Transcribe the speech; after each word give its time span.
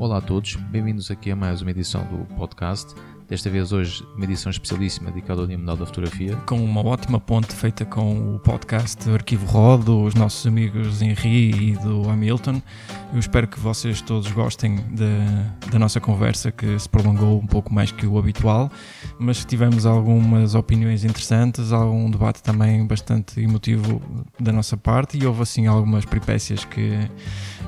Olá 0.00 0.18
a 0.18 0.20
todos, 0.20 0.54
bem-vindos 0.54 1.10
aqui 1.10 1.28
a 1.28 1.34
mais 1.34 1.60
uma 1.60 1.72
edição 1.72 2.04
do 2.04 2.24
podcast. 2.36 2.94
Desta 3.28 3.50
vez 3.50 3.72
hoje 3.72 4.02
uma 4.16 4.24
edição 4.24 4.48
especialíssima 4.48 5.10
dedicada 5.10 5.42
ao 5.42 5.46
Dia 5.46 5.58
Mundial 5.58 5.76
da 5.76 5.84
Fotografia. 5.84 6.34
Com 6.46 6.64
uma 6.64 6.82
ótima 6.82 7.20
ponte 7.20 7.54
feita 7.54 7.84
com 7.84 8.36
o 8.36 8.38
podcast 8.38 9.08
Arquivo 9.10 9.44
Rodo, 9.44 10.02
os 10.02 10.14
nossos 10.14 10.46
amigos 10.46 11.02
Henri 11.02 11.72
e 11.72 11.72
do 11.76 12.08
Hamilton. 12.08 12.62
Eu 13.12 13.18
espero 13.18 13.46
que 13.46 13.60
vocês 13.60 14.00
todos 14.00 14.32
gostem 14.32 14.76
de, 14.92 15.70
da 15.70 15.78
nossa 15.78 16.00
conversa 16.00 16.50
que 16.50 16.78
se 16.78 16.88
prolongou 16.88 17.38
um 17.38 17.46
pouco 17.46 17.72
mais 17.72 17.92
que 17.92 18.06
o 18.06 18.18
habitual, 18.18 18.72
mas 19.18 19.44
tivemos 19.44 19.84
algumas 19.84 20.54
opiniões 20.54 21.04
interessantes, 21.04 21.70
algum 21.70 22.10
debate 22.10 22.42
também 22.42 22.86
bastante 22.86 23.42
emotivo 23.42 24.00
da 24.40 24.52
nossa 24.52 24.74
parte 24.74 25.18
e 25.18 25.26
houve 25.26 25.42
assim 25.42 25.66
algumas 25.66 26.06
peripécias 26.06 26.64
que 26.64 26.98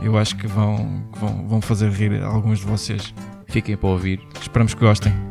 eu 0.00 0.16
acho 0.16 0.36
que 0.38 0.46
vão, 0.46 1.04
vão, 1.12 1.46
vão 1.46 1.61
fazer 1.61 1.90
rir 1.90 2.22
alguns 2.22 2.61
de 2.61 2.64
vocês. 2.64 3.12
Fiquem 3.46 3.77
para 3.77 3.91
ouvir. 3.91 4.20
Esperamos 4.41 4.73
que 4.73 4.80
gostem. 4.80 5.30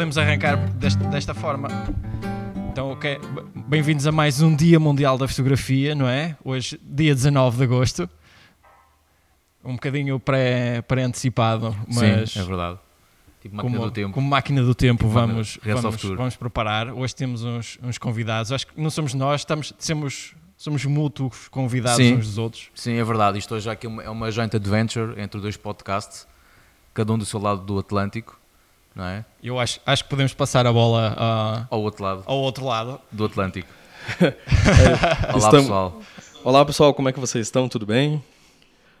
Podemos 0.00 0.16
arrancar 0.16 0.56
deste, 0.76 1.04
desta 1.08 1.34
forma. 1.34 1.68
Então, 2.72 2.90
ok, 2.90 3.20
bem-vindos 3.68 4.06
a 4.06 4.12
mais 4.12 4.40
um 4.40 4.56
Dia 4.56 4.80
Mundial 4.80 5.18
da 5.18 5.28
Fotografia, 5.28 5.94
não 5.94 6.08
é? 6.08 6.38
Hoje, 6.42 6.80
dia 6.82 7.14
19 7.14 7.58
de 7.58 7.64
agosto. 7.64 8.08
Um 9.62 9.74
bocadinho 9.74 10.18
pré-antecipado, 10.18 11.76
mas. 11.86 12.30
Sim, 12.30 12.40
é 12.40 12.42
verdade. 12.42 12.78
Tipo 13.42 13.56
máquina 13.56 13.74
como, 13.74 13.84
do 13.84 13.90
tempo. 13.90 14.14
Como 14.14 14.26
máquina 14.26 14.62
do 14.62 14.74
tempo, 14.74 15.04
tipo 15.04 15.10
vamos, 15.10 15.58
vamos, 15.62 16.02
vamos 16.02 16.36
preparar. 16.36 16.94
Hoje 16.94 17.14
temos 17.14 17.44
uns, 17.44 17.78
uns 17.82 17.98
convidados. 17.98 18.52
Acho 18.52 18.68
que 18.68 18.80
não 18.80 18.88
somos 18.88 19.12
nós, 19.12 19.42
estamos, 19.42 19.74
somos, 19.78 20.34
somos 20.56 20.82
mútuos 20.86 21.46
convidados 21.48 21.98
Sim. 21.98 22.14
uns 22.14 22.26
dos 22.26 22.38
outros. 22.38 22.70
Sim, 22.74 22.94
é 22.94 23.04
verdade. 23.04 23.36
Isto 23.36 23.54
hoje 23.54 23.68
aqui 23.68 23.86
é 23.86 24.08
uma 24.08 24.30
joint 24.30 24.56
adventure 24.56 25.20
entre 25.20 25.38
dois 25.38 25.58
podcasts, 25.58 26.26
cada 26.94 27.12
um 27.12 27.18
do 27.18 27.26
seu 27.26 27.38
lado 27.38 27.60
do 27.60 27.78
Atlântico, 27.78 28.39
não 28.94 29.04
é? 29.04 29.24
Eu 29.42 29.58
acho, 29.58 29.80
acho 29.86 30.04
que 30.04 30.10
podemos 30.10 30.34
passar 30.34 30.66
a 30.66 30.72
bola 30.72 31.12
uh, 31.12 31.74
ao 31.74 31.82
outro 31.82 32.02
lado. 32.02 32.22
Ao 32.26 32.38
outro 32.38 32.64
lado. 32.64 33.00
Do 33.10 33.24
Atlântico. 33.24 33.68
Olá, 34.20 35.36
estamos... 35.36 35.62
pessoal. 35.62 36.02
Olá, 36.42 36.64
pessoal. 36.64 36.94
Como 36.94 37.08
é 37.08 37.12
que 37.12 37.20
vocês 37.20 37.46
estão? 37.46 37.68
Tudo 37.68 37.86
bem? 37.86 38.22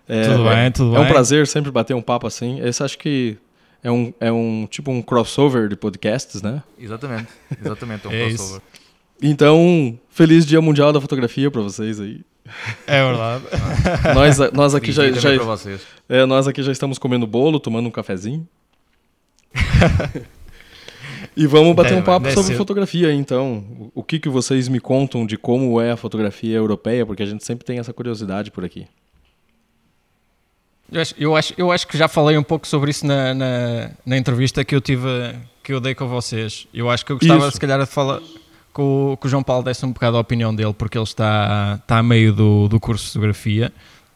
É, 0.08 0.24
tudo 0.24 0.44
bem, 0.44 0.72
tudo 0.72 0.90
é 0.90 0.98
bem. 0.98 1.06
É 1.06 1.08
um 1.08 1.12
prazer 1.12 1.46
sempre 1.46 1.70
bater 1.70 1.94
um 1.94 2.02
papo 2.02 2.26
assim. 2.26 2.60
Esse 2.60 2.82
acho 2.82 2.98
que 2.98 3.36
é 3.82 3.90
um, 3.90 4.12
é 4.20 4.30
um 4.30 4.66
tipo 4.70 4.90
um 4.90 5.00
crossover 5.00 5.68
de 5.68 5.76
podcasts, 5.76 6.42
né? 6.42 6.62
Exatamente, 6.78 7.28
exatamente, 7.60 8.06
é 8.06 8.08
um 8.08 8.12
é 8.12 8.28
crossover. 8.28 8.56
Isso. 8.56 8.62
Então, 9.22 9.98
feliz 10.08 10.46
Dia 10.46 10.60
Mundial 10.60 10.92
da 10.92 11.00
Fotografia 11.00 11.50
para 11.50 11.60
vocês 11.60 12.00
aí. 12.00 12.22
É 12.86 13.04
verdade. 13.04 13.44
nós, 14.14 14.38
nós 14.52 14.74
aqui 14.74 14.92
já, 14.92 15.10
já 15.12 15.36
vocês. 15.38 15.82
É, 16.08 16.24
nós 16.26 16.48
aqui 16.48 16.62
já 16.62 16.72
estamos 16.72 16.98
comendo 16.98 17.26
bolo, 17.26 17.60
tomando 17.60 17.86
um 17.86 17.90
cafezinho. 17.90 18.48
E 21.36 21.46
vamos 21.46 21.74
bater 21.74 21.94
um 21.96 22.02
papo 22.02 22.30
sobre 22.30 22.52
ser. 22.52 22.56
fotografia, 22.56 23.12
então. 23.12 23.90
O 23.94 24.02
que, 24.02 24.18
que 24.18 24.28
vocês 24.28 24.68
me 24.68 24.80
contam 24.80 25.26
de 25.26 25.36
como 25.36 25.80
é 25.80 25.90
a 25.92 25.96
fotografia 25.96 26.56
europeia? 26.56 27.04
Porque 27.06 27.22
a 27.22 27.26
gente 27.26 27.44
sempre 27.44 27.64
tem 27.64 27.78
essa 27.78 27.92
curiosidade 27.92 28.50
por 28.50 28.64
aqui. 28.64 28.86
Eu 30.92 31.00
acho, 31.00 31.14
eu 31.16 31.36
acho, 31.36 31.54
eu 31.56 31.72
acho 31.72 31.86
que 31.86 31.96
já 31.96 32.08
falei 32.08 32.36
um 32.36 32.42
pouco 32.42 32.66
sobre 32.66 32.90
isso 32.90 33.06
na, 33.06 33.32
na, 33.32 33.90
na, 34.04 34.16
entrevista 34.16 34.64
que 34.64 34.74
eu 34.74 34.80
tive, 34.80 35.08
que 35.62 35.72
eu 35.72 35.80
dei 35.80 35.94
com 35.94 36.08
vocês. 36.08 36.66
Eu 36.74 36.90
acho 36.90 37.06
que 37.06 37.12
eu 37.12 37.18
gostava, 37.18 37.44
isso. 37.44 37.52
se 37.52 37.60
calhar, 37.60 37.78
de 37.78 37.86
falar 37.86 38.18
que 38.74 38.80
o, 38.80 39.16
que 39.16 39.26
o 39.26 39.30
João 39.30 39.42
Paulo 39.42 39.62
desse 39.62 39.86
um 39.86 39.92
bocado 39.92 40.16
a 40.16 40.20
opinião 40.20 40.52
dele, 40.52 40.72
porque 40.72 40.98
ele 40.98 41.04
está, 41.04 41.78
está 41.80 41.98
a 41.98 42.02
meio 42.02 42.32
do, 42.32 42.66
do 42.66 42.80
curso 42.80 43.04
de 43.04 43.12
fotografia, 43.12 43.72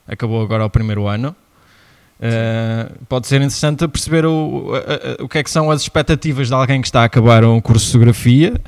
acabou 0.07 0.43
agora 0.43 0.65
o 0.65 0.71
primeiro 0.71 1.07
ano. 1.07 1.35
Uh, 2.21 3.05
pode 3.07 3.27
ser 3.27 3.37
interessante 3.37 3.87
perceber 3.89 4.25
o, 4.25 4.73
o, 5.19 5.29
que 5.29 5.39
é 5.39 5.43
que 5.43 5.51
são 5.51 5.71
as 5.71 5.83
expectativas 5.83 6.49
de 6.49 6.55
alguém 6.55 6.81
que 6.81 6.87
está 6.87 7.03
a 7.03 7.05
acabar 7.05 7.45
um 7.45 7.61
curso 7.61 7.87
de 7.87 7.93
fotografia, 7.93 8.61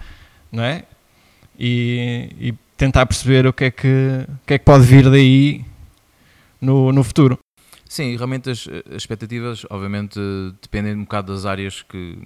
não 0.51 0.65
é? 0.65 0.85
E, 1.59 2.29
e 2.39 2.55
tentar 2.77 3.07
perceber 3.07 3.47
o 3.47 3.53
que 3.53 3.65
é 3.65 3.71
que, 3.71 4.27
o 4.29 4.47
que, 4.47 4.55
é 4.55 4.59
que 4.59 4.65
pode 4.65 4.85
vir 4.85 5.09
daí 5.09 5.65
no, 6.61 6.93
no 6.93 7.03
futuro. 7.05 7.39
Sim, 7.89 8.17
realmente 8.17 8.51
as, 8.51 8.69
as, 8.91 8.97
expectativas, 8.97 9.65
obviamente, 9.71 10.19
dependem 10.61 10.95
um 10.95 11.05
bocado 11.05 11.33
das 11.33 11.47
áreas 11.47 11.83
que, 11.83 12.19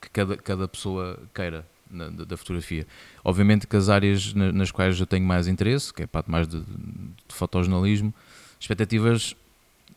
que 0.00 0.10
cada, 0.10 0.36
cada 0.36 0.66
pessoa 0.66 1.18
queira 1.34 1.64
na, 1.90 2.08
da, 2.08 2.24
da, 2.24 2.36
fotografia. 2.36 2.86
Obviamente 3.22 3.66
que 3.66 3.76
as 3.76 3.88
áreas 3.88 4.32
na, 4.32 4.50
nas 4.50 4.70
quais 4.70 4.98
eu 4.98 5.06
tenho 5.06 5.26
mais 5.26 5.46
interesse, 5.46 5.92
que 5.92 6.02
é 6.02 6.04
a 6.06 6.08
parte 6.08 6.30
mais 6.30 6.48
de, 6.48 6.60
de, 6.60 6.66
fotojornalismo, 7.28 8.14
expectativas 8.58 9.36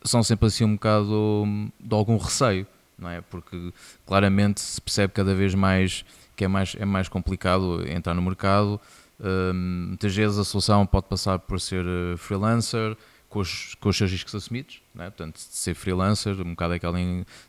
são 0.08 0.22
sempre 0.22 0.46
assim 0.46 0.64
um 0.64 0.74
bocado 0.74 1.46
de 1.78 1.94
algum 1.94 2.16
receio, 2.16 2.66
não 2.98 3.08
é? 3.08 3.20
Porque 3.20 3.72
claramente 4.06 4.60
se 4.60 4.80
percebe 4.80 5.12
cada 5.12 5.34
vez 5.34 5.54
mais 5.54 6.04
que 6.36 6.44
é 6.44 6.48
mais, 6.48 6.76
é 6.78 6.84
mais 6.84 7.08
complicado 7.08 7.84
entrar 7.88 8.14
no 8.14 8.22
mercado. 8.22 8.80
Um, 9.20 9.88
muitas 9.88 10.14
vezes 10.14 10.38
a 10.38 10.44
solução 10.44 10.86
pode 10.86 11.06
passar 11.08 11.40
por 11.40 11.60
ser 11.60 11.84
eh, 11.84 12.16
freelancer, 12.16 12.96
com 13.28 13.40
os, 13.40 13.74
com 13.74 13.88
os 13.88 13.96
seus 13.96 14.10
riscos 14.10 14.34
assumidos, 14.34 14.80
né? 14.94 15.06
portanto, 15.10 15.38
ser 15.38 15.74
freelancer, 15.74 16.40
um 16.40 16.50
bocado 16.50 16.74
aquela 16.74 16.96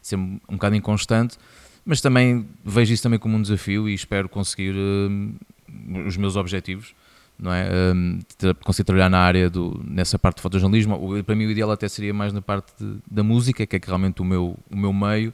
ser 0.02 0.16
um 0.16 0.40
bocado 0.50 0.76
inconstante, 0.76 1.38
mas 1.86 2.02
também 2.02 2.48
vejo 2.66 2.94
isso 2.94 3.04
também 3.04 3.20
como 3.20 3.38
um 3.38 3.42
desafio 3.42 3.88
e 3.88 3.94
espero 3.94 4.28
conseguir 4.28 4.76
uh, 4.76 6.08
os 6.08 6.18
meus 6.18 6.36
objetivos, 6.36 6.94
não 7.40 7.54
é? 7.54 7.70
Um, 7.94 8.20
conseguir 8.64 8.86
trabalhar 8.86 9.10
na 9.10 9.20
área, 9.20 9.50
do, 9.50 9.82
nessa 9.88 10.20
parte 10.20 10.38
de 10.38 10.42
fotojornalismo. 10.42 11.24
Para 11.24 11.36
mim 11.36 11.46
o 11.46 11.52
ideal 11.52 11.72
até 11.72 11.88
seria 11.88 12.14
mais 12.14 12.34
na 12.34 12.42
parte 12.42 12.74
de, 12.78 12.98
da 13.10 13.24
música, 13.24 13.66
que 13.66 13.76
é 13.76 13.80
que 13.80 13.88
realmente 13.88 14.22
o 14.22 14.26
meu, 14.26 14.58
o 14.70 14.76
meu 14.76 14.92
meio, 14.92 15.34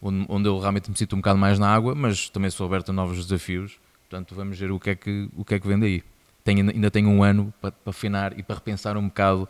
onde, 0.00 0.24
onde 0.28 0.48
eu 0.48 0.58
realmente 0.58 0.90
me 0.90 0.96
sinto 0.96 1.14
um 1.14 1.18
bocado 1.18 1.38
mais 1.38 1.58
na 1.58 1.68
água, 1.68 1.94
mas 1.94 2.28
também 2.28 2.50
sou 2.50 2.66
aberto 2.66 2.90
a 2.90 2.92
novos 2.92 3.24
desafios, 3.24 3.78
portanto 4.08 4.34
vamos 4.34 4.58
ver 4.58 4.70
o 4.70 4.78
que 4.78 4.90
é 4.90 4.94
que, 4.94 5.28
o 5.36 5.44
que, 5.44 5.54
é 5.54 5.60
que 5.60 5.66
vem 5.66 5.78
daí. 5.78 6.02
Tenho, 6.44 6.70
ainda 6.70 6.90
tenho 6.90 7.08
um 7.08 7.22
ano 7.22 7.52
para, 7.60 7.72
para 7.72 7.90
afinar 7.90 8.38
e 8.38 8.42
para 8.42 8.54
repensar 8.54 8.96
um 8.96 9.08
bocado 9.08 9.48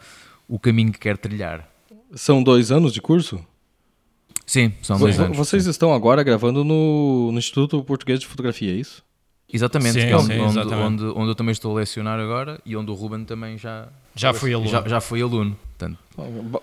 o 0.48 0.58
caminho 0.58 0.90
que 0.90 0.98
quer 0.98 1.16
trilhar. 1.18 1.68
São 2.14 2.42
dois 2.42 2.72
anos 2.72 2.92
de 2.92 3.00
curso? 3.00 3.44
Sim, 4.44 4.72
são 4.82 4.98
dois 4.98 5.20
anos. 5.20 5.36
Vocês 5.36 5.66
estão 5.66 5.94
agora 5.94 6.24
gravando 6.24 6.64
no, 6.64 7.30
no 7.30 7.38
Instituto 7.38 7.84
Português 7.84 8.18
de 8.18 8.26
Fotografia, 8.26 8.72
é 8.72 8.74
isso? 8.74 9.04
Exatamente, 9.52 10.00
sim, 10.00 10.08
é 10.08 10.16
onde, 10.16 10.26
sim, 10.34 10.40
onde, 10.40 10.58
onde, 10.58 11.04
onde, 11.04 11.30
eu 11.30 11.34
também 11.34 11.52
estou 11.52 11.72
a 11.72 11.80
lecionar 11.80 12.18
agora 12.18 12.60
e 12.64 12.76
onde 12.76 12.90
o 12.90 12.94
Ruben 12.94 13.24
também 13.24 13.58
já, 13.58 13.88
já 14.14 14.32
foi 14.32 14.52
aluno. 14.52 14.70
Já, 14.70 14.86
já 14.86 15.00
foi 15.00 15.22
aluno. 15.22 15.56
Portanto, 15.76 15.98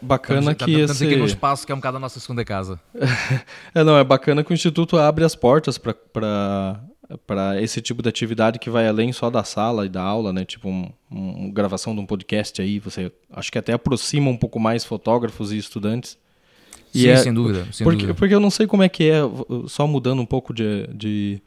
bacana 0.01 0.51
estamos, 0.51 0.57
que 0.57 0.71
estamos 0.71 0.91
esse... 0.91 1.05
aqui 1.05 1.15
num 1.15 1.25
espaço 1.25 1.65
que 1.65 1.71
é 1.71 1.75
um 1.75 1.79
bocado 1.79 1.97
a 1.97 1.99
nossa 1.99 2.19
segunda 2.19 2.45
casa. 2.45 2.79
é, 3.73 3.83
não, 3.83 3.97
é 3.97 4.03
bacana 4.03 4.43
que 4.43 4.51
o 4.51 4.53
Instituto 4.53 4.97
abre 4.97 5.23
as 5.23 5.35
portas 5.35 5.77
para 5.77 6.79
para 7.25 7.61
esse 7.61 7.81
tipo 7.81 8.01
de 8.01 8.09
atividade 8.09 8.59
que 8.59 8.69
vai 8.69 8.87
além 8.87 9.13
só 9.13 9.29
da 9.29 9.43
sala 9.43 9.85
e 9.85 9.89
da 9.89 10.01
aula, 10.01 10.33
né? 10.33 10.43
Tipo 10.43 10.67
um, 10.67 10.91
um, 11.09 11.49
gravação 11.51 11.95
de 11.95 12.01
um 12.01 12.05
podcast 12.05 12.61
aí, 12.61 12.79
você 12.79 13.11
acho 13.31 13.51
que 13.51 13.57
até 13.57 13.73
aproxima 13.73 14.29
um 14.29 14.35
pouco 14.35 14.59
mais 14.59 14.83
fotógrafos 14.83 15.53
e 15.53 15.57
estudantes. 15.57 16.17
E 16.93 17.03
Sim, 17.03 17.09
é, 17.09 17.17
sem 17.17 17.33
dúvida. 17.33 17.67
Sem 17.71 17.85
porque, 17.85 17.99
dúvida. 17.99 18.13
porque 18.13 18.33
eu 18.33 18.39
não 18.39 18.49
sei 18.49 18.67
como 18.67 18.83
é 18.83 18.89
que 18.89 19.09
é, 19.09 19.21
só 19.67 19.87
mudando 19.87 20.21
um 20.21 20.25
pouco 20.25 20.53
de, 20.53 20.87
de, 20.87 21.41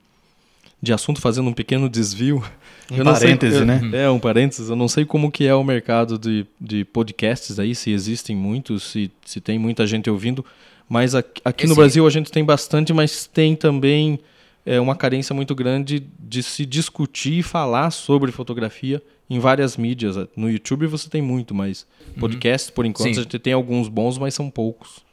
de 0.82 0.92
assunto, 0.92 1.20
fazendo 1.20 1.48
um 1.48 1.52
pequeno 1.52 1.88
desvio. 1.88 2.42
Um 2.90 3.02
parêntese, 3.04 3.56
sei, 3.58 3.64
né? 3.64 3.80
É, 3.92 4.10
um 4.10 4.18
parênteses. 4.18 4.70
Eu 4.70 4.76
não 4.76 4.88
sei 4.88 5.04
como 5.04 5.30
que 5.30 5.46
é 5.46 5.54
o 5.54 5.62
mercado 5.62 6.18
de, 6.18 6.46
de 6.60 6.84
podcasts 6.84 7.58
aí, 7.58 7.74
se 7.74 7.90
existem 7.90 8.34
muitos, 8.34 8.84
se, 8.84 9.10
se 9.24 9.40
tem 9.40 9.58
muita 9.58 9.86
gente 9.86 10.08
ouvindo. 10.08 10.44
Mas 10.88 11.14
aqui, 11.14 11.40
aqui 11.44 11.66
no 11.66 11.74
Brasil 11.74 12.06
a 12.06 12.10
gente 12.10 12.32
tem 12.32 12.44
bastante, 12.44 12.92
mas 12.92 13.26
tem 13.26 13.54
também 13.54 14.18
é 14.64 14.80
uma 14.80 14.94
carência 14.94 15.34
muito 15.34 15.54
grande 15.54 16.06
de 16.18 16.42
se 16.42 16.66
discutir 16.66 17.38
e 17.38 17.42
falar 17.42 17.90
sobre 17.90 18.30
fotografia 18.30 19.02
em 19.28 19.38
várias 19.38 19.76
mídias. 19.76 20.16
No 20.36 20.50
YouTube 20.50 20.86
você 20.86 21.08
tem 21.08 21.22
muito, 21.22 21.54
mas 21.54 21.86
uhum. 22.08 22.20
podcast, 22.20 22.72
por 22.72 22.84
enquanto, 22.84 23.14
Sim. 23.14 23.20
a 23.20 23.22
gente 23.22 23.38
tem 23.38 23.52
alguns 23.52 23.88
bons, 23.88 24.18
mas 24.18 24.34
são 24.34 24.50
poucos. 24.50 25.04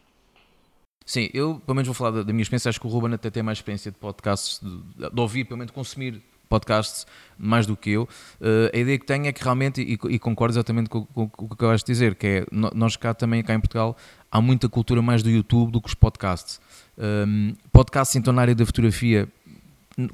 Sim, 1.08 1.30
eu 1.34 1.62
pelo 1.66 1.76
menos 1.76 1.88
vou 1.88 1.96
falar 1.96 2.12
da, 2.12 2.24
da 2.24 2.34
minha 2.34 2.42
experiência. 2.42 2.68
Acho 2.68 2.82
que 2.82 2.86
o 2.86 2.90
Ruben 2.90 3.14
até 3.14 3.30
tem 3.30 3.42
mais 3.42 3.60
experiência 3.60 3.90
de 3.90 3.98
podcasts, 3.98 4.60
de, 4.62 5.10
de 5.10 5.20
ouvir, 5.22 5.46
pelo 5.46 5.58
menos 5.58 5.72
consumir 5.72 6.22
podcasts 6.50 7.08
mais 7.38 7.66
do 7.66 7.78
que 7.78 7.92
eu. 7.92 8.04
Uh, 8.42 8.70
a 8.74 8.78
ideia 8.78 9.00
que 9.00 9.06
tenho 9.06 9.26
é 9.26 9.32
que 9.32 9.42
realmente, 9.42 9.82
e, 9.82 9.94
e 10.14 10.20
concordo 10.20 10.54
exatamente 10.54 10.90
com, 10.90 11.06
com, 11.06 11.30
com, 11.30 11.46
o 11.46 11.48
que 11.48 11.54
acabaste 11.54 11.88
de 11.88 11.94
dizer, 11.94 12.16
que 12.16 12.28
é 12.28 12.46
nós 12.52 12.98
cá 12.98 13.14
também, 13.14 13.42
cá 13.42 13.54
em 13.54 13.60
Portugal, 13.60 13.96
há 14.30 14.42
muita 14.42 14.68
cultura 14.68 15.02
mais 15.02 15.24
do 15.24 15.30
YouTube 15.30 15.72
do 15.72 15.82
que 15.82 15.88
os 15.88 15.94
podcasts. 15.94 16.60
Um, 16.98 17.54
podcasts 17.72 18.18
então 18.18 18.34
na 18.34 18.42
área 18.42 18.56
da 18.56 18.66
fotografia 18.66 19.30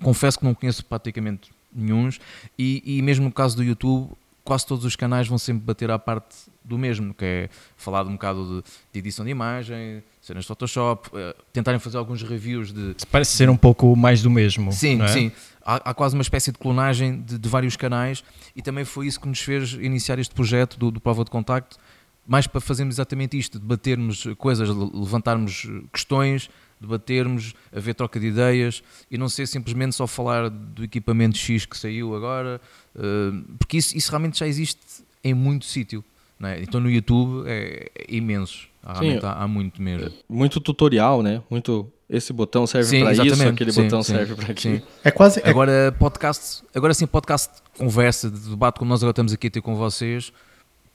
confesso 0.01 0.39
que 0.39 0.45
não 0.45 0.53
conheço 0.53 0.85
praticamente 0.85 1.51
nenhums, 1.73 2.19
e, 2.57 2.83
e 2.85 3.01
mesmo 3.01 3.25
no 3.25 3.31
caso 3.31 3.57
do 3.57 3.63
YouTube, 3.63 4.11
quase 4.43 4.65
todos 4.65 4.85
os 4.85 4.95
canais 4.95 5.27
vão 5.27 5.37
sempre 5.37 5.63
bater 5.63 5.89
à 5.89 5.97
parte 5.97 6.35
do 6.63 6.77
mesmo, 6.77 7.13
que 7.13 7.25
é 7.25 7.49
falar 7.75 8.03
de 8.03 8.09
um 8.09 8.13
bocado 8.13 8.61
de, 8.61 8.69
de 8.93 8.99
edição 8.99 9.25
de 9.25 9.31
imagem, 9.31 10.03
cenas 10.23 10.45
de 10.45 10.47
Photoshop, 10.47 11.09
uh, 11.09 11.35
tentarem 11.51 11.79
fazer 11.79 11.97
alguns 11.97 12.23
reviews 12.23 12.71
de. 12.71 12.95
Parece 13.11 13.35
ser 13.35 13.49
um 13.49 13.57
pouco 13.57 13.93
mais 13.93 14.21
do 14.21 14.29
mesmo. 14.29 14.71
Sim, 14.71 15.01
é? 15.01 15.07
sim. 15.09 15.31
há, 15.63 15.91
há, 15.91 15.93
quase 15.93 16.15
uma 16.15 16.21
espécie 16.21 16.49
de 16.49 16.57
clonagem 16.57 17.21
de, 17.21 17.37
de, 17.37 17.49
vários 17.49 17.75
canais 17.75 18.23
e 18.55 18.61
também 18.61 18.85
foi 18.85 19.05
isso 19.07 19.19
que 19.19 19.27
nos 19.27 19.41
fez 19.41 19.73
iniciar 19.73 20.17
este 20.19 20.33
projeto 20.33 20.79
do, 20.79 20.89
do 20.89 21.01
Prova 21.01 21.25
de 21.25 21.29
Contacto, 21.29 21.77
mais 22.25 22.47
para 22.47 22.61
fazermos 22.61 22.95
exatamente 22.95 23.37
isto, 23.37 23.59
debatermos 23.59 24.25
coisas, 24.37 24.69
levantarmos 24.69 25.69
questões, 25.91 26.49
debatermos, 26.79 27.53
haver 27.75 27.93
troca 27.93 28.17
de 28.17 28.27
ideias 28.27 28.81
e 29.11 29.17
não 29.17 29.27
ser 29.27 29.45
simplesmente 29.45 29.93
só 29.93 30.07
falar 30.07 30.49
do 30.49 30.85
equipamento 30.85 31.37
X 31.37 31.65
que 31.65 31.77
saiu 31.77 32.15
agora, 32.15 32.61
uh, 32.95 33.57
porque 33.59 33.77
isso, 33.77 33.97
isso 33.97 34.09
realmente 34.09 34.39
já 34.39 34.47
existe 34.47 34.79
em 35.21 35.33
muito 35.33 35.65
sítio. 35.65 36.01
É? 36.41 36.61
Então 36.61 36.79
no 36.79 36.89
YouTube 36.89 37.47
é, 37.47 37.89
é 37.95 38.05
imenso, 38.15 38.67
Sim, 39.00 39.19
há, 39.24 39.44
há, 39.44 39.47
muito 39.47 39.81
mesmo. 39.81 40.12
Muito 40.27 40.59
tutorial, 40.59 41.24
né? 41.24 41.41
Muito 41.50 41.89
esse 42.09 42.33
botão 42.33 42.68
serve 42.68 43.01
para 43.01 43.13
isso, 43.13 43.47
aquele 43.47 43.71
sim, 43.71 43.83
botão 43.83 44.03
sim, 44.03 44.13
serve 44.13 44.35
para 44.35 44.51
aquilo. 44.51 44.81
É 45.03 45.09
quase 45.09 45.39
é... 45.39 45.50
agora 45.50 45.95
podcast, 45.97 46.63
agora 46.75 46.94
sim 46.94 47.07
podcast 47.07 47.50
conversa, 47.77 48.30
de 48.30 48.50
debate 48.50 48.77
como 48.77 48.89
nós 48.89 49.01
agora 49.01 49.12
estamos 49.12 49.33
aqui 49.33 49.47
a 49.47 49.50
ter 49.50 49.62
com 49.62 49.75
vocês. 49.75 50.33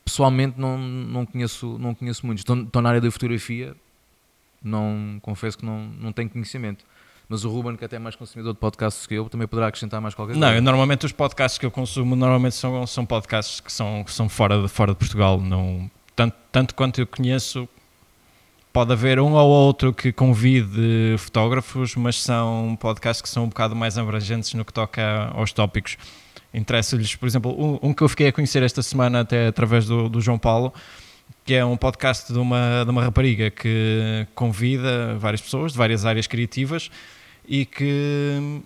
Pessoalmente 0.04 0.60
não, 0.60 0.78
não 0.78 1.26
conheço 1.26 1.78
não 1.78 1.94
conheço 1.94 2.24
muitos. 2.26 2.42
Estou, 2.42 2.56
estou 2.62 2.82
na 2.82 2.90
área 2.90 3.00
da 3.00 3.10
fotografia, 3.10 3.74
não 4.62 5.18
confesso 5.22 5.56
que 5.58 5.64
não, 5.64 5.88
não 5.98 6.12
tenho 6.12 6.28
conhecimento. 6.28 6.84
Mas 7.28 7.44
o 7.44 7.50
Ruben, 7.50 7.76
que 7.76 7.84
até 7.84 7.96
é 7.96 7.98
mais 7.98 8.16
consumidor 8.16 8.54
de 8.54 8.58
podcasts 8.58 9.06
que 9.06 9.14
eu, 9.14 9.28
também 9.28 9.46
poderá 9.46 9.66
acrescentar 9.66 10.00
mais 10.00 10.14
qualquer 10.14 10.32
coisa. 10.32 10.46
Não, 10.46 10.54
eu, 10.54 10.62
normalmente 10.62 11.04
os 11.04 11.12
podcasts 11.12 11.58
que 11.58 11.66
eu 11.66 11.70
consumo 11.70 12.16
normalmente 12.16 12.54
são, 12.54 12.86
são 12.86 13.04
podcasts 13.04 13.60
que 13.60 13.70
são, 13.70 14.02
que 14.02 14.12
são 14.12 14.28
fora, 14.28 14.62
de, 14.62 14.68
fora 14.68 14.92
de 14.92 14.98
Portugal. 14.98 15.38
Não, 15.38 15.90
tanto, 16.16 16.36
tanto 16.50 16.74
quanto 16.74 17.00
eu 17.00 17.06
conheço, 17.06 17.68
pode 18.78 18.92
haver 18.92 19.18
um 19.18 19.32
ou 19.32 19.48
outro 19.48 19.92
que 19.92 20.12
convide 20.12 21.16
fotógrafos, 21.18 21.96
mas 21.96 22.22
são 22.22 22.78
podcasts 22.80 23.20
que 23.20 23.28
são 23.28 23.42
um 23.42 23.48
bocado 23.48 23.74
mais 23.74 23.98
abrangentes 23.98 24.54
no 24.54 24.64
que 24.64 24.72
toca 24.72 25.32
aos 25.34 25.52
tópicos. 25.52 25.96
Interessa-lhes, 26.54 27.16
por 27.16 27.26
exemplo, 27.26 27.78
um, 27.82 27.92
que 27.92 28.04
eu 28.04 28.08
fiquei 28.08 28.28
a 28.28 28.32
conhecer 28.32 28.62
esta 28.62 28.80
semana 28.80 29.22
até 29.22 29.48
através 29.48 29.84
do, 29.84 30.08
do 30.08 30.20
João 30.20 30.38
Paulo, 30.38 30.72
que 31.44 31.54
é 31.54 31.64
um 31.64 31.76
podcast 31.76 32.32
de 32.32 32.38
uma, 32.38 32.84
de 32.84 32.90
uma 32.92 33.02
rapariga 33.02 33.50
que 33.50 34.24
convida 34.32 35.16
várias 35.18 35.40
pessoas 35.40 35.72
de 35.72 35.78
várias 35.78 36.06
áreas 36.06 36.28
criativas 36.28 36.88
e 37.48 37.66
que 37.66 38.62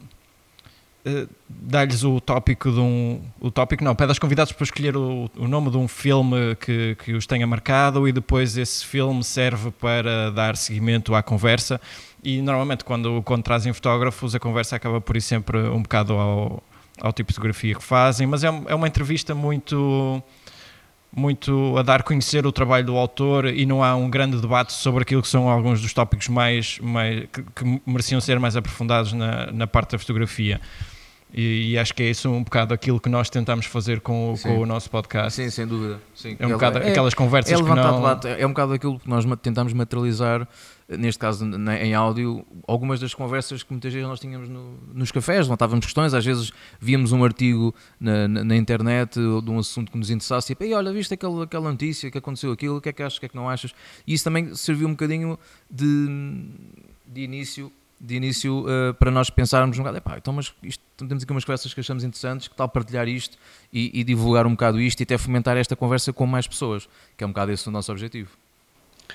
uh, 1.07 1.29
dá-lhes 1.49 2.05
o 2.05 2.21
tópico 2.21 2.71
de 2.71 2.81
um. 2.81 3.21
O 3.41 3.51
tópico 3.51 3.85
não, 3.85 3.95
pede 3.95 4.11
aos 4.11 4.19
convidados 4.19 4.53
para 4.53 4.65
escolher 4.65 4.97
o, 4.97 5.31
o 5.37 5.49
nome 5.49 5.71
de 5.71 5.77
um 5.77 5.89
filme 5.89 6.57
que, 6.57 6.97
que 7.05 7.13
os 7.13 7.27
tenha 7.27 7.47
marcado 7.47 8.07
e 8.09 8.13
depois 8.13 8.57
esse 8.57 8.85
filme 8.85 9.23
serve 9.23 9.71
para 9.71 10.31
dar 10.31 10.57
seguimento 10.57 11.15
à 11.15 11.23
conversa. 11.23 11.81
E 12.23 12.41
normalmente, 12.41 12.85
quando, 12.85 13.23
quando 13.23 13.43
trazem 13.43 13.73
fotógrafos, 13.73 14.35
a 14.35 14.39
conversa 14.39 14.77
acaba 14.77 15.01
por 15.01 15.17
ir 15.17 15.23
sempre 15.23 15.59
um 15.59 15.83
bocado 15.83 16.15
ao, 16.15 16.63
ao 17.01 17.13
tipo 17.13 17.29
de 17.29 17.35
fotografia 17.35 17.75
que 17.75 17.83
fazem, 17.83 18.27
mas 18.27 18.45
é, 18.45 18.49
é 18.67 18.75
uma 18.75 18.87
entrevista 18.87 19.35
muito 19.35 20.23
muito 21.15 21.77
a 21.77 21.83
dar 21.83 22.01
a 22.01 22.03
conhecer 22.03 22.47
o 22.47 22.53
trabalho 22.53 22.87
do 22.87 22.97
autor 22.97 23.47
e 23.47 23.67
não 23.67 23.85
há 23.85 23.95
um 23.95 24.09
grande 24.09 24.41
debate 24.41 24.73
sobre 24.73 25.03
aquilo 25.03 25.21
que 25.21 25.29
são 25.29 25.49
alguns 25.49 25.83
dos 25.83 25.93
tópicos 25.93 26.29
mais, 26.29 26.79
mais 26.79 27.27
que, 27.31 27.43
que 27.43 27.83
mereciam 27.87 28.21
ser 28.21 28.41
mais 28.41 28.57
aprofundados 28.57 29.13
na, 29.13 29.53
na 29.53 29.67
parte 29.67 29.93
da 29.93 29.99
fotografia. 29.99 30.59
E, 31.35 31.73
e, 31.73 31.79
acho 31.79 31.95
que 31.95 32.03
é 32.03 32.11
isso 32.11 32.31
um 32.31 32.45
bocado 32.45 32.75
aquilo 32.75 33.01
que 33.01 33.09
nós 33.09 33.31
tentamos 33.31 33.65
fazer 33.65 34.01
com, 34.01 34.35
com 34.43 34.59
o 34.59 34.67
nosso 34.67 34.91
podcast. 34.91 35.33
Sim, 35.33 35.49
sem 35.49 35.67
dúvida. 35.67 35.99
Sim. 36.15 36.37
É 36.39 36.47
um 36.47 36.51
bocado 36.51 36.79
é, 36.79 36.91
aquelas 36.91 37.15
conversas 37.15 37.53
é 37.53 37.57
que 37.57 37.63
não... 37.63 37.97
Debate, 37.97 38.29
é 38.29 38.47
um 38.47 38.51
bocado 38.51 38.75
aquilo 38.75 39.01
que 39.01 39.09
nós 39.09 39.25
tentamos 39.41 39.73
materializar, 39.73 40.47
neste 40.89 41.19
caso 41.19 41.47
em 41.81 41.95
áudio, 41.95 42.45
algumas 42.69 43.01
das 43.01 43.15
conversas 43.15 43.63
que 43.63 43.73
muitas 43.73 43.93
vezes 43.93 44.07
nós 44.07 44.21
tínhamos 44.21 44.49
no, 44.49 44.79
nos 44.93 45.11
cafés, 45.11 45.47
levantávamos 45.47 45.87
questões, 45.87 46.13
às 46.13 46.25
vezes 46.25 46.53
víamos 46.79 47.13
um 47.13 47.25
artigo 47.25 47.75
na, 47.99 48.29
na, 48.29 48.45
na 48.45 48.57
internet 48.57 49.15
de 49.15 49.51
um 49.51 49.59
assunto 49.59 49.91
que 49.91 49.97
nos 49.97 50.11
interessasse 50.11 50.55
e, 50.61 50.75
olha, 50.75 50.93
viste 50.93 51.15
aquela, 51.15 51.45
aquela 51.45 51.71
notícia 51.71 52.11
que 52.11 52.19
aconteceu 52.19 52.53
aquilo, 52.53 52.77
o 52.77 52.81
que 52.81 52.91
é 52.91 52.93
que 52.93 53.03
achas, 53.03 53.17
o 53.17 53.21
que 53.21 53.27
é 53.27 53.29
que 53.31 53.37
não 53.37 53.49
achas? 53.49 53.73
E 54.07 54.13
isso 54.13 54.25
também 54.25 54.55
serviu 54.55 54.87
um 54.87 54.93
bocadinho 54.93 55.39
de, 55.71 56.07
de 57.07 57.23
início 57.23 57.73
de 58.03 58.17
início 58.17 58.67
uh, 58.67 58.93
para 58.95 59.13
nós 59.13 59.31
pensarmos 59.31 59.79
um 59.79 59.85
bocado, 59.85 60.19
então 60.19 60.35
mas 60.35 60.53
isto, 60.61 60.83
temos 60.97 61.23
aqui 61.23 61.31
umas 61.31 61.45
conversas 61.45 61.73
que 61.73 61.79
achamos 61.79 62.03
interessantes, 62.03 62.49
que 62.49 62.55
tal 62.55 62.69
partilhar 62.69 63.07
isto 63.07 63.39
e, 63.73 64.01
e, 64.01 64.03
divulgar 64.03 64.45
um 64.45 64.51
bocado 64.51 64.81
isto 64.81 65.01
e 65.01 65.05
até 65.05 65.17
fomentar 65.17 65.57
esta 65.57 65.77
conversa 65.77 66.13
com 66.13 66.27
mais 66.27 66.49
pessoas, 66.49 66.89
que 67.17 67.23
é 67.23 67.27
um 67.27 67.31
bocado 67.31 67.53
esse 67.53 67.69
o 67.69 67.71
nosso 67.71 67.93
objetivo. 67.93 68.31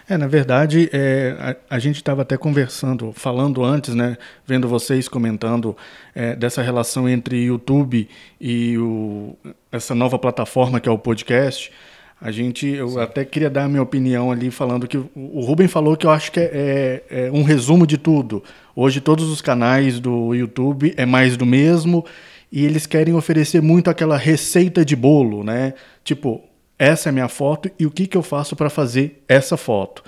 É, 0.07 0.15
na 0.17 0.27
verdade, 0.27 0.89
é, 0.93 1.57
a, 1.69 1.75
a, 1.75 1.79
gente 1.79 1.97
estava 1.97 2.21
até 2.21 2.37
conversando, 2.37 3.11
falando 3.11 3.63
antes, 3.63 3.93
né, 3.93 4.17
vendo 4.45 4.67
vocês 4.67 5.09
comentando 5.09 5.75
é, 6.15 6.33
dessa 6.35 6.61
relação 6.61 7.09
entre 7.09 7.43
YouTube 7.45 8.07
e 8.39 8.77
o, 8.77 9.35
essa 9.69 9.93
nova 9.93 10.17
plataforma 10.17 10.79
que 10.79 10.87
é 10.87 10.91
o 10.91 10.97
podcast. 10.97 11.71
A 12.19 12.31
gente, 12.31 12.65
eu 12.65 12.89
Sim. 12.89 12.99
até 12.99 13.23
queria 13.23 13.49
dar 13.49 13.65
a 13.65 13.67
minha 13.67 13.81
opinião 13.81 14.31
ali, 14.31 14.49
falando 14.49 14.87
que 14.87 14.97
o 14.97 15.41
Ruben 15.41 15.67
falou 15.67 15.95
que 15.95 16.05
eu 16.05 16.09
acho 16.09 16.31
que 16.31 16.39
é, 16.39 17.03
é, 17.09 17.27
é, 17.27 17.31
um 17.31 17.43
resumo 17.43 17.85
de 17.85 17.97
tudo. 17.97 18.43
Hoje, 18.75 18.99
todos 18.99 19.29
os 19.29 19.39
canais 19.39 19.99
do 19.99 20.33
YouTube 20.33 20.93
é 20.97 21.05
mais 21.05 21.37
do 21.37 21.45
mesmo 21.45 22.03
e 22.51 22.65
eles 22.65 22.87
querem 22.87 23.13
oferecer 23.13 23.61
muito 23.61 23.89
aquela 23.89 24.17
receita 24.17 24.83
de 24.83 24.95
bolo, 24.95 25.43
né? 25.43 25.75
Tipo, 26.03 26.41
essa 26.79 27.09
é 27.09 27.11
a 27.11 27.13
minha 27.13 27.27
foto 27.27 27.69
e 27.77 27.85
o 27.85 27.91
que, 27.91 28.07
que 28.07 28.17
eu 28.17 28.23
faço 28.23 28.55
para 28.55 28.69
fazer 28.69 29.23
essa 29.27 29.55
foto. 29.55 30.03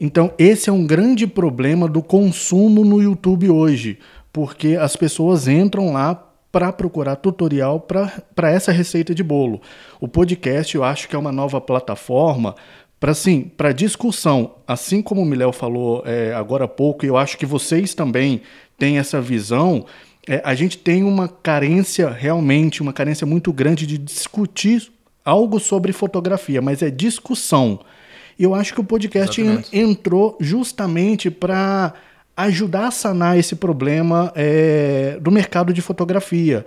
Então, 0.00 0.32
esse 0.38 0.70
é 0.70 0.72
um 0.72 0.86
grande 0.86 1.26
problema 1.26 1.86
do 1.86 2.02
consumo 2.02 2.82
no 2.82 3.02
YouTube 3.02 3.50
hoje, 3.50 3.98
porque 4.32 4.76
as 4.76 4.96
pessoas 4.96 5.46
entram 5.46 5.92
lá 5.92 6.31
para 6.52 6.70
procurar 6.70 7.16
tutorial 7.16 7.80
para 7.80 8.50
essa 8.50 8.70
receita 8.70 9.14
de 9.14 9.22
bolo. 9.22 9.62
O 9.98 10.06
podcast 10.06 10.76
eu 10.76 10.84
acho 10.84 11.08
que 11.08 11.16
é 11.16 11.18
uma 11.18 11.32
nova 11.32 11.60
plataforma 11.62 12.54
para 13.00 13.14
sim, 13.14 13.50
para 13.56 13.72
discussão. 13.72 14.56
Assim 14.68 15.00
como 15.00 15.22
o 15.22 15.24
Miléo 15.24 15.50
falou 15.50 16.02
é, 16.06 16.34
agora 16.34 16.66
há 16.66 16.68
pouco, 16.68 17.06
eu 17.06 17.16
acho 17.16 17.38
que 17.38 17.46
vocês 17.46 17.94
também 17.94 18.42
têm 18.78 18.98
essa 18.98 19.20
visão. 19.20 19.86
É, 20.28 20.42
a 20.44 20.54
gente 20.54 20.76
tem 20.76 21.02
uma 21.02 21.26
carência 21.26 22.10
realmente, 22.10 22.82
uma 22.82 22.92
carência 22.92 23.26
muito 23.26 23.50
grande 23.52 23.86
de 23.86 23.96
discutir 23.96 24.92
algo 25.24 25.58
sobre 25.58 25.92
fotografia, 25.92 26.60
mas 26.60 26.82
é 26.82 26.90
discussão. 26.90 27.80
E 28.38 28.44
eu 28.44 28.54
acho 28.54 28.74
que 28.74 28.80
o 28.80 28.84
podcast 28.84 29.40
Exatamente. 29.40 29.76
entrou 29.76 30.36
justamente 30.38 31.30
para 31.30 31.94
ajudar 32.44 32.88
a 32.88 32.90
sanar 32.90 33.38
esse 33.38 33.56
problema 33.56 34.32
é, 34.34 35.18
do 35.20 35.30
mercado 35.30 35.72
de 35.72 35.82
fotografia. 35.82 36.64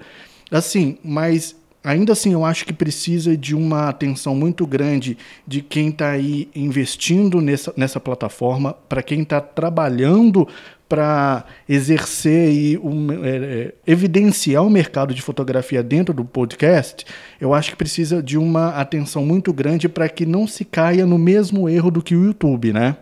Assim, 0.51 0.97
mas 1.04 1.56
ainda 1.83 2.14
assim 2.14 2.33
eu 2.33 2.44
acho 2.44 2.66
que 2.66 2.73
precisa 2.73 3.38
de 3.38 3.56
uma 3.56 3.90
atenção 3.90 4.35
muito 4.35 4.66
grande 4.66 5.18
de 5.47 5.61
quem 5.61 5.90
está 5.90 6.09
aí 6.09 6.49
investindo 6.56 7.40
nessa, 7.40 7.73
nessa 7.78 7.99
plataforma, 7.99 8.73
para 8.90 9.04
quem 9.04 9.21
está 9.21 9.40
trabalhando 9.40 10.47
para 10.88 11.45
exercer 11.68 12.52
e 12.52 12.78
um, 12.78 13.07
é, 13.23 13.38
é, 13.38 13.73
evidenciar 13.88 14.64
o 14.64 14.69
mercado 14.69 15.14
de 15.14 15.21
fotografia 15.21 15.81
dentro 15.81 16.14
do 16.14 16.23
podcast, 16.23 17.06
eu 17.42 17.54
acho 17.54 17.71
que 17.71 17.76
precisa 17.76 18.21
de 18.21 18.38
uma 18.38 18.69
atenção 18.69 19.26
muito 19.26 19.52
grande 19.52 19.90
para 19.90 20.07
que 20.07 20.26
não 20.26 20.47
se 20.47 20.64
caia 20.64 21.06
no 21.06 21.18
mesmo 21.18 21.68
erro 21.68 21.90
do 21.90 22.04
que 22.04 22.16
o 22.16 22.23
YouTube, 22.23 22.71
né? 22.71 22.97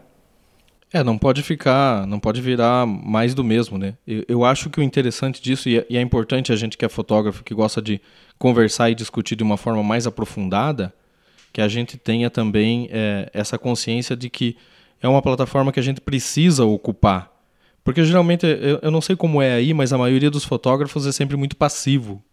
É, 0.94 1.04
não 1.04 1.18
pode 1.18 1.42
ficar, 1.42 2.06
não 2.06 2.20
pode 2.20 2.40
virar 2.40 2.86
mais 2.86 3.34
do 3.34 3.44
mesmo, 3.44 3.80
né? 3.80 3.96
Eu, 4.06 4.24
eu 4.28 4.46
acho 4.46 4.70
que 4.70 4.80
o 4.80 4.84
interessante 4.84 5.42
disso, 5.42 5.68
e 5.68 5.80
é, 5.80 5.86
e 5.90 5.98
é, 5.98 6.02
importante 6.02 6.54
a 6.54 6.56
gente 6.56 6.78
que 6.78 6.86
é 6.86 6.90
fotógrafo, 6.90 7.44
que 7.44 7.52
gosta 7.52 7.82
de 7.82 8.00
conversar 8.38 8.92
e 8.92 8.96
discutir 8.96 9.36
de 9.36 9.42
uma 9.42 9.58
forma 9.58 9.82
mais 9.82 10.06
aprofundada, 10.06 10.94
que 11.52 11.62
a 11.62 11.68
gente 11.68 11.98
tenha 11.98 12.30
também 12.30 12.90
é, 12.92 13.28
essa 13.34 13.58
consciência 13.58 14.16
de 14.16 14.30
que 14.30 14.56
é 15.02 15.08
uma 15.08 15.20
plataforma 15.22 15.72
que 15.72 15.80
a 15.80 15.84
gente 15.84 16.00
precisa 16.00 16.64
ocupar. 16.64 17.32
Porque 17.84 18.04
geralmente, 18.06 18.46
eu, 18.46 18.80
eu 18.84 18.92
não 18.92 19.02
sei 19.02 19.16
como 19.16 19.42
é 19.42 19.54
aí, 19.54 19.74
mas 19.74 19.92
a 19.92 19.98
maioria 19.98 20.30
dos 20.30 20.46
fotógrafos 20.46 21.08
é 21.08 21.12
sempre 21.12 21.36
muito 21.36 21.56
passivo. 21.56 22.24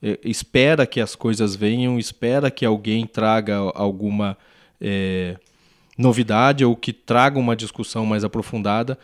É, 0.00 0.16
espera 0.22 0.86
que 0.86 1.00
as 1.00 1.16
coisas 1.16 1.56
venham, 1.56 1.98
espera 1.98 2.52
que 2.52 2.64
alguém 2.64 3.04
traga 3.04 3.56
alguma. 3.74 4.38
É, 4.80 5.36
novidade 6.00 6.64
ou 6.64 6.74
que 6.74 6.92
tragam 6.92 7.40
uma 7.40 7.54
discussão 7.54 8.06
mais 8.06 8.24
aprofundada. 8.24 8.98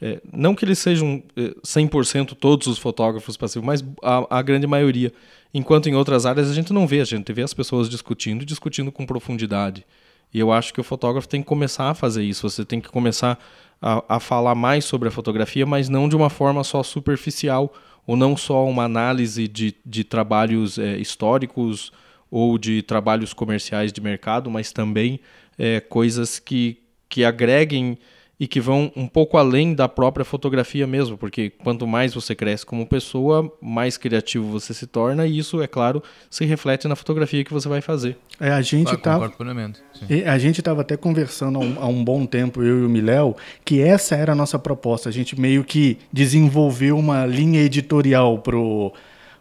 É, 0.00 0.20
não 0.32 0.54
que 0.54 0.64
eles 0.64 0.78
sejam 0.78 1.22
100% 1.64 2.32
é, 2.32 2.34
todos 2.34 2.66
os 2.66 2.78
fotógrafos 2.78 3.36
passivos, 3.36 3.64
mas 3.64 3.84
a, 4.02 4.38
a, 4.38 4.42
grande 4.42 4.66
maioria. 4.66 5.12
Enquanto 5.54 5.88
em 5.88 5.94
outras 5.94 6.26
áreas 6.26 6.50
a 6.50 6.54
gente 6.54 6.72
não 6.72 6.86
vê, 6.86 7.00
a 7.00 7.04
gente 7.04 7.32
vê 7.32 7.42
as 7.42 7.54
pessoas 7.54 7.88
discutindo, 7.88 8.44
discutindo 8.44 8.90
com 8.90 9.06
profundidade. 9.06 9.86
E 10.34 10.40
eu 10.40 10.50
acho 10.50 10.74
que 10.74 10.80
o 10.80 10.84
fotógrafo 10.84 11.28
tem 11.28 11.40
que 11.40 11.46
começar 11.46 11.90
a 11.90 11.94
fazer 11.94 12.24
isso. 12.24 12.48
Você 12.48 12.64
tem 12.64 12.80
que 12.80 12.88
começar 12.88 13.38
a, 13.80 14.16
a 14.16 14.20
falar 14.20 14.54
mais 14.54 14.84
sobre 14.84 15.08
a 15.08 15.10
fotografia, 15.12 15.64
mas 15.64 15.88
não 15.88 16.08
de 16.08 16.16
uma 16.16 16.30
forma 16.30 16.64
só 16.64 16.82
superficial, 16.82 17.72
ou 18.06 18.16
não 18.16 18.36
só 18.36 18.66
uma 18.66 18.84
análise 18.84 19.46
de, 19.46 19.74
de 19.86 20.02
trabalhos 20.02 20.78
é, 20.78 20.96
históricos 20.96 21.92
ou 22.28 22.58
de 22.58 22.82
trabalhos 22.82 23.32
comerciais 23.32 23.92
de 23.92 24.00
mercado, 24.00 24.50
mas 24.50 24.72
também 24.72 25.20
é, 25.58 25.80
coisas 25.80 26.38
que, 26.38 26.78
que 27.08 27.24
agreguem 27.24 27.98
e 28.42 28.48
que 28.48 28.60
vão 28.60 28.90
um 28.96 29.06
pouco 29.06 29.38
além 29.38 29.72
da 29.72 29.88
própria 29.88 30.24
fotografia 30.24 30.84
mesmo, 30.84 31.16
porque 31.16 31.50
quanto 31.62 31.86
mais 31.86 32.12
você 32.12 32.34
cresce 32.34 32.66
como 32.66 32.84
pessoa, 32.84 33.48
mais 33.60 33.96
criativo 33.96 34.50
você 34.50 34.74
se 34.74 34.84
torna 34.84 35.24
e 35.24 35.38
isso, 35.38 35.62
é 35.62 35.68
claro, 35.68 36.02
se 36.28 36.44
reflete 36.44 36.88
na 36.88 36.96
fotografia 36.96 37.44
que 37.44 37.52
você 37.52 37.68
vai 37.68 37.80
fazer. 37.80 38.18
É, 38.40 38.50
a 38.50 38.60
gente 38.60 38.96
claro, 38.96 39.30
tá, 39.30 40.32
a 40.32 40.38
gente 40.38 40.58
estava 40.58 40.80
até 40.80 40.96
conversando 40.96 41.60
há 41.60 41.62
um, 41.62 41.76
há 41.78 41.86
um, 41.86 42.02
bom 42.02 42.26
tempo 42.26 42.64
eu 42.64 42.80
e 42.80 42.84
o 42.84 42.88
Miléo 42.88 43.36
que 43.64 43.80
essa 43.80 44.16
era 44.16 44.32
a 44.32 44.34
nossa 44.34 44.58
proposta. 44.58 45.08
A 45.08 45.12
gente 45.12 45.40
meio 45.40 45.62
que 45.62 45.98
desenvolveu 46.12 46.98
uma 46.98 47.24
linha 47.24 47.60
editorial 47.60 48.40
pro 48.40 48.92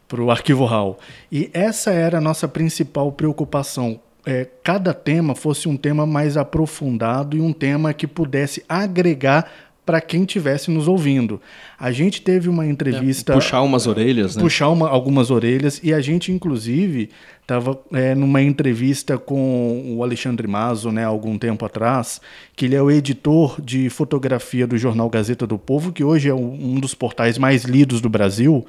pro 0.08 0.30
arquivo 0.30 0.66
RAW. 0.66 1.00
E 1.32 1.50
essa 1.54 1.90
era 1.90 2.18
a 2.18 2.22
nossa 2.22 2.46
principal 2.46 3.14
preocupação 3.14 4.00
é, 4.26 4.48
cada 4.64 4.94
tema 4.94 5.36
fosse 5.36 5.68
um 5.68 5.78
tema 5.78 6.06
mais 6.06 6.38
aprofundado 6.38 7.36
e 7.36 7.42
um 7.42 7.54
tema 7.54 7.94
que 7.94 8.08
pudesse 8.08 8.64
agregar 8.68 9.50
para 9.86 10.00
quem 10.00 10.22
estivesse 10.22 10.70
nos 10.70 10.88
ouvindo. 10.88 11.42
A 11.78 11.92
gente 11.92 12.22
teve 12.22 12.48
uma 12.48 12.66
entrevista. 12.66 13.34
É, 13.34 13.36
puxar 13.36 13.62
umas 13.62 13.88
orelhas, 13.88 14.36
né? 14.36 14.42
Puxar 14.42 14.70
uma, 14.70 14.88
algumas 14.88 15.32
orelhas, 15.32 15.82
e 15.84 15.94
a 15.94 16.00
gente, 16.00 16.32
inclusive, 16.32 17.10
estava 17.42 17.80
é, 17.92 18.14
numa 18.14 18.42
entrevista 18.42 19.18
com 19.18 19.96
o 19.98 20.04
Alexandre 20.04 20.48
Mazo, 20.48 20.92
né, 20.92 21.04
algum 21.04 21.38
tempo 21.38 21.66
atrás, 21.66 22.22
que 22.56 22.66
ele 22.66 22.76
é 22.76 22.82
o 22.82 22.92
editor 22.92 23.60
de 23.60 23.90
fotografia 23.90 24.68
do 24.68 24.78
jornal 24.78 25.10
Gazeta 25.10 25.48
do 25.48 25.58
Povo, 25.58 25.92
que 25.92 26.04
hoje 26.04 26.30
é 26.30 26.34
um 26.34 26.80
dos 26.80 26.94
portais 26.94 27.38
mais 27.38 27.64
lidos 27.64 28.00
do 28.02 28.10
Brasil 28.10 28.66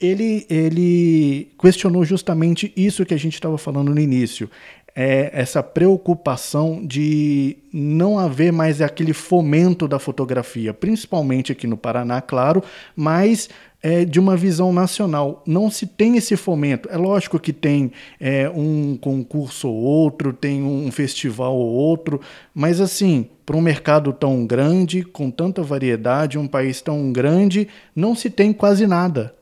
ele, 0.00 0.46
ele 0.48 1.48
questionou 1.60 2.04
justamente 2.04 2.72
isso 2.74 3.04
que 3.04 3.12
a 3.12 3.18
gente 3.18 3.34
estava 3.34 3.58
falando 3.58 3.94
no 3.94 4.00
início 4.00 4.50
é 4.94 5.30
essa 5.32 5.62
preocupação 5.62 6.84
de 6.84 7.56
não 7.72 8.18
haver 8.18 8.52
mais 8.52 8.80
aquele 8.80 9.12
fomento 9.12 9.86
da 9.86 9.98
fotografia, 9.98 10.74
principalmente 10.74 11.52
aqui 11.52 11.66
no 11.66 11.76
Paraná, 11.76 12.20
claro, 12.20 12.62
mas 12.96 13.48
é, 13.82 14.04
de 14.04 14.20
uma 14.20 14.36
visão 14.36 14.72
nacional. 14.72 15.42
Não 15.46 15.70
se 15.70 15.86
tem 15.86 16.16
esse 16.16 16.36
fomento. 16.36 16.88
É 16.90 16.96
lógico 16.96 17.38
que 17.38 17.52
tem 17.52 17.92
é, 18.18 18.48
um 18.50 18.96
concurso 18.96 19.68
ou 19.68 19.76
outro, 19.76 20.32
tem 20.32 20.62
um 20.62 20.90
festival 20.90 21.56
ou 21.56 21.70
outro, 21.70 22.20
mas 22.54 22.80
assim, 22.80 23.26
para 23.46 23.56
um 23.56 23.60
mercado 23.60 24.12
tão 24.12 24.46
grande, 24.46 25.02
com 25.02 25.30
tanta 25.30 25.62
variedade, 25.62 26.38
um 26.38 26.46
país 26.46 26.80
tão 26.80 27.12
grande, 27.12 27.68
não 27.94 28.14
se 28.14 28.28
tem 28.28 28.52
quase 28.52 28.86
nada. 28.86 29.34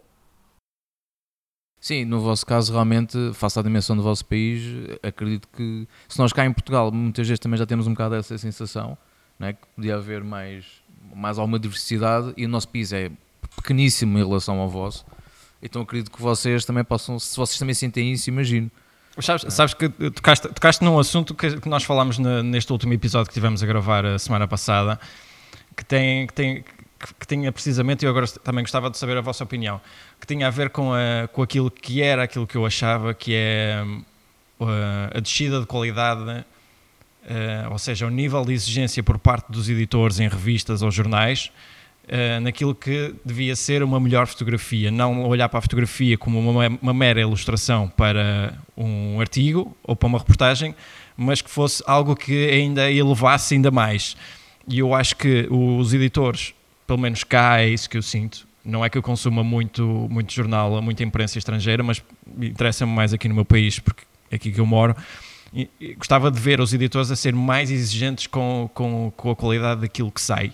Sim, 1.81 2.05
no 2.05 2.21
vosso 2.21 2.45
caso, 2.45 2.73
realmente, 2.73 3.17
face 3.35 3.59
à 3.59 3.63
dimensão 3.63 3.97
do 3.97 4.03
vosso 4.03 4.25
país, 4.25 4.63
acredito 5.03 5.49
que 5.57 5.87
se 6.09 6.19
nós 6.19 6.33
cá 6.33 6.45
em 6.45 6.53
Portugal 6.53 6.91
muitas 6.91 7.27
vezes 7.27 7.39
também 7.39 7.57
já 7.57 7.67
temos 7.67 7.87
um 7.87 7.93
bocado 7.93 8.17
essa 8.17 8.37
sensação, 8.37 8.99
é? 9.41 9.53
que 9.53 9.61
podia 9.77 9.95
haver 9.95 10.25
mais, 10.25 10.65
mais 11.15 11.39
alguma 11.39 11.59
diversidade 11.59 12.33
e 12.37 12.45
o 12.45 12.49
nosso 12.49 12.69
país 12.69 12.93
é 12.93 13.11
pequeníssimo 13.57 14.19
em 14.19 14.27
relação 14.27 14.59
ao 14.59 14.69
vosso, 14.69 15.07
então 15.63 15.83
acredito 15.83 16.11
que 16.11 16.21
vocês 16.21 16.65
também 16.65 16.83
possam, 16.83 17.19
se 17.19 17.37
vocês 17.37 17.59
também 17.59 17.75
sentem 17.75 18.13
isso, 18.13 18.29
imagino. 18.29 18.71
Sabes, 19.21 19.53
sabes 19.53 19.75
que 19.75 19.89
tocaste, 19.89 20.49
tocaste 20.49 20.85
num 20.85 20.97
assunto 20.99 21.35
que, 21.35 21.61
que 21.61 21.69
nós 21.69 21.83
falámos 21.83 22.19
na, 22.19 22.41
neste 22.43 22.71
último 22.73 22.93
episódio 22.93 23.29
que 23.29 23.35
tivemos 23.35 23.63
a 23.63 23.67
gravar 23.67 24.07
a 24.07 24.19
semana 24.19 24.47
passada, 24.47 24.99
que 25.77 25.85
tem, 25.85 26.27
que 26.29 26.33
tem, 26.33 26.65
que, 26.99 27.15
que 27.15 27.27
tinha 27.27 27.53
precisamente, 27.53 28.05
e 28.05 28.09
agora 28.09 28.27
também 28.27 28.65
gostava 28.65 28.91
de 28.91 28.99
saber 28.99 29.17
a 29.17 29.21
vossa 29.21 29.45
opinião, 29.45 29.81
que 30.21 30.27
tinha 30.27 30.47
a 30.47 30.51
ver 30.51 30.71
com, 30.71 30.93
a, 30.93 31.29
com 31.29 31.43
aquilo 31.43 31.71
que 31.71 32.03
era 32.03 32.23
aquilo 32.23 32.47
que 32.47 32.57
eu 32.57 32.67
achava 32.67 33.15
que 33.15 33.35
é 33.35 33.85
a, 34.61 34.65
uh, 34.65 35.17
a 35.17 35.21
descida 35.21 35.61
de 35.61 35.67
qualidade, 35.67 36.21
uh, 36.21 36.45
ou 37.71 37.79
seja, 37.79 38.07
o 38.07 38.11
nível 38.11 38.45
de 38.45 38.53
exigência 38.53 39.03
por 39.03 39.19
parte 39.19 39.51
dos 39.51 39.69
editores 39.69 40.19
em 40.19 40.29
revistas 40.29 40.83
ou 40.83 40.91
jornais, 40.91 41.53
uh, 42.05 42.41
naquilo 42.41 42.75
que 42.75 43.15
devia 43.25 43.55
ser 43.55 43.83
uma 43.83 44.01
melhor 44.01 44.27
fotografia, 44.27 44.91
não 44.91 45.25
olhar 45.25 45.49
para 45.49 45.61
a 45.61 45.63
fotografia 45.63 46.19
como 46.19 46.39
uma, 46.39 46.67
uma 46.83 46.95
mera 46.95 47.21
ilustração 47.21 47.89
para 47.89 48.55
um 48.77 49.21
artigo 49.21 49.77
ou 49.85 49.95
para 49.95 50.07
uma 50.09 50.19
reportagem, 50.19 50.75
mas 51.17 51.41
que 51.41 51.51
fosse 51.51 51.83
algo 51.87 52.17
que 52.17 52.51
ainda 52.51 52.91
elevasse 52.91 53.55
ainda 53.55 53.71
mais. 53.71 54.17
E 54.69 54.81
eu 54.81 54.95
acho 54.95 55.17
que 55.17 55.49
os 55.51 55.95
editores 55.95 56.55
pelo 56.89 56.99
menos 56.99 57.23
cá 57.23 57.61
é 57.61 57.69
isso 57.69 57.89
que 57.89 57.99
eu 57.99 58.03
sinto. 58.03 58.49
Não 58.65 58.85
é 58.85 58.89
que 58.89 58.97
eu 58.97 59.03
consuma 59.03 59.45
muito, 59.45 59.85
muito 60.11 60.33
jornal, 60.33 60.81
muita 60.83 61.05
imprensa 61.05 61.39
estrangeira, 61.39 61.83
mas 61.83 62.03
interessa-me 62.41 62.91
mais 62.91 63.13
aqui 63.13 63.29
no 63.29 63.35
meu 63.35 63.45
país, 63.45 63.79
porque 63.79 64.03
é 64.31 64.37
aqui 64.37 64.51
que 64.51 64.59
eu 64.59 64.67
moro. 64.67 64.97
E, 65.55 65.69
gostava 65.97 66.31
de 66.31 66.41
ver 66.41 66.61
os 66.61 66.73
editores 66.73 67.11
a 67.11 67.17
ser 67.17 67.35
mais 67.35 67.71
exigentes 67.71 68.27
com, 68.27 68.71
com, 68.75 69.13
com 69.15 69.31
a 69.31 69.37
qualidade 69.37 69.83
daquilo 69.83 70.11
que 70.11 70.21
sai. 70.21 70.53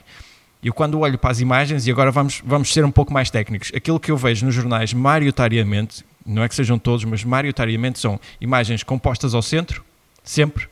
E 0.61 0.71
quando 0.73 0.99
olho 0.99 1.19
para 1.19 1.31
as 1.31 1.41
imagens, 1.41 1.87
e 1.87 1.91
agora 1.91 2.11
vamos, 2.11 2.43
vamos 2.45 2.73
ser 2.73 2.85
um 2.85 2.91
pouco 2.91 3.13
mais 3.13 3.31
técnicos, 3.31 3.71
aquilo 3.75 4.01
que 4.01 4.11
eu 4.11 4.17
vejo 4.17 4.45
nos 4.45 4.55
jornais, 4.55 4.93
maioritariamente, 4.93 6.05
não 6.27 6.43
é 6.43 6.49
que 6.49 6.55
sejam 6.55 6.79
todos, 6.79 7.05
mas 7.05 7.23
maioritariamente 7.23 7.99
são 8.01 8.19
imagens 8.41 8.83
compostas 8.83 9.35
ao 9.35 9.43
centro, 9.43 9.85
sempre, 10.23 10.69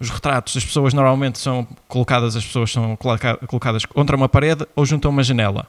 os 0.00 0.10
retratos, 0.10 0.56
as 0.56 0.64
pessoas 0.64 0.94
normalmente 0.94 1.38
são 1.38 1.66
colocadas, 1.88 2.36
as 2.36 2.44
pessoas 2.44 2.70
são 2.70 2.96
colocadas 2.96 3.84
contra 3.84 4.16
uma 4.16 4.28
parede 4.28 4.66
ou 4.76 4.86
junto 4.86 5.08
a 5.08 5.10
uma 5.10 5.22
janela. 5.22 5.66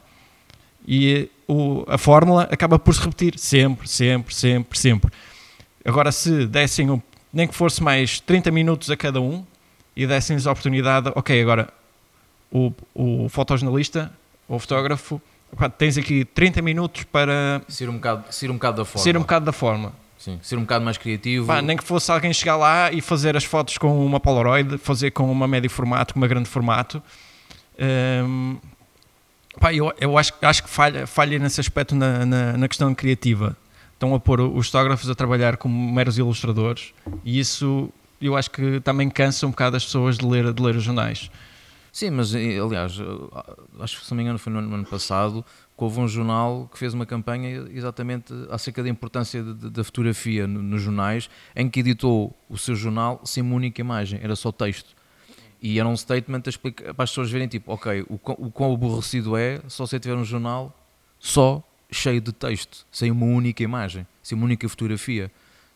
E 0.88 1.30
o, 1.48 1.84
a 1.88 1.98
fórmula 1.98 2.44
acaba 2.52 2.78
por 2.78 2.94
se 2.94 3.02
repetir 3.02 3.38
sempre, 3.38 3.88
sempre, 3.88 4.34
sempre, 4.34 4.78
sempre. 4.78 5.12
Agora, 5.84 6.12
se 6.12 6.46
dessem, 6.46 6.90
um, 6.90 7.02
nem 7.34 7.48
que 7.48 7.56
fosse 7.56 7.82
mais 7.82 8.20
30 8.20 8.52
minutos 8.52 8.90
a 8.92 8.98
cada 8.98 9.20
um, 9.20 9.44
e 9.96 10.06
dessem-lhes 10.06 10.48
a 10.48 10.52
oportunidade, 10.52 11.12
ok, 11.16 11.42
agora 11.42 11.68
o, 12.52 12.72
o 12.94 13.30
fotojornalista, 13.30 14.12
o 14.48 14.58
fotógrafo, 14.60 15.22
tens 15.78 15.98
aqui 15.98 16.24
30 16.24 16.62
minutos 16.62 17.04
para. 17.04 17.62
Ser 17.68 17.90
um 17.90 17.96
bocado, 17.96 18.24
ser 18.32 18.50
um 18.50 18.54
bocado 18.54 18.78
da 18.78 18.86
forma. 18.86 19.04
Ser 19.04 19.18
um 19.18 19.22
bocado 19.22 19.46
da 19.46 19.52
forma. 19.52 19.94
Sim, 20.20 20.38
ser 20.42 20.58
um 20.58 20.62
bocado 20.62 20.84
mais 20.84 20.98
criativo. 20.98 21.48
Pá, 21.48 21.62
nem 21.62 21.78
que 21.78 21.84
fosse 21.84 22.12
alguém 22.12 22.34
chegar 22.34 22.58
lá 22.58 22.92
e 22.92 23.00
fazer 23.00 23.38
as 23.38 23.46
fotos 23.46 23.78
com 23.78 24.06
uma 24.06 24.20
Polaroid, 24.20 24.78
fazer 24.78 25.12
com 25.12 25.32
uma 25.32 25.48
médio 25.48 25.70
formato, 25.70 26.14
com 26.14 26.20
uma 26.20 26.28
grande 26.28 26.50
formato. 26.50 27.02
Um, 27.80 28.58
pá, 29.58 29.74
eu, 29.74 29.94
eu 29.98 30.18
acho, 30.18 30.34
acho 30.42 30.64
que 30.64 30.70
falha, 30.70 31.08
falha 31.08 31.40
nesse 31.40 31.62
aspecto 31.62 31.96
na, 31.96 32.26
na, 32.26 32.58
na 32.58 32.68
questão 32.68 32.94
criativa. 32.94 33.56
Estão 33.94 34.14
a 34.14 34.20
pôr 34.20 34.42
os 34.42 34.68
fotógrafos 34.68 35.10
a 35.10 35.16
trabalhar 35.16 35.56
como 35.56 35.94
meros 35.94 36.18
ilustradores 36.18 36.94
e 37.24 37.40
isso 37.40 37.90
eu 38.22 38.36
acho 38.36 38.52
que 38.52 38.82
também 38.82 39.10
cansa 39.10 39.48
um 39.48 39.52
bocado 39.52 39.78
as 39.78 39.86
pessoas 39.86 40.18
de 40.18 40.26
ler, 40.26 40.52
de 40.52 40.62
ler 40.62 40.76
os 40.76 40.84
jornais. 40.84 41.32
Sim, 41.94 42.12
mas 42.12 42.36
aliás, 42.36 42.98
acho 43.80 44.00
que 44.00 44.06
se 44.06 44.12
não 44.12 44.18
me 44.18 44.24
engano 44.24 44.38
foi 44.38 44.52
no 44.52 44.60
ano 44.60 44.86
passado, 44.86 45.44
houve 45.84 46.00
um 46.00 46.08
jornal 46.08 46.70
que 46.72 46.78
fez 46.78 46.94
uma 46.94 47.06
campanha 47.06 47.68
exatamente 47.72 48.34
acerca 48.50 48.84
da 48.84 48.90
importância 48.90 49.44
da 49.44 49.84
fotografia 49.84 50.48
nos 50.48 50.64
no 50.64 50.78
jornais, 50.78 51.30
em 51.56 51.70
que 51.70 51.80
editou 51.80 52.36
o 52.50 52.58
seu 52.58 52.76
jornal 52.76 53.22
sem 53.24 53.44
uma 53.44 53.56
única 53.56 53.82
imagem, 53.82 54.20
era 54.22 54.36
só 54.36 54.52
texto. 54.52 54.96
E 55.62 55.80
era 55.80 55.88
um 55.88 55.96
statement 55.96 56.44
explica, 56.48 56.94
para 56.94 57.04
as 57.04 57.10
pessoas 57.10 57.30
verem, 57.30 57.48
tipo, 57.48 57.72
ok, 57.72 58.06
o, 58.10 58.16
o 58.16 58.52
quão 58.52 58.74
aborrecido 58.74 59.36
é 59.36 59.60
só 59.68 59.86
você 59.86 60.00
tiver 60.00 60.16
um 60.16 60.24
jornal 60.24 60.76
só 61.20 61.64
cheio 61.92 62.22
de 62.22 62.32
texto, 62.32 62.86
sem 62.92 63.12
uma 63.12 63.26
única 63.26 63.62
imagem, 63.62 64.08
sem 64.24 64.38
uma 64.38 64.46
única 64.46 64.68
fotografia. 64.70 65.32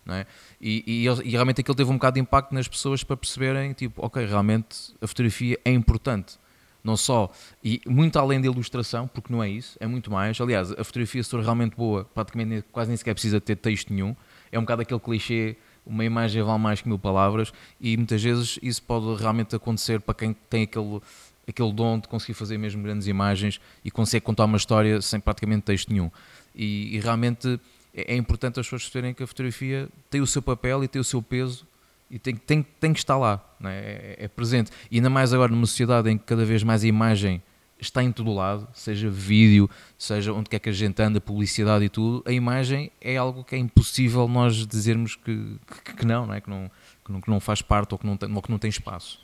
Não 0.06 0.16
é? 0.16 0.26
e, 0.60 0.84
e, 0.86 1.06
e, 1.06 1.30
realmente 1.30 1.62
aquilo 1.62 1.76
teve 1.76 1.90
um 1.90 1.94
bocado 1.94 2.16
de 2.16 2.20
impacto 2.20 2.54
nas 2.54 2.68
pessoas 2.68 3.06
para 3.06 3.16
perceberem, 3.16 3.72
tipo, 3.72 4.06
ok, 4.06 4.26
realmente 4.26 4.94
a 5.02 5.08
fotografia 5.08 5.58
é 5.64 5.72
importante 5.72 6.38
não 6.84 6.98
só, 6.98 7.32
e 7.64 7.82
muito 7.88 8.20
além 8.20 8.42
da 8.42 8.48
ilustração, 8.48 9.08
porque 9.08 9.32
não 9.32 9.42
é 9.42 9.50
isso, 9.50 9.78
é 9.80 9.88
muito 9.88 10.12
mais. 10.12 10.40
Aliás, 10.42 10.72
a 10.72 10.84
fotografia, 10.84 11.24
se 11.24 11.30
for 11.30 11.42
realmente 11.42 11.76
boa, 11.76 12.04
praticamente 12.04 12.66
quase 12.72 12.90
nem 12.90 12.98
sequer 12.98 13.14
precisa 13.14 13.40
ter 13.40 13.56
texto 13.56 13.94
nenhum. 13.94 14.16
É 14.52 14.60
um 14.60 14.64
bocado 14.64 14.82
aquele 14.82 15.00
clichê, 15.00 15.56
uma 15.86 16.04
imagem 16.04 16.44
vale 16.44 16.60
mais 16.60 16.82
que 16.82 16.88
mil 16.88 17.00
palavras, 17.00 17.54
e 17.80 17.96
muitas 17.96 18.22
vezes 18.22 18.60
isso 18.62 18.84
pode 18.84 19.22
realmente 19.22 19.56
acontecer 19.56 20.02
para 20.02 20.14
quem 20.14 20.34
tem 20.50 20.64
aquele, 20.64 21.00
aquele 21.48 21.72
dom 21.72 22.00
de 22.00 22.08
conseguir 22.08 22.34
fazer 22.34 22.58
mesmo 22.58 22.84
grandes 22.84 23.08
imagens 23.08 23.62
e 23.84 23.90
consegue 23.90 24.26
contar 24.26 24.44
uma 24.44 24.58
história 24.58 25.02
sem 25.02 25.22
praticamente 25.22 25.64
texto 25.64 25.90
nenhum. 25.90 26.12
E, 26.54 26.98
e 26.98 27.00
realmente 27.00 27.60
é, 27.94 28.14
é 28.14 28.16
importante 28.18 28.60
as 28.60 28.66
pessoas 28.66 28.84
perceberem 28.84 29.14
que 29.14 29.24
a 29.24 29.28
fotografia 29.28 29.88
tem 30.10 30.20
o 30.20 30.28
seu 30.28 30.42
papel 30.42 30.84
e 30.84 30.88
tem 30.88 31.00
o 31.00 31.04
seu 31.04 31.22
peso 31.22 31.66
e 32.14 32.20
tem, 32.20 32.36
tem, 32.36 32.62
tem 32.80 32.94
que 32.94 33.00
estar 33.00 33.18
lá, 33.18 33.44
é? 33.64 34.16
É, 34.20 34.26
é? 34.26 34.28
presente. 34.28 34.70
E 34.92 34.98
ainda 34.98 35.10
mais 35.10 35.34
agora 35.34 35.52
numa 35.52 35.66
sociedade 35.66 36.12
em 36.12 36.16
que 36.16 36.24
cada 36.24 36.46
vez 36.46 36.62
mais 36.62 36.84
a 36.84 36.88
imagem 36.88 37.42
está 37.80 38.04
em 38.04 38.12
todo 38.12 38.32
lado, 38.32 38.68
seja 38.72 39.10
vídeo, 39.10 39.68
seja 39.98 40.32
onde 40.32 40.48
quer 40.48 40.60
que 40.60 40.70
a 40.70 40.72
gente 40.72 41.02
anda, 41.02 41.20
publicidade 41.20 41.86
e 41.86 41.90
tudo, 41.90 42.24
a 42.28 42.32
imagem 42.32 42.92
é 43.02 43.18
algo 43.18 43.44
que 43.44 43.56
é 43.56 43.58
impossível 43.58 44.28
nós 44.28 44.68
dizermos 44.68 45.16
que, 45.16 45.58
que, 45.84 45.96
que 45.96 46.06
não, 46.06 46.28
não 46.28 46.36
é? 46.36 46.40
Que, 46.40 46.52
não, 46.52 46.70
que, 47.04 47.12
não, 47.12 47.20
que 47.20 47.30
não 47.32 47.40
faz 47.40 47.64
parte 47.64 47.94
ou 47.94 47.98
que 47.98 48.06
não 48.06 48.16
tem, 48.16 48.32
ou 48.32 48.42
que 48.44 48.52
não 48.52 48.60
tem 48.60 48.70
espaço. 48.70 49.20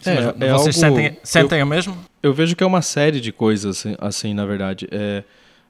Sim, 0.00 0.10
é, 0.10 0.14
é 0.48 0.52
vocês 0.52 0.82
algo, 0.82 0.96
sentem, 0.96 1.20
sentem 1.22 1.60
eu, 1.60 1.64
o 1.64 1.68
mesmo? 1.68 1.96
Eu 2.20 2.34
vejo 2.34 2.56
que 2.56 2.64
é 2.64 2.66
uma 2.66 2.82
série 2.82 3.20
de 3.20 3.30
coisas, 3.30 3.78
assim, 3.78 3.96
assim 4.00 4.34
na 4.34 4.44
verdade. 4.44 4.88
É, 4.90 5.22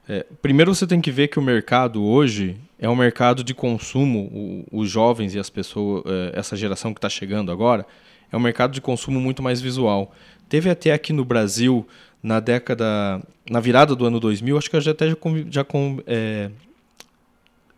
é, 0.09 0.25
primeiro 0.41 0.73
você 0.73 0.87
tem 0.87 0.99
que 0.99 1.11
ver 1.11 1.27
que 1.27 1.37
o 1.37 1.41
mercado 1.41 2.03
hoje 2.03 2.57
é 2.79 2.87
um 2.89 2.95
mercado 2.95 3.43
de 3.43 3.53
consumo, 3.53 4.65
o, 4.71 4.79
os 4.79 4.89
jovens 4.89 5.33
e 5.33 5.39
as 5.39 5.49
pessoas, 5.49 6.03
é, 6.05 6.39
essa 6.39 6.55
geração 6.55 6.93
que 6.93 6.99
está 6.99 7.09
chegando 7.09 7.51
agora, 7.51 7.85
é 8.31 8.37
um 8.37 8.39
mercado 8.39 8.71
de 8.71 8.81
consumo 8.81 9.19
muito 9.19 9.41
mais 9.41 9.59
visual. 9.59 10.13
Teve 10.49 10.69
até 10.69 10.91
aqui 10.93 11.11
no 11.11 11.25
Brasil, 11.25 11.87
na 12.21 12.39
década, 12.39 13.21
na 13.49 13.59
virada 13.59 13.95
do 13.95 14.05
ano 14.05 14.19
2000, 14.19 14.57
acho 14.57 14.69
que 14.69 14.75
eu 14.75 14.81
já 14.81 14.91
até 14.91 15.09
já, 15.09 15.15
já, 15.49 15.65
é, 16.05 16.51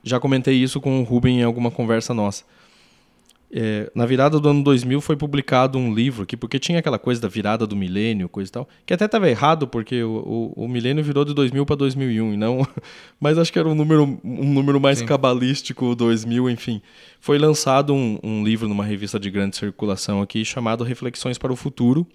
já 0.04 0.20
comentei 0.20 0.56
isso 0.56 0.82
com 0.82 1.00
o 1.00 1.04
Ruben 1.04 1.40
em 1.40 1.44
alguma 1.44 1.72
conversa 1.72 2.14
nossa. 2.14 2.44
É, 3.52 3.92
na 3.96 4.06
virada 4.06 4.40
do 4.40 4.48
ano 4.48 4.64
2000 4.64 5.02
foi 5.02 5.16
publicado 5.16 5.76
um 5.80 5.92
livro 5.92 6.22
aqui, 6.22 6.38
porque 6.38 6.60
tinha 6.60 6.78
aquela 6.78 7.00
coisa 7.00 7.20
da 7.20 7.28
virada 7.28 7.66
do 7.66 7.76
milênio, 7.76 8.30
coisa 8.30 8.48
e 8.48 8.52
tal, 8.52 8.70
que 8.86 8.94
até 8.94 9.06
estava 9.06 9.28
errado, 9.28 9.68
porque 9.68 10.04
o, 10.04 10.54
o, 10.56 10.66
o, 10.66 10.68
milênio 10.68 11.04
virou 11.04 11.26
de 11.26 11.34
2000 11.34 11.66
para 11.66 11.76
2001, 11.76 12.34
e 12.34 12.38
não, 12.38 12.68
mas 13.20 13.40
acho 13.40 13.52
que 13.52 13.58
era 13.58 13.68
um 13.68 13.74
número, 13.74 14.20
um 14.24 14.54
número 14.54 14.80
mais 14.80 15.00
Sim. 15.00 15.08
cabalístico, 15.08 15.96
2000, 15.96 16.48
enfim. 16.48 16.80
Foi 17.20 17.40
lançado 17.40 17.92
um, 17.92 18.20
um 18.22 18.44
livro 18.44 18.68
numa 18.68 18.86
revista 18.86 19.20
de 19.20 19.32
grande 19.32 19.58
circulação 19.58 20.22
aqui, 20.22 20.46
chamado 20.46 20.84
Reflexões 20.84 21.40
para 21.40 21.52
o 21.52 21.56
Futuro, 21.56 22.06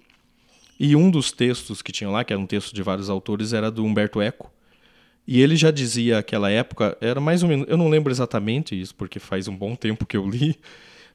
e 0.79 0.95
um 0.95 1.11
dos 1.11 1.33
textos 1.33 1.81
que 1.81 1.91
tinham 1.91 2.13
lá, 2.13 2.23
que 2.23 2.31
era 2.31 2.41
um 2.41 2.47
texto 2.47 2.73
de 2.73 2.81
vários 2.81 3.09
autores, 3.09 3.51
era 3.51 3.69
do 3.69 3.83
Humberto 3.83 4.21
Eco, 4.21 4.49
e 5.27 5.41
ele 5.41 5.57
já 5.57 5.69
dizia 5.69 6.19
aquela 6.19 6.49
época, 6.49 6.97
era 7.01 7.19
mais 7.19 7.43
ou 7.43 7.49
menos, 7.49 7.67
eu 7.67 7.75
não 7.75 7.89
lembro 7.89 8.09
exatamente 8.09 8.79
isso, 8.79 8.95
porque 8.95 9.19
faz 9.19 9.49
um 9.49 9.55
bom 9.55 9.75
tempo 9.75 10.05
que 10.05 10.15
eu 10.15 10.25
li, 10.25 10.57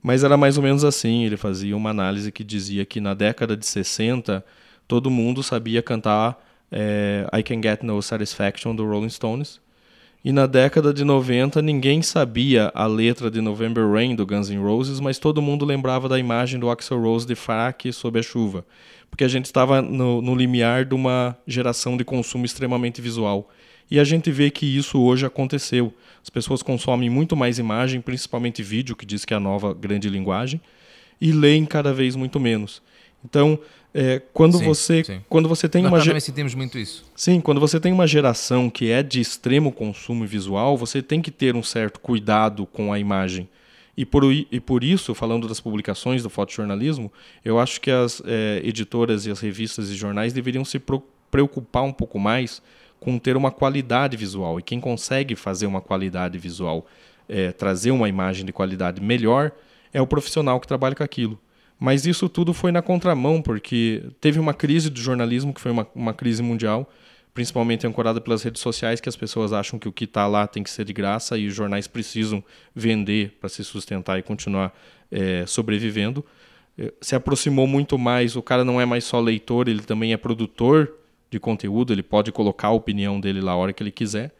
mas 0.03 0.25
era 0.25 0.37
mais 0.37 0.57
ou 0.57 0.63
menos 0.63 0.85
assim. 0.85 1.25
Ele 1.25 1.37
fazia 1.37 1.77
uma 1.77 1.91
análise 1.91 2.33
que 2.33 2.45
dizia 2.45 2.85
que 2.85 3.01
na 3.01 3.15
década 3.15 3.57
de 3.57 3.67
60 3.67 4.45
todo 4.87 5.11
mundo 5.11 5.43
sabia 5.43 5.83
cantar 5.83 6.43
é, 6.71 7.27
I 7.33 7.43
Can 7.43 7.63
Get 7.63 7.83
No 7.83 8.01
Satisfaction 8.03 8.75
do 8.75 8.87
Rolling 8.87 9.11
Stones. 9.11 9.61
E 10.23 10.33
na 10.33 10.47
década 10.47 10.93
de 10.93 11.03
90 11.03 11.63
ninguém 11.63 12.03
sabia 12.03 12.71
a 12.75 12.87
letra 12.87 13.31
de 13.31 13.41
November 13.41 13.91
Rain 13.91 14.15
do 14.15 14.27
Guns 14.27 14.51
N' 14.51 14.63
Roses, 14.63 15.01
mas 15.01 15.19
todo 15.19 15.41
mundo 15.41 15.65
lembrava 15.65 16.09
da 16.11 16.19
imagem 16.19 16.61
do 16.61 16.69
Axel 16.69 17.01
Rose 17.01 17.27
de 17.27 17.35
fraque 17.35 17.91
sob 17.91 18.19
a 18.19 18.23
chuva. 18.23 18.65
Porque 19.09 19.25
a 19.25 19.29
gente 19.29 19.47
estava 19.47 19.81
no, 19.81 20.21
no 20.21 20.35
limiar 20.35 20.85
de 20.85 20.95
uma 20.95 21.37
geração 21.47 21.97
de 21.97 22.05
consumo 22.05 22.45
extremamente 22.45 23.01
visual. 23.01 23.49
E 23.91 23.99
a 23.99 24.05
gente 24.05 24.31
vê 24.31 24.51
que 24.51 24.65
isso 24.65 25.01
hoje 25.01 25.27
aconteceu. 25.27 25.93
As 26.23 26.31
pessoas 26.31 26.63
consomem 26.63 27.11
muito 27.11 27.35
mais 27.35 27.59
imagem, 27.59 28.01
principalmente 28.01 28.63
vídeo, 28.63 28.95
que 28.95 29.05
diz 29.05 29.25
que 29.25 29.35
é 29.35 29.37
a 29.37 29.41
nova 29.41 29.75
grande 29.75 30.09
linguagem, 30.09 30.61
e 31.21 31.33
leem 31.33 31.67
cada 31.67 31.93
vez 31.93 32.15
muito 32.15 32.39
menos. 32.39 32.81
Então, 33.25 33.59
é, 33.93 34.23
quando, 34.33 34.59
sim, 34.59 34.65
você, 34.65 35.05
sim. 35.05 35.21
quando 35.29 35.49
você 35.49 35.69
tem 35.69 35.83
Nós 35.83 35.93
uma 35.93 36.05
também 36.05 36.21
sentimos 36.21 36.55
muito 36.55 36.79
isso. 36.79 37.05
Sim, 37.17 37.41
quando 37.41 37.61
você 37.61 37.81
tem 37.81 37.93
uma 37.93 38.07
geração 38.07 38.71
que 38.71 38.91
é 38.91 39.03
de 39.03 39.21
extremo 39.21 39.73
consumo 39.73 40.25
visual, 40.25 40.77
você 40.77 41.03
tem 41.03 41.21
que 41.21 41.31
ter 41.31 41.57
um 41.57 41.63
certo 41.63 41.99
cuidado 41.99 42.67
com 42.67 42.93
a 42.93 42.99
imagem. 42.99 43.49
E 43.97 44.07
por, 44.07 44.25
e 44.33 44.61
por 44.61 44.85
isso, 44.85 45.15
falando 45.15 45.49
das 45.49 45.61
publicações 45.61 46.23
do 46.23 46.31
fotojornalismo, 46.31 47.13
eu 47.45 47.59
acho 47.59 47.81
que 47.81 47.91
as 47.91 48.23
é, 48.25 48.63
editoras 48.65 49.27
e 49.27 49.31
as 49.31 49.41
revistas 49.41 49.91
e 49.91 49.95
jornais 49.95 50.33
deveriam 50.33 50.65
se 50.65 50.81
preocupar 51.31 51.83
um 51.83 51.93
pouco 51.93 52.19
mais 52.19 52.63
com 53.01 53.19
ter 53.19 53.37
uma 53.37 53.51
qualidade 53.51 54.17
visual. 54.17 54.61
E 54.61 54.63
quem 54.63 54.79
consegue 54.79 55.35
fazer 55.35 55.67
uma 55.67 55.81
qualidade 55.81 56.39
visual, 56.39 56.87
é, 57.29 57.51
trazer 57.51 57.91
uma 57.91 58.09
imagem 58.09 58.45
de 58.45 58.53
qualidade 58.53 59.01
melhor, 59.01 59.51
é 59.93 60.01
o 60.01 60.07
profissional 60.07 60.61
que 60.61 60.69
trabalha 60.69 60.95
com 60.95 61.03
aquilo. 61.03 61.41
Mas 61.79 62.05
isso 62.05 62.29
tudo 62.29 62.53
foi 62.53 62.71
na 62.71 62.83
contramão, 62.83 63.41
porque 63.41 64.03
teve 64.21 64.39
uma 64.39 64.53
crise 64.53 64.91
do 64.91 65.01
jornalismo, 65.01 65.55
que 65.55 65.61
foi 65.61 65.73
uma, 65.73 65.89
uma 65.95 66.13
crise 66.13 66.43
mundial, 66.43 66.89
principalmente 67.33 67.87
ancorada 67.87 68.21
pelas 68.21 68.43
redes 68.43 68.61
sociais, 68.61 69.01
que 69.01 69.09
as 69.09 69.17
pessoas 69.17 69.51
acham 69.51 69.79
que 69.79 69.89
o 69.89 69.93
que 69.93 70.05
está 70.05 70.27
lá 70.27 70.47
tem 70.47 70.63
que 70.63 70.71
ser 70.71 70.85
de 70.85 70.93
graça 70.93 71.39
e 71.39 71.47
os 71.47 71.55
jornais 71.55 71.87
precisam 71.87 72.45
vender 72.75 73.39
para 73.41 73.49
se 73.49 73.65
sustentar 73.65 74.19
e 74.19 74.23
continuar 74.23 74.79
é, 75.11 75.47
sobrevivendo. 75.47 76.23
É, 76.77 76.93
se 77.01 77.15
aproximou 77.15 77.67
muito 77.67 77.99
mais, 77.99 78.37
o 78.37 78.43
cara 78.43 78.63
não 78.63 78.79
é 78.79 78.85
mais 78.85 79.05
só 79.05 79.19
leitor, 79.19 79.67
ele 79.67 79.83
também 79.83 80.13
é 80.13 80.19
produtor 80.19 81.00
de 81.31 81.39
conteúdo, 81.39 81.93
ele 81.93 82.03
pode 82.03 82.33
colocar 82.33 82.69
a 82.69 82.73
opinião 82.73 83.21
dele 83.21 83.41
lá 83.41 83.53
a 83.53 83.57
hora 83.57 83.73
que 83.73 83.83
ele 83.83 83.93
quiser. 83.93 84.35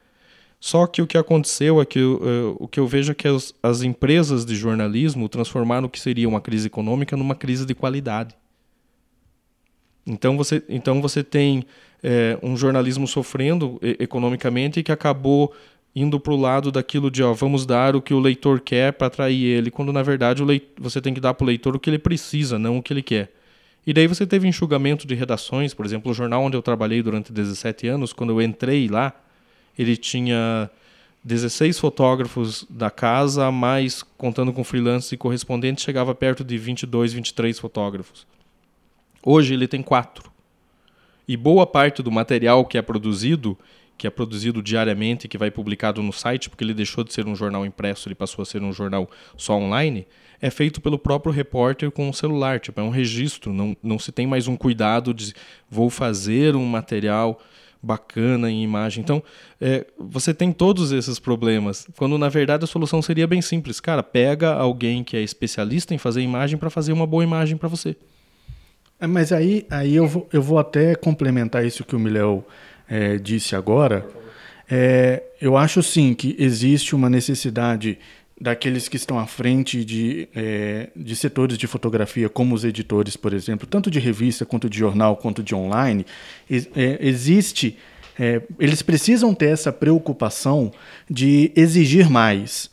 Só 0.59 0.87
que 0.87 1.01
o 1.01 1.07
que 1.07 1.17
aconteceu 1.17 1.81
é 1.81 1.87
que 1.87 2.03
uh, 2.03 2.57
o 2.59 2.69
que 2.69 2.79
eu 2.79 2.87
vejo 2.87 3.13
é 3.13 3.15
que 3.15 3.27
as, 3.27 3.55
as, 3.63 3.83
empresas 3.83 4.45
de 4.45 4.55
jornalismo 4.55 5.27
transformaram 5.27 5.87
o 5.87 5.91
que 5.91 5.99
seria 5.99 6.29
uma 6.29 6.41
crise 6.41 6.67
econômica 6.67 7.17
numa 7.17 7.35
crise 7.35 7.65
de 7.65 7.75
qualidade. 7.75 8.35
Então 10.07 10.37
você, 10.37 10.63
então 10.69 11.01
você 11.01 11.25
tem 11.25 11.65
é, 12.03 12.39
um 12.43 12.57
jornalismo 12.57 13.07
sofrendo 13.07 13.79
economicamente 13.83 14.83
que 14.83 14.93
acabou 14.93 15.55
indo 15.95 16.21
para 16.21 16.33
o 16.33 16.37
lado 16.37 16.71
daquilo 16.71 17.11
de 17.11 17.23
ó, 17.23 17.33
vamos 17.33 17.65
dar 17.65 17.97
o 17.97 18.03
que 18.03 18.15
o 18.15 18.19
leitor 18.19 18.61
quer 18.61 18.93
para 18.93 19.07
atrair 19.07 19.45
ele, 19.45 19.71
quando 19.71 19.93
na 19.93 20.03
verdade 20.03 20.43
leitor, 20.45 20.69
você 20.79 21.01
tem 21.01 21.15
que 21.15 21.21
dar 21.21 21.35
para 21.35 21.45
o 21.45 21.47
leitor 21.47 21.75
o 21.75 21.81
que 21.81 21.89
ele 21.89 21.99
precisa, 21.99 22.59
não 22.59 22.79
o 22.79 22.83
que 22.83 22.93
ele 22.93 23.03
quer. 23.03 23.33
E 23.87 23.93
daí 23.93 24.07
você 24.07 24.27
teve 24.27 24.47
enxugamento 24.47 25.07
de 25.07 25.15
redações, 25.15 25.73
por 25.73 25.87
exemplo, 25.87 26.11
o 26.11 26.15
jornal 26.15 26.43
onde 26.43 26.57
eu 26.57 26.63
trabalhei 26.63 27.03
durante 27.03 27.33
17 27.33 27.89
anos, 27.89 28.13
quando 28.13 28.31
eu 28.31 28.43
entrei 28.43 28.89
lá, 28.89 29.13
ele 29.79 29.97
tinha 29.97 30.71
16 31.25 31.79
fotógrafos 31.79 32.67
da 32.69 32.91
casa, 32.91 33.51
mais 33.51 34.03
contando 34.03 34.53
com 34.53 34.65
freelancers 34.65 35.13
e 35.13 35.17
correspondentes, 35.17 35.85
chegava 35.85 36.15
perto 36.15 36.45
de 36.45 36.57
22, 36.57 37.13
23 37.13 37.59
fotógrafos. 37.59 38.27
Hoje 39.23 39.55
ele 39.55 39.69
tem 39.69 39.83
quatro. 39.83 40.31
E 41.29 41.37
boa 41.37 41.67
parte 41.67 42.03
do 42.03 42.11
material 42.11 42.65
que 42.65 42.77
é 42.77 42.83
produzido, 42.83 43.57
que 44.01 44.07
é 44.07 44.11
produzido 44.11 44.63
diariamente, 44.63 45.29
que 45.29 45.37
vai 45.37 45.51
publicado 45.51 46.03
no 46.03 46.11
site, 46.11 46.49
porque 46.49 46.65
ele 46.65 46.73
deixou 46.73 47.05
de 47.05 47.13
ser 47.13 47.27
um 47.27 47.37
jornal 47.37 47.67
impresso, 47.67 48.09
ele 48.09 48.15
passou 48.15 48.43
a 48.43 48.47
ser 48.47 48.63
um 48.63 48.73
jornal 48.73 49.11
só 49.37 49.53
online, 49.59 50.07
é 50.41 50.49
feito 50.49 50.81
pelo 50.81 50.99
próprio 50.99 51.31
repórter 51.31 51.91
com 51.91 52.09
o 52.09 52.15
celular. 52.15 52.61
Tipo, 52.61 52.81
é 52.81 52.83
um 52.83 52.89
registro, 52.89 53.53
não, 53.53 53.77
não 53.83 53.99
se 53.99 54.11
tem 54.11 54.27
mais 54.27 54.49
um 54.49 54.57
cuidado 54.57 55.13
de 55.13 55.35
vou 55.69 55.91
fazer 55.91 56.57
um 56.57 56.65
material 56.65 57.39
bacana 57.83 58.51
em 58.51 58.65
imagem. 58.65 59.03
Então, 59.03 59.23
é, 59.61 59.87
você 59.99 60.33
tem 60.33 60.51
todos 60.51 60.93
esses 60.93 61.19
problemas, 61.19 61.87
quando 61.95 62.17
na 62.17 62.31
verdade 62.31 62.65
a 62.65 62.67
solução 62.67 63.03
seria 63.03 63.27
bem 63.27 63.43
simples. 63.43 63.81
Cara, 63.81 64.03
pega 64.03 64.55
alguém 64.55 65.05
que 65.05 65.15
é 65.15 65.21
especialista 65.21 65.95
em 65.95 65.99
fazer 65.99 66.23
imagem 66.23 66.57
para 66.57 66.71
fazer 66.71 66.95
uma 66.95 67.07
boa 67.07 67.23
imagem 67.23 67.59
para 67.59 67.69
você. 67.69 67.95
É, 68.99 69.07
mas 69.07 69.31
aí, 69.31 69.67
aí 69.71 69.95
eu, 69.95 70.07
vou, 70.07 70.27
eu 70.33 70.41
vou 70.41 70.59
até 70.59 70.95
complementar 70.95 71.67
isso 71.67 71.85
que 71.85 71.95
o 71.95 71.99
Miléo 71.99 72.43
é, 72.91 73.17
disse 73.17 73.55
agora. 73.55 74.05
É, 74.69 75.23
eu 75.41 75.57
acho 75.57 75.83
sim 75.83 76.13
que 76.13 76.35
existe 76.39 76.95
uma 76.95 77.09
necessidade 77.09 77.99
daqueles 78.41 78.89
que 78.89 78.97
estão 78.97 79.19
à 79.19 79.27
frente 79.27 79.85
de, 79.85 80.29
é, 80.35 80.89
de 80.97 81.15
setores 81.15 81.59
de 81.59 81.67
fotografia, 81.67 82.29
como 82.29 82.55
os 82.55 82.65
editores, 82.65 83.17
por 83.17 83.33
exemplo, 83.35 83.67
tanto 83.67 83.91
de 83.91 84.01
revista 84.01 84.47
quanto 84.47 84.69
de 84.69 84.79
jornal 84.79 85.17
quanto 85.17 85.43
de 85.43 85.55
online, 85.55 86.07
é, 86.51 86.99
existe. 87.01 87.77
É, 88.19 88.43
eles 88.59 88.83
precisam 88.83 89.35
ter 89.35 89.51
essa 89.51 89.73
preocupação 89.73 90.73
de 91.09 91.53
exigir 91.55 92.11
mais. 92.11 92.71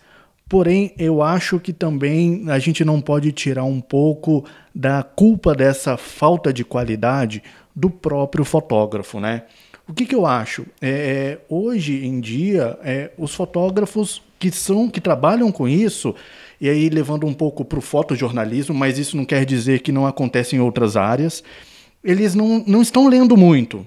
Porém, 0.50 0.94
eu 0.98 1.22
acho 1.22 1.60
que 1.60 1.74
também 1.74 2.46
a 2.48 2.58
gente 2.58 2.86
não 2.86 3.02
pode 3.02 3.34
tirar 3.34 3.66
um 3.66 3.82
pouco 3.82 4.46
da 4.74 5.04
culpa 5.04 5.54
dessa 5.54 5.98
falta 5.98 6.54
de 6.54 6.64
qualidade 6.64 7.44
do 7.76 7.90
próprio 7.90 8.46
fotógrafo, 8.46 9.20
né? 9.20 9.44
O 9.88 9.94
que, 9.94 10.06
que 10.06 10.16
eu 10.16 10.26
acho? 10.26 10.66
É, 10.82 11.38
hoje 11.48 12.06
em 12.06 12.20
dia, 12.20 12.78
é, 12.84 13.12
os 13.18 13.34
fotógrafos 13.34 14.22
que 14.38 14.52
são 14.52 14.90
que 14.90 15.00
trabalham 15.00 15.52
com 15.52 15.68
isso, 15.68 16.14
e 16.60 16.70
aí 16.70 16.90
levando 16.90 17.26
um 17.26 17.34
pouco 17.34 17.64
para 17.64 17.80
o 17.80 17.82
fotojornalismo, 17.82 18.76
mas 18.76 19.00
isso 19.00 19.16
não 19.16 19.26
quer 19.26 19.46
dizer 19.46 19.80
que 19.80 19.92
não 19.92 20.06
acontece 20.06 20.56
em 20.56 20.60
outras 20.60 20.98
áreas, 20.98 21.44
eles 22.04 22.36
não, 22.36 22.64
não 22.68 22.82
estão 22.82 23.08
lendo 23.08 23.38
muito. 23.38 23.86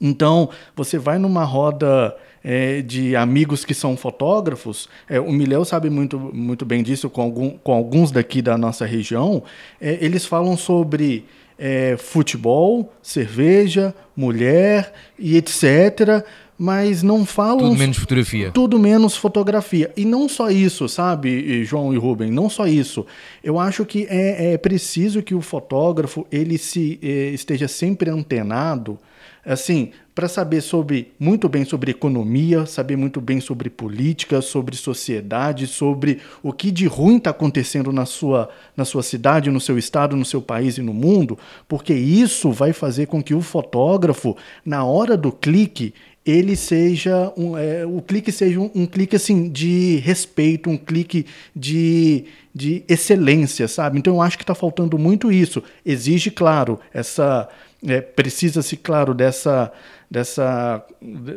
Então, 0.00 0.50
você 0.74 0.98
vai 0.98 1.18
numa 1.18 1.44
roda 1.44 2.14
é, 2.42 2.82
de 2.82 3.16
amigos 3.16 3.64
que 3.64 3.72
são 3.72 3.96
fotógrafos, 3.96 4.88
é, 5.08 5.18
o 5.18 5.32
Miléo 5.32 5.64
sabe 5.64 5.88
muito, 5.88 6.18
muito 6.18 6.66
bem 6.66 6.82
disso 6.82 7.08
com, 7.08 7.22
algum, 7.22 7.50
com 7.50 7.72
alguns 7.72 8.10
daqui 8.10 8.42
da 8.42 8.58
nossa 8.58 8.84
região, 8.84 9.42
é, 9.80 9.96
eles 10.04 10.26
falam 10.26 10.56
sobre 10.56 11.24
é, 11.58 11.96
futebol, 11.96 12.92
cerveja, 13.02 13.94
mulher 14.16 14.92
e 15.18 15.36
etc. 15.36 16.24
Mas 16.56 17.02
não 17.02 17.26
falam. 17.26 17.70
Tudo 17.70 17.78
menos 17.78 17.96
fotografia. 17.96 18.50
Tudo 18.52 18.78
menos 18.78 19.16
fotografia. 19.16 19.92
E 19.96 20.04
não 20.04 20.28
só 20.28 20.50
isso, 20.50 20.88
sabe, 20.88 21.64
João 21.64 21.92
e 21.92 21.96
Rubem? 21.96 22.30
Não 22.30 22.48
só 22.48 22.66
isso. 22.66 23.04
Eu 23.42 23.58
acho 23.58 23.84
que 23.84 24.06
é, 24.08 24.52
é 24.52 24.58
preciso 24.58 25.22
que 25.22 25.34
o 25.34 25.40
fotógrafo 25.40 26.26
ele 26.30 26.56
se 26.56 26.98
é, 27.02 27.30
esteja 27.30 27.66
sempre 27.66 28.08
antenado 28.08 28.98
assim, 29.44 29.90
para 30.14 30.28
saber 30.28 30.60
sobre 30.60 31.12
muito 31.18 31.48
bem 31.48 31.64
sobre 31.64 31.90
economia, 31.90 32.66
saber 32.66 32.96
muito 32.96 33.20
bem 33.20 33.40
sobre 33.40 33.68
política, 33.68 34.40
sobre 34.40 34.76
sociedade, 34.76 35.66
sobre 35.66 36.20
o 36.42 36.52
que 36.52 36.70
de 36.70 36.86
ruim 36.86 37.16
está 37.16 37.30
acontecendo 37.30 37.92
na 37.92 38.06
sua, 38.06 38.48
na 38.76 38.84
sua 38.84 39.02
cidade, 39.02 39.50
no 39.50 39.60
seu 39.60 39.76
estado, 39.76 40.16
no 40.16 40.24
seu 40.24 40.40
país 40.40 40.78
e 40.78 40.82
no 40.82 40.94
mundo, 40.94 41.36
porque 41.66 41.92
isso 41.92 42.52
vai 42.52 42.72
fazer 42.72 43.06
com 43.06 43.22
que 43.22 43.34
o 43.34 43.40
fotógrafo, 43.40 44.36
na 44.64 44.84
hora 44.84 45.16
do 45.16 45.32
clique, 45.32 45.92
ele 46.24 46.56
seja 46.56 47.32
um, 47.36 47.58
é, 47.58 47.84
o 47.84 48.00
clique 48.00 48.32
seja 48.32 48.58
um, 48.58 48.70
um, 48.74 48.86
clique 48.86 49.14
assim 49.14 49.50
de 49.50 49.96
respeito, 49.96 50.70
um 50.70 50.76
clique 50.76 51.26
de, 51.54 52.24
de 52.54 52.82
excelência, 52.88 53.68
sabe? 53.68 53.98
Então 53.98 54.14
eu 54.14 54.22
acho 54.22 54.38
que 54.38 54.42
está 54.42 54.54
faltando 54.54 54.96
muito 54.96 55.30
isso. 55.30 55.62
Exige, 55.84 56.30
claro, 56.30 56.80
essa 56.94 57.46
é, 57.86 58.00
precisa-se, 58.00 58.76
claro, 58.76 59.12
dessa 59.12 59.70
dessa, 60.10 60.84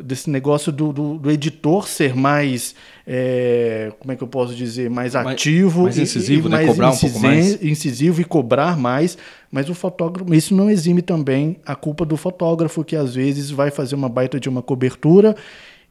desse 0.03 0.29
negócio 0.29 0.71
do, 0.71 0.93
do, 0.93 1.17
do 1.17 1.31
editor 1.31 1.87
ser 1.87 2.15
mais, 2.15 2.75
é, 3.05 3.91
como 3.99 4.11
é 4.11 4.15
que 4.15 4.23
eu 4.23 4.27
posso 4.27 4.53
dizer, 4.53 4.89
mais 4.89 5.15
ativo. 5.15 5.83
Mais, 5.83 5.97
incisivo, 5.97 6.47
e, 6.47 6.49
e 6.49 6.51
né? 6.51 6.57
mais 6.57 6.67
cobrar 6.67 6.91
um 6.91 6.97
pouco 6.97 7.19
mais. 7.19 7.63
Incisivo 7.63 8.21
e 8.21 8.23
cobrar 8.25 8.77
mais, 8.77 9.17
mas 9.51 9.69
o 9.69 9.73
fotógrafo, 9.73 10.33
isso 10.33 10.55
não 10.55 10.69
exime 10.69 11.01
também 11.01 11.57
a 11.65 11.75
culpa 11.75 12.05
do 12.05 12.17
fotógrafo, 12.17 12.83
que 12.83 12.95
às 12.95 13.15
vezes 13.15 13.49
vai 13.49 13.71
fazer 13.71 13.95
uma 13.95 14.09
baita 14.09 14.39
de 14.39 14.49
uma 14.49 14.61
cobertura 14.61 15.35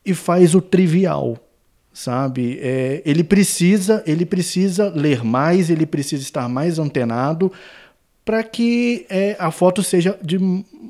e 0.05 0.15
faz 0.15 0.55
o 0.55 0.61
trivial, 0.61 1.37
sabe? 1.93 2.59
É, 2.63 3.03
ele 3.05 3.25
precisa, 3.25 4.03
ele 4.07 4.25
precisa 4.25 4.93
ler 4.95 5.25
mais, 5.25 5.71
ele 5.71 5.87
precisa 5.87 6.23
estar 6.23 6.49
mais 6.49 6.79
antenado 6.79 7.51
para 8.27 8.43
que 8.43 9.07
é, 9.09 9.37
a 9.39 9.53
foto 9.53 9.85
seja 9.85 10.19
de 10.21 10.37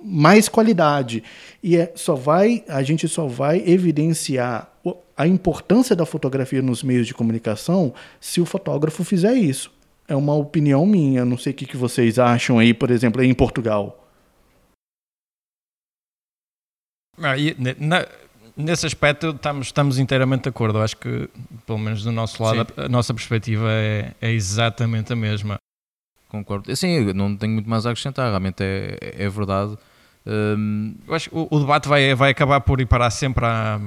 mais 0.02 0.48
qualidade. 0.48 1.22
E 1.62 1.76
é, 1.76 1.92
só 1.94 2.14
vai, 2.14 2.64
a 2.66 2.82
gente 2.82 3.06
só 3.06 3.26
vai 3.26 3.62
evidenciar 3.66 4.72
a 5.14 5.26
importância 5.26 5.94
da 5.94 6.06
fotografia 6.06 6.62
nos 6.62 6.82
meios 6.82 7.06
de 7.06 7.12
comunicação 7.12 7.92
se 8.18 8.40
o 8.40 8.46
fotógrafo 8.46 9.04
fizer 9.04 9.34
isso. 9.34 9.70
É 10.08 10.16
uma 10.16 10.34
opinião 10.34 10.86
minha, 10.86 11.26
não 11.26 11.36
sei 11.36 11.52
o 11.52 11.54
que, 11.54 11.66
que 11.66 11.76
vocês 11.76 12.18
acham 12.18 12.58
aí, 12.58 12.72
por 12.72 12.90
exemplo, 12.90 13.20
aí 13.20 13.28
em 13.28 13.34
Portugal. 13.34 14.08
Ah, 17.18 17.34
na, 17.78 18.06
nesse 18.56 18.86
aspecto 18.86 19.30
estamos, 19.30 19.66
estamos 19.66 19.98
inteiramente 19.98 20.44
de 20.44 20.48
acordo. 20.48 20.78
Eu 20.78 20.82
acho 20.82 20.96
que, 20.96 21.28
pelo 21.66 21.78
menos 21.78 22.02
do 22.02 22.12
nosso 22.12 22.42
lado, 22.42 22.72
a, 22.78 22.84
a 22.84 22.88
nossa 22.88 23.12
perspectiva 23.12 23.68
é, 23.70 24.14
é 24.22 24.30
exatamente 24.32 25.12
a 25.12 25.16
mesma 25.16 25.58
concordo. 26.28 26.74
Sim, 26.74 27.12
não 27.12 27.36
tenho 27.36 27.52
muito 27.52 27.68
mais 27.68 27.86
a 27.86 27.90
acrescentar, 27.90 28.28
realmente 28.28 28.62
é, 28.62 29.14
é 29.18 29.28
verdade. 29.28 29.76
Um... 30.26 30.94
Eu 31.06 31.14
acho 31.14 31.30
que 31.30 31.36
o, 31.36 31.46
o, 31.50 31.60
debate 31.60 31.88
vai, 31.88 32.14
vai 32.14 32.30
acabar 32.30 32.60
por 32.60 32.80
ir 32.80 32.86
parar 32.86 33.10
sempre 33.10 33.44
à, 33.44 33.80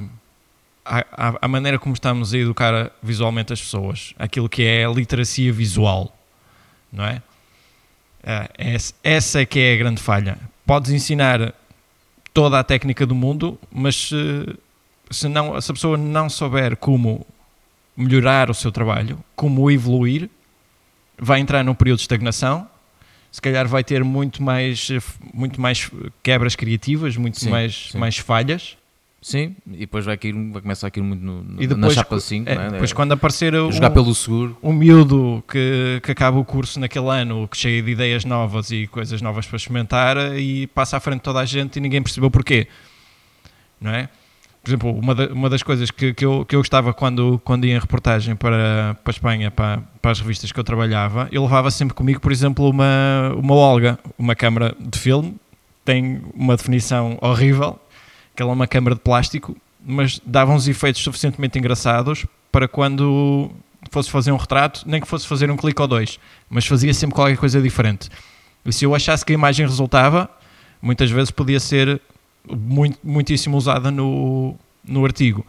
à, 0.86 1.36
à, 1.42 1.48
maneira 1.48 1.78
como 1.78 1.94
estamos 1.94 2.34
a 2.34 2.38
educar 2.38 2.92
visualmente 3.04 3.52
as 3.52 3.62
pessoas, 3.62 4.14
aquilo 4.18 4.48
que 4.48 4.64
é 4.64 4.86
a 4.86 4.90
literacia 4.90 5.52
visual, 5.52 6.16
não 6.92 7.06
é? 7.06 7.22
é 8.24 8.78
essa 9.04 9.42
é 9.42 9.46
que 9.46 9.60
é 9.60 9.74
a 9.74 9.78
grande 9.78 10.02
falha. 10.02 10.38
Podes 10.66 10.92
ensinar 10.92 11.54
toda 12.34 12.60
a 12.60 12.64
técnica 12.64 13.06
do 13.06 13.16
mundo, 13.16 13.60
mas 13.72 13.96
se, 13.96 14.58
se, 15.12 15.28
não, 15.28 15.60
se 15.60 15.72
a 15.72 15.74
pessoa 15.74 15.98
não 15.98 16.30
souber 16.30 16.78
como 16.78 17.26
melhorar 17.98 18.50
o 18.50 18.54
seu 18.54 18.72
trabalho, 18.72 19.20
como 19.36 19.70
evoluir, 19.70 20.30
vai 21.20 21.40
entrar 21.40 21.64
num 21.64 21.74
período 21.74 21.98
de 21.98 22.04
estagnação, 22.04 22.68
se 23.32 23.42
calhar 23.42 23.68
vai 23.68 23.84
ter 23.84 24.04
muito 24.04 24.42
mais, 24.42 24.90
muito 25.34 25.62
mais 25.62 25.90
quebras 26.24 26.56
criativas, 26.56 27.16
muito 27.16 27.40
sim, 27.40 27.50
mais, 27.50 27.90
sim. 27.92 27.98
mais 27.98 28.18
falhas. 28.18 28.78
Sim, 29.22 29.54
e 29.68 29.80
depois 29.80 30.06
vai, 30.06 30.16
cair, 30.16 30.34
vai 30.34 30.62
começar 30.62 30.88
a 30.88 30.92
cair 30.92 31.04
muito 31.04 31.22
no, 31.22 31.44
no, 31.44 31.62
e 31.62 31.68
depois, 31.68 31.94
na 31.94 32.02
chapa 32.02 32.20
5. 32.22 32.50
É, 32.50 32.54
é? 32.54 32.70
Depois, 32.70 32.94
quando 32.94 33.12
aparecer 33.12 33.54
um, 33.54 33.70
jogar 33.70 33.90
pelo 33.90 34.16
seguro. 34.16 34.58
um 34.64 34.72
miúdo 34.72 35.44
que, 35.46 36.00
que 36.02 36.12
acaba 36.12 36.40
o 36.40 36.46
curso 36.46 36.80
naquele 36.80 37.10
ano, 37.10 37.46
que 37.46 37.58
cheio 37.58 37.84
de 37.84 37.92
ideias 37.92 38.24
novas 38.24 38.72
e 38.72 38.88
coisas 38.88 39.22
novas 39.22 39.46
para 39.46 39.58
experimentar, 39.58 40.18
e 40.38 40.68
passa 40.68 40.96
à 40.96 41.00
frente 41.02 41.18
de 41.18 41.24
toda 41.24 41.40
a 41.40 41.46
gente 41.46 41.76
e 41.76 41.82
ninguém 41.82 42.02
percebeu 42.02 42.32
porquê. 42.32 42.68
Não 43.80 43.92
é? 43.92 44.08
Por 44.70 44.88
exemplo, 44.88 44.92
uma, 44.92 45.16
da, 45.16 45.28
uma 45.28 45.50
das 45.50 45.64
coisas 45.64 45.90
que, 45.90 46.14
que, 46.14 46.24
eu, 46.24 46.46
que 46.46 46.56
eu 46.56 46.60
gostava 46.60 46.94
quando, 46.94 47.42
quando 47.44 47.66
ia 47.66 47.76
em 47.76 47.80
reportagem 47.80 48.36
para, 48.36 48.96
para 49.04 49.12
a 49.12 49.12
Espanha, 49.12 49.50
para, 49.50 49.82
para 50.02 50.12
as 50.12 50.20
revistas 50.20 50.52
que 50.52 50.60
eu 50.60 50.64
trabalhava, 50.64 51.28
eu 51.32 51.42
levava 51.42 51.72
sempre 51.72 51.96
comigo, 51.96 52.20
por 52.20 52.32
exemplo, 52.32 52.70
uma, 52.70 53.34
uma 53.36 53.56
Olga, 53.56 53.98
uma 54.18 54.36
câmara 54.36 54.76
de 54.80 55.00
filme, 55.00 55.36
tem 55.84 56.22
uma 56.36 56.56
definição 56.56 57.18
horrível, 57.22 57.80
que 58.36 58.44
ela 58.44 58.52
é 58.52 58.54
uma 58.54 58.68
câmara 58.68 58.96
de 58.96 59.02
plástico, 59.02 59.58
mas 59.84 60.22
dava 60.26 60.54
uns 60.54 60.68
efeitos 60.68 61.02
suficientemente 61.02 61.58
engraçados 61.58 62.26
para 62.52 62.68
quando 62.68 63.50
fosse 63.90 64.12
fazer 64.12 64.32
um 64.32 64.38
retrato, 64.38 64.84
nem 64.86 65.02
que 65.02 65.08
fosse 65.08 65.28
fazer 65.28 65.50
um 65.50 65.58
clique 65.58 65.82
ou 65.82 65.88
dois, 65.88 66.20
mas 66.50 66.68
fazia 66.68 66.94
sempre 66.94 67.16
qualquer 67.16 67.38
coisa 67.38 67.60
diferente. 67.62 68.10
E 68.64 68.72
se 68.72 68.86
eu 68.86 68.94
achasse 68.94 69.26
que 69.26 69.32
a 69.32 69.36
imagem 69.36 69.66
resultava, 69.66 70.30
muitas 70.82 71.10
vezes 71.10 71.32
podia 71.32 71.60
ser 71.60 72.00
muito, 72.48 73.00
muitíssimo 73.04 73.58
usada 73.58 73.90
no, 73.90 74.56
no 74.84 75.04
artigo. 75.06 75.46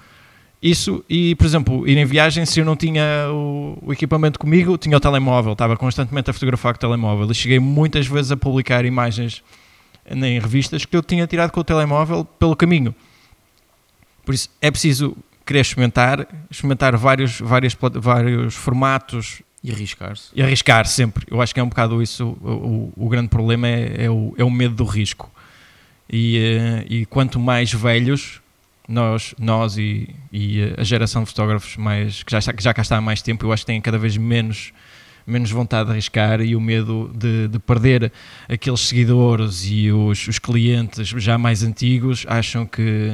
Isso, 0.62 1.02
e 1.08 1.34
por 1.36 1.46
exemplo, 1.46 1.88
ir 1.88 1.96
em 1.96 2.04
viagem, 2.04 2.44
se 2.44 2.60
eu 2.60 2.64
não 2.66 2.76
tinha 2.76 3.28
o, 3.30 3.78
o, 3.80 3.92
equipamento 3.92 4.38
comigo, 4.38 4.76
tinha 4.76 4.94
o 4.94 5.00
telemóvel, 5.00 5.52
estava 5.52 5.74
constantemente 5.74 6.28
a 6.28 6.34
fotografar 6.34 6.74
com 6.74 6.76
o 6.76 6.80
telemóvel. 6.80 7.30
E 7.30 7.34
cheguei 7.34 7.58
muitas 7.58 8.06
vezes 8.06 8.30
a 8.30 8.36
publicar 8.36 8.84
imagens 8.84 9.42
em 10.06 10.38
revistas 10.38 10.84
que 10.84 10.94
eu 10.94 11.02
tinha 11.02 11.26
tirado 11.26 11.50
com 11.50 11.60
o 11.60 11.64
telemóvel 11.64 12.24
pelo 12.24 12.54
caminho. 12.54 12.94
Por 14.24 14.34
isso 14.34 14.50
é 14.60 14.70
preciso 14.70 15.16
querer 15.46 15.60
experimentar, 15.60 16.26
experimentar 16.50 16.96
vários, 16.96 17.40
vários, 17.40 17.76
vários 17.94 18.54
formatos. 18.54 19.40
E 19.64 19.72
arriscar-se. 19.72 20.28
E 20.34 20.42
arriscar 20.42 20.86
sempre. 20.86 21.26
Eu 21.30 21.40
acho 21.40 21.54
que 21.54 21.60
é 21.60 21.62
um 21.62 21.68
bocado 21.68 22.02
isso. 22.02 22.36
O, 22.42 22.92
o, 22.96 23.06
o 23.06 23.08
grande 23.08 23.28
problema 23.28 23.66
é, 23.66 24.04
é, 24.04 24.10
o, 24.10 24.34
é 24.36 24.44
o 24.44 24.50
medo 24.50 24.74
do 24.74 24.84
risco. 24.84 25.30
E, 26.12 26.38
eh, 26.38 26.86
e 26.88 27.06
quanto 27.06 27.38
mais 27.38 27.72
velhos, 27.72 28.40
nós, 28.88 29.34
nós 29.38 29.78
e, 29.78 30.08
e, 30.32 30.74
a 30.76 30.82
geração 30.82 31.22
de 31.22 31.28
fotógrafos 31.28 31.76
mais, 31.76 32.24
que, 32.24 32.32
já, 32.32 32.52
que 32.52 32.62
já 32.62 32.74
cá 32.74 32.82
está 32.82 32.96
há 32.96 33.00
mais 33.00 33.22
tempo, 33.22 33.46
eu 33.46 33.52
acho 33.52 33.62
que 33.62 33.68
têm 33.68 33.80
cada 33.80 33.96
vez 33.96 34.16
menos, 34.16 34.72
menos 35.24 35.50
vontade 35.52 35.86
de 35.86 35.92
arriscar 35.92 36.40
e 36.40 36.56
o 36.56 36.60
medo 36.60 37.10
de, 37.14 37.46
de 37.46 37.58
perder 37.60 38.12
aqueles 38.48 38.80
seguidores 38.80 39.64
e 39.64 39.92
os, 39.92 40.26
os 40.26 40.40
clientes 40.40 41.08
já 41.08 41.38
mais 41.38 41.62
antigos 41.62 42.26
acham 42.28 42.66
que, 42.66 43.10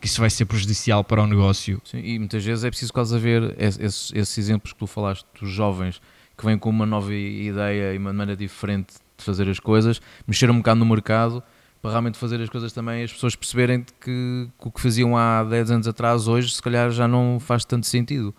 que 0.00 0.06
isso 0.06 0.20
vai 0.20 0.30
ser 0.30 0.44
prejudicial 0.44 1.02
para 1.02 1.20
o 1.20 1.26
negócio. 1.26 1.82
Sim, 1.84 2.00
e 2.04 2.18
muitas 2.20 2.44
vezes 2.44 2.62
é 2.62 2.70
preciso 2.70 2.92
quase 2.92 3.16
haver 3.16 3.56
esses, 3.58 4.12
esses 4.14 4.38
exemplos 4.38 4.72
que 4.72 4.78
tu 4.78 4.86
falaste 4.86 5.26
dos 5.40 5.50
jovens 5.50 6.00
que 6.36 6.46
vêm 6.46 6.56
com 6.56 6.70
uma 6.70 6.86
nova 6.86 7.12
ideia 7.12 7.92
e 7.92 7.98
uma 7.98 8.12
maneira 8.12 8.36
diferente 8.36 8.94
de 9.16 9.24
fazer 9.24 9.48
as 9.48 9.58
coisas, 9.58 10.00
mexer 10.24 10.48
um 10.48 10.58
bocado 10.58 10.78
no 10.78 10.86
mercado 10.86 11.42
para 11.80 11.90
realmente 11.90 12.18
fazer 12.18 12.40
as 12.40 12.48
coisas 12.48 12.72
também 12.72 13.04
as 13.04 13.12
pessoas 13.12 13.36
perceberem 13.36 13.82
que, 13.82 14.48
que, 14.60 14.68
o 14.68 14.70
que 14.70 14.80
faziam 14.80 15.16
há 15.16 15.44
10 15.44 15.70
anos 15.70 15.88
atrás 15.88 16.26
hoje 16.26 16.54
se 16.54 16.62
calhar 16.62 16.90
já 16.90 17.06
não 17.06 17.38
faz 17.40 17.64
tanto 17.64 17.86
sentido 17.86 18.34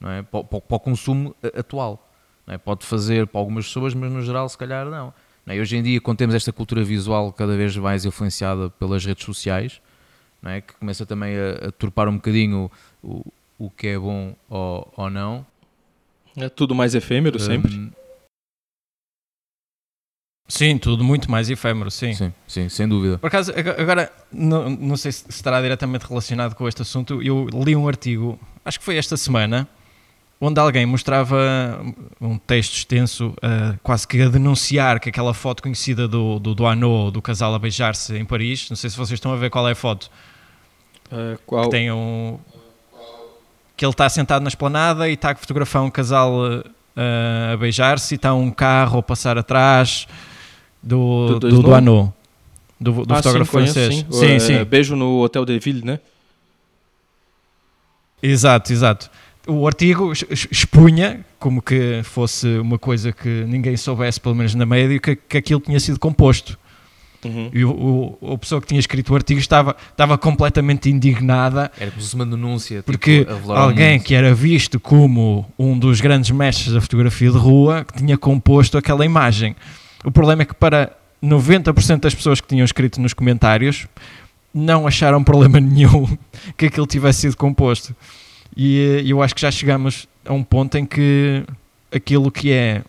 não 0.00 0.10
é? 0.10 0.22
para, 0.22 0.44
para, 0.44 0.60
para 0.60 0.76
o 0.76 0.80
consumo 0.80 1.34
atual 1.56 2.08
é? 2.46 2.58
pode 2.58 2.84
fazer 2.84 3.26
para 3.26 3.40
algumas 3.40 3.66
pessoas 3.66 3.94
mas 3.94 4.10
no 4.10 4.22
geral 4.22 4.48
se 4.48 4.58
calhar 4.58 4.86
não, 4.86 5.12
não 5.46 5.54
é? 5.54 5.60
hoje 5.60 5.76
em 5.76 5.82
dia 5.82 6.00
quando 6.00 6.18
temos 6.18 6.34
esta 6.34 6.52
cultura 6.52 6.82
visual 6.82 7.32
cada 7.32 7.56
vez 7.56 7.76
mais 7.76 8.04
influenciada 8.04 8.70
pelas 8.70 9.04
redes 9.04 9.24
sociais 9.24 9.80
é? 10.44 10.60
que 10.60 10.74
começa 10.74 11.06
também 11.06 11.36
a, 11.36 11.68
a 11.68 11.72
turpar 11.72 12.08
um 12.08 12.16
bocadinho 12.16 12.70
o, 13.02 13.24
o 13.58 13.70
que 13.70 13.88
é 13.88 13.98
bom 13.98 14.34
ou, 14.48 14.92
ou 14.96 15.10
não 15.10 15.46
é 16.36 16.48
tudo 16.48 16.74
mais 16.74 16.94
efêmero 16.94 17.36
um, 17.36 17.40
sempre 17.40 17.92
Sim, 20.50 20.76
tudo 20.78 21.04
muito 21.04 21.30
mais 21.30 21.48
efêmero, 21.48 21.90
sim. 21.92 22.12
Sim, 22.12 22.32
sim 22.46 22.68
sem 22.68 22.88
dúvida. 22.88 23.18
Por 23.18 23.28
acaso, 23.28 23.52
agora, 23.78 24.12
não, 24.32 24.68
não 24.68 24.96
sei 24.96 25.12
se 25.12 25.24
estará 25.28 25.62
diretamente 25.62 26.04
relacionado 26.04 26.56
com 26.56 26.66
este 26.66 26.82
assunto, 26.82 27.22
eu 27.22 27.46
li 27.54 27.76
um 27.76 27.86
artigo, 27.86 28.38
acho 28.64 28.80
que 28.80 28.84
foi 28.84 28.96
esta 28.96 29.16
semana, 29.16 29.68
onde 30.40 30.58
alguém 30.58 30.84
mostrava 30.84 31.36
um 32.20 32.36
texto 32.36 32.74
extenso, 32.74 33.28
uh, 33.28 33.78
quase 33.80 34.08
que 34.08 34.20
a 34.20 34.28
denunciar 34.28 34.98
que 34.98 35.08
aquela 35.08 35.32
foto 35.32 35.62
conhecida 35.62 36.08
do, 36.08 36.40
do, 36.40 36.52
do 36.52 36.66
Anô, 36.66 37.12
do 37.12 37.22
casal 37.22 37.54
a 37.54 37.58
beijar-se 37.58 38.16
em 38.16 38.24
Paris, 38.24 38.68
não 38.68 38.76
sei 38.76 38.90
se 38.90 38.96
vocês 38.96 39.18
estão 39.18 39.32
a 39.32 39.36
ver 39.36 39.50
qual 39.50 39.68
é 39.68 39.72
a 39.72 39.76
foto. 39.76 40.10
Uh, 41.12 41.38
qual? 41.46 41.64
Que 41.64 41.70
tem 41.70 41.92
um... 41.92 42.40
Que 43.76 43.84
ele 43.84 43.92
está 43.92 44.08
sentado 44.08 44.42
na 44.42 44.48
esplanada 44.48 45.08
e 45.08 45.12
está 45.12 45.30
a 45.30 45.36
fotografar 45.36 45.82
um 45.82 45.90
casal 45.90 46.32
uh, 46.34 47.52
a 47.52 47.56
beijar-se 47.56 48.14
e 48.14 48.16
está 48.16 48.34
um 48.34 48.50
carro 48.50 48.98
a 48.98 49.02
passar 49.02 49.38
atrás 49.38 50.08
do, 50.82 51.38
do, 51.38 51.50
do, 51.50 51.62
do 51.62 51.74
Anô, 51.74 52.12
do, 52.80 53.04
do 53.04 53.14
ah, 53.14 53.16
fotógrafo 53.16 53.50
sim, 53.50 53.64
francês. 53.64 53.94
Sim, 53.94 54.06
sim, 54.10 54.38
sim. 54.38 54.54
É, 54.54 54.64
beijo 54.64 54.96
no 54.96 55.20
Hotel 55.20 55.44
de 55.44 55.58
Ville, 55.58 55.84
né? 55.84 56.00
Exato, 58.22 58.72
exato. 58.72 59.10
O 59.46 59.66
artigo 59.66 60.12
expunha, 60.12 61.24
como 61.38 61.62
que 61.62 62.02
fosse 62.04 62.46
uma 62.58 62.78
coisa 62.78 63.12
que 63.12 63.44
ninguém 63.48 63.76
soubesse, 63.76 64.20
pelo 64.20 64.34
menos 64.34 64.54
na 64.54 64.66
média, 64.66 64.98
que, 64.98 65.16
que 65.16 65.38
aquilo 65.38 65.60
tinha 65.60 65.80
sido 65.80 65.98
composto. 65.98 66.58
Uhum. 67.24 67.50
E 67.52 67.64
o, 67.64 68.16
o, 68.20 68.32
a 68.34 68.38
pessoa 68.38 68.60
que 68.60 68.66
tinha 68.66 68.80
escrito 68.80 69.12
o 69.12 69.14
artigo 69.14 69.40
estava, 69.40 69.76
estava 69.90 70.16
completamente 70.16 70.88
indignada. 70.88 71.70
Era 71.78 71.90
como 71.90 72.06
uma 72.14 72.26
denúncia. 72.26 72.76
Tipo, 72.78 72.92
porque 72.92 73.26
alguém 73.48 74.00
que 74.00 74.14
era 74.14 74.34
visto 74.34 74.80
como 74.80 75.46
um 75.58 75.78
dos 75.78 76.00
grandes 76.00 76.30
mestres 76.30 76.72
da 76.72 76.80
fotografia 76.80 77.30
de 77.30 77.36
rua 77.36 77.84
que 77.84 77.98
tinha 77.98 78.16
composto 78.16 78.78
aquela 78.78 79.04
imagem. 79.04 79.54
O 80.04 80.10
problema 80.10 80.42
é 80.42 80.44
que 80.44 80.54
para 80.54 80.96
90% 81.22 82.00
das 82.00 82.14
pessoas 82.14 82.40
que 82.40 82.48
tinham 82.48 82.64
escrito 82.64 83.00
nos 83.00 83.12
comentários, 83.12 83.86
não 84.52 84.86
acharam 84.86 85.22
problema 85.22 85.58
nenhum 85.60 86.06
que 86.56 86.66
aquilo 86.66 86.86
tivesse 86.86 87.20
sido 87.20 87.36
composto. 87.36 87.94
E 88.56 89.04
eu 89.06 89.22
acho 89.22 89.34
que 89.34 89.40
já 89.40 89.50
chegamos 89.50 90.08
a 90.24 90.32
um 90.32 90.42
ponto 90.42 90.76
em 90.76 90.84
que 90.84 91.44
aquilo 91.92 92.30
que 92.30 92.52
é 92.52 92.82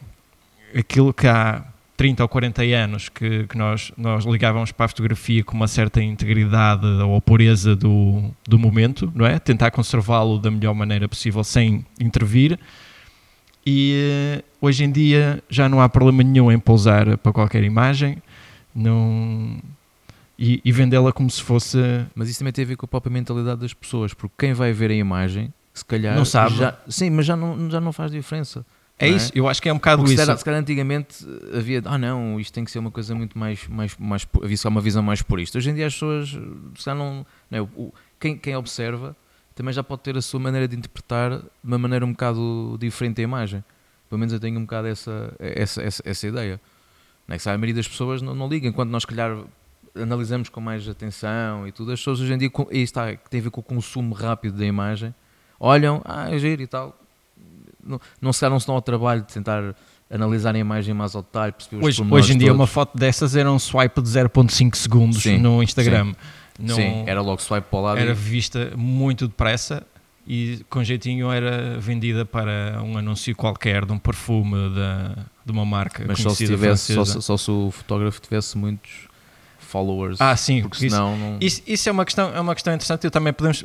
aquilo 0.75 1.13
que 1.13 1.27
há 1.27 1.63
30 1.97 2.23
ou 2.23 2.29
40 2.29 2.63
anos 2.63 3.09
que, 3.09 3.45
que 3.45 3.55
nós, 3.57 3.91
nós 3.95 4.25
ligávamos 4.25 4.71
para 4.71 4.85
a 4.85 4.89
fotografia 4.89 5.43
com 5.43 5.55
uma 5.55 5.67
certa 5.67 6.01
integridade 6.01 6.85
ou 6.85 7.21
pureza 7.21 7.75
do, 7.75 8.31
do 8.47 8.57
momento, 8.57 9.11
não 9.13 9.25
é? 9.25 9.37
Tentar 9.37 9.69
conservá-lo 9.69 10.39
da 10.39 10.49
melhor 10.49 10.73
maneira 10.73 11.07
possível 11.07 11.43
sem 11.43 11.85
intervir. 11.99 12.57
E 13.65 14.39
uh, 14.39 14.65
hoje 14.65 14.83
em 14.83 14.91
dia 14.91 15.43
já 15.49 15.69
não 15.69 15.81
há 15.81 15.87
problema 15.87 16.23
nenhum 16.23 16.51
em 16.51 16.59
pousar 16.59 17.17
para 17.17 17.31
qualquer 17.31 17.63
imagem 17.63 18.21
não, 18.73 19.59
e, 20.37 20.59
e 20.65 20.71
vendê-la 20.71 21.11
como 21.11 21.29
se 21.29 21.41
fosse. 21.41 21.77
Mas 22.15 22.29
isso 22.29 22.39
também 22.39 22.53
tem 22.53 22.65
a 22.65 22.67
ver 22.67 22.75
com 22.75 22.85
a 22.85 22.89
própria 22.89 23.11
mentalidade 23.11 23.61
das 23.61 23.73
pessoas, 23.73 24.13
porque 24.13 24.33
quem 24.37 24.53
vai 24.53 24.73
ver 24.73 24.89
a 24.91 24.95
imagem, 24.95 25.53
se 25.73 25.85
calhar. 25.85 26.15
Não 26.15 26.25
sabe. 26.25 26.55
Já, 26.55 26.77
sim, 26.87 27.09
mas 27.09 27.25
já 27.25 27.35
não, 27.35 27.69
já 27.69 27.79
não 27.79 27.93
faz 27.93 28.11
diferença. 28.11 28.65
É, 28.97 29.07
é 29.07 29.09
isso, 29.09 29.31
eu 29.33 29.47
acho 29.47 29.61
que 29.61 29.67
é 29.67 29.73
um 29.73 29.77
bocado 29.77 30.03
Porque 30.03 30.13
isso. 30.13 30.21
Se 30.21 30.25
calhar, 30.25 30.37
se 30.37 30.45
calhar 30.45 30.61
antigamente 30.61 31.25
havia, 31.55 31.81
ah 31.85 31.97
não, 31.97 32.39
isto 32.39 32.53
tem 32.53 32.63
que 32.63 32.69
ser 32.69 32.79
uma 32.79 32.91
coisa 32.91 33.15
muito 33.15 33.37
mais, 33.37 33.67
mais, 33.67 33.95
mais 33.97 34.27
havia 34.43 34.57
só 34.57 34.69
uma 34.69 34.81
visão 34.81 35.01
mais 35.01 35.21
purista. 35.21 35.57
Hoje 35.57 35.71
em 35.71 35.73
dia 35.73 35.87
as 35.87 35.93
pessoas, 35.93 36.29
se 36.29 36.85
calhar 36.85 36.97
não, 36.97 37.25
não 37.49 37.59
é, 37.59 37.61
o, 37.61 37.91
quem, 38.19 38.37
quem 38.37 38.55
observa 38.55 39.15
também 39.55 39.73
já 39.73 39.83
pode 39.83 40.01
ter 40.01 40.17
a 40.17 40.21
sua 40.21 40.39
maneira 40.39 40.67
de 40.67 40.75
interpretar 40.75 41.39
de 41.39 41.45
uma 41.63 41.77
maneira 41.77 42.05
um 42.05 42.11
bocado 42.11 42.77
diferente 42.79 43.21
a 43.21 43.23
imagem. 43.23 43.63
Pelo 44.09 44.19
menos 44.19 44.33
eu 44.33 44.39
tenho 44.39 44.57
um 44.57 44.63
bocado 44.63 44.87
essa, 44.87 45.33
essa, 45.39 45.81
essa, 45.81 46.03
essa 46.05 46.27
ideia. 46.27 46.59
Não 47.27 47.35
é 47.35 47.39
que 47.39 47.47
a 47.47 47.57
maioria 47.57 47.75
das 47.75 47.87
pessoas 47.87 48.21
não, 48.21 48.35
não 48.35 48.47
liga, 48.47 48.67
enquanto 48.67 48.89
nós, 48.89 49.05
calhar, 49.05 49.37
analisamos 49.95 50.49
com 50.49 50.59
mais 50.59 50.87
atenção 50.87 51.67
e 51.67 51.71
tudo, 51.71 51.91
as 51.91 51.99
pessoas 51.99 52.19
hoje 52.19 52.33
em 52.33 52.37
dia, 52.37 52.51
e 52.71 52.81
está, 52.81 53.15
que 53.15 53.29
tem 53.29 53.39
a 53.39 53.43
ver 53.43 53.49
com 53.49 53.61
o 53.61 53.63
consumo 53.63 54.13
rápido 54.13 54.57
da 54.57 54.65
imagem, 54.65 55.13
olham, 55.59 56.01
ah, 56.05 56.29
é 56.29 56.37
giro 56.39 56.61
e 56.61 56.67
tal, 56.67 56.97
não, 57.83 57.99
não 58.21 58.33
se 58.33 58.47
não 58.49 58.59
se 58.59 58.67
dão 58.67 58.75
ao 58.75 58.81
trabalho 58.81 59.21
de 59.21 59.33
tentar 59.33 59.75
analisar 60.09 60.55
a 60.55 60.59
imagem 60.59 60.93
mais 60.93 61.15
ao 61.15 61.21
detalhe, 61.21 61.53
perceber 61.53 61.83
hoje, 61.83 62.03
hoje 62.09 62.33
em 62.33 62.37
dia 62.37 62.53
uma 62.53 62.67
foto 62.67 62.97
dessas 62.97 63.35
era 63.35 63.49
um 63.51 63.57
swipe 63.57 64.01
de 64.01 64.09
0.5 64.09 64.75
segundos 64.75 65.21
sim, 65.21 65.37
no 65.37 65.63
Instagram. 65.63 66.07
Sim. 66.07 66.15
Não, 66.61 66.75
sim, 66.75 67.03
era 67.07 67.21
logo 67.21 67.41
swipe 67.41 67.67
para 67.69 67.79
o 67.79 67.81
lado. 67.81 67.99
Era 67.99 68.11
e... 68.11 68.15
vista 68.15 68.71
muito 68.75 69.27
depressa 69.27 69.85
e 70.27 70.63
com 70.69 70.83
jeitinho 70.83 71.31
era 71.31 71.79
vendida 71.79 72.25
para 72.25 72.81
um 72.83 72.97
anúncio 72.97 73.35
qualquer 73.35 73.85
de 73.85 73.91
um 73.91 73.97
perfume 73.97 74.69
de, 74.69 75.21
de 75.45 75.51
uma 75.51 75.65
marca 75.65 76.03
Mas 76.07 76.19
só 76.19 76.29
se, 76.29 76.45
tivesse, 76.45 76.93
só, 76.93 77.03
só, 77.03 77.37
se 77.37 77.49
o 77.49 77.71
fotógrafo 77.71 78.21
tivesse 78.21 78.57
muitos 78.57 79.09
followers. 79.59 80.19
Ah, 80.19 80.35
sim, 80.35 80.61
porque 80.61 80.85
isso, 80.85 80.95
senão 80.95 81.17
não... 81.17 81.37
isso, 81.39 81.61
isso, 81.65 81.87
é, 81.87 81.91
uma 81.91 82.03
questão, 82.03 82.35
é 82.35 82.39
uma 82.39 82.53
questão 82.53 82.73
interessante. 82.73 83.05
Eu 83.05 83.11
também 83.11 83.31
podemos 83.31 83.63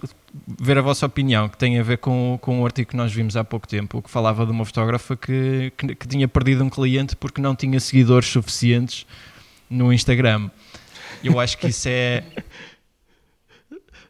ver 0.59 0.79
a 0.79 0.81
vossa 0.81 1.05
opinião, 1.05 1.49
que 1.49 1.59
tem 1.59 1.79
a 1.79 1.83
ver 1.83 1.99
com, 1.99 2.39
com 2.41 2.61
um 2.61 2.65
artigo 2.65 2.91
que 2.91 2.97
nós 2.97 3.13
vimos 3.13 3.37
há 3.37 3.43
pouco 3.43 3.67
tempo, 3.67 4.01
que 4.01 4.09
falava 4.09 4.47
de 4.47 4.53
uma 4.53 4.65
fotógrafa 4.65 5.17
que, 5.17 5.73
que, 5.77 5.95
que 5.95 6.09
tinha 6.09 6.29
perdido 6.29 6.63
um 6.63 6.71
cliente 6.71 7.17
porque 7.17 7.41
não 7.41 7.57
tinha 7.57 7.81
seguidores 7.81 8.29
suficientes 8.29 9.05
no 9.69 9.93
Instagram. 9.93 10.49
Eu 11.25 11.41
acho 11.41 11.59
que 11.59 11.67
isso 11.69 11.89
é. 11.89 12.25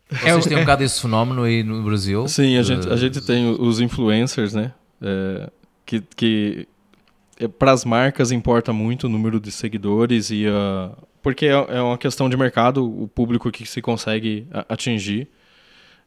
Vocês 0.09 0.47
é, 0.47 0.49
têm 0.49 0.59
um 0.59 0.61
bocado 0.61 0.85
esse 0.85 1.01
fenómeno 1.01 1.43
aí 1.43 1.63
no 1.63 1.83
Brasil? 1.83 2.29
Sim, 2.29 2.57
a, 2.57 2.63
gente, 2.63 2.89
a 2.89 2.97
gente 2.97 3.21
tem 3.21 3.51
os 3.51 3.81
influencers, 3.81 4.55
né? 4.55 4.73
É, 5.03 5.51
que, 5.85 6.01
que 6.01 6.69
é, 7.39 7.49
para 7.49 7.73
as 7.73 7.85
marcas 7.85 8.31
importa 8.31 8.73
muito 8.73 9.05
o 9.05 9.11
número 9.11 9.41
de 9.41 9.51
seguidores 9.51 10.31
e 10.31 10.47
a, 10.47 10.93
porque 11.21 11.47
é, 11.47 11.51
é 11.51 11.83
uma 11.83 11.99
questão 11.99 12.29
de 12.29 12.37
mercado, 12.37 12.85
o 12.85 13.09
público 13.09 13.51
que 13.51 13.67
se 13.67 13.83
consegue 13.83 14.47
atingir. 14.69 15.29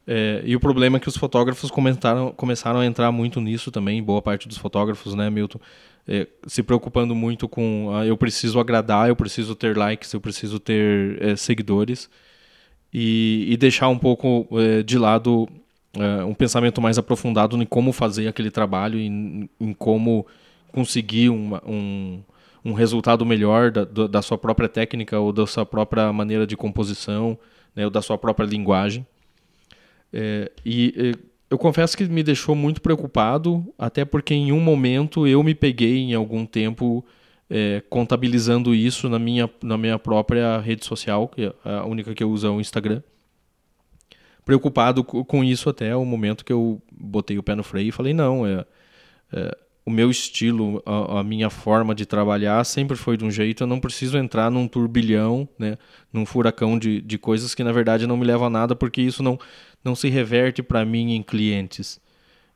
É, 0.06 0.40
e 0.44 0.56
o 0.56 0.60
problema 0.60 0.96
é 0.96 1.00
que 1.00 1.08
os 1.08 1.16
fotógrafos 1.16 1.70
começaram, 1.70 2.32
começaram 2.32 2.80
a 2.80 2.86
entrar 2.86 3.12
muito 3.12 3.38
nisso 3.38 3.70
também, 3.70 4.02
boa 4.02 4.22
parte 4.22 4.48
dos 4.48 4.56
fotógrafos, 4.56 5.14
né, 5.14 5.28
Milton? 5.28 5.60
É, 6.08 6.26
se 6.46 6.62
preocupando 6.62 7.14
muito 7.14 7.46
com 7.46 7.90
ah, 7.92 8.06
eu 8.06 8.16
preciso 8.16 8.58
agradar, 8.58 9.08
eu 9.10 9.14
preciso 9.14 9.54
ter 9.54 9.76
likes, 9.76 10.10
eu 10.12 10.20
preciso 10.20 10.58
ter 10.58 11.22
é, 11.22 11.36
seguidores 11.36 12.08
e, 12.92 13.46
e, 13.48 13.56
deixar 13.56 13.88
um 13.88 13.98
pouco 13.98 14.46
é, 14.58 14.82
de 14.82 14.98
lado 14.98 15.48
é, 15.94 16.24
um 16.24 16.34
pensamento 16.34 16.80
mais 16.80 16.98
aprofundado 16.98 17.60
em 17.60 17.66
como 17.66 17.92
fazer 17.92 18.28
aquele 18.28 18.50
trabalho, 18.50 18.98
em, 18.98 19.48
em 19.60 19.72
como 19.72 20.26
conseguir 20.72 21.28
uma, 21.28 21.62
um, 21.66 22.20
um 22.64 22.72
resultado 22.72 23.24
melhor 23.24 23.70
da, 23.70 23.84
da 23.84 24.22
sua 24.22 24.38
própria 24.38 24.68
técnica 24.68 25.18
ou 25.18 25.32
da 25.32 25.46
sua 25.46 25.66
própria 25.66 26.12
maneira 26.12 26.46
de 26.46 26.56
composição, 26.56 27.38
né, 27.74 27.84
ou 27.84 27.90
da 27.90 28.02
sua 28.02 28.18
própria 28.18 28.46
linguagem. 28.46 29.06
É, 30.12 30.50
e 30.64 30.94
é, 30.96 31.30
eu 31.50 31.58
confesso 31.58 31.96
que 31.96 32.04
me 32.04 32.22
deixou 32.22 32.54
muito 32.54 32.80
preocupado, 32.80 33.64
até 33.78 34.04
porque 34.04 34.34
em 34.34 34.52
um 34.52 34.60
momento 34.60 35.26
eu 35.26 35.42
me 35.42 35.54
peguei 35.54 35.98
em 35.98 36.14
algum 36.14 36.46
tempo 36.46 37.04
é, 37.50 37.82
contabilizando 37.90 38.72
isso 38.72 39.08
na 39.08 39.18
minha, 39.18 39.50
na 39.60 39.76
minha 39.76 39.98
própria 39.98 40.58
rede 40.60 40.86
social, 40.86 41.28
que 41.28 41.42
é 41.42 41.52
a 41.64 41.84
única 41.84 42.14
que 42.14 42.22
eu 42.22 42.30
uso 42.30 42.46
é 42.46 42.50
o 42.50 42.60
Instagram. 42.60 43.02
Preocupado 44.44 45.02
com 45.04 45.44
isso 45.44 45.68
até 45.68 45.94
o 45.94 46.04
momento 46.04 46.44
que 46.44 46.52
eu 46.52 46.80
botei 46.90 47.36
o 47.36 47.42
pé 47.42 47.54
no 47.54 47.62
freio 47.62 47.88
e 47.88 47.92
falei: 47.92 48.14
não, 48.14 48.46
é, 48.46 48.64
é 49.32 49.58
o 49.84 49.90
meu 49.90 50.10
estilo, 50.10 50.82
a, 50.86 51.20
a, 51.20 51.24
minha 51.24 51.50
forma 51.50 51.94
de 51.94 52.06
trabalhar 52.06 52.64
sempre 52.64 52.96
foi 52.96 53.16
de 53.16 53.24
um 53.24 53.30
jeito. 53.30 53.64
Eu 53.64 53.66
não 53.66 53.80
preciso 53.80 54.16
entrar 54.16 54.50
num 54.50 54.68
turbilhão, 54.68 55.48
né, 55.58 55.76
num 56.12 56.24
furacão 56.24 56.78
de, 56.78 57.00
de 57.00 57.18
coisas 57.18 57.54
que 57.54 57.64
na 57.64 57.72
verdade 57.72 58.06
não 58.06 58.16
me 58.16 58.24
levam 58.24 58.46
a 58.46 58.50
nada, 58.50 58.76
porque 58.76 59.02
isso 59.02 59.22
não, 59.22 59.38
não 59.84 59.94
se 59.94 60.08
reverte 60.08 60.62
para 60.62 60.84
mim 60.84 61.14
em 61.14 61.22
clientes. 61.22 62.00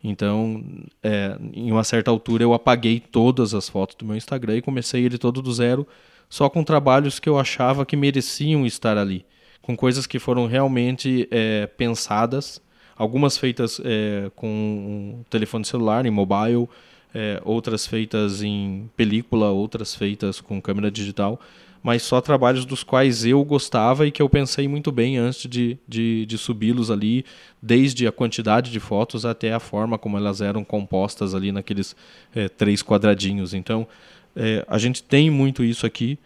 Então, 0.05 0.63
é, 1.03 1.39
em 1.55 1.73
uma 1.73 1.83
certa 1.83 2.11
altura, 2.11 2.43
eu 2.43 2.53
apaguei 2.53 3.01
todas 3.01 3.55
as 3.55 3.71
fotos 3.71 3.97
do 3.97 4.05
meu 4.05 4.15
Instagram 4.15 4.59
e 4.59 4.63
comecei 4.63 5.03
ele 5.03 5.17
todo 5.17 5.41
do 5.41 5.51
zero, 5.51 5.89
só 6.29 6.51
com 6.51 6.63
trabalhos 6.63 7.19
que 7.19 7.29
eu 7.29 7.39
achava 7.39 7.87
que 7.87 7.97
mereciam 7.97 8.67
estar 8.67 8.99
ali, 8.99 9.25
com 9.63 9.75
coisas 9.75 10.07
que 10.07 10.19
foram 10.19 10.47
realmente 10.47 11.27
é, 11.31 11.67
pensadas, 11.67 12.61
algumas 12.95 13.39
feitas 13.39 13.81
é, 13.83 14.31
com 14.37 14.47
um 14.47 15.25
telefone 15.31 15.65
celular, 15.65 16.05
em 16.05 16.11
mobile 16.11 16.69
é, 17.15 17.41
outras 17.45 17.87
feitas 17.87 18.43
em 18.43 18.91
película, 18.97 19.51
outras 19.51 19.95
feitas 19.95 20.41
com 20.41 20.61
câmera 20.61 20.91
digital, 20.91 21.41
mas 21.85 22.03
só 22.03 22.19
trabalhos 22.19 22.65
dos 22.65 22.83
quais 22.83 23.27
eu 23.27 23.45
gostava 23.45 24.07
e 24.07 24.11
que 24.11 24.23
eu 24.23 24.29
pensei 24.31 24.67
muito 24.67 24.91
bem 24.91 25.19
antes 25.19 25.47
de, 25.47 25.77
de, 25.87 26.25
de 26.25 26.39
subi-los 26.39 26.91
ali, 26.91 27.27
desde 27.61 28.07
a 28.07 28.11
quantidade 28.11 28.71
de 28.71 28.81
fotos 28.81 29.27
até 29.27 29.53
a 29.53 29.61
forma 29.61 29.99
como 29.99 30.17
elas 30.17 30.41
eram 30.41 30.65
compostas 30.65 31.35
ali 31.35 31.53
naqueles 31.53 31.95
é, 32.35 32.49
três 32.49 32.83
quadradinhos. 32.83 33.53
Então, 33.53 33.87
é, 34.35 34.65
a 34.67 34.79
gente 34.79 35.03
tem 35.03 35.29
muito 35.29 35.63
isso 35.63 35.85
aqui. 35.85 36.19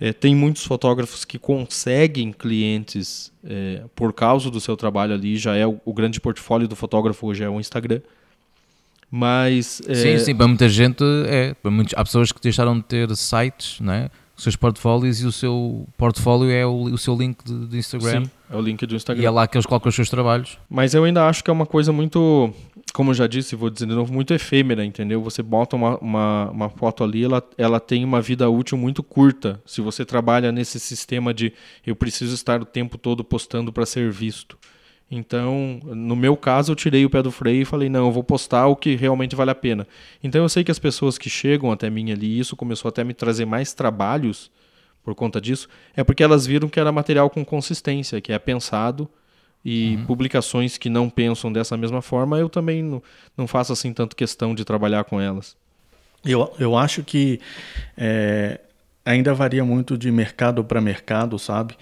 É, 0.00 0.12
tem 0.12 0.36
muitos 0.36 0.64
fotógrafos 0.64 1.24
que 1.24 1.36
conseguem 1.36 2.32
clientes 2.32 3.32
é, 3.44 3.82
por 3.96 4.12
causa 4.12 4.52
do 4.52 4.60
seu 4.60 4.76
trabalho 4.76 5.14
ali. 5.14 5.36
Já 5.36 5.56
é 5.56 5.66
o, 5.66 5.80
o 5.84 5.92
grande 5.92 6.20
portfólio 6.20 6.68
do 6.68 6.76
fotógrafo 6.76 7.26
hoje 7.26 7.42
é 7.42 7.50
o 7.50 7.58
Instagram. 7.58 8.00
Mas. 9.10 9.82
Sim, 9.84 10.10
é... 10.10 10.18
sim, 10.18 10.34
para 10.36 10.46
muita 10.46 10.68
gente 10.68 11.02
é. 11.26 11.54
Para 11.54 11.72
muitos, 11.72 11.92
há 11.96 12.04
pessoas 12.04 12.30
que 12.30 12.40
deixaram 12.40 12.76
de 12.78 12.84
ter 12.84 13.16
sites, 13.16 13.80
né? 13.80 14.08
Os 14.36 14.42
seus 14.42 14.56
portfólios 14.56 15.20
e 15.20 15.26
o 15.26 15.32
seu 15.32 15.86
portfólio 15.96 16.50
é 16.50 16.66
o, 16.66 16.84
o 16.84 16.98
seu 16.98 17.14
link 17.14 17.44
de, 17.44 17.66
de 17.66 17.78
Instagram. 17.78 18.24
Sim, 18.24 18.30
é 18.50 18.56
o 18.56 18.60
link 18.60 18.84
do 18.86 18.94
Instagram. 18.94 19.22
E 19.22 19.26
é 19.26 19.30
lá 19.30 19.46
que 19.46 19.56
eles 19.56 19.66
colocam 19.66 19.88
os 19.88 19.94
seus 19.94 20.08
trabalhos. 20.08 20.58
Mas 20.68 20.94
eu 20.94 21.04
ainda 21.04 21.28
acho 21.28 21.44
que 21.44 21.50
é 21.50 21.52
uma 21.52 21.66
coisa 21.66 21.92
muito, 21.92 22.52
como 22.92 23.10
eu 23.10 23.14
já 23.14 23.26
disse, 23.26 23.54
vou 23.54 23.70
dizer 23.70 23.86
de 23.86 23.94
novo, 23.94 24.12
muito 24.12 24.32
efêmera, 24.32 24.84
entendeu? 24.84 25.22
Você 25.22 25.42
bota 25.42 25.76
uma, 25.76 25.98
uma, 25.98 26.50
uma 26.50 26.68
foto 26.70 27.04
ali, 27.04 27.24
ela, 27.24 27.42
ela 27.58 27.78
tem 27.78 28.04
uma 28.04 28.20
vida 28.20 28.48
útil 28.48 28.78
muito 28.78 29.02
curta. 29.02 29.60
Se 29.66 29.80
você 29.80 30.04
trabalha 30.04 30.50
nesse 30.50 30.80
sistema 30.80 31.32
de 31.32 31.52
eu 31.86 31.94
preciso 31.94 32.34
estar 32.34 32.60
o 32.60 32.64
tempo 32.64 32.96
todo 32.96 33.22
postando 33.22 33.72
para 33.72 33.86
ser 33.86 34.10
visto. 34.10 34.58
Então, 35.14 35.78
no 35.84 36.16
meu 36.16 36.34
caso, 36.34 36.72
eu 36.72 36.76
tirei 36.76 37.04
o 37.04 37.10
pé 37.10 37.22
do 37.22 37.30
freio 37.30 37.60
e 37.60 37.64
falei: 37.66 37.90
não, 37.90 38.06
eu 38.06 38.12
vou 38.12 38.24
postar 38.24 38.66
o 38.66 38.74
que 38.74 38.96
realmente 38.96 39.36
vale 39.36 39.50
a 39.50 39.54
pena. 39.54 39.86
Então, 40.24 40.42
eu 40.42 40.48
sei 40.48 40.64
que 40.64 40.70
as 40.70 40.78
pessoas 40.78 41.18
que 41.18 41.28
chegam 41.28 41.70
até 41.70 41.90
mim 41.90 42.10
ali, 42.10 42.38
isso 42.38 42.56
começou 42.56 42.88
até 42.88 43.02
a 43.02 43.04
me 43.04 43.12
trazer 43.12 43.44
mais 43.44 43.74
trabalhos 43.74 44.50
por 45.04 45.14
conta 45.14 45.38
disso, 45.38 45.68
é 45.94 46.02
porque 46.02 46.22
elas 46.22 46.46
viram 46.46 46.66
que 46.66 46.80
era 46.80 46.90
material 46.90 47.28
com 47.28 47.44
consistência, 47.44 48.22
que 48.22 48.32
é 48.32 48.38
pensado. 48.38 49.06
E 49.64 49.96
uhum. 49.96 50.06
publicações 50.06 50.76
que 50.76 50.88
não 50.88 51.08
pensam 51.08 51.52
dessa 51.52 51.76
mesma 51.76 52.02
forma, 52.02 52.36
eu 52.38 52.48
também 52.48 52.82
não, 52.82 53.00
não 53.36 53.46
faço 53.46 53.72
assim 53.72 53.92
tanto 53.92 54.16
questão 54.16 54.56
de 54.56 54.64
trabalhar 54.64 55.04
com 55.04 55.20
elas. 55.20 55.56
Eu, 56.24 56.52
eu 56.58 56.76
acho 56.76 57.04
que 57.04 57.38
é, 57.96 58.58
ainda 59.04 59.34
varia 59.34 59.64
muito 59.64 59.96
de 59.96 60.10
mercado 60.10 60.64
para 60.64 60.80
mercado, 60.80 61.38
sabe? 61.38 61.76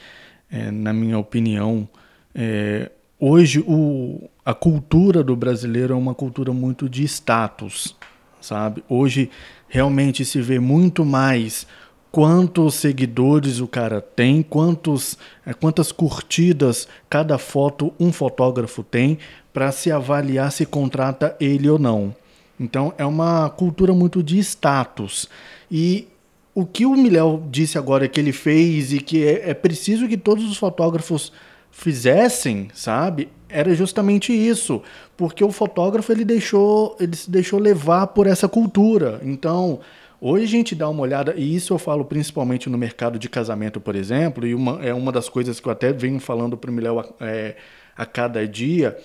É, 0.51 0.71
na 0.71 0.93
minha 0.93 1.17
opinião, 1.17 1.89
é, 2.35 2.91
hoje 3.21 3.61
o, 3.67 4.29
a 4.45 4.55
cultura 4.55 5.23
do 5.23 5.37
brasileiro 5.37 5.93
é 5.93 5.97
uma 5.97 6.15
cultura 6.15 6.53
muito 6.53 6.89
de 6.89 7.05
status, 7.05 7.95
sabe? 8.41 8.83
Hoje 8.89 9.31
realmente 9.69 10.25
se 10.25 10.41
vê 10.41 10.59
muito 10.59 11.05
mais 11.05 11.67
quantos 12.11 12.75
seguidores 12.75 13.61
o 13.61 13.69
cara 13.69 14.01
tem, 14.01 14.43
quantos, 14.43 15.17
é, 15.47 15.53
quantas 15.53 15.93
curtidas 15.93 16.89
cada 17.09 17.39
foto 17.39 17.93
um 18.01 18.13
fotógrafo 18.13 18.83
tem 18.83 19.19
para 19.53 19.71
se 19.71 19.93
avaliar 19.93 20.51
se 20.51 20.67
contrata 20.67 21.37
ele 21.39 21.69
ou 21.69 21.79
não. 21.79 22.15
Então 22.59 22.93
é 22.99 23.05
uma 23.05 23.49
cultura 23.49 23.93
muito 23.93 24.23
de 24.23 24.39
status. 24.39 25.29
E 25.71 26.09
o 26.55 26.67
que 26.67 26.85
o 26.85 26.97
Miléo 26.97 27.43
disse 27.51 27.79
agora 27.79 28.09
que 28.09 28.19
ele 28.19 28.33
fez 28.33 28.93
e 28.93 28.99
que 28.99 29.25
é, 29.25 29.51
é 29.51 29.55
preciso 29.55 30.09
que 30.09 30.17
todos 30.17 30.45
os 30.45 30.57
fotógrafos 30.57 31.33
fizessem, 31.71 32.69
sabe? 32.75 33.29
Era 33.49 33.75
justamente 33.75 34.33
isso, 34.33 34.83
porque 35.17 35.43
o 35.43 35.51
fotógrafo 35.51 36.13
ele 36.13 36.25
deixou, 36.25 36.97
ele 37.01 37.17
se 37.17 37.31
deixou 37.31 37.59
levar 37.59 38.09
por 38.09 38.27
essa 38.27 38.49
cultura. 38.49 39.21
Então, 39.23 39.81
hoje 40.21 40.45
a 40.45 40.49
gente 40.49 40.75
dá 40.75 40.89
uma 40.89 41.03
olhada, 41.03 41.35
e 41.37 41.55
isso 41.55 41.73
eu 41.73 41.79
falo 41.79 42.05
principalmente 42.05 42.69
no 42.69 42.79
mercado 42.79 43.19
de 43.19 43.29
casamento, 43.29 43.81
por 43.81 43.97
exemplo, 43.97 44.47
e 44.47 44.55
uma, 44.55 44.85
é 44.85 44.95
uma 44.95 45.11
das 45.11 45.29
coisas 45.29 45.59
que 45.59 45.67
eu 45.67 45.73
até 45.73 45.93
venho 45.93 46.21
falando 46.21 46.57
para 46.57 46.71
o 46.71 46.75
Miléo 46.75 47.03
é, 47.21 47.57
a 47.97 48.07
cada 48.07 48.47
dia, 48.47 48.97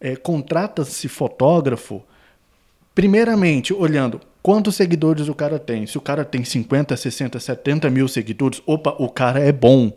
é, 0.00 0.16
contrata-se 0.16 1.08
fotógrafo, 1.08 2.02
primeiramente 2.94 3.72
olhando 3.72 4.20
quantos 4.42 4.74
seguidores 4.74 5.28
o 5.28 5.34
cara 5.34 5.58
tem. 5.58 5.86
Se 5.86 5.98
o 5.98 6.00
cara 6.00 6.24
tem 6.24 6.44
50, 6.44 6.96
60, 6.96 7.38
70 7.38 7.90
mil 7.90 8.08
seguidores, 8.08 8.62
opa, 8.66 8.94
o 8.98 9.08
cara 9.08 9.40
é 9.40 9.52
bom, 9.52 9.92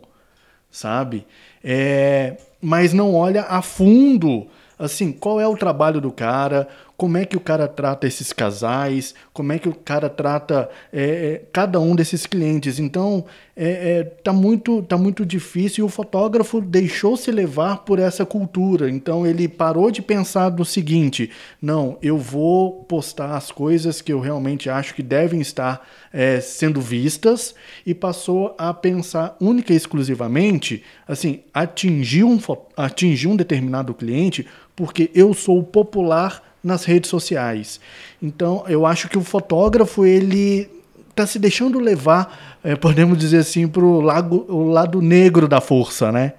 sabe? 0.70 1.26
É, 1.64 2.36
mas 2.60 2.92
não 2.92 3.14
olha 3.14 3.42
a 3.42 3.62
fundo 3.62 4.46
assim, 4.78 5.12
qual 5.12 5.40
é 5.40 5.46
o 5.46 5.56
trabalho 5.56 6.00
do 6.00 6.10
cara, 6.10 6.68
como 6.96 7.16
é 7.16 7.24
que 7.24 7.36
o 7.36 7.40
cara 7.40 7.66
trata 7.66 8.06
esses 8.06 8.32
casais, 8.32 9.14
como 9.32 9.52
é 9.52 9.58
que 9.58 9.68
o 9.68 9.74
cara 9.74 10.08
trata 10.08 10.68
é, 10.92 11.02
é, 11.02 11.42
cada 11.52 11.80
um 11.80 11.94
desses 11.94 12.24
clientes. 12.26 12.78
Então, 12.78 13.24
é, 13.56 13.98
é, 13.98 14.04
tá, 14.04 14.32
muito, 14.32 14.82
tá 14.82 14.96
muito 14.96 15.26
difícil 15.26 15.84
e 15.84 15.86
o 15.86 15.90
fotógrafo 15.90 16.60
deixou 16.60 17.16
se 17.16 17.30
levar 17.30 17.78
por 17.78 17.98
essa 17.98 18.24
cultura. 18.24 18.88
Então, 18.88 19.26
ele 19.26 19.48
parou 19.48 19.90
de 19.90 20.02
pensar 20.02 20.50
do 20.50 20.64
seguinte: 20.64 21.30
não, 21.60 21.98
eu 22.00 22.16
vou 22.16 22.84
postar 22.84 23.36
as 23.36 23.50
coisas 23.50 24.00
que 24.00 24.12
eu 24.12 24.20
realmente 24.20 24.70
acho 24.70 24.94
que 24.94 25.02
devem 25.02 25.40
estar 25.40 25.86
é, 26.12 26.40
sendo 26.40 26.80
vistas 26.80 27.54
e 27.84 27.92
passou 27.92 28.54
a 28.56 28.72
pensar 28.72 29.36
única 29.40 29.72
e 29.72 29.76
exclusivamente 29.76 30.82
assim, 31.06 31.40
atingir 31.52 32.24
um, 32.24 32.38
atingir 32.76 33.28
um 33.28 33.36
determinado 33.36 33.94
cliente 33.94 34.46
porque 34.76 35.10
eu 35.14 35.32
sou 35.34 35.62
popular 35.62 36.42
nas 36.62 36.84
redes 36.84 37.10
sociais. 37.10 37.80
Então, 38.22 38.64
eu 38.66 38.86
acho 38.86 39.08
que 39.08 39.18
o 39.18 39.22
fotógrafo 39.22 40.04
ele 40.04 40.68
está 41.10 41.26
se 41.26 41.38
deixando 41.38 41.78
levar, 41.78 42.58
é, 42.64 42.74
podemos 42.74 43.16
dizer 43.18 43.38
assim, 43.38 43.68
para 43.68 43.84
o 43.84 44.00
lado 44.00 45.00
negro 45.00 45.46
da 45.46 45.60
força, 45.60 46.10
né? 46.10 46.32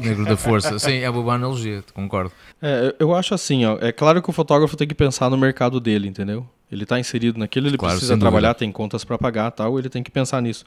Negro 0.00 0.24
da 0.24 0.36
força, 0.36 0.78
sim, 0.80 0.98
é 0.98 1.10
uma 1.10 1.22
boa 1.22 1.34
analogia, 1.34 1.84
concordo. 1.92 2.32
É, 2.62 2.94
eu 2.98 3.14
acho 3.14 3.34
assim, 3.34 3.64
ó, 3.66 3.76
é 3.80 3.92
claro 3.92 4.22
que 4.22 4.30
o 4.30 4.32
fotógrafo 4.32 4.76
tem 4.76 4.88
que 4.88 4.94
pensar 4.94 5.28
no 5.28 5.36
mercado 5.36 5.78
dele, 5.78 6.08
entendeu? 6.08 6.46
Ele 6.72 6.84
está 6.84 6.98
inserido 6.98 7.38
naquilo, 7.38 7.68
ele 7.68 7.76
claro, 7.76 7.94
precisa 7.94 8.16
trabalhar, 8.16 8.48
dúvida. 8.48 8.58
tem 8.60 8.72
contas 8.72 9.04
para 9.04 9.18
pagar 9.18 9.50
tal, 9.50 9.78
ele 9.78 9.88
tem 9.88 10.02
que 10.02 10.10
pensar 10.10 10.40
nisso. 10.40 10.64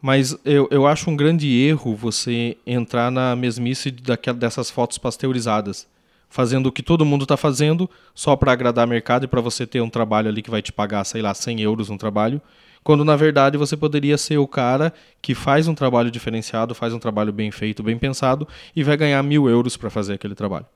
Mas 0.00 0.36
eu, 0.44 0.68
eu 0.70 0.86
acho 0.86 1.08
um 1.08 1.16
grande 1.16 1.48
erro 1.48 1.96
você 1.96 2.56
entrar 2.66 3.10
na 3.10 3.34
mesmice 3.34 3.90
daquela, 3.90 4.36
dessas 4.36 4.70
fotos 4.70 4.98
pasteurizadas 4.98 5.86
fazendo 6.34 6.66
o 6.66 6.72
que 6.72 6.82
todo 6.82 7.04
mundo 7.04 7.22
está 7.22 7.36
fazendo 7.36 7.88
só 8.12 8.34
para 8.34 8.50
agradar 8.50 8.84
o 8.84 8.90
mercado 8.90 9.22
e 9.24 9.28
para 9.28 9.40
você 9.40 9.64
ter 9.64 9.80
um 9.80 9.88
trabalho 9.88 10.28
ali 10.28 10.42
que 10.42 10.50
vai 10.50 10.60
te 10.60 10.72
pagar, 10.72 11.04
sei 11.04 11.22
lá, 11.22 11.32
100 11.32 11.60
euros 11.60 11.88
no 11.88 11.96
trabalho, 11.96 12.42
quando 12.82 13.04
na 13.04 13.14
verdade 13.14 13.56
você 13.56 13.76
poderia 13.76 14.18
ser 14.18 14.36
o 14.38 14.48
cara 14.48 14.92
que 15.22 15.32
faz 15.32 15.68
um 15.68 15.76
trabalho 15.76 16.10
diferenciado, 16.10 16.74
faz 16.74 16.92
um 16.92 16.98
trabalho 16.98 17.32
bem 17.32 17.52
feito, 17.52 17.84
bem 17.84 17.96
pensado 17.96 18.48
e 18.74 18.82
vai 18.82 18.96
ganhar 18.96 19.22
mil 19.22 19.48
euros 19.48 19.76
para 19.76 19.88
fazer 19.90 20.14
aquele 20.14 20.34
trabalho. 20.34 20.66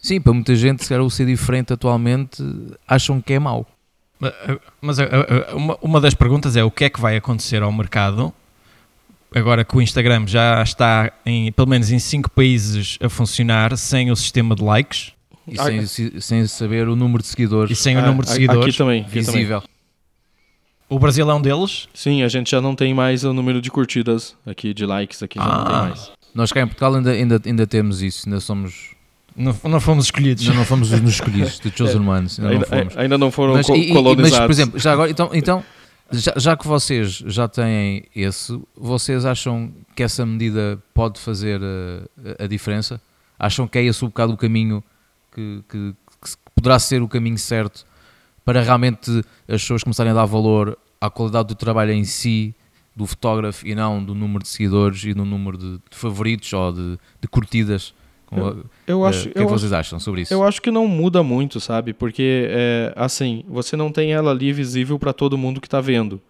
Sim, 0.00 0.22
para 0.22 0.32
muita 0.32 0.56
gente, 0.56 0.82
se 0.82 0.88
quer 0.88 0.98
o 0.98 1.10
ser 1.10 1.26
diferente 1.26 1.74
atualmente, 1.74 2.42
acham 2.88 3.20
que 3.20 3.34
é 3.34 3.38
mau. 3.38 3.66
Mas 4.80 4.98
eh, 4.98 5.04
eh, 5.04 5.26
eh, 5.28 5.78
uma 5.82 6.00
das 6.00 6.14
perguntas 6.14 6.56
é 6.56 6.64
o 6.64 6.70
que 6.70 6.84
é 6.84 6.88
que 6.88 6.98
vai 6.98 7.14
acontecer 7.14 7.62
ao 7.62 7.70
mercado 7.70 8.32
agora 9.34 9.64
que 9.64 9.76
o 9.76 9.80
Instagram 9.80 10.26
já 10.26 10.62
está 10.62 11.12
em 11.24 11.50
pelo 11.52 11.68
menos 11.68 11.90
em 11.90 11.98
5 11.98 12.30
países 12.30 12.98
a 13.00 13.08
funcionar 13.08 13.76
sem 13.76 14.10
o 14.10 14.16
sistema 14.16 14.54
de 14.54 14.62
likes. 14.62 15.12
E 15.46 15.58
ah, 15.58 15.86
sem, 15.86 16.20
sem 16.20 16.46
saber 16.46 16.88
o 16.88 16.94
número 16.94 17.22
de 17.22 17.28
seguidores. 17.28 17.76
E 17.76 17.80
sem 17.80 17.96
ah, 17.96 18.02
o 18.02 18.06
número 18.06 18.24
de 18.24 18.32
seguidores. 18.32 18.68
Aqui 18.68 18.78
também. 18.78 19.00
Aqui 19.02 19.10
visível. 19.10 19.60
Também. 19.60 19.72
O 20.88 20.98
Brasil 20.98 21.28
é 21.28 21.34
um 21.34 21.40
deles? 21.40 21.88
Sim, 21.94 22.22
a 22.22 22.28
gente 22.28 22.50
já 22.50 22.60
não 22.60 22.74
tem 22.74 22.92
mais 22.92 23.24
o 23.24 23.32
número 23.32 23.62
de 23.62 23.70
curtidas 23.70 24.36
aqui, 24.44 24.74
de 24.74 24.84
likes 24.84 25.22
aqui, 25.22 25.38
já 25.38 25.44
ah. 25.44 25.58
não 25.58 25.64
tem 25.64 25.74
mais. 25.74 26.12
Nós 26.34 26.52
cá 26.52 26.60
em 26.60 26.66
Portugal 26.66 26.94
ainda, 26.94 27.10
ainda, 27.10 27.40
ainda 27.44 27.66
temos 27.66 28.02
isso, 28.02 28.28
ainda 28.28 28.40
somos... 28.40 28.92
Não, 29.34 29.56
não 29.64 29.80
fomos 29.80 30.04
escolhidos. 30.04 30.46
Não, 30.46 30.54
não 30.54 30.64
fomos 30.66 30.92
os 30.92 31.00
escolhidos, 31.00 31.58
de 31.64 31.72
Chosen 31.74 32.06
Ones. 32.06 32.38
Ainda, 32.38 32.50
ainda, 32.50 32.58
não 32.58 32.66
fomos. 32.66 32.96
ainda 32.98 33.18
não 33.18 33.30
foram 33.30 33.52
mas, 33.54 33.66
co 33.66 33.74
e, 33.74 33.88
colonizados. 33.90 34.38
Mas, 34.38 34.46
por 34.46 34.50
exemplo, 34.50 34.78
já 34.78 34.92
agora, 34.92 35.10
então, 35.10 35.30
então 35.32 35.64
já, 36.12 36.32
já, 36.36 36.56
que 36.56 36.66
vocês 36.66 37.22
já 37.26 37.48
têm 37.48 38.04
esse, 38.14 38.60
vocês 38.76 39.24
acham 39.24 39.72
que 39.96 40.02
essa 40.02 40.24
medida 40.26 40.82
pode 40.92 41.18
fazer 41.18 41.60
a, 41.62 42.44
a 42.44 42.46
diferença? 42.46 43.00
Acham 43.38 43.66
que 43.66 43.78
é 43.78 43.84
esse 43.84 44.04
um 44.04 44.08
bocado 44.08 44.32
o 44.32 44.36
caminho 44.36 44.84
que, 45.34 45.62
que, 45.68 45.94
que, 46.22 46.36
poderá 46.54 46.78
ser 46.78 47.02
o 47.02 47.08
caminho 47.08 47.38
certo 47.38 47.86
para 48.44 48.60
realmente 48.60 49.10
as 49.48 49.62
pessoas 49.62 49.82
começarem 49.82 50.12
a 50.12 50.14
dar 50.14 50.26
valor 50.26 50.78
à 51.00 51.10
qualidade 51.10 51.48
do 51.48 51.54
trabalho 51.54 51.92
em 51.92 52.04
si, 52.04 52.54
do 52.94 53.06
fotógrafo 53.06 53.66
e 53.66 53.74
não 53.74 54.04
do 54.04 54.14
número 54.14 54.42
de 54.42 54.48
seguidores 54.48 55.02
e 55.04 55.14
do 55.14 55.24
número 55.24 55.56
de, 55.56 55.72
de 55.90 55.96
favoritos 55.96 56.52
ou 56.52 56.72
de, 56.72 56.98
de 57.20 57.28
curtidas? 57.28 57.94
Eu, 58.36 58.64
eu 58.86 59.04
acho, 59.04 59.28
o 59.28 59.32
que, 59.32 59.38
é 59.38 59.44
que 59.44 59.50
vocês 59.50 59.72
acham 59.72 60.00
sobre 60.00 60.22
isso? 60.22 60.32
Eu 60.32 60.42
acho 60.42 60.60
que 60.60 60.70
não 60.70 60.86
muda 60.86 61.22
muito, 61.22 61.60
sabe? 61.60 61.92
Porque, 61.92 62.48
é, 62.48 62.92
assim, 62.96 63.44
você 63.46 63.76
não 63.76 63.92
tem 63.92 64.12
ela 64.12 64.30
ali 64.30 64.52
visível 64.52 64.98
para 64.98 65.12
todo 65.12 65.36
mundo 65.36 65.60
que 65.60 65.66
está 65.66 65.80
vendo. 65.80 66.20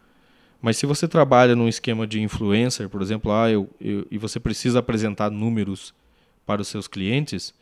Mas 0.60 0.76
se 0.76 0.86
você 0.86 1.08
trabalha 1.08 1.56
num 1.56 1.68
esquema 1.68 2.06
de 2.06 2.20
influencer, 2.20 2.88
por 2.88 3.02
exemplo, 3.02 3.32
ah, 3.32 3.50
eu, 3.50 3.68
eu, 3.80 4.06
e 4.10 4.18
você 4.18 4.38
precisa 4.38 4.78
apresentar 4.78 5.30
números 5.30 5.92
para 6.46 6.62
os 6.62 6.68
seus 6.68 6.86
clientes, 6.86 7.52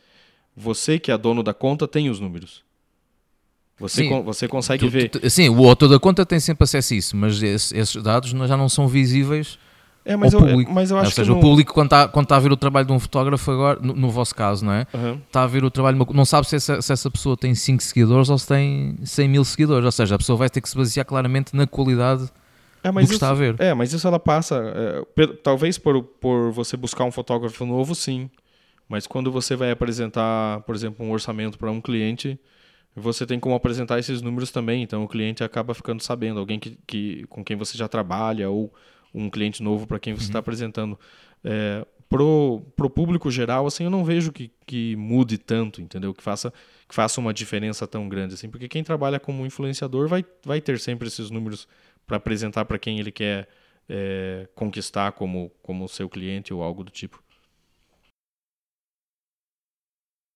você 0.55 0.99
que 0.99 1.11
é 1.11 1.17
dono 1.17 1.41
da 1.41 1.53
conta 1.53 1.87
tem 1.87 2.09
os 2.09 2.19
números. 2.19 2.63
Você, 3.79 4.03
sim, 4.03 4.23
você 4.23 4.47
consegue 4.47 4.85
tu, 4.85 4.91
ver. 4.91 5.09
Tu, 5.09 5.29
sim, 5.29 5.49
o 5.49 5.67
autor 5.67 5.89
da 5.89 5.99
conta 5.99 6.23
tem 6.23 6.39
sempre 6.39 6.63
acesso 6.63 6.93
a 6.93 6.97
isso, 6.97 7.17
mas 7.17 7.41
esses 7.41 7.95
dados 7.95 8.29
já 8.29 8.55
não 8.55 8.69
são 8.69 8.87
visíveis 8.87 9.57
é, 10.03 10.15
mas, 10.15 10.33
eu, 10.33 10.39
público. 10.39 10.71
mas 10.71 10.89
eu 10.89 10.97
acho 10.97 11.07
Ou 11.07 11.11
seja, 11.11 11.31
que 11.31 11.37
o 11.37 11.41
público, 11.41 11.73
quando 11.73 11.87
está, 11.87 12.07
quando 12.07 12.25
está 12.25 12.35
a 12.35 12.39
ver 12.39 12.51
o 12.51 12.57
trabalho 12.57 12.87
de 12.87 12.93
um 12.93 12.99
fotógrafo 12.99 13.51
agora, 13.51 13.79
no, 13.79 13.93
no 13.93 14.09
vosso 14.09 14.33
caso, 14.33 14.65
não 14.65 14.73
é? 14.73 14.87
Uhum. 14.93 15.19
Está 15.27 15.43
a 15.43 15.47
ver 15.47 15.63
o 15.63 15.69
trabalho, 15.69 16.05
não 16.13 16.25
sabe 16.25 16.47
se 16.47 16.55
essa, 16.55 16.81
se 16.81 16.91
essa 16.91 17.09
pessoa 17.09 17.37
tem 17.37 17.53
5 17.53 17.83
seguidores 17.83 18.29
ou 18.29 18.37
se 18.37 18.47
tem 18.47 18.95
100 19.03 19.27
mil 19.27 19.43
seguidores. 19.43 19.85
Ou 19.85 19.91
seja, 19.91 20.15
a 20.15 20.17
pessoa 20.17 20.37
vai 20.37 20.49
ter 20.49 20.59
que 20.59 20.69
se 20.69 20.75
basear 20.75 21.05
claramente 21.05 21.55
na 21.55 21.67
qualidade 21.67 22.29
é, 22.83 22.91
do 22.91 22.97
que 22.97 23.03
isso, 23.03 23.13
está 23.13 23.29
a 23.29 23.33
ver. 23.33 23.55
É, 23.59 23.73
mas 23.73 23.93
isso 23.93 24.07
ela 24.07 24.19
passa. 24.19 24.55
É, 25.15 25.27
talvez 25.43 25.77
por, 25.77 26.01
por 26.01 26.51
você 26.51 26.75
buscar 26.75 27.03
um 27.03 27.11
fotógrafo 27.11 27.65
novo, 27.65 27.93
sim. 27.93 28.29
Mas 28.89 29.05
quando 29.05 29.31
você 29.31 29.55
vai 29.55 29.71
apresentar, 29.71 30.61
por 30.61 30.75
exemplo, 30.75 31.05
um 31.05 31.11
orçamento 31.11 31.57
para 31.57 31.71
um 31.71 31.79
cliente, 31.79 32.39
você 32.95 33.25
tem 33.25 33.39
como 33.39 33.55
apresentar 33.55 33.99
esses 33.99 34.21
números 34.21 34.51
também. 34.51 34.83
Então 34.83 35.03
o 35.03 35.07
cliente 35.07 35.43
acaba 35.43 35.73
ficando 35.73 36.01
sabendo, 36.01 36.39
alguém 36.39 36.59
que, 36.59 36.77
que, 36.85 37.25
com 37.29 37.43
quem 37.43 37.55
você 37.55 37.77
já 37.77 37.87
trabalha 37.87 38.49
ou 38.49 38.73
um 39.13 39.29
cliente 39.29 39.61
novo 39.61 39.85
para 39.85 39.99
quem 39.99 40.13
você 40.13 40.23
está 40.23 40.37
uhum. 40.37 40.41
apresentando. 40.41 40.99
É, 41.43 41.85
pro, 42.11 42.61
pro 42.75 42.89
público 42.89 43.31
geral, 43.31 43.65
assim, 43.65 43.85
eu 43.85 43.89
não 43.89 44.03
vejo 44.03 44.31
que, 44.31 44.51
que 44.65 44.95
mude 44.97 45.37
tanto, 45.37 45.81
entendeu? 45.81 46.13
Que 46.13 46.21
faça, 46.21 46.53
que 46.87 46.93
faça 46.93 47.21
uma 47.21 47.33
diferença 47.33 47.87
tão 47.87 48.09
grande, 48.09 48.33
assim, 48.33 48.49
porque 48.49 48.67
quem 48.67 48.83
trabalha 48.83 49.19
como 49.19 49.45
influenciador 49.45 50.07
vai, 50.07 50.25
vai 50.45 50.59
ter 50.59 50.77
sempre 50.79 51.07
esses 51.07 51.31
números 51.31 51.67
para 52.05 52.17
apresentar 52.17 52.65
para 52.65 52.77
quem 52.77 52.99
ele 52.99 53.11
quer 53.11 53.47
é, 53.87 54.47
conquistar 54.53 55.13
como, 55.13 55.49
como 55.61 55.87
seu 55.87 56.09
cliente 56.09 56.53
ou 56.53 56.61
algo 56.61 56.83
do 56.83 56.91
tipo. 56.91 57.23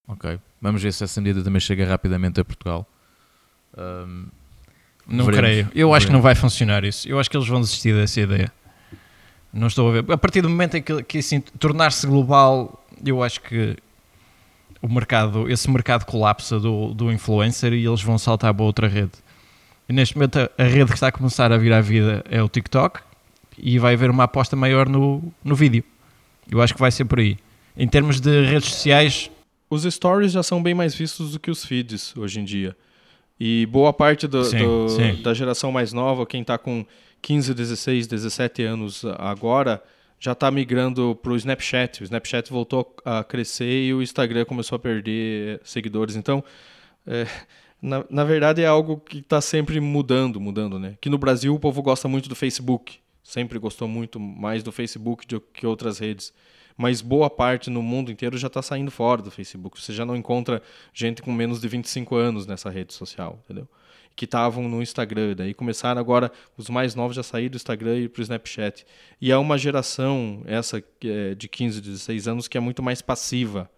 Ok, 0.08 0.40
vamos 0.62 0.82
ver 0.82 0.94
se 0.94 1.04
essa 1.04 1.20
medida 1.20 1.44
também 1.44 1.60
chega 1.60 1.86
rapidamente 1.86 2.40
a 2.40 2.46
Portugal. 2.46 2.88
Um, 3.78 4.28
não 5.08 5.26
veremos, 5.26 5.38
creio. 5.38 5.60
Eu 5.66 5.72
veremos. 5.72 5.98
acho 5.98 6.08
que 6.08 6.14
não 6.14 6.22
vai 6.22 6.36
funcionar 6.36 6.84
isso. 6.86 7.08
Eu 7.08 7.20
acho 7.20 7.30
que 7.30 7.36
eles 7.36 7.48
vão 7.48 7.60
desistir 7.60 7.94
dessa 7.94 8.22
ideia. 8.22 8.52
Não 9.56 9.68
estou 9.68 9.88
a 9.88 9.92
ver. 9.94 10.12
A 10.12 10.18
partir 10.18 10.42
do 10.42 10.50
momento 10.50 10.76
em 10.76 10.82
que, 10.82 11.02
que 11.04 11.18
assim, 11.20 11.40
tornar-se 11.40 12.06
global, 12.06 12.86
eu 13.06 13.24
acho 13.24 13.40
que 13.40 13.78
o 14.82 14.94
mercado, 14.94 15.50
esse 15.50 15.72
mercado 15.72 16.04
colapsa 16.06 16.60
do, 16.60 16.94
do 16.94 17.10
influencer 17.10 17.72
e 17.72 17.86
eles 17.86 18.02
vão 18.02 18.18
saltar 18.18 18.54
para 18.54 18.66
outra 18.66 18.86
rede. 18.86 19.14
E 19.88 19.94
neste 19.94 20.16
momento 20.16 20.40
a, 20.40 20.50
a 20.58 20.64
rede 20.64 20.88
que 20.88 20.96
está 20.96 21.08
a 21.08 21.12
começar 21.12 21.54
a 21.54 21.58
vir 21.58 21.72
à 21.72 21.80
vida 21.80 22.22
é 22.30 22.44
o 22.44 22.50
TikTok 22.50 23.00
e 23.58 23.80
vai 23.80 23.94
haver 23.94 24.10
uma 24.10 24.26
aposta 24.26 24.58
maior 24.58 24.90
no, 24.90 25.24
no 25.42 25.56
vídeo. 25.56 25.86
Eu 26.52 26.62
acho 26.62 26.74
que 26.74 26.80
vai 26.80 26.92
ser 26.92 27.06
por 27.06 27.20
aí. 27.20 27.38
Em 27.78 27.88
termos 27.88 28.20
de 28.20 28.46
redes 28.46 28.70
sociais. 28.70 29.32
Os 29.70 29.84
stories 29.84 30.34
já 30.34 30.44
são 30.44 30.62
bem 30.62 30.74
mais 30.74 30.94
vistos 30.94 31.32
do 31.32 31.40
que 31.40 31.50
os 31.50 31.64
feeds 31.64 32.16
hoje 32.18 32.42
em 32.42 32.44
dia. 32.44 32.76
E 33.40 33.66
boa 33.68 33.94
parte 33.94 34.28
do, 34.28 34.44
sim, 34.44 34.58
do, 34.60 34.90
sim. 34.90 35.22
da 35.22 35.34
geração 35.34 35.72
mais 35.72 35.94
nova, 35.94 36.26
quem 36.26 36.42
está 36.42 36.58
com 36.58 36.86
15, 37.26 37.56
16, 37.56 38.06
17 38.06 38.62
anos 38.62 39.04
agora 39.18 39.84
já 40.20 40.34
está 40.34 40.52
migrando 40.52 41.16
para 41.24 41.32
o 41.32 41.36
Snapchat. 41.36 42.04
O 42.04 42.06
Snapchat 42.06 42.52
voltou 42.52 42.96
a 43.04 43.24
crescer 43.24 43.88
e 43.88 43.94
o 43.96 44.04
Instagram 44.04 44.46
começou 44.46 44.76
a 44.76 44.80
perder 44.80 45.60
seguidores. 45.64 46.16
Então, 46.16 46.44
é, 47.08 47.26
na, 47.82 48.06
na 48.12 48.24
verdade, 48.24 48.62
é 48.62 48.68
algo 48.68 48.98
que 48.98 49.18
está 49.18 49.42
sempre 49.42 49.80
mudando, 49.80 50.40
mudando, 50.40 50.78
né? 50.78 51.00
Que 51.02 51.10
no 51.10 51.18
Brasil 51.18 51.56
o 51.56 51.60
povo 51.60 51.82
gosta 51.82 52.08
muito 52.08 52.30
do 52.30 52.36
Facebook. 52.36 53.00
Sempre 53.24 53.58
gostou 53.58 53.88
muito 53.88 54.20
mais 54.20 54.62
do 54.62 54.72
Facebook 54.72 55.26
do 55.26 55.42
que 55.42 55.66
outras 55.66 55.98
redes. 55.98 56.32
Mas 56.78 57.02
boa 57.02 57.28
parte 57.28 57.72
no 57.72 57.82
mundo 57.82 58.12
inteiro 58.12 58.38
já 58.38 58.48
está 58.48 58.62
saindo 58.62 58.92
fora 58.92 59.24
do 59.24 59.32
Facebook. 59.32 59.82
Você 59.82 59.94
já 59.94 60.06
não 60.06 60.16
encontra 60.16 60.62
gente 60.94 61.24
com 61.24 61.32
menos 61.32 61.60
de 61.60 61.68
25 61.68 62.16
anos 62.16 62.46
nessa 62.46 62.70
rede 62.70 62.94
social, 62.94 63.40
entendeu? 63.44 63.68
Que 64.16 64.26
estavam 64.26 64.68
no 64.70 64.82
Instagram. 64.82 65.36
Daí 65.36 65.54
começaram 65.54 66.00
agora, 66.00 66.32
os 66.58 66.70
mais 66.70 66.96
novos 66.96 67.16
já 67.16 67.24
saíram 67.24 67.52
do 67.52 67.58
Instagram 67.58 68.00
e 68.00 68.10
para 68.10 68.22
o 68.22 68.24
Snapchat. 68.24 68.86
E 69.20 69.32
é 69.32 69.38
uma 69.38 69.58
geração, 69.58 70.42
essa 70.46 70.84
é 71.04 71.36
de 71.36 71.48
15, 71.48 71.82
16 71.82 72.28
anos, 72.28 72.48
que 72.48 72.58
é 72.58 72.62
muito 72.62 72.82
mais 72.82 73.02
passiva. 73.02 73.70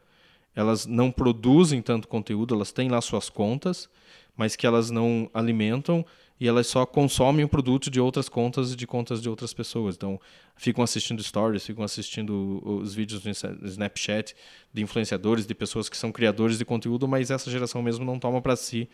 Elas 0.56 0.86
não 0.86 1.12
produzem 1.12 1.82
tanto 1.82 2.08
conteúdo, 2.08 2.54
elas 2.54 2.72
têm 2.72 2.90
lá 2.90 3.02
suas 3.02 3.30
contas, 3.30 3.90
mas 4.36 4.56
que 4.56 4.68
elas 4.68 4.92
não 4.92 5.30
alimentam 5.34 6.06
e 6.40 6.48
elas 6.48 6.68
só 6.68 6.86
consomem 6.86 7.44
o 7.44 7.50
produto 7.50 7.90
de 7.90 8.00
outras 8.00 8.30
contas 8.30 8.72
e 8.72 8.76
de 8.76 8.86
contas 8.86 9.22
de 9.22 9.30
outras 9.30 9.54
pessoas. 9.54 9.96
Então, 9.96 10.20
ficam 10.56 10.84
assistindo 10.84 11.22
stories, 11.24 11.66
ficam 11.66 11.84
assistindo 11.84 12.62
os 12.64 12.94
vídeos 12.94 13.24
no 13.24 13.32
Snapchat 13.68 14.36
de 14.72 14.84
influenciadores, 14.84 15.48
de 15.48 15.56
pessoas 15.56 15.90
que 15.90 15.98
são 15.98 16.12
criadores 16.12 16.60
de 16.60 16.66
conteúdo, 16.66 17.08
mas 17.08 17.32
essa 17.32 17.50
geração 17.50 17.82
mesmo 17.82 18.06
não 18.06 18.20
toma 18.20 18.40
para 18.40 18.56
si 18.56 18.88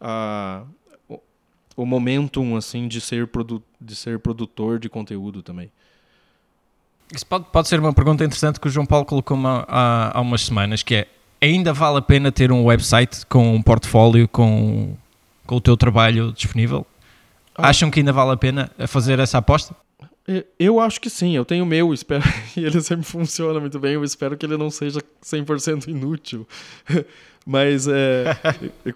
a, 0.00 0.64
o 1.78 1.86
momentum 1.86 2.56
assim 2.56 2.88
de 2.88 3.00
ser, 3.00 3.28
produ 3.28 3.62
de 3.80 3.94
ser 3.94 4.18
produtor 4.18 4.80
de 4.80 4.88
conteúdo 4.88 5.44
também. 5.44 5.70
Isso 7.14 7.24
pode, 7.24 7.44
pode 7.52 7.68
ser 7.68 7.78
uma 7.78 7.92
pergunta 7.92 8.24
interessante 8.24 8.58
que 8.58 8.66
o 8.66 8.70
João 8.70 8.84
Paulo 8.84 9.06
colocou 9.06 9.36
uma, 9.36 9.64
há, 9.68 10.18
há 10.18 10.20
umas 10.20 10.42
semanas, 10.42 10.82
que 10.82 10.96
é 10.96 11.08
ainda 11.40 11.72
vale 11.72 11.98
a 11.98 12.02
pena 12.02 12.32
ter 12.32 12.50
um 12.50 12.64
website 12.64 13.24
com 13.26 13.54
um 13.54 13.62
portfólio 13.62 14.26
com, 14.26 14.96
com 15.46 15.54
o 15.54 15.60
teu 15.60 15.76
trabalho 15.76 16.32
disponível? 16.32 16.84
Ah. 17.54 17.68
Acham 17.68 17.92
que 17.92 18.00
ainda 18.00 18.12
vale 18.12 18.32
a 18.32 18.36
pena 18.36 18.72
fazer 18.88 19.20
essa 19.20 19.38
aposta? 19.38 19.76
Eu 20.58 20.80
acho 20.80 21.00
que 21.00 21.08
sim, 21.08 21.36
eu 21.36 21.44
tenho 21.44 21.62
o 21.62 21.66
meu, 21.66 21.94
espero, 21.94 22.24
e 22.56 22.64
ele 22.64 22.80
sempre 22.80 23.06
funciona 23.06 23.60
muito 23.60 23.78
bem, 23.78 23.94
eu 23.94 24.02
espero 24.02 24.36
que 24.36 24.44
ele 24.44 24.56
não 24.56 24.68
seja 24.68 25.00
100% 25.22 25.86
inútil. 25.86 26.46
Mas 27.46 27.88
é, 27.88 28.24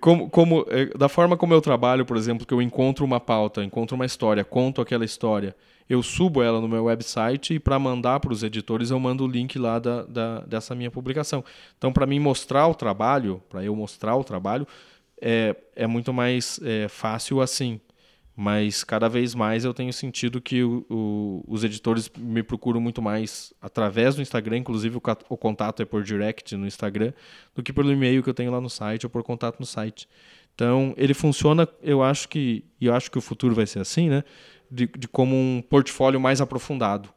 como, 0.01 0.29
como, 0.29 0.67
é, 0.69 0.87
da 0.97 1.09
forma 1.09 1.37
como 1.37 1.55
eu 1.55 1.61
trabalho, 1.61 2.05
por 2.05 2.17
exemplo, 2.17 2.47
que 2.47 2.53
eu 2.53 2.61
encontro 2.61 3.05
uma 3.05 3.19
pauta, 3.19 3.65
encontro 3.65 3.95
uma 3.95 4.05
história, 4.05 4.45
conto 4.45 4.81
aquela 4.81 5.05
história, 5.05 5.57
eu 5.89 6.03
subo 6.03 6.43
ela 6.43 6.61
no 6.61 6.69
meu 6.69 6.85
website 6.85 7.55
e 7.55 7.59
para 7.59 7.79
mandar 7.79 8.21
para 8.21 8.33
os 8.33 8.43
editores 8.43 8.91
eu 8.91 9.01
mando 9.01 9.25
o 9.25 9.29
link 9.29 9.59
lá 9.59 9.79
da, 9.79 10.03
da 10.05 10.41
dessa 10.41 10.75
minha 10.75 10.91
publicação. 10.91 11.45
Então, 11.77 11.93
para 11.93 12.07
mim 12.07 12.19
mostrar 12.19 12.67
o 12.69 12.75
trabalho, 12.75 13.43
para 13.49 13.65
eu 13.65 13.75
mostrar 13.75 14.17
o 14.17 14.25
trabalho, 14.25 14.67
é, 15.21 15.57
é 15.75 15.87
muito 15.87 16.13
mais 16.13 16.61
é, 16.63 16.89
fácil 16.89 17.41
assim 17.41 17.81
mas 18.43 18.83
cada 18.83 19.09
vez 19.09 19.37
mais 19.37 19.65
eu 19.65 19.73
tenho 19.73 19.93
sentido 19.93 20.41
que 20.41 20.65
o, 20.65 20.85
o, 20.91 21.45
os 21.47 21.63
editores 21.63 22.11
me 22.19 22.43
procuram 22.43 22.81
muito 22.81 23.01
mais 23.01 23.55
através 23.63 24.17
do 24.17 24.23
Instagram, 24.23 24.59
inclusive 24.59 24.97
o, 24.97 25.03
o, 25.29 25.37
contato 25.37 25.81
é 25.81 25.85
por 25.85 26.03
direct 26.03 26.57
no 26.57 26.67
Instagram, 26.67 27.13
do 27.55 27.63
que 27.63 27.73
pelo 27.73 27.93
e-mail 27.93 28.21
que 28.21 28.29
eu 28.29 28.35
tenho 28.35 28.51
lá 28.51 28.61
no 28.61 28.69
site 28.69 29.07
ou 29.07 29.11
por 29.11 29.23
contato 29.23 29.61
no 29.61 29.65
site. 29.65 30.09
Então 30.57 30.93
ele 30.97 31.15
funciona, 31.15 31.69
eu 31.81 32.03
acho 32.03 32.29
que 32.29 32.65
e 32.81 32.87
eu 32.87 32.95
acho 32.97 33.13
que 33.13 33.19
o 33.19 33.21
futuro 33.21 33.55
vai 33.55 33.65
ser 33.65 33.79
assim, 33.79 34.09
né? 34.09 34.25
De, 34.69 34.89
de 34.89 35.07
como 35.07 35.37
um 35.37 35.63
portfólio 35.63 36.19
mais 36.19 36.41
aprofundado. 36.41 37.11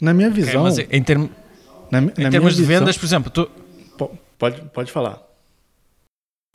Na 0.00 0.14
minha 0.14 0.30
visão, 0.30 0.66
é, 0.68 0.88
em, 0.90 1.02
term... 1.02 1.28
na, 1.90 2.00
na 2.00 2.06
em 2.08 2.30
termos 2.30 2.56
de 2.56 2.62
visão, 2.62 2.80
vendas, 2.80 2.96
por 2.96 3.04
exemplo, 3.04 3.30
tu... 3.30 3.50
pode 4.38 4.62
pode 4.70 4.90
falar. 4.90 5.31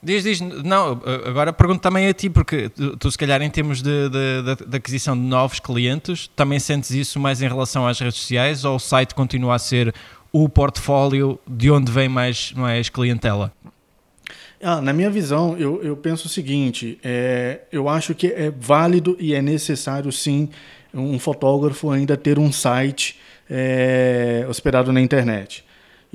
Diz, 0.01 0.23
diz, 0.23 0.39
não, 0.39 1.01
agora 1.25 1.51
pergunto 1.51 1.81
também 1.81 2.07
a 2.07 2.13
ti, 2.13 2.29
porque 2.29 2.69
tu, 2.69 2.95
tu 2.97 3.09
se 3.11 3.17
calhar 3.17 3.41
em 3.41 3.49
termos 3.49 3.81
de, 3.81 4.09
de, 4.09 4.65
de, 4.67 4.77
aquisição 4.77 5.17
de 5.17 5.23
novos 5.23 5.59
clientes, 5.59 6.29
também 6.35 6.59
sentes 6.59 6.91
isso 6.91 7.19
mais 7.19 7.41
em 7.41 7.47
relação 7.47 7.87
às 7.87 7.99
redes 7.99 8.19
sociais 8.19 8.63
ou 8.63 8.75
o 8.75 8.79
site 8.79 9.15
continua 9.15 9.55
a 9.55 9.59
ser 9.59 9.93
o 10.31 10.47
portfólio 10.47 11.39
de 11.47 11.71
onde 11.71 11.91
vem 11.91 12.07
mais, 12.07 12.53
mais 12.53 12.89
clientela? 12.89 13.51
Ah, 14.61 14.81
na 14.81 14.93
minha 14.93 15.09
visão, 15.09 15.57
eu, 15.57 15.81
eu 15.83 15.97
penso 15.97 16.27
o 16.27 16.29
seguinte: 16.29 16.99
é, 17.03 17.61
eu 17.71 17.89
acho 17.89 18.13
que 18.13 18.27
é 18.27 18.51
válido 18.51 19.17
e 19.19 19.33
é 19.33 19.41
necessário 19.41 20.11
sim 20.11 20.49
um 20.93 21.17
fotógrafo 21.17 21.89
ainda 21.91 22.15
ter 22.15 22.37
um 22.37 22.51
site 22.51 23.19
é, 23.49 24.45
hospedado 24.47 24.91
na 24.93 25.01
internet. 25.01 25.65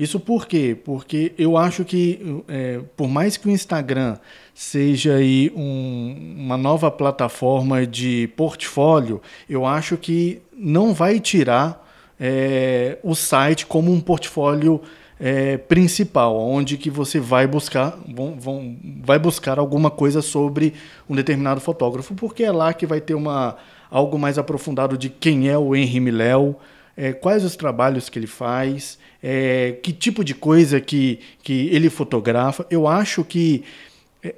Isso 0.03 0.19
por 0.19 0.45
quê? 0.45 0.77
Porque 0.83 1.33
eu 1.37 1.57
acho 1.57 1.85
que, 1.85 2.43
é, 2.47 2.81
por 2.97 3.07
mais 3.07 3.37
que 3.37 3.47
o 3.47 3.51
Instagram 3.51 4.17
seja 4.53 5.15
aí 5.15 5.51
um, 5.55 6.35
uma 6.37 6.57
nova 6.57 6.91
plataforma 6.91 7.87
de 7.87 8.29
portfólio, 8.35 9.21
eu 9.49 9.65
acho 9.65 9.95
que 9.95 10.41
não 10.55 10.93
vai 10.93 11.19
tirar 11.19 11.87
é, 12.19 12.97
o 13.01 13.15
site 13.15 13.65
como 13.65 13.91
um 13.91 14.01
portfólio 14.01 14.81
é, 15.19 15.57
principal, 15.57 16.37
onde 16.37 16.77
que 16.77 16.89
você 16.89 17.17
vai 17.17 17.47
buscar, 17.47 17.97
vão, 18.13 18.35
vão, 18.37 18.75
vai 19.01 19.17
buscar 19.17 19.57
alguma 19.57 19.89
coisa 19.89 20.21
sobre 20.21 20.73
um 21.09 21.15
determinado 21.15 21.61
fotógrafo, 21.61 22.13
porque 22.13 22.43
é 22.43 22.51
lá 22.51 22.73
que 22.73 22.85
vai 22.85 22.99
ter 22.99 23.13
uma, 23.13 23.55
algo 23.89 24.19
mais 24.19 24.37
aprofundado 24.37 24.97
de 24.97 25.09
quem 25.09 25.47
é 25.47 25.57
o 25.57 25.73
Henry 25.73 26.01
Miléo, 26.01 26.57
é, 26.95 27.13
quais 27.13 27.43
os 27.43 27.55
trabalhos 27.55 28.09
que 28.09 28.19
ele 28.19 28.27
faz, 28.27 28.97
é, 29.21 29.77
que 29.81 29.91
tipo 29.91 30.23
de 30.23 30.35
coisa 30.35 30.79
que, 30.79 31.19
que 31.41 31.67
ele 31.71 31.89
fotografa. 31.89 32.65
Eu 32.69 32.87
acho 32.87 33.23
que 33.23 33.63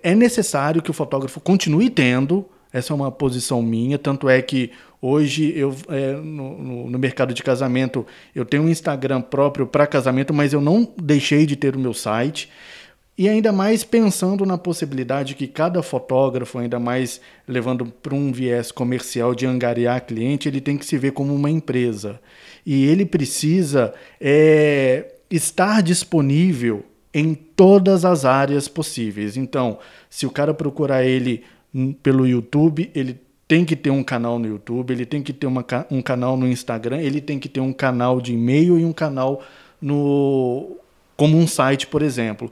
é 0.02 0.16
necessário 0.16 0.82
que 0.82 0.90
o 0.90 0.94
fotógrafo 0.94 1.40
continue 1.40 1.90
tendo, 1.90 2.46
essa 2.72 2.92
é 2.92 2.96
uma 2.96 3.12
posição 3.12 3.62
minha, 3.62 3.98
tanto 3.98 4.28
é 4.28 4.42
que 4.42 4.72
hoje 5.02 5.54
eu 5.56 5.76
é, 5.90 6.14
no, 6.14 6.90
no, 6.90 7.00
mercado 7.00 7.34
de 7.34 7.44
casamento 7.44 8.06
eu 8.34 8.44
tenho 8.44 8.64
um 8.64 8.70
Instagram 8.70 9.22
próprio 9.22 9.68
para 9.68 9.86
casamento, 9.86 10.34
mas 10.34 10.52
eu 10.52 10.60
não 10.60 10.92
deixei 11.02 11.46
de 11.46 11.56
ter 11.56 11.76
o 11.76 11.80
meu 11.80 11.94
site. 11.94 12.50
E 13.18 13.30
ainda 13.30 13.52
mais 13.54 13.84
pensando 13.84 14.46
na 14.46 14.58
possibilidade 14.58 15.36
que 15.36 15.48
cada 15.48 15.82
fotógrafo, 15.82 16.58
ainda 16.60 16.78
mais 16.80 17.22
levando 17.48 17.86
para 17.86 18.14
um 18.14 18.32
viés 18.32 18.74
comercial 18.74 19.34
de 19.34 19.46
angariar 19.46 20.06
cliente, 20.06 20.50
ele 20.50 20.60
tem 20.60 20.78
que 20.78 20.86
se 20.86 20.98
ver 20.98 21.12
como 21.12 21.34
uma 21.34 21.50
empresa. 21.50 22.20
E 22.66 22.86
ele 22.86 23.06
precisa 23.06 23.94
é, 24.20 25.14
estar 25.30 25.82
disponível 25.82 26.84
em 27.14 27.34
todas 27.34 28.04
as 28.04 28.26
áreas 28.26 28.68
possíveis. 28.68 29.38
Então, 29.38 29.80
se 30.10 30.26
o 30.26 30.30
cara 30.30 30.54
procurar 30.54 31.06
ele 31.06 31.44
pelo 32.04 32.28
YouTube, 32.28 32.92
ele 32.94 33.18
tem 33.48 33.64
que 33.64 33.78
ter 33.78 33.92
um 33.92 34.04
canal 34.04 34.38
no 34.38 34.48
YouTube, 34.48 34.92
ele 34.92 35.06
tem 35.06 35.24
que 35.24 35.32
ter 35.32 35.48
uma, 35.48 35.66
um 35.90 36.02
canal 36.02 36.36
no 36.36 36.48
Instagram, 36.48 37.00
ele 37.00 37.22
tem 37.22 37.40
que 37.40 37.48
ter 37.48 37.62
um 37.62 37.72
canal 37.72 38.20
de 38.20 38.34
e-mail 38.34 38.78
e 38.78 38.84
um 38.84 38.92
canal 38.92 39.42
no 39.82 40.78
como 41.16 41.38
um 41.38 41.48
site, 41.48 41.88
por 41.88 42.02
exemplo. 42.02 42.52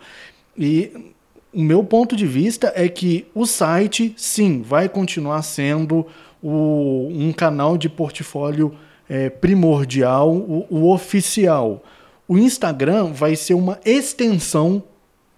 E 0.58 1.14
o 1.54 1.62
meu 1.62 1.84
ponto 1.84 2.16
de 2.16 2.26
vista 2.26 2.72
é 2.76 2.88
que 2.88 3.28
o 3.34 3.46
site, 3.46 4.14
sim, 4.18 4.62
vai 4.62 4.90
continuar 4.90 5.42
sendo 5.44 6.06
o, 6.42 7.10
um 7.12 7.32
canal 7.32 7.78
de 7.78 7.88
portfólio 7.88 8.74
é, 9.08 9.30
primordial, 9.30 10.32
o, 10.32 10.66
o 10.70 10.92
oficial. 10.92 11.84
O 12.28 12.38
Instagram 12.38 13.12
vai 13.14 13.36
ser 13.36 13.54
uma 13.54 13.80
extensão 13.86 14.84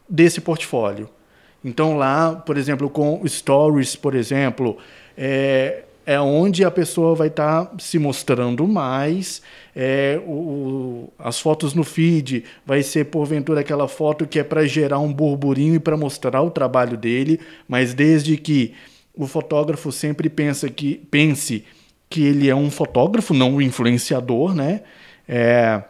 desse 0.08 0.40
portfólio. 0.40 1.10
Então 1.64 1.98
lá, 1.98 2.36
por 2.36 2.58
exemplo, 2.58 2.90
com 2.90 3.22
stories, 3.28 3.96
por 3.96 4.14
exemplo, 4.14 4.78
é, 5.18 5.84
é 6.06 6.20
onde 6.20 6.64
a 6.64 6.70
pessoa 6.70 7.16
vai 7.16 7.28
estar 7.28 7.66
tá 7.66 7.72
se 7.80 7.98
mostrando 7.98 8.68
mais. 8.68 9.42
É, 9.76 10.22
o, 10.26 11.10
as 11.20 11.40
fotos 11.40 11.74
no 11.74 11.84
feed 11.84 12.46
vai 12.66 12.82
ser 12.82 13.06
porventura 13.06 13.60
aquela 13.60 13.90
foto 13.90 14.26
que 14.26 14.40
é 14.40 14.44
para 14.44 14.66
gerar 14.66 15.00
um 15.00 15.12
burburinho 15.12 15.76
e 15.76 15.80
para 15.80 15.98
mostrar 15.98 16.42
o 16.42 16.50
trabalho 16.50 16.96
dele, 16.96 17.42
mas 17.68 17.94
desde 17.94 18.38
que 18.38 18.74
o 19.14 19.28
fotógrafo 19.28 19.92
sempre 19.92 20.30
pensa 20.30 20.70
que 20.70 20.96
pense 21.12 21.66
que 22.10 22.24
ele 22.24 22.50
é 22.50 22.56
um 22.56 22.72
fotógrafo, 22.72 23.34
não 23.34 23.56
um 23.56 23.62
influenciador, 23.62 24.54
né? 24.54 24.82
É, 25.28 25.82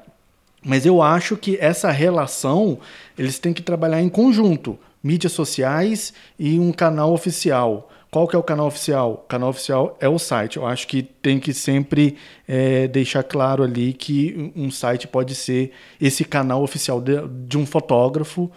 mas 0.63 0.85
eu 0.85 1.01
acho 1.01 1.37
que 1.37 1.57
essa 1.59 1.91
relação 1.91 2.79
eles 3.17 3.37
têm 3.37 3.53
que 3.53 3.61
trabalhar 3.61 4.01
em 4.01 4.09
conjunto, 4.09 4.79
mídias 5.03 5.33
sociais 5.33 6.11
e 6.39 6.57
um 6.59 6.71
canal 6.71 7.13
oficial. 7.13 7.91
Qual 8.15 8.29
que 8.29 8.35
é 8.37 8.39
o 8.39 8.43
canal 8.43 8.67
oficial? 8.67 9.11
O 9.11 9.27
canal 9.27 9.49
oficial 9.49 9.97
é 9.99 10.07
o 10.07 10.17
site. 10.17 10.55
Eu 10.55 10.65
acho 10.65 10.87
que 10.87 11.03
tem 11.03 11.37
que 11.37 11.53
sempre 11.53 12.15
é, 12.47 12.87
deixar 12.87 13.23
claro 13.23 13.61
ali 13.61 13.91
que 13.91 14.53
um 14.55 14.71
site 14.71 15.05
pode 15.05 15.35
ser 15.35 15.73
esse 15.99 16.23
canal 16.23 16.63
oficial 16.63 17.01
de, 17.01 17.27
de 17.45 17.57
um 17.57 17.65
fotógrafo 17.65 18.49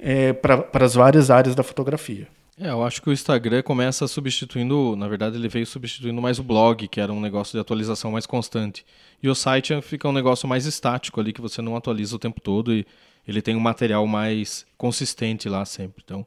é, 0.00 0.32
para 0.32 0.84
as 0.84 0.94
várias 0.94 1.30
áreas 1.30 1.54
da 1.54 1.62
fotografia. 1.62 2.26
É, 2.58 2.70
eu 2.70 2.82
acho 2.82 3.00
que 3.00 3.08
o 3.08 3.12
Instagram 3.12 3.62
começa 3.62 4.08
substituindo, 4.08 4.96
na 4.96 5.06
verdade 5.06 5.36
ele 5.36 5.46
veio 5.46 5.64
substituindo 5.64 6.20
mais 6.20 6.40
o 6.40 6.42
blog, 6.42 6.88
que 6.88 7.00
era 7.00 7.12
um 7.12 7.20
negócio 7.20 7.52
de 7.52 7.60
atualização 7.60 8.10
mais 8.10 8.26
constante. 8.26 8.84
E 9.22 9.28
o 9.28 9.34
site 9.36 9.80
fica 9.80 10.08
um 10.08 10.12
negócio 10.12 10.48
mais 10.48 10.66
estático 10.66 11.20
ali, 11.20 11.32
que 11.32 11.40
você 11.40 11.62
não 11.62 11.76
atualiza 11.76 12.16
o 12.16 12.18
tempo 12.18 12.40
todo 12.40 12.74
e 12.74 12.84
ele 13.28 13.40
tem 13.40 13.54
um 13.54 13.60
material 13.60 14.08
mais 14.08 14.66
consistente 14.76 15.48
lá 15.48 15.64
sempre. 15.64 16.02
Então, 16.04 16.26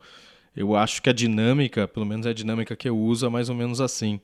eu 0.58 0.76
acho 0.76 1.04
que 1.04 1.10
a 1.10 1.14
dinâmica, 1.14 1.88
pelo 1.88 2.06
menos 2.06 2.26
é 2.26 2.32
a 2.32 2.34
dinâmica 2.34 2.76
que 2.76 2.90
eu 2.90 2.98
uso, 2.98 3.28
é 3.28 3.30
mais 3.30 3.48
ou 3.48 3.56
menos 3.56 3.80
assim. 3.80 4.20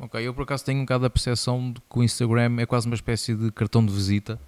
Ok, 0.00 0.26
eu 0.26 0.32
por 0.32 0.44
acaso 0.44 0.64
tenho 0.64 0.78
um 0.78 0.82
bocado 0.82 1.04
a 1.04 1.10
percepção 1.10 1.70
de 1.70 1.80
que 1.80 1.98
o 1.98 2.02
Instagram 2.02 2.56
é 2.58 2.66
quase 2.66 2.86
uma 2.86 2.94
espécie 2.94 3.34
de 3.34 3.52
cartão 3.52 3.84
de 3.84 3.92
visita. 3.92 4.40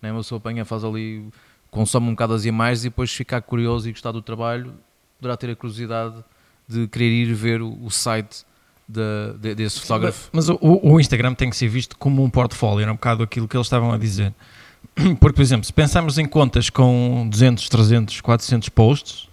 Né? 0.00 0.10
Uma 0.10 0.20
pessoa 0.20 0.38
apanha, 0.38 0.64
faz 0.64 0.84
ali, 0.84 1.28
consome 1.70 2.08
um 2.08 2.12
bocado 2.12 2.32
as 2.32 2.46
imagens 2.46 2.86
e 2.86 2.88
depois 2.88 3.12
ficar 3.12 3.42
curioso 3.42 3.90
e 3.90 3.92
gostar 3.92 4.10
do 4.10 4.22
trabalho, 4.22 4.74
poderá 5.18 5.36
ter 5.36 5.50
a 5.50 5.54
curiosidade 5.54 6.24
de 6.66 6.88
querer 6.88 7.10
ir 7.10 7.34
ver 7.34 7.60
o, 7.60 7.90
site 7.90 8.46
de, 8.88 9.02
de, 9.38 9.54
desse 9.54 9.80
fotógrafo. 9.82 10.30
Mas, 10.32 10.48
mas 10.48 10.58
o, 10.62 10.80
o, 10.82 10.98
Instagram 10.98 11.34
tem 11.34 11.50
que 11.50 11.56
ser 11.56 11.68
visto 11.68 11.96
como 11.98 12.24
um 12.24 12.30
portfólio, 12.30 12.82
era 12.82 12.90
um 12.90 12.96
bocado 12.96 13.22
aquilo 13.22 13.46
que 13.46 13.54
eles 13.54 13.66
estavam 13.66 13.92
a 13.92 13.98
dizer. 13.98 14.34
Porque, 15.20 15.34
por 15.34 15.42
exemplo, 15.42 15.64
se 15.64 15.72
pensarmos 15.72 16.18
em 16.18 16.26
contas 16.26 16.70
com 16.70 17.28
200, 17.30 17.68
300, 17.68 18.20
400 18.20 18.68
posts, 18.70 19.28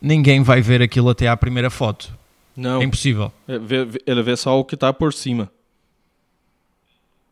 ninguém 0.00 0.42
vai 0.42 0.60
ver 0.60 0.80
aquilo 0.80 1.10
até 1.10 1.28
à 1.28 1.36
primeira 1.36 1.70
foto. 1.70 2.16
Não. 2.56 2.80
É 2.80 2.84
impossível. 2.84 3.30
É, 3.46 3.54
ele 4.06 4.22
vê 4.22 4.36
só 4.36 4.58
o 4.58 4.64
que 4.64 4.74
está 4.74 4.92
por 4.92 5.12
cima. 5.12 5.50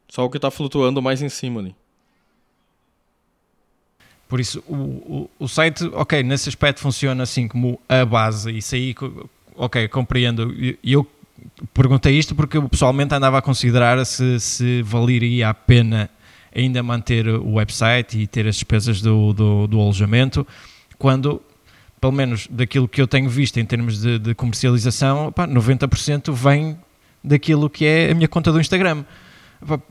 Só 0.09 0.25
o 0.25 0.31
que 0.31 0.37
está 0.37 0.51
flutuando 0.51 1.01
mais 1.01 1.23
em 1.23 1.29
cima 1.29 1.61
ali. 1.61 1.75
Por 4.29 4.41
isso, 4.41 4.63
o, 4.67 4.75
o, 4.75 5.31
o, 5.39 5.49
site, 5.49 5.85
ok, 5.93 6.23
nesse 6.23 6.49
aspecto 6.49 6.81
funciona 6.81 7.23
assim 7.23 7.49
como 7.49 7.81
a 7.89 8.05
base. 8.05 8.57
Isso 8.57 8.75
aí, 8.75 8.95
ok, 9.55 9.89
compreendo. 9.89 10.53
E 10.55 10.79
eu 10.93 11.07
perguntei 11.73 12.17
isto 12.19 12.35
porque 12.35 12.57
eu 12.57 12.69
pessoalmente 12.69 13.15
andava 13.15 13.39
a 13.39 13.43
considerar 13.43 14.05
se, 14.05 14.39
se 14.41 14.83
valeria 14.83 15.49
a 15.51 15.55
pena 15.55 16.11
ainda 16.55 16.83
manter 16.83 17.27
o 17.29 17.55
website 17.55 18.19
e 18.19 18.27
ter 18.27 18.47
as 18.47 18.57
despesas 18.57 19.01
do, 19.01 19.33
do, 19.33 19.67
do 19.67 19.81
alojamento, 19.81 20.47
quando 20.99 21.43
pelo 22.01 22.13
menos 22.13 22.47
daquilo 22.51 22.87
que 22.87 23.01
eu 23.01 23.07
tenho 23.07 23.31
visto 23.31 23.59
em 23.59 23.65
termos 23.65 24.01
de, 24.01 24.19
de 24.19 24.35
comercialização, 24.35 25.33
pá, 25.33 25.49
90% 25.49 26.33
vem 26.33 26.79
daquilo 27.23 27.71
que 27.71 27.87
é 27.87 28.11
a 28.11 28.15
minha 28.15 28.29
conta 28.29 28.53
do 28.53 28.61
Instagram. 28.61 29.05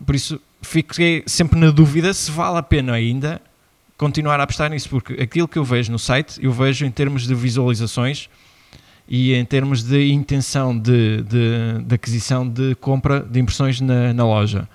Por 0.05 0.13
isso 0.13 0.39
fiquei 0.61 1.23
sempre 1.25 1.59
na 1.59 1.71
dúvida 1.71 2.13
se 2.13 2.29
vale 2.29 2.57
a 2.59 2.63
pena 2.63 2.93
ainda 2.93 3.41
continuar 3.97 4.39
a 4.39 4.43
apostar 4.43 4.69
nisso, 4.69 4.89
porque 4.89 5.13
aquilo 5.13 5.47
que 5.47 5.57
eu 5.57 5.63
vejo 5.63 5.91
no 5.91 5.99
site, 5.99 6.43
eu 6.43 6.51
vejo 6.51 6.85
em 6.85 6.91
termos 6.91 7.25
de 7.25 7.33
visualizações 7.33 8.29
e 9.07 9.33
em 9.33 9.45
termos 9.45 9.83
de 9.83 10.11
intenção 10.11 10.77
de, 10.77 11.21
de, 11.23 11.83
de 11.85 11.95
aquisição 11.95 12.47
de 12.47 12.75
compra 12.75 13.19
de 13.19 13.39
impressões 13.39 13.79
na, 13.81 14.13
na, 14.13 14.25
loja. 14.25 14.67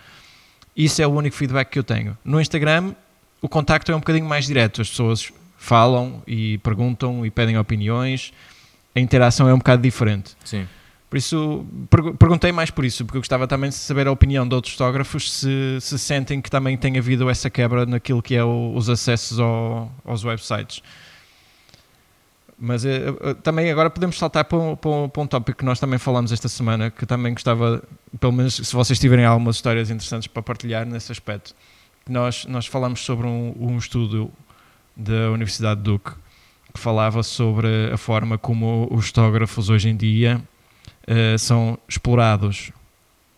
Isso 0.78 1.02
é 1.02 1.06
o 1.06 1.10
único 1.10 1.34
feedback 1.34 1.70
que 1.70 1.78
eu 1.80 1.82
tenho. 1.82 2.16
No 2.24 2.40
Instagram, 2.40 2.94
o 3.42 3.48
contacto 3.48 3.90
é 3.90 3.96
um 3.96 3.98
bocadinho 3.98 4.26
mais 4.26 4.46
direto, 4.46 4.80
as 4.80 4.88
pessoas 4.88 5.32
falam 5.56 6.22
e 6.24 6.58
perguntam 6.58 7.26
e 7.26 7.30
pedem 7.30 7.58
opiniões, 7.58 8.32
a 8.94 9.00
interação 9.00 9.48
é 9.48 9.52
um 9.52 9.58
bocado 9.58 9.82
diferente. 9.82 10.36
Sim. 10.44 10.68
Por 11.10 11.16
isso, 11.16 11.66
perguntei 12.18 12.52
mais 12.52 12.70
por 12.70 12.84
isso, 12.84 13.04
porque 13.04 13.16
eu 13.16 13.22
gostava 13.22 13.48
também 13.48 13.70
de 13.70 13.76
saber 13.76 14.06
a 14.06 14.12
opinião 14.12 14.46
de 14.46 14.54
outros 14.54 14.74
fotógrafos 14.74 15.32
se, 15.32 15.78
se 15.80 15.98
sentem 15.98 16.40
que 16.40 16.50
também 16.50 16.76
tem 16.76 16.96
havido 16.96 17.28
essa 17.28 17.50
quebra 17.50 17.84
naquilo 17.84 18.22
que 18.22 18.36
é 18.36 18.44
o, 18.44 18.72
os 18.76 18.88
acessos 18.88 19.40
ao, 19.40 19.90
aos 20.04 20.22
websites. 20.22 20.82
Mas 22.60 22.84
eh, 22.84 23.14
eh, 23.20 23.34
também 23.34 23.70
agora 23.70 23.88
podemos 23.88 24.18
saltar 24.18 24.44
para 24.44 24.58
um, 24.58 24.74
para, 24.74 24.90
um, 24.90 25.08
para 25.08 25.22
um 25.22 25.26
tópico 25.26 25.58
que 25.58 25.64
nós 25.64 25.78
também 25.78 25.98
falamos 25.98 26.32
esta 26.32 26.48
semana, 26.48 26.90
que 26.90 27.06
também 27.06 27.32
gostava, 27.32 27.82
pelo 28.18 28.32
menos 28.32 28.56
se 28.56 28.74
vocês 28.74 28.98
tiverem 28.98 29.24
algumas 29.24 29.56
histórias 29.56 29.90
interessantes 29.90 30.26
para 30.26 30.42
partilhar 30.42 30.84
nesse 30.84 31.12
aspecto. 31.12 31.54
Nós, 32.08 32.46
nós 32.46 32.66
falamos 32.66 33.04
sobre 33.04 33.26
um, 33.26 33.54
um 33.58 33.78
estudo 33.78 34.32
da 34.96 35.30
Universidade 35.30 35.78
de 35.80 35.84
Duke, 35.84 36.10
que 36.74 36.80
falava 36.80 37.22
sobre 37.22 37.92
a 37.92 37.96
forma 37.96 38.36
como 38.36 38.88
os 38.90 39.06
fotógrafos 39.06 39.70
hoje 39.70 39.88
em 39.88 39.96
dia 39.96 40.42
uh, 41.06 41.38
são 41.38 41.78
explorados, 41.88 42.72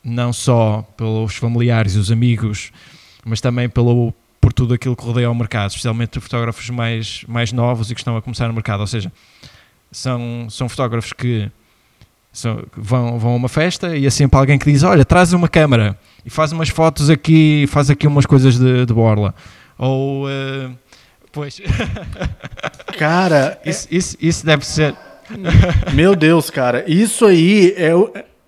não 0.03 0.33
só 0.33 0.83
pelos 0.97 1.37
familiares 1.37 1.95
e 1.95 1.99
os 1.99 2.11
amigos, 2.11 2.73
mas 3.25 3.41
também 3.41 3.69
pelo, 3.69 4.15
por 4.51 4.53
tudo 4.53 4.75
aquilo 4.75 4.97
que 4.97 5.05
rodeia 5.05 5.31
o 5.31 5.35
mercado, 5.35 5.71
especialmente 5.71 6.19
fotógrafos 6.19 6.69
mais, 6.71 7.25
mais 7.29 7.53
novos 7.53 7.91
e 7.91 7.95
que 7.95 8.01
estão 8.01 8.17
a 8.17 8.23
começar 8.23 8.49
no 8.49 8.53
mercado. 8.53 8.81
Ou 8.81 8.87
seja, 8.87 9.13
são, 9.93 10.49
são 10.51 10.69
fotógrafos 10.69 11.13
que 11.13 11.49
são, 12.33 12.65
vão, 12.77 13.19
vão 13.19 13.33
a 13.33 13.37
uma 13.37 13.49
festa 13.49 13.97
e 13.97 14.07
há 14.07 14.11
sempre 14.11 14.39
alguém 14.39 14.59
que 14.59 14.71
diz: 14.71 14.83
Olha, 14.83 15.05
traz 15.05 15.33
uma 15.33 15.49
câmera 15.49 15.97
e 16.27 16.31
faz 16.31 16.51
umas 16.51 16.69
fotos 16.69 17.09
aqui, 17.09 17.65
faz 17.69 17.91
aqui 17.91 18.07
umas 18.09 18.27
coisas 18.27 18.59
de, 18.59 18.85
de 18.85 18.93
borla. 18.93 19.35
Ou. 19.79 20.27
Uh, 20.27 20.75
Pois. 21.33 21.61
Cara. 22.99 23.61
isso, 23.65 23.87
isso, 23.89 24.17
isso 24.21 24.45
deve 24.45 24.67
ser. 24.67 24.97
Meu 25.95 26.17
Deus, 26.17 26.51
cara. 26.51 26.85
Isso 26.89 27.25
aí 27.25 27.73
é, 27.77 27.93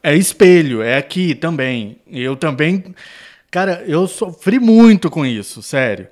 é 0.02 0.16
espelho, 0.16 0.82
é 0.82 0.96
aqui 0.96 1.32
também. 1.32 1.96
Eu 2.10 2.34
também. 2.34 2.84
Cara, 3.52 3.84
eu 3.86 4.08
sofri 4.08 4.58
muito 4.58 5.10
com 5.10 5.26
isso, 5.26 5.62
sério. 5.62 6.08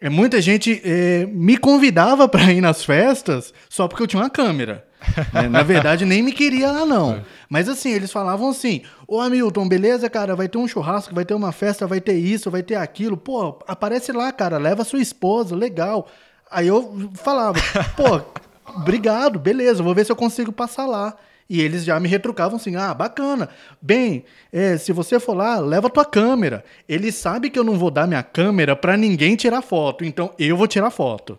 É, 0.00 0.08
muita 0.08 0.40
gente 0.40 0.80
é, 0.82 1.26
me 1.26 1.58
convidava 1.58 2.26
para 2.26 2.50
ir 2.50 2.62
nas 2.62 2.82
festas 2.82 3.52
só 3.68 3.86
porque 3.86 4.02
eu 4.02 4.06
tinha 4.06 4.22
uma 4.22 4.30
câmera. 4.30 4.84
É, 5.32 5.48
na 5.48 5.62
verdade, 5.62 6.04
nem 6.04 6.22
me 6.22 6.32
queria 6.32 6.72
lá, 6.72 6.84
não. 6.84 7.12
É. 7.12 7.22
Mas 7.48 7.68
assim, 7.68 7.90
eles 7.90 8.10
falavam 8.10 8.48
assim: 8.48 8.82
Ô 9.06 9.20
Hamilton, 9.20 9.68
beleza, 9.68 10.10
cara, 10.10 10.34
vai 10.34 10.48
ter 10.48 10.58
um 10.58 10.66
churrasco, 10.66 11.14
vai 11.14 11.24
ter 11.24 11.34
uma 11.34 11.52
festa, 11.52 11.86
vai 11.86 12.00
ter 12.00 12.14
isso, 12.14 12.50
vai 12.50 12.64
ter 12.64 12.74
aquilo. 12.74 13.16
Pô, 13.16 13.60
aparece 13.68 14.10
lá, 14.10 14.32
cara, 14.32 14.58
leva 14.58 14.82
sua 14.82 15.00
esposa, 15.00 15.54
legal. 15.54 16.08
Aí 16.50 16.66
eu 16.66 17.10
falava: 17.14 17.60
pô, 17.96 18.20
obrigado, 18.74 19.38
beleza, 19.38 19.84
vou 19.84 19.94
ver 19.94 20.04
se 20.04 20.10
eu 20.10 20.16
consigo 20.16 20.50
passar 20.50 20.86
lá. 20.86 21.16
E 21.48 21.62
eles 21.62 21.84
já 21.84 21.98
me 21.98 22.08
retrucavam 22.08 22.56
assim: 22.56 22.76
ah, 22.76 22.92
bacana. 22.92 23.48
Bem, 23.80 24.24
é, 24.52 24.76
se 24.76 24.92
você 24.92 25.18
for 25.18 25.34
lá, 25.34 25.58
leva 25.58 25.88
tua 25.88 26.04
câmera. 26.04 26.62
Ele 26.88 27.10
sabe 27.10 27.48
que 27.48 27.58
eu 27.58 27.64
não 27.64 27.78
vou 27.78 27.90
dar 27.90 28.06
minha 28.06 28.22
câmera 28.22 28.76
para 28.76 28.96
ninguém 28.96 29.34
tirar 29.34 29.62
foto, 29.62 30.04
então 30.04 30.34
eu 30.38 30.56
vou 30.56 30.66
tirar 30.66 30.90
foto. 30.90 31.38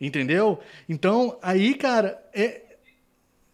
Entendeu? 0.00 0.58
Então, 0.88 1.38
aí, 1.42 1.74
cara, 1.74 2.18
é. 2.32 2.62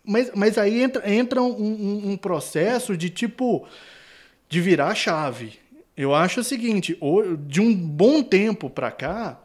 Mas, 0.04 0.30
mas 0.32 0.56
aí 0.56 0.80
entra, 0.80 1.12
entra 1.12 1.42
um, 1.42 1.50
um, 1.50 2.10
um 2.12 2.16
processo 2.16 2.96
de 2.96 3.10
tipo. 3.10 3.66
de 4.48 4.60
virar 4.60 4.88
a 4.88 4.94
chave. 4.94 5.58
Eu 5.96 6.14
acho 6.14 6.40
o 6.40 6.44
seguinte: 6.44 6.96
de 7.48 7.60
um 7.60 7.74
bom 7.74 8.22
tempo 8.22 8.70
pra 8.70 8.92
cá, 8.92 9.40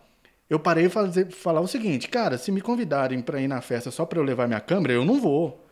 eu 0.52 0.60
parei 0.60 0.84
de 0.84 0.90
fazer, 0.90 1.32
falar 1.32 1.62
o 1.62 1.68
seguinte, 1.68 2.10
cara, 2.10 2.38
se 2.38 2.52
me 2.52 2.60
convidarem 2.60 3.22
para 3.22 3.40
ir 3.40 3.48
na 3.48 3.62
festa 3.62 3.90
só 3.90 4.06
para 4.06 4.20
eu 4.20 4.24
levar 4.24 4.50
minha 4.50 4.60
câmera, 4.60 4.92
eu 4.92 5.06
não 5.06 5.18
vou. 5.18 5.66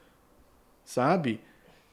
Sabe? 0.86 1.42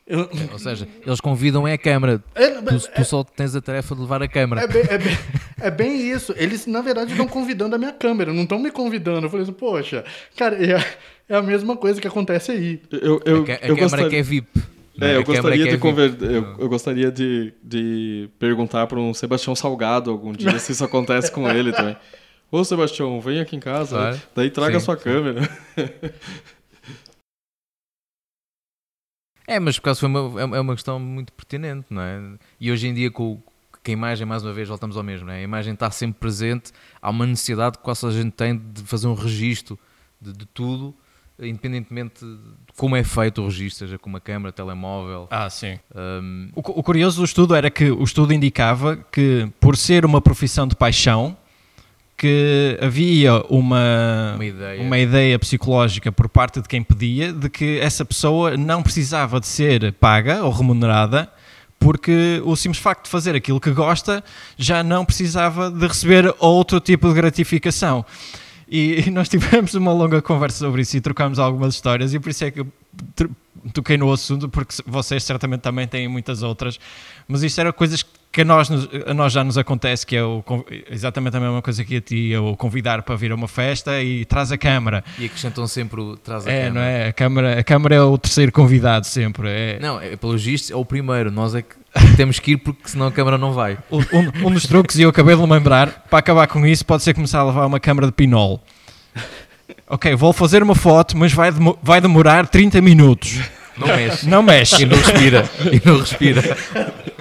Eu... 0.06 0.30
Ou 0.52 0.58
seja, 0.60 0.86
eles 1.04 1.20
convidam 1.20 1.66
é 1.66 1.72
a 1.72 1.78
câmera. 1.78 2.22
É, 2.32 2.48
tu, 2.48 2.78
tu 2.78 2.90
é, 2.94 3.02
só 3.02 3.24
tens 3.24 3.56
a 3.56 3.60
tarefa 3.60 3.92
de 3.92 4.02
levar 4.02 4.22
a 4.22 4.28
câmera. 4.28 4.62
É 4.62 4.68
bem, 4.68 4.82
é, 4.88 4.98
bem, 4.98 5.18
é 5.62 5.68
bem, 5.68 6.10
isso. 6.12 6.32
Eles, 6.36 6.64
na 6.68 6.80
verdade, 6.80 7.10
estão 7.10 7.26
convidando 7.26 7.74
a 7.74 7.78
minha 7.78 7.92
câmera, 7.92 8.32
não 8.32 8.44
estão 8.44 8.60
me 8.60 8.70
convidando. 8.70 9.26
Eu 9.26 9.30
falei 9.30 9.42
assim, 9.42 9.52
poxa, 9.52 10.04
cara, 10.36 10.54
é, 10.54 10.80
é 11.28 11.34
a 11.34 11.42
mesma 11.42 11.76
coisa 11.76 12.00
que 12.00 12.06
acontece 12.06 12.52
aí. 12.52 12.80
Eu, 12.92 13.20
eu, 13.24 13.38
a, 13.38 13.64
a 13.64 13.66
eu 13.66 13.74
câmera 13.74 13.74
gostaria... 13.74 14.10
que 14.10 14.16
é 14.16 14.22
VIP. 14.22 14.62
É, 15.00 15.16
eu 15.16 15.24
gostaria, 15.24 15.68
de 15.68 15.76
conver... 15.76 16.16
eu, 16.22 16.54
eu, 16.56 16.68
gostaria 16.68 17.10
de, 17.10 17.52
de 17.62 18.30
perguntar 18.38 18.86
para 18.86 19.00
um 19.00 19.12
Sebastião 19.12 19.56
Salgado 19.56 20.08
algum 20.08 20.32
dia 20.32 20.56
se 20.60 20.70
isso 20.70 20.84
acontece 20.84 21.32
com 21.32 21.50
ele 21.50 21.72
também. 21.72 21.96
Ô 22.50 22.64
Sebastião, 22.64 23.20
vem 23.20 23.40
aqui 23.40 23.56
em 23.56 23.60
casa, 23.60 23.96
claro. 23.96 24.22
daí 24.34 24.50
traga 24.50 24.72
sim, 24.72 24.76
a 24.76 24.80
sua 24.80 24.96
sim. 24.96 25.04
câmera. 25.04 25.40
É, 29.46 29.60
mas 29.60 29.78
por 29.78 29.84
causa 29.84 30.00
foi 30.00 30.08
uma, 30.08 30.40
é, 30.40 30.58
é 30.58 30.60
uma 30.60 30.74
questão 30.74 30.98
muito 30.98 31.32
pertinente, 31.32 31.86
não 31.90 32.02
é? 32.02 32.20
E 32.60 32.70
hoje 32.72 32.88
em 32.88 32.94
dia, 32.94 33.10
com, 33.10 33.36
com 33.70 33.80
a 33.86 33.90
imagem, 33.90 34.26
mais 34.26 34.42
uma 34.42 34.52
vez, 34.52 34.68
voltamos 34.68 34.96
ao 34.96 35.04
mesmo, 35.04 35.26
não 35.26 35.32
é? 35.32 35.38
A 35.38 35.42
imagem 35.42 35.74
está 35.74 35.90
sempre 35.90 36.18
presente, 36.18 36.72
há 37.00 37.10
uma 37.10 37.26
necessidade 37.26 37.78
que 37.78 37.84
quase 37.84 38.04
a 38.06 38.10
gente 38.10 38.32
tem 38.32 38.58
de 38.58 38.82
fazer 38.82 39.06
um 39.06 39.14
registro 39.14 39.78
de, 40.20 40.32
de 40.32 40.46
tudo, 40.46 40.92
independentemente 41.38 42.24
de 42.24 42.72
como 42.76 42.96
é 42.96 43.04
feito 43.04 43.40
o 43.40 43.44
registro, 43.44 43.86
seja 43.86 43.98
com 43.98 44.08
uma 44.08 44.20
câmera, 44.20 44.52
telemóvel. 44.52 45.28
Ah, 45.30 45.48
sim. 45.48 45.78
Um... 45.94 46.50
O, 46.54 46.60
o 46.60 46.82
curioso 46.82 47.18
do 47.18 47.24
estudo 47.24 47.54
era 47.54 47.70
que 47.70 47.88
o 47.90 48.02
estudo 48.02 48.32
indicava 48.32 48.96
que, 48.96 49.48
por 49.60 49.76
ser 49.76 50.04
uma 50.04 50.20
profissão 50.20 50.66
de 50.66 50.74
paixão, 50.74 51.36
que 52.16 52.78
havia 52.80 53.42
uma, 53.48 54.32
uma 54.34 54.44
ideia. 54.44 54.82
uma, 54.82 54.98
ideia. 54.98 55.38
psicológica 55.38 56.10
por 56.10 56.28
parte 56.28 56.60
de 56.62 56.68
quem 56.68 56.82
pedia 56.82 57.32
de 57.32 57.48
que 57.50 57.78
essa 57.80 58.04
pessoa 58.04 58.56
não 58.56 58.82
precisava 58.82 59.38
de 59.38 59.46
ser 59.46 59.92
paga 59.94 60.42
ou 60.42 60.50
remunerada 60.50 61.30
porque 61.78 62.40
o 62.44 62.56
simples 62.56 62.82
facto 62.82 63.04
de 63.04 63.10
fazer 63.10 63.34
aquilo 63.34 63.60
que 63.60 63.70
gosta 63.70 64.24
já 64.56 64.82
não 64.82 65.04
precisava 65.04 65.70
de 65.70 65.86
receber 65.86 66.34
outro 66.38 66.80
tipo 66.80 67.08
de 67.08 67.14
gratificação. 67.14 68.04
E 68.68 69.10
nós 69.12 69.28
tivemos 69.28 69.74
uma 69.74 69.92
longa 69.92 70.20
conversa 70.22 70.58
sobre 70.58 70.82
isso 70.82 70.96
e 70.96 71.00
trocámos 71.00 71.38
algumas 71.38 71.74
histórias, 71.74 72.14
e 72.14 72.18
por 72.18 72.30
isso 72.30 72.44
é 72.44 72.50
que 72.50 72.60
eu 72.60 72.66
toquei 73.72 73.96
no 73.96 74.10
assunto, 74.12 74.48
porque 74.48 74.74
vocês 74.86 75.22
certamente 75.22 75.60
também 75.60 75.86
têm 75.86 76.08
muitas 76.08 76.42
outras, 76.42 76.78
mas 77.28 77.42
isto 77.42 77.60
era 77.60 77.72
coisas 77.72 78.02
que 78.02 78.10
a 78.42 78.44
nós, 78.44 78.70
a 79.06 79.14
nós 79.14 79.32
já 79.32 79.42
nos 79.44 79.58
acontece, 79.58 80.06
que 80.06 80.16
é 80.16 80.22
o, 80.22 80.42
exatamente 80.90 81.36
a 81.36 81.40
mesma 81.40 81.62
coisa 81.62 81.84
que 81.84 81.96
a 81.96 82.00
ti, 82.00 82.32
é 82.32 82.38
o 82.38 82.56
convidar 82.56 83.02
para 83.02 83.16
vir 83.16 83.32
a 83.32 83.34
uma 83.34 83.48
festa 83.48 84.02
e 84.02 84.24
traz 84.24 84.52
a 84.52 84.58
câmara. 84.58 85.04
E 85.18 85.26
acrescentam 85.26 85.66
sempre 85.66 86.00
o 86.00 86.16
traz 86.16 86.46
a 86.46 86.50
é, 86.50 86.64
câmara. 86.66 86.74
Não 86.74 86.80
é? 86.80 87.08
A 87.08 87.12
câmara. 87.12 87.60
A 87.60 87.64
câmara 87.64 87.94
é 87.94 88.00
o 88.00 88.18
terceiro 88.18 88.52
convidado 88.52 89.06
sempre. 89.06 89.48
É... 89.48 89.78
Não, 89.80 90.00
é, 90.00 90.16
pelo 90.16 90.36
visto 90.36 90.72
é 90.72 90.76
o 90.76 90.84
primeiro, 90.84 91.30
nós 91.30 91.54
é 91.54 91.62
que 91.62 91.74
temos 92.16 92.38
que 92.38 92.52
ir 92.52 92.56
porque 92.58 92.88
senão 92.88 93.06
a 93.06 93.12
câmara 93.12 93.38
não 93.38 93.52
vai. 93.52 93.78
Um, 93.90 94.48
um 94.48 94.50
dos 94.52 94.66
truques, 94.66 94.96
e 94.98 95.02
eu 95.02 95.10
acabei 95.10 95.34
de 95.34 95.42
lembrar, 95.42 96.04
para 96.08 96.18
acabar 96.18 96.46
com 96.46 96.64
isso, 96.66 96.84
pode 96.84 97.02
ser 97.02 97.14
começar 97.14 97.40
a 97.40 97.44
levar 97.44 97.66
uma 97.66 97.80
câmara 97.80 98.06
de 98.06 98.12
pinol. 98.12 98.62
Ok, 99.88 100.14
vou 100.14 100.32
fazer 100.32 100.62
uma 100.62 100.74
foto, 100.74 101.16
mas 101.16 101.32
vai, 101.32 101.50
vai 101.82 102.00
demorar 102.00 102.46
30 102.46 102.80
minutos. 102.80 103.40
Não 103.76 103.86
mexe. 103.88 104.28
Não 104.28 104.42
mexe. 104.42 104.82
E 104.82 104.86
não 104.86 104.96
respira. 104.96 105.50
E 105.72 105.82
não 105.86 105.98
respira. 105.98 106.42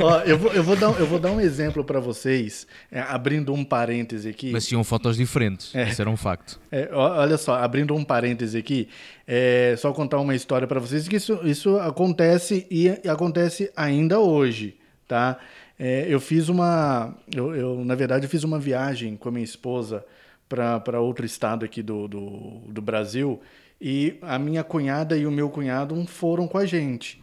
Ó, 0.00 0.20
eu, 0.20 0.38
vou, 0.38 0.52
eu, 0.52 0.62
vou 0.62 0.76
dar, 0.76 0.98
eu 0.98 1.06
vou 1.06 1.18
dar 1.18 1.30
um 1.30 1.40
exemplo 1.40 1.84
para 1.84 2.00
vocês, 2.00 2.66
é, 2.90 3.00
abrindo 3.00 3.52
um 3.52 3.64
parêntese 3.64 4.28
aqui. 4.28 4.50
Mas 4.50 4.66
tinham 4.66 4.82
fotos 4.82 5.16
diferentes, 5.16 5.74
é. 5.74 5.88
isso 5.88 6.00
era 6.00 6.10
um 6.10 6.16
facto. 6.16 6.60
É, 6.70 6.88
olha 6.92 7.36
só, 7.36 7.54
abrindo 7.54 7.94
um 7.94 8.04
parêntese 8.04 8.56
aqui, 8.56 8.88
é, 9.26 9.74
só 9.78 9.92
contar 9.92 10.18
uma 10.18 10.34
história 10.34 10.66
para 10.66 10.80
vocês, 10.80 11.06
que 11.06 11.16
isso, 11.16 11.40
isso 11.44 11.78
acontece 11.78 12.66
e 12.70 12.88
acontece 13.08 13.70
ainda 13.76 14.18
hoje, 14.18 14.76
tá? 15.06 15.38
É, 15.78 16.06
eu 16.08 16.20
fiz 16.20 16.48
uma, 16.48 17.14
eu, 17.34 17.54
eu, 17.54 17.84
na 17.84 17.94
verdade, 17.94 18.26
eu 18.26 18.30
fiz 18.30 18.44
uma 18.44 18.58
viagem 18.58 19.16
com 19.16 19.28
a 19.28 19.32
minha 19.32 19.44
esposa 19.44 20.04
para 20.48 21.00
outro 21.00 21.24
estado 21.24 21.64
aqui 21.64 21.82
do, 21.82 22.08
do, 22.08 22.60
do 22.68 22.82
Brasil 22.82 23.40
e 23.80 24.18
a 24.20 24.38
minha 24.38 24.64
cunhada 24.64 25.16
e 25.16 25.26
o 25.26 25.30
meu 25.30 25.48
cunhado 25.48 26.04
foram 26.06 26.46
com 26.46 26.58
a 26.58 26.66
gente. 26.66 27.19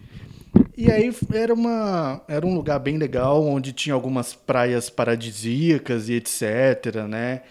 E 0.77 0.91
aí 0.91 1.11
era, 1.33 1.51
uma, 1.51 2.21
era 2.27 2.45
um 2.45 2.53
lugar 2.53 2.77
bem 2.77 2.99
legal, 2.99 3.43
onde 3.43 3.73
tinha 3.73 3.95
algumas 3.95 4.35
praias 4.35 4.91
paradisíacas 4.91 6.07
e 6.07 6.13
etc, 6.13 6.97
né? 7.09 7.41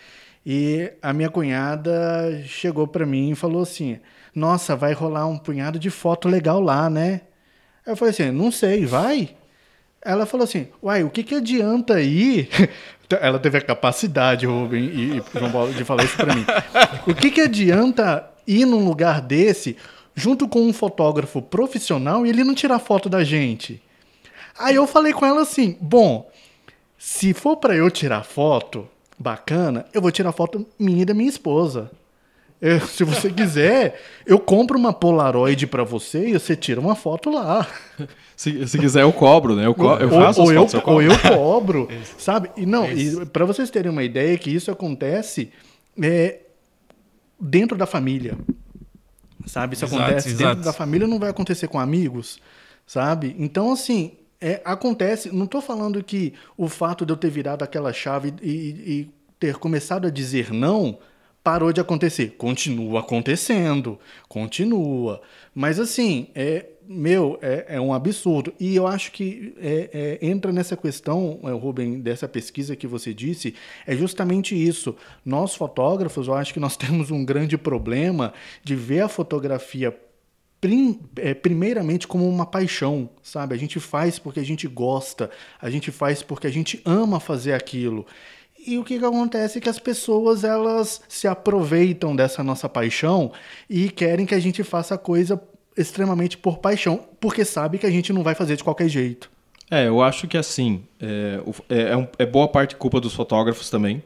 E 0.46 0.92
a 1.02 1.12
minha 1.12 1.28
cunhada 1.28 2.40
chegou 2.44 2.86
para 2.86 3.04
mim 3.04 3.32
e 3.32 3.34
falou 3.34 3.62
assim: 3.62 3.98
Nossa, 4.32 4.76
vai 4.76 4.92
rolar 4.92 5.26
um 5.26 5.36
punhado 5.36 5.76
de 5.76 5.90
foto 5.90 6.28
legal 6.28 6.60
lá, 6.60 6.88
né? 6.88 7.22
Eu 7.84 7.96
falei 7.96 8.14
assim: 8.14 8.30
Não 8.30 8.52
sei, 8.52 8.86
vai? 8.86 9.30
Ela 10.00 10.24
falou 10.24 10.44
assim: 10.44 10.68
Uai, 10.80 11.02
o 11.02 11.10
que, 11.10 11.24
que 11.24 11.34
adianta 11.34 12.00
ir? 12.00 12.48
Ela 13.20 13.40
teve 13.40 13.58
a 13.58 13.60
capacidade, 13.60 14.46
Rubem 14.46 14.84
e, 14.84 15.18
e 15.18 15.22
João 15.36 15.50
Paulo, 15.50 15.74
de 15.74 15.84
falar 15.84 16.04
isso 16.04 16.16
para 16.16 16.32
mim. 16.32 16.44
O 17.08 17.14
que, 17.14 17.32
que 17.32 17.40
adianta 17.40 18.30
ir 18.46 18.64
num 18.64 18.84
lugar 18.84 19.20
desse 19.20 19.76
junto 20.16 20.48
com 20.48 20.62
um 20.62 20.72
fotógrafo 20.72 21.42
profissional 21.42 22.26
e 22.26 22.30
ele 22.30 22.42
não 22.42 22.54
tirar 22.54 22.78
foto 22.78 23.08
da 23.08 23.22
gente. 23.22 23.80
Aí 24.58 24.74
eu 24.74 24.86
falei 24.86 25.12
com 25.12 25.26
ela 25.26 25.42
assim: 25.42 25.76
bom, 25.80 26.28
se 26.98 27.34
for 27.34 27.58
para 27.58 27.76
eu 27.76 27.90
tirar 27.90 28.24
foto 28.24 28.88
bacana, 29.18 29.84
eu 29.92 30.00
vou 30.00 30.10
tirar 30.10 30.32
foto 30.32 30.66
minha 30.78 31.02
e 31.02 31.04
da 31.04 31.12
minha 31.12 31.28
esposa. 31.28 31.90
Eu, 32.58 32.80
se 32.88 33.04
você 33.04 33.30
quiser, 33.30 34.00
eu 34.24 34.38
compro 34.38 34.78
uma 34.78 34.92
Polaroid 34.94 35.66
para 35.66 35.84
você 35.84 36.30
e 36.30 36.32
você 36.32 36.56
tira 36.56 36.80
uma 36.80 36.96
foto 36.96 37.30
lá. 37.30 37.68
Se, 38.36 38.68
se 38.68 38.78
quiser, 38.78 39.00
eu 39.00 39.14
cobro, 39.14 39.56
né? 39.56 39.64
Eu, 39.64 39.74
co 39.74 39.94
eu 39.94 40.10
faço 40.10 40.42
ou, 40.42 40.48
ou 40.48 40.54
fotos, 40.54 40.74
eu, 40.74 40.80
eu 40.80 40.92
ou 40.92 41.00
eu 41.00 41.18
cobro, 41.18 41.88
sabe? 42.18 42.50
E 42.54 42.66
não, 42.66 42.84
para 43.32 43.46
vocês 43.46 43.70
terem 43.70 43.90
uma 43.90 44.04
ideia 44.04 44.36
que 44.36 44.50
isso 44.50 44.70
acontece 44.70 45.50
é, 45.98 46.40
dentro 47.40 47.78
da 47.78 47.86
família 47.86 48.36
sabe? 49.46 49.74
Isso 49.74 49.84
exato, 49.84 50.02
acontece 50.02 50.28
exato. 50.28 50.44
dentro 50.44 50.64
da 50.64 50.72
família, 50.72 51.06
não 51.06 51.18
vai 51.18 51.30
acontecer 51.30 51.68
com 51.68 51.78
amigos, 51.78 52.38
sabe? 52.86 53.34
Então, 53.38 53.72
assim, 53.72 54.12
é, 54.40 54.60
acontece. 54.64 55.34
Não 55.34 55.44
estou 55.44 55.62
falando 55.62 56.02
que 56.02 56.34
o 56.56 56.68
fato 56.68 57.06
de 57.06 57.12
eu 57.12 57.16
ter 57.16 57.30
virado 57.30 57.62
aquela 57.62 57.92
chave 57.92 58.34
e, 58.42 58.50
e 58.50 59.10
ter 59.38 59.56
começado 59.56 60.06
a 60.06 60.10
dizer 60.10 60.52
não 60.52 60.98
parou 61.42 61.72
de 61.72 61.80
acontecer. 61.80 62.34
Continua 62.36 63.00
acontecendo, 63.00 63.98
continua. 64.28 65.22
Mas 65.54 65.78
assim, 65.78 66.28
é, 66.34 66.66
meu, 66.88 67.38
é, 67.42 67.66
é 67.68 67.80
um 67.80 67.92
absurdo. 67.92 68.52
E 68.58 68.76
eu 68.76 68.86
acho 68.86 69.12
que 69.12 69.54
é, 69.58 70.18
é, 70.20 70.26
entra 70.26 70.52
nessa 70.52 70.76
questão, 70.76 71.40
é, 71.44 71.50
Rubem, 71.50 72.00
dessa 72.00 72.28
pesquisa 72.28 72.76
que 72.76 72.86
você 72.86 73.12
disse, 73.12 73.54
é 73.86 73.96
justamente 73.96 74.54
isso. 74.54 74.94
Nós, 75.24 75.54
fotógrafos, 75.54 76.28
eu 76.28 76.34
acho 76.34 76.52
que 76.52 76.60
nós 76.60 76.76
temos 76.78 77.10
um 77.10 77.24
grande 77.24 77.58
problema 77.58 78.32
de 78.62 78.74
ver 78.74 79.00
a 79.00 79.08
fotografia 79.08 79.96
prim, 80.60 81.00
é, 81.16 81.34
primeiramente 81.34 82.06
como 82.06 82.28
uma 82.28 82.46
paixão, 82.46 83.10
sabe? 83.22 83.54
A 83.54 83.58
gente 83.58 83.78
faz 83.78 84.18
porque 84.18 84.40
a 84.40 84.44
gente 84.44 84.66
gosta, 84.66 85.30
a 85.60 85.70
gente 85.70 85.90
faz 85.90 86.22
porque 86.22 86.46
a 86.46 86.50
gente 86.50 86.80
ama 86.84 87.20
fazer 87.20 87.52
aquilo. 87.52 88.06
E 88.66 88.78
o 88.78 88.84
que, 88.84 88.98
que 88.98 89.04
acontece 89.04 89.58
é 89.58 89.60
que 89.60 89.68
as 89.68 89.78
pessoas 89.78 90.42
elas 90.42 91.00
se 91.08 91.28
aproveitam 91.28 92.16
dessa 92.16 92.42
nossa 92.42 92.68
paixão 92.68 93.32
e 93.70 93.88
querem 93.88 94.26
que 94.26 94.34
a 94.34 94.40
gente 94.40 94.64
faça 94.64 94.98
coisa 94.98 95.40
extremamente 95.76 96.36
por 96.38 96.58
paixão, 96.58 97.04
porque 97.20 97.44
sabe 97.44 97.78
que 97.78 97.86
a 97.86 97.90
gente 97.90 98.12
não 98.12 98.22
vai 98.22 98.34
fazer 98.34 98.56
de 98.56 98.64
qualquer 98.64 98.88
jeito. 98.88 99.30
É, 99.70 99.88
eu 99.88 100.00
acho 100.00 100.28
que 100.28 100.38
assim, 100.38 100.84
é, 101.00 101.40
é, 101.68 101.82
é, 101.82 102.08
é 102.20 102.26
boa 102.26 102.48
parte 102.48 102.76
culpa 102.76 103.00
dos 103.00 103.14
fotógrafos 103.14 103.68
também, 103.68 104.02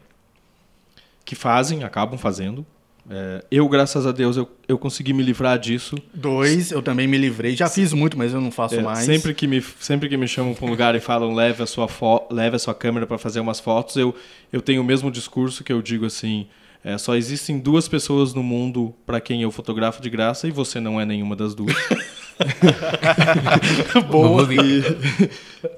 que 1.25 1.35
fazem, 1.35 1.85
acabam 1.85 2.19
fazendo, 2.19 2.67
é, 3.09 3.45
eu, 3.51 3.69
graças 3.69 4.07
a 4.07 4.13
Deus, 4.13 4.37
eu, 4.37 4.49
eu 4.69 4.79
consegui 4.79 5.13
me 5.13 5.23
livrar 5.23 5.59
disso. 5.59 5.97
Dois, 6.15 6.71
eu 6.71 6.81
também 6.81 7.09
me 7.09 7.19
livrei. 7.19 7.57
Já 7.57 7.69
fiz 7.69 7.93
muito, 7.93 8.17
mas 8.17 8.33
eu 8.33 8.41
não 8.41 8.53
faço 8.53 8.77
é, 8.77 8.83
mais. 8.83 9.01
Sempre 9.01 9.35
que, 9.35 9.49
me, 9.49 9.61
sempre 9.81 10.09
que 10.09 10.17
me 10.17 10.29
chamam 10.29 10.55
para 10.55 10.65
um 10.65 10.71
lugar 10.71 10.95
e 10.95 11.01
falam 11.01 11.35
leve 11.35 11.61
a 11.61 11.67
sua, 11.67 11.89
leve 12.31 12.55
a 12.55 12.59
sua 12.59 12.73
câmera 12.73 13.09
para 13.09 13.19
fazer 13.19 13.41
umas 13.41 13.59
fotos, 13.59 13.97
eu, 13.97 14.15
eu 14.53 14.63
tenho 14.63 14.81
o 14.81 14.85
mesmo 14.85 15.11
discurso 15.11 15.65
que 15.65 15.73
eu 15.73 15.83
digo 15.83 16.07
assim: 16.07 16.47
é, 16.83 16.97
só 16.97 17.15
existem 17.15 17.59
duas 17.59 17.87
pessoas 17.89 18.33
no 18.33 18.43
mundo 18.43 18.95
para 19.05 19.21
quem 19.21 19.43
eu 19.43 19.51
fotografo 19.51 20.01
de 20.01 20.09
graça 20.09 20.49
e 20.49 20.51
você 20.51 20.81
não 20.81 21.01
é 21.01 21.05
nenhuma 21.05 21.37
das 21.37 21.55
duas. 21.55 21.77
Boa. 24.11 24.49
E, 24.53 24.83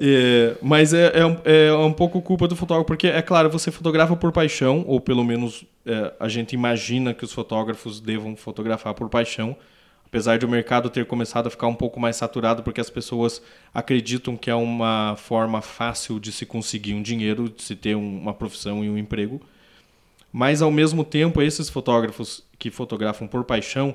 é, 0.00 0.56
mas 0.62 0.94
é, 0.94 1.18
é, 1.18 1.26
um, 1.26 1.36
é 1.44 1.74
um 1.74 1.92
pouco 1.92 2.22
culpa 2.22 2.46
do 2.46 2.54
fotógrafo, 2.54 2.86
porque, 2.86 3.08
é 3.08 3.20
claro, 3.20 3.50
você 3.50 3.72
fotografa 3.72 4.14
por 4.14 4.30
paixão, 4.30 4.84
ou 4.86 5.00
pelo 5.00 5.24
menos 5.24 5.64
é, 5.84 6.12
a 6.20 6.28
gente 6.28 6.52
imagina 6.52 7.12
que 7.12 7.24
os 7.24 7.32
fotógrafos 7.32 8.00
devam 8.00 8.36
fotografar 8.36 8.94
por 8.94 9.08
paixão, 9.08 9.56
apesar 10.06 10.38
de 10.38 10.46
o 10.46 10.48
mercado 10.48 10.88
ter 10.88 11.04
começado 11.04 11.48
a 11.48 11.50
ficar 11.50 11.66
um 11.66 11.74
pouco 11.74 11.98
mais 11.98 12.14
saturado, 12.14 12.62
porque 12.62 12.80
as 12.80 12.90
pessoas 12.90 13.42
acreditam 13.74 14.36
que 14.36 14.48
é 14.48 14.54
uma 14.54 15.16
forma 15.16 15.60
fácil 15.60 16.20
de 16.20 16.30
se 16.30 16.46
conseguir 16.46 16.94
um 16.94 17.02
dinheiro, 17.02 17.48
de 17.48 17.62
se 17.62 17.74
ter 17.74 17.96
um, 17.96 18.20
uma 18.20 18.34
profissão 18.34 18.84
e 18.84 18.90
um 18.90 18.96
emprego. 18.96 19.40
Mas, 20.32 20.62
ao 20.62 20.70
mesmo 20.70 21.04
tempo, 21.04 21.42
esses 21.42 21.68
fotógrafos 21.68 22.44
que 22.58 22.70
fotografam 22.70 23.28
por 23.28 23.44
paixão 23.44 23.94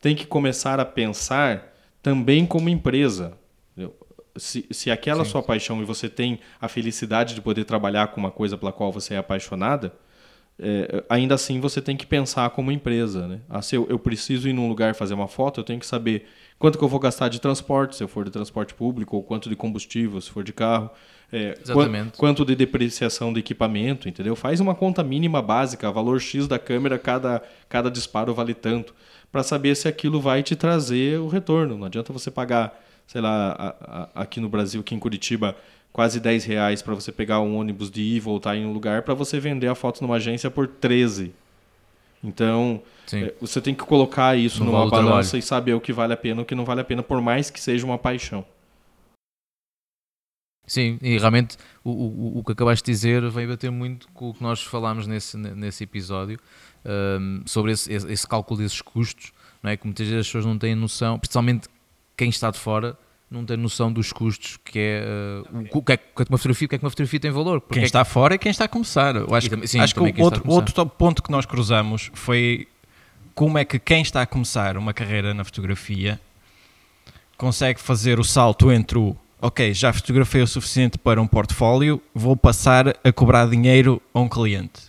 têm 0.00 0.16
que 0.16 0.26
começar 0.26 0.80
a 0.80 0.84
pensar 0.84 1.74
também 2.02 2.46
como 2.46 2.68
empresa. 2.68 3.36
Se, 4.36 4.66
se 4.70 4.90
aquela 4.90 5.24
Sim. 5.24 5.30
sua 5.30 5.42
paixão 5.42 5.80
e 5.80 5.84
você 5.84 6.08
tem 6.08 6.40
a 6.60 6.66
felicidade 6.66 7.34
de 7.34 7.40
poder 7.40 7.64
trabalhar 7.64 8.08
com 8.08 8.18
uma 8.18 8.30
coisa 8.30 8.58
pela 8.58 8.72
qual 8.72 8.90
você 8.90 9.14
é 9.14 9.18
apaixonada, 9.18 9.92
é, 10.58 11.04
ainda 11.08 11.34
assim 11.34 11.60
você 11.60 11.80
tem 11.80 11.96
que 11.96 12.06
pensar 12.06 12.50
como 12.50 12.72
empresa. 12.72 13.26
Né? 13.26 13.40
Ah, 13.48 13.62
se 13.62 13.76
eu, 13.76 13.86
eu, 13.88 13.98
preciso 13.98 14.48
ir 14.48 14.52
num 14.52 14.68
lugar 14.68 14.94
fazer 14.94 15.14
uma 15.14 15.28
foto, 15.28 15.60
eu 15.60 15.64
tenho 15.64 15.80
que 15.80 15.86
saber 15.86 16.26
quanto 16.58 16.78
que 16.78 16.84
eu 16.84 16.88
vou 16.88 17.00
gastar 17.00 17.28
de 17.28 17.40
transporte, 17.40 17.96
se 17.96 18.02
eu 18.02 18.08
for 18.08 18.24
de 18.24 18.30
transporte 18.30 18.74
público, 18.74 19.16
ou 19.16 19.22
quanto 19.22 19.48
de 19.48 19.56
combustível, 19.56 20.20
se 20.20 20.30
for 20.30 20.44
de 20.44 20.52
carro. 20.52 20.90
É, 21.32 21.58
Exatamente. 21.60 22.16
quanto 22.16 22.44
de 22.44 22.54
depreciação 22.54 23.32
de 23.32 23.40
equipamento, 23.40 24.08
entendeu? 24.08 24.36
Faz 24.36 24.60
uma 24.60 24.74
conta 24.74 25.02
mínima 25.02 25.42
básica, 25.42 25.90
valor 25.90 26.20
X 26.20 26.46
da 26.46 26.58
câmera, 26.58 26.98
cada, 26.98 27.42
cada 27.68 27.90
disparo 27.90 28.32
vale 28.32 28.54
tanto, 28.54 28.94
para 29.32 29.42
saber 29.42 29.74
se 29.74 29.88
aquilo 29.88 30.20
vai 30.20 30.42
te 30.42 30.54
trazer 30.54 31.18
o 31.18 31.26
retorno. 31.26 31.76
Não 31.76 31.86
adianta 31.86 32.12
você 32.12 32.30
pagar, 32.30 32.80
sei 33.06 33.20
lá, 33.20 33.52
a, 33.58 33.68
a, 34.18 34.22
aqui 34.22 34.38
no 34.38 34.48
Brasil, 34.48 34.80
aqui 34.80 34.94
em 34.94 34.98
Curitiba, 34.98 35.56
quase 35.92 36.20
10 36.20 36.44
reais 36.44 36.82
para 36.82 36.94
você 36.94 37.10
pegar 37.10 37.40
um 37.40 37.56
ônibus 37.56 37.90
de 37.90 38.02
ir 38.02 38.16
e 38.16 38.20
voltar 38.20 38.56
em 38.56 38.64
um 38.64 38.72
lugar, 38.72 39.02
para 39.02 39.14
você 39.14 39.40
vender 39.40 39.66
a 39.66 39.74
foto 39.74 40.02
numa 40.02 40.16
agência 40.16 40.50
por 40.50 40.68
13. 40.68 41.32
Então, 42.22 42.80
é, 43.12 43.34
você 43.40 43.60
tem 43.60 43.74
que 43.74 43.84
colocar 43.84 44.36
isso 44.36 44.64
no 44.64 44.72
numa 44.72 44.88
balança 44.88 45.30
trabalho. 45.30 45.38
e 45.38 45.42
saber 45.42 45.74
o 45.74 45.80
que 45.80 45.92
vale 45.92 46.12
a 46.12 46.16
pena 46.16 46.40
e 46.40 46.42
o 46.42 46.46
que 46.46 46.54
não 46.54 46.64
vale 46.64 46.80
a 46.80 46.84
pena, 46.84 47.02
por 47.02 47.20
mais 47.20 47.50
que 47.50 47.60
seja 47.60 47.84
uma 47.84 47.98
paixão. 47.98 48.44
Sim, 50.66 50.98
e 51.02 51.18
realmente 51.18 51.58
o, 51.82 51.90
o, 51.90 52.38
o 52.38 52.44
que 52.44 52.52
acabaste 52.52 52.84
de 52.84 52.92
dizer 52.92 53.28
veio 53.28 53.48
bater 53.48 53.70
muito 53.70 54.08
com 54.08 54.30
o 54.30 54.34
que 54.34 54.42
nós 54.42 54.62
falámos 54.62 55.06
nesse, 55.06 55.36
nesse 55.36 55.84
episódio 55.84 56.38
um, 56.84 57.42
sobre 57.44 57.72
esse, 57.72 57.92
esse, 57.92 58.26
cálculo 58.26 58.60
desses 58.60 58.80
custos, 58.80 59.32
não 59.62 59.70
é? 59.70 59.76
Que 59.76 59.84
muitas 59.84 60.06
vezes 60.06 60.20
as 60.20 60.26
pessoas 60.26 60.46
não 60.46 60.58
têm 60.58 60.74
noção, 60.74 61.18
principalmente 61.18 61.68
quem 62.16 62.30
está 62.30 62.50
de 62.50 62.58
fora, 62.58 62.96
não 63.30 63.44
tem 63.44 63.56
noção 63.56 63.92
dos 63.92 64.12
custos 64.12 64.56
que 64.64 64.78
é, 64.78 65.04
uh, 65.52 65.68
o, 65.70 65.82
que 65.82 65.92
é 65.92 65.96
que 65.98 66.24
uma 66.30 66.38
fotografia, 66.38 66.66
o 66.66 66.68
que 66.68 66.74
é 66.76 66.78
que 66.78 66.84
uma 66.84 66.90
fotografia 66.90 67.20
tem 67.20 67.30
valor. 67.30 67.60
Quem 67.60 67.82
é 67.82 67.86
está 67.86 68.04
que... 68.04 68.10
fora 68.10 68.34
e 68.34 68.38
quem 68.38 68.50
está 68.50 68.64
a 68.64 68.68
começar. 68.68 69.16
Eu 69.16 69.34
acho, 69.34 69.50
também, 69.50 69.66
sim, 69.66 69.80
acho 69.80 69.94
que 69.94 70.00
o 70.00 70.22
outro, 70.22 70.42
outro 70.46 70.86
ponto 70.86 71.22
que 71.22 71.30
nós 71.30 71.44
cruzamos 71.44 72.10
foi 72.14 72.68
como 73.34 73.58
é 73.58 73.64
que 73.64 73.78
quem 73.78 74.02
está 74.02 74.22
a 74.22 74.26
começar 74.26 74.76
uma 74.76 74.94
carreira 74.94 75.34
na 75.34 75.44
fotografia 75.44 76.20
consegue 77.36 77.80
fazer 77.80 78.20
o 78.20 78.24
salto 78.24 78.70
entre 78.70 78.98
o 78.98 79.16
ok, 79.44 79.74
já 79.74 79.92
fotografei 79.92 80.40
o 80.40 80.46
suficiente 80.46 80.96
para 80.96 81.20
um 81.20 81.26
portfólio, 81.26 82.00
vou 82.14 82.34
passar 82.34 82.96
a 83.04 83.12
cobrar 83.12 83.46
dinheiro 83.46 84.00
a 84.14 84.20
um 84.20 84.28
cliente. 84.28 84.84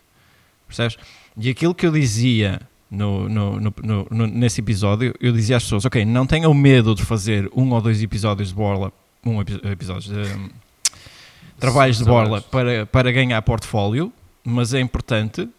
Percebes? 0.65 0.97
E 1.37 1.49
aquilo 1.49 1.75
que 1.75 1.85
eu 1.85 1.91
dizia 1.91 2.61
no, 2.89 3.27
no, 3.27 3.59
no, 3.59 4.27
nesse 4.27 4.61
episódio, 4.61 5.13
eu 5.19 5.33
dizia 5.33 5.57
às 5.57 5.63
pessoas: 5.63 5.83
ok, 5.83 6.05
não 6.05 6.25
tenham 6.25 6.53
medo 6.53 6.95
de 6.95 7.03
fazer 7.03 7.49
um 7.53 7.69
ou 7.73 7.81
dois 7.81 8.01
episódios 8.01 8.49
de 8.49 8.55
borla, 8.55 8.93
um 9.25 9.41
episódio 9.41 10.13
de 10.13 10.33
um, 10.33 10.49
trabalhos 11.59 11.97
de 11.97 12.05
borla 12.05 12.41
para, 12.41 12.85
para 12.85 13.11
ganhar 13.11 13.41
portfólio, 13.41 14.13
mas 14.43 14.73
é 14.73 14.79
importante 14.79 15.49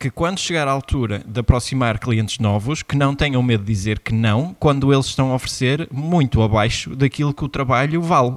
que 0.00 0.10
quando 0.10 0.40
chegar 0.40 0.66
à 0.66 0.70
altura 0.70 1.22
de 1.26 1.40
aproximar 1.40 1.98
clientes 1.98 2.38
novos, 2.38 2.82
que 2.82 2.96
não 2.96 3.14
tenham 3.14 3.42
medo 3.42 3.62
de 3.62 3.70
dizer 3.70 3.98
que 3.98 4.14
não, 4.14 4.56
quando 4.58 4.90
eles 4.94 5.04
estão 5.04 5.30
a 5.30 5.34
oferecer 5.34 5.86
muito 5.92 6.40
abaixo 6.40 6.96
daquilo 6.96 7.34
que 7.34 7.44
o 7.44 7.48
trabalho 7.50 8.00
vale. 8.00 8.34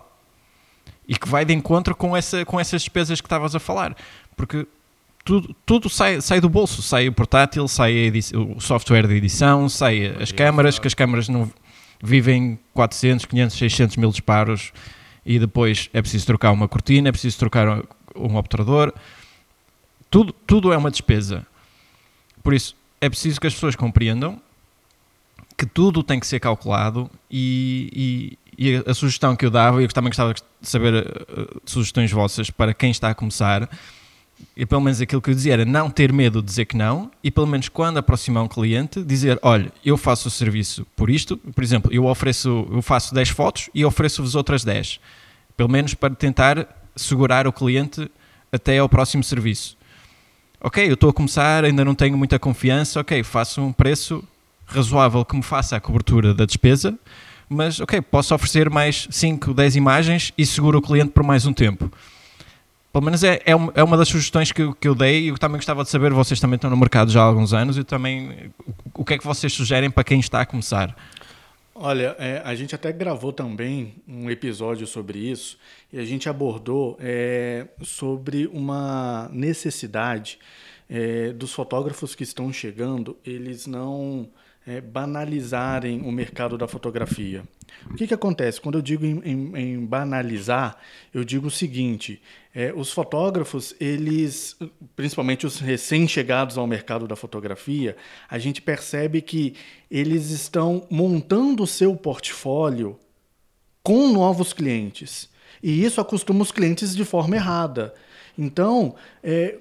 E 1.08 1.16
que 1.16 1.28
vai 1.28 1.46
de 1.46 1.54
encontro 1.54 1.96
com, 1.96 2.18
essa, 2.18 2.44
com 2.44 2.60
essas 2.60 2.82
despesas 2.82 3.22
que 3.22 3.28
estavas 3.28 3.56
a 3.56 3.62
falar. 3.62 3.96
Porque 4.36 4.68
tudo, 5.24 5.56
tudo 5.66 5.90
sai, 5.90 6.20
sai 6.20 6.42
do 6.42 6.50
bolso, 6.50 6.82
sai 6.82 7.08
o 7.08 7.14
portátil, 7.14 7.66
sai 7.70 8.12
o 8.36 8.60
software 8.60 9.08
de 9.08 9.14
edição, 9.14 9.70
sai 9.70 10.08
as 10.22 10.34
câmaras, 10.34 10.78
que 10.78 10.88
as 10.88 10.94
câmaras 10.94 11.30
não 11.30 11.50
vivem 12.04 12.60
400, 12.74 13.26
500, 13.26 13.58
600 13.58 13.96
mil 13.96 14.10
disparos 14.10 14.74
e 15.26 15.40
depois 15.40 15.90
é 15.94 16.02
preciso 16.02 16.26
trocar 16.26 16.52
uma 16.52 16.68
cortina, 16.68 17.08
é 17.08 17.12
preciso 17.14 17.40
trocar 17.40 17.84
um 18.14 18.36
obturador. 18.36 18.94
Tudo, 20.10 20.34
tudo 20.46 20.74
é 20.74 20.78
uma 20.78 20.92
despesa. 20.92 21.48
Por 22.44 22.54
isso, 22.54 22.76
é 23.00 23.10
preciso 23.10 23.40
que 23.40 23.48
as 23.48 23.54
pessoas 23.54 23.76
compreendam 23.76 24.40
que 25.58 25.66
tudo 25.66 26.04
tem 26.04 26.20
que 26.20 26.28
ser 26.28 26.40
calculado 26.40 27.10
e, 27.32 28.38
e, 28.58 28.72
e 28.72 28.84
a 28.86 28.94
sugestão 28.94 29.36
que 29.36 29.46
eu 29.46 29.50
dava, 29.50 29.82
e 29.82 29.86
eu 29.86 29.90
também 29.90 30.10
gostava 30.10 30.34
de 30.34 30.42
saber 30.62 31.06
uh, 31.06 31.62
sugestões 31.66 32.12
vossas 32.12 32.50
para 32.50 32.74
quem 32.74 32.92
está 32.92 33.10
a 33.10 33.16
começar, 33.16 33.70
e 34.58 34.66
pelo 34.66 34.82
menos 34.82 35.00
aquilo 35.00 35.22
que 35.22 35.30
eu 35.30 35.34
dizia 35.34 35.54
era 35.54 35.66
não 35.66 35.90
ter 35.90 36.12
medo 36.12 36.42
de 36.42 36.48
dizer 36.48 36.66
que 36.66 36.76
não, 36.76 37.10
e 37.24 37.32
pelo 37.32 37.48
menos 37.48 37.70
quando 37.70 37.98
aproximar 37.98 38.44
um 38.44 38.48
cliente, 38.48 39.04
dizer: 39.04 39.40
olha, 39.42 39.72
eu 39.86 39.96
faço 39.96 40.28
o 40.28 40.32
serviço 40.32 40.86
por 40.96 41.10
isto, 41.10 41.38
por 41.38 41.64
exemplo, 41.64 41.94
eu 41.94 42.06
ofereço, 42.06 42.68
eu 42.72 42.82
faço 42.82 43.14
10 43.14 43.30
fotos 43.30 43.70
e 43.74 43.86
ofereço-vos 43.86 44.36
outras 44.36 44.64
10, 44.64 45.00
pelo 45.56 45.70
menos 45.70 45.94
para 45.94 46.14
tentar 46.14 46.68
segurar 46.96 47.48
o 47.48 47.54
cliente 47.54 48.10
até 48.52 48.80
ao 48.80 48.90
próximo 48.90 49.24
serviço 49.24 49.78
ok, 50.64 50.90
eu 50.90 50.94
estou 50.94 51.10
a 51.10 51.14
começar, 51.14 51.66
ainda 51.66 51.84
não 51.84 51.94
tenho 51.94 52.18
muita 52.18 52.40
confiança, 52.40 53.02
ok, 53.02 53.22
faço 53.22 53.62
um 53.62 53.74
preço 53.74 54.24
razoável 54.66 55.26
que 55.26 55.36
me 55.36 55.44
faça 55.44 55.76
a 55.76 55.80
cobertura 55.82 56.34
da 56.34 56.46
despesa, 56.46 56.98
mas 57.50 57.82
ok, 57.82 58.02
posso 58.02 58.34
oferecer 58.34 58.70
mais 58.70 59.06
5, 59.12 59.54
10 59.54 59.76
imagens 59.76 60.34
e 60.38 60.46
seguro 60.46 60.80
o 60.80 60.82
cliente 60.82 61.12
por 61.12 61.22
mais 61.22 61.46
um 61.46 61.52
tempo. 61.52 61.92
Pelo 62.94 63.04
menos 63.04 63.24
é, 63.26 63.42
é, 63.46 63.54
uma, 63.54 63.74
é 63.76 63.84
uma 63.84 63.98
das 63.98 64.08
sugestões 64.08 64.54
que, 64.54 64.74
que 64.80 64.88
eu 64.88 64.96
dei 64.96 65.24
e 65.24 65.28
eu 65.28 65.38
também 65.38 65.58
gostava 65.58 65.84
de 65.84 65.90
saber, 65.90 66.14
vocês 66.14 66.40
também 66.40 66.56
estão 66.56 66.70
no 66.70 66.78
mercado 66.78 67.12
já 67.12 67.22
há 67.22 67.26
alguns 67.26 67.54
anos, 67.54 67.78
e 67.78 67.84
também 67.84 68.52
o, 68.66 69.02
o 69.02 69.06
que 69.06 69.16
é 69.16 69.18
que 69.18 69.26
vocês 69.26 69.52
sugerem 69.52 69.92
para 69.92 70.04
quem 70.06 70.20
está 70.22 70.40
a 70.40 70.46
começar? 70.46 70.96
Olha, 71.76 72.16
é, 72.20 72.40
a 72.46 72.54
gente 72.54 72.76
até 72.76 72.92
gravou 72.92 73.34
também 73.34 73.96
um 74.08 74.30
episódio 74.30 74.86
sobre 74.86 75.18
isso 75.18 75.58
e 75.92 75.98
a 75.98 76.06
gente 76.06 76.30
abordou 76.30 76.96
é, 77.00 77.68
sobre 77.82 78.46
uma 78.46 79.28
necessidade 79.34 80.38
é, 80.88 81.34
dos 81.34 81.52
fotógrafos 81.52 82.14
que 82.14 82.22
estão 82.22 82.54
chegando, 82.54 83.18
eles 83.26 83.66
não 83.66 84.30
é, 84.66 84.80
banalizarem 84.80 86.02
o 86.02 86.12
mercado 86.12 86.58
da 86.58 86.68
fotografia. 86.68 87.44
O 87.90 87.96
que, 87.96 88.08
que 88.08 88.14
acontece? 88.14 88.62
Quando 88.62 88.78
eu 88.78 88.82
digo 88.82 89.06
em, 89.06 89.22
em, 89.24 89.58
em 89.58 89.86
banalizar, 89.86 90.78
eu 91.14 91.24
digo 91.24 91.48
o 91.48 91.52
seguinte: 91.52 92.22
é, 92.56 92.72
os 92.74 92.92
fotógrafos, 92.92 93.76
eles, 93.80 94.58
principalmente 94.96 95.46
os 95.46 95.60
recém-chegados 95.60 96.58
ao 96.58 96.68
mercado 96.68 97.08
da 97.08 97.16
fotografia, 97.16 97.98
a 98.30 98.40
gente 98.40 98.62
percebe 98.62 99.22
que 99.22 99.56
eles 99.92 100.30
estão 100.30 100.88
montando 100.90 101.64
o 101.64 101.68
seu 101.68 101.96
portfólio 101.96 102.98
com 103.82 104.08
novos 104.08 104.54
clientes. 104.54 105.30
E 105.62 105.84
isso 105.84 106.00
acostuma 106.00 106.42
os 106.42 106.52
clientes 106.52 106.96
de 106.96 107.04
forma 107.04 107.36
errada. 107.36 107.94
Então, 108.38 108.96
é, 109.22 109.58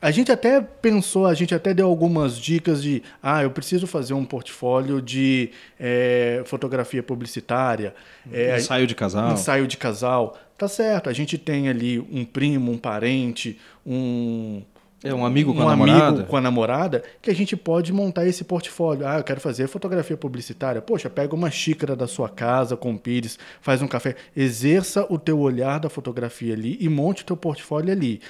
a 0.00 0.10
gente 0.12 0.30
até 0.30 0.60
pensou, 0.60 1.26
a 1.26 1.34
gente 1.34 1.54
até 1.54 1.74
deu 1.74 1.86
algumas 1.86 2.38
dicas 2.38 2.80
de, 2.82 3.02
ah, 3.20 3.42
eu 3.42 3.50
preciso 3.50 3.86
fazer 3.86 4.14
um 4.14 4.24
portfólio 4.24 5.02
de 5.02 5.50
é, 5.78 6.42
fotografia 6.44 7.02
publicitária. 7.02 7.94
É, 8.32 8.56
ensaio 8.56 8.86
de 8.86 8.94
casal. 8.94 9.32
Ensaio 9.32 9.66
de 9.66 9.76
casal. 9.76 10.38
Tá 10.56 10.68
certo, 10.68 11.10
a 11.10 11.12
gente 11.12 11.36
tem 11.36 11.68
ali 11.68 11.98
um 11.98 12.24
primo, 12.24 12.70
um 12.70 12.78
parente, 12.78 13.58
um... 13.84 14.62
É 15.02 15.14
um 15.14 15.24
amigo 15.24 15.54
com 15.54 15.60
um 15.60 15.68
a 15.68 15.70
namorada. 15.70 16.08
amigo 16.08 16.24
com 16.24 16.36
a 16.36 16.40
namorada 16.40 17.04
que 17.22 17.30
a 17.30 17.34
gente 17.34 17.56
pode 17.56 17.92
montar 17.92 18.26
esse 18.26 18.42
portfólio. 18.42 19.06
Ah, 19.06 19.18
eu 19.18 19.22
quero 19.22 19.40
fazer 19.40 19.68
fotografia 19.68 20.16
publicitária. 20.16 20.82
Poxa, 20.82 21.08
pega 21.08 21.36
uma 21.36 21.52
xícara 21.52 21.94
da 21.94 22.08
sua 22.08 22.28
casa 22.28 22.76
com 22.76 22.96
pires, 22.96 23.38
faz 23.60 23.80
um 23.80 23.86
café, 23.86 24.16
exerça 24.36 25.06
o 25.08 25.16
teu 25.16 25.38
olhar 25.38 25.78
da 25.78 25.88
fotografia 25.88 26.52
ali 26.52 26.76
e 26.80 26.88
monte 26.88 27.22
o 27.22 27.26
teu 27.26 27.36
portfólio 27.36 27.92
ali 27.92 28.20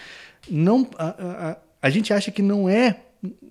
não 0.51 0.89
a, 0.99 1.09
a, 1.51 1.57
a 1.83 1.91
gente 1.91 2.13
acha 2.13 2.31
que 2.31 2.43
não 2.43 2.69
é 2.69 2.97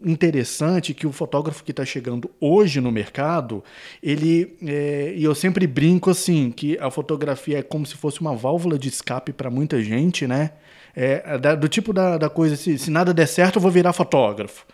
interessante 0.04 0.94
que 0.94 1.06
o 1.06 1.12
fotógrafo 1.12 1.64
que 1.64 1.72
está 1.72 1.84
chegando 1.84 2.32
hoje 2.40 2.80
no 2.80 2.92
mercado, 2.92 3.64
ele 4.02 4.58
é, 4.66 5.14
e 5.16 5.24
eu 5.24 5.36
sempre 5.36 5.68
brinco 5.68 6.10
assim 6.10 6.52
que 6.52 6.78
a 6.80 6.90
fotografia 6.90 7.60
é 7.60 7.62
como 7.62 7.86
se 7.86 7.96
fosse 7.96 8.22
uma 8.22 8.36
válvula 8.36 8.80
de 8.80 8.88
escape 8.88 9.34
para 9.34 9.50
muita 9.50 9.82
gente, 9.82 10.26
né? 10.26 10.52
É, 10.96 11.38
da, 11.38 11.54
do 11.54 11.68
tipo 11.68 11.94
da, 11.94 12.18
da 12.18 12.30
coisa 12.30 12.56
se, 12.56 12.78
se 12.78 12.90
nada 12.90 13.14
der 13.14 13.28
certo 13.28 13.58
eu 13.58 13.62
vou 13.62 13.70
virar 13.70 13.94
fotógrafo, 13.94 14.66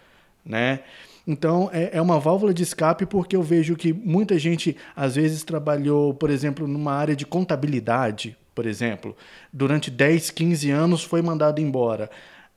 né? 0.46 0.82
Então, 1.26 1.70
é, 1.72 1.92
é 1.94 2.02
uma 2.02 2.20
válvula 2.20 2.54
de 2.54 2.64
escape 2.64 3.06
porque 3.06 3.36
eu 3.36 3.42
vejo 3.42 3.76
que 3.76 3.94
muita 3.94 4.38
gente, 4.38 4.76
às 4.96 5.16
vezes, 5.16 5.44
trabalhou, 5.44 6.14
por 6.14 6.30
exemplo, 6.30 6.68
numa 6.68 6.94
área 6.94 7.16
de 7.16 7.26
contabilidade, 7.26 8.38
por 8.54 8.66
exemplo, 8.66 9.16
durante 9.52 9.90
10, 9.90 10.30
15 10.32 10.72
anos 10.72 11.04
foi 11.04 11.22
mandado 11.22 11.60
embora. 11.60 12.10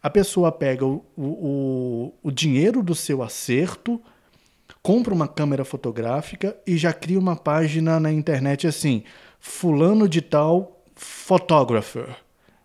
A 0.03 0.11
pessoa 0.11 0.53
pega 0.53 0.85
o, 0.85 1.05
o, 1.17 2.15
o 2.23 2.31
dinheiro 2.31 2.83
do 2.83 2.95
seu 2.95 3.23
acerto, 3.23 4.01
compra 4.83 5.13
uma 5.13 5.27
câmera 5.27 5.65
fotográfica 5.65 6.57
e 6.67 6.77
já 6.77 6.93
cria 6.93 7.19
uma 7.19 7.35
página 7.35 7.99
na 7.99 8.13
internet 8.13 8.67
assim: 8.67 9.03
Fulano 9.41 10.09
de 10.09 10.21
Tal 10.21 10.81
Photographer. 10.95 12.17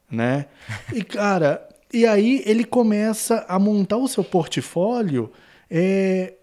Né? 0.09 0.45
E, 0.93 1.03
cara, 1.03 1.67
e 1.93 2.05
aí 2.05 2.43
ele 2.45 2.65
começa 2.65 3.45
a 3.47 3.57
montar 3.57 3.97
o 3.97 4.07
seu 4.07 4.23
portfólio 4.23 5.31
é, 5.69 6.33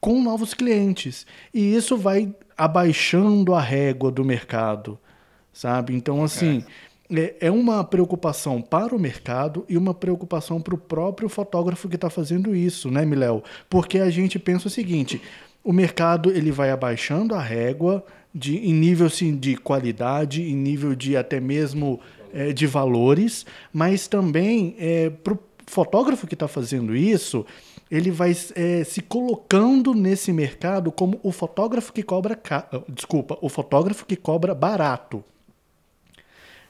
com 0.00 0.22
novos 0.22 0.54
clientes. 0.54 1.26
E 1.52 1.74
isso 1.74 1.96
vai 1.96 2.34
abaixando 2.56 3.54
a 3.54 3.60
régua 3.60 4.10
do 4.10 4.24
mercado 4.24 4.98
sabe? 5.58 5.92
Então, 5.92 6.22
assim, 6.22 6.62
é. 7.10 7.34
é, 7.40 7.50
uma 7.50 7.82
preocupação 7.82 8.62
para 8.62 8.94
o 8.94 8.98
mercado 8.98 9.64
e 9.68 9.76
uma 9.76 9.92
preocupação 9.92 10.60
para 10.60 10.72
o 10.72 10.78
próprio 10.78 11.28
fotógrafo 11.28 11.88
que 11.88 11.96
está 11.96 12.08
fazendo 12.08 12.54
isso, 12.54 12.92
né, 12.92 13.04
Miléo? 13.04 13.42
Porque 13.68 13.98
a 13.98 14.08
gente 14.08 14.38
pensa 14.38 14.68
o 14.68 14.70
seguinte: 14.70 15.20
o 15.64 15.72
mercado 15.72 16.30
ele 16.30 16.52
vai 16.52 16.70
abaixando 16.70 17.34
a 17.34 17.42
régua 17.42 18.04
de, 18.32 18.56
em 18.56 18.72
nível 18.72 19.08
assim, 19.08 19.36
de 19.36 19.56
qualidade, 19.56 20.42
em 20.42 20.54
nível 20.54 20.94
de 20.94 21.16
até 21.16 21.40
mesmo 21.40 21.98
é, 22.32 22.52
de 22.52 22.64
valores, 22.64 23.44
mas 23.72 24.06
também 24.06 24.76
é, 24.78 25.10
para 25.10 25.34
o 25.34 25.38
fotógrafo 25.66 26.24
que 26.28 26.34
está 26.34 26.46
fazendo 26.46 26.94
isso, 26.94 27.44
ele 27.90 28.12
vai 28.12 28.30
é, 28.54 28.84
se 28.84 29.02
colocando 29.02 29.92
nesse 29.92 30.32
mercado 30.32 30.92
como 30.92 31.18
o 31.20 31.32
fotógrafo 31.32 31.92
que 31.92 32.04
cobra, 32.04 32.38
desculpa, 32.88 33.36
o 33.40 33.48
fotógrafo 33.48 34.06
que 34.06 34.14
cobra 34.14 34.54
barato. 34.54 35.24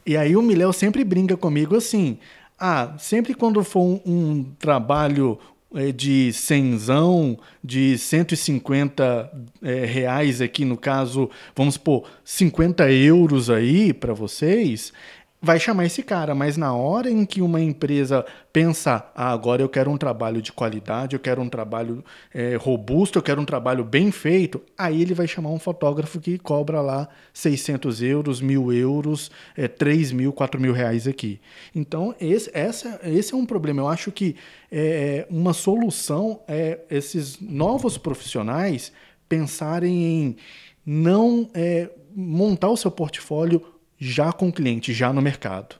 E 0.08 0.16
aí 0.16 0.34
o 0.34 0.40
Miléo 0.40 0.72
sempre 0.72 1.04
brinca 1.04 1.36
comigo 1.36 1.76
assim: 1.76 2.16
ah, 2.58 2.94
sempre 2.98 3.34
quando 3.34 3.62
for 3.62 3.82
um, 3.82 4.00
um 4.06 4.44
trabalho 4.58 5.38
é, 5.74 5.92
de 5.92 6.32
cenzão, 6.32 7.38
de 7.62 7.98
150 7.98 9.30
é, 9.62 9.84
reais 9.84 10.40
aqui, 10.40 10.64
no 10.64 10.78
caso, 10.78 11.28
vamos 11.54 11.76
pôr 11.76 12.08
50 12.24 12.90
euros 12.90 13.50
aí 13.50 13.92
para 13.92 14.14
vocês, 14.14 14.94
vai 15.40 15.60
chamar 15.60 15.86
esse 15.86 16.02
cara, 16.02 16.34
mas 16.34 16.56
na 16.56 16.74
hora 16.74 17.08
em 17.08 17.24
que 17.24 17.40
uma 17.40 17.60
empresa 17.60 18.24
pensar, 18.52 19.12
ah, 19.14 19.30
agora 19.30 19.62
eu 19.62 19.68
quero 19.68 19.90
um 19.90 19.96
trabalho 19.96 20.42
de 20.42 20.52
qualidade, 20.52 21.14
eu 21.14 21.20
quero 21.20 21.40
um 21.40 21.48
trabalho 21.48 22.04
é, 22.34 22.56
robusto, 22.56 23.18
eu 23.18 23.22
quero 23.22 23.40
um 23.40 23.44
trabalho 23.44 23.84
bem 23.84 24.10
feito, 24.10 24.60
aí 24.76 25.00
ele 25.00 25.14
vai 25.14 25.28
chamar 25.28 25.50
um 25.50 25.58
fotógrafo 25.58 26.20
que 26.20 26.38
cobra 26.38 26.80
lá 26.80 27.08
600 27.32 28.02
euros, 28.02 28.40
mil 28.40 28.72
euros, 28.72 29.30
é, 29.56 29.68
3 29.68 30.10
mil, 30.10 30.32
4 30.32 30.60
mil 30.60 30.72
reais 30.72 31.06
aqui. 31.06 31.40
Então, 31.72 32.14
esse, 32.20 32.50
essa, 32.52 33.00
esse 33.04 33.32
é 33.32 33.36
um 33.36 33.46
problema. 33.46 33.82
Eu 33.82 33.88
acho 33.88 34.10
que 34.10 34.34
é, 34.72 35.24
uma 35.30 35.52
solução 35.52 36.40
é 36.48 36.80
esses 36.90 37.38
novos 37.40 37.96
profissionais 37.96 38.92
pensarem 39.28 40.04
em 40.04 40.36
não 40.84 41.48
é, 41.54 41.90
montar 42.14 42.70
o 42.70 42.76
seu 42.76 42.90
portfólio 42.90 43.77
já 43.98 44.32
com 44.32 44.48
o 44.48 44.52
cliente, 44.52 44.92
já 44.92 45.12
no 45.12 45.20
mercado. 45.20 45.76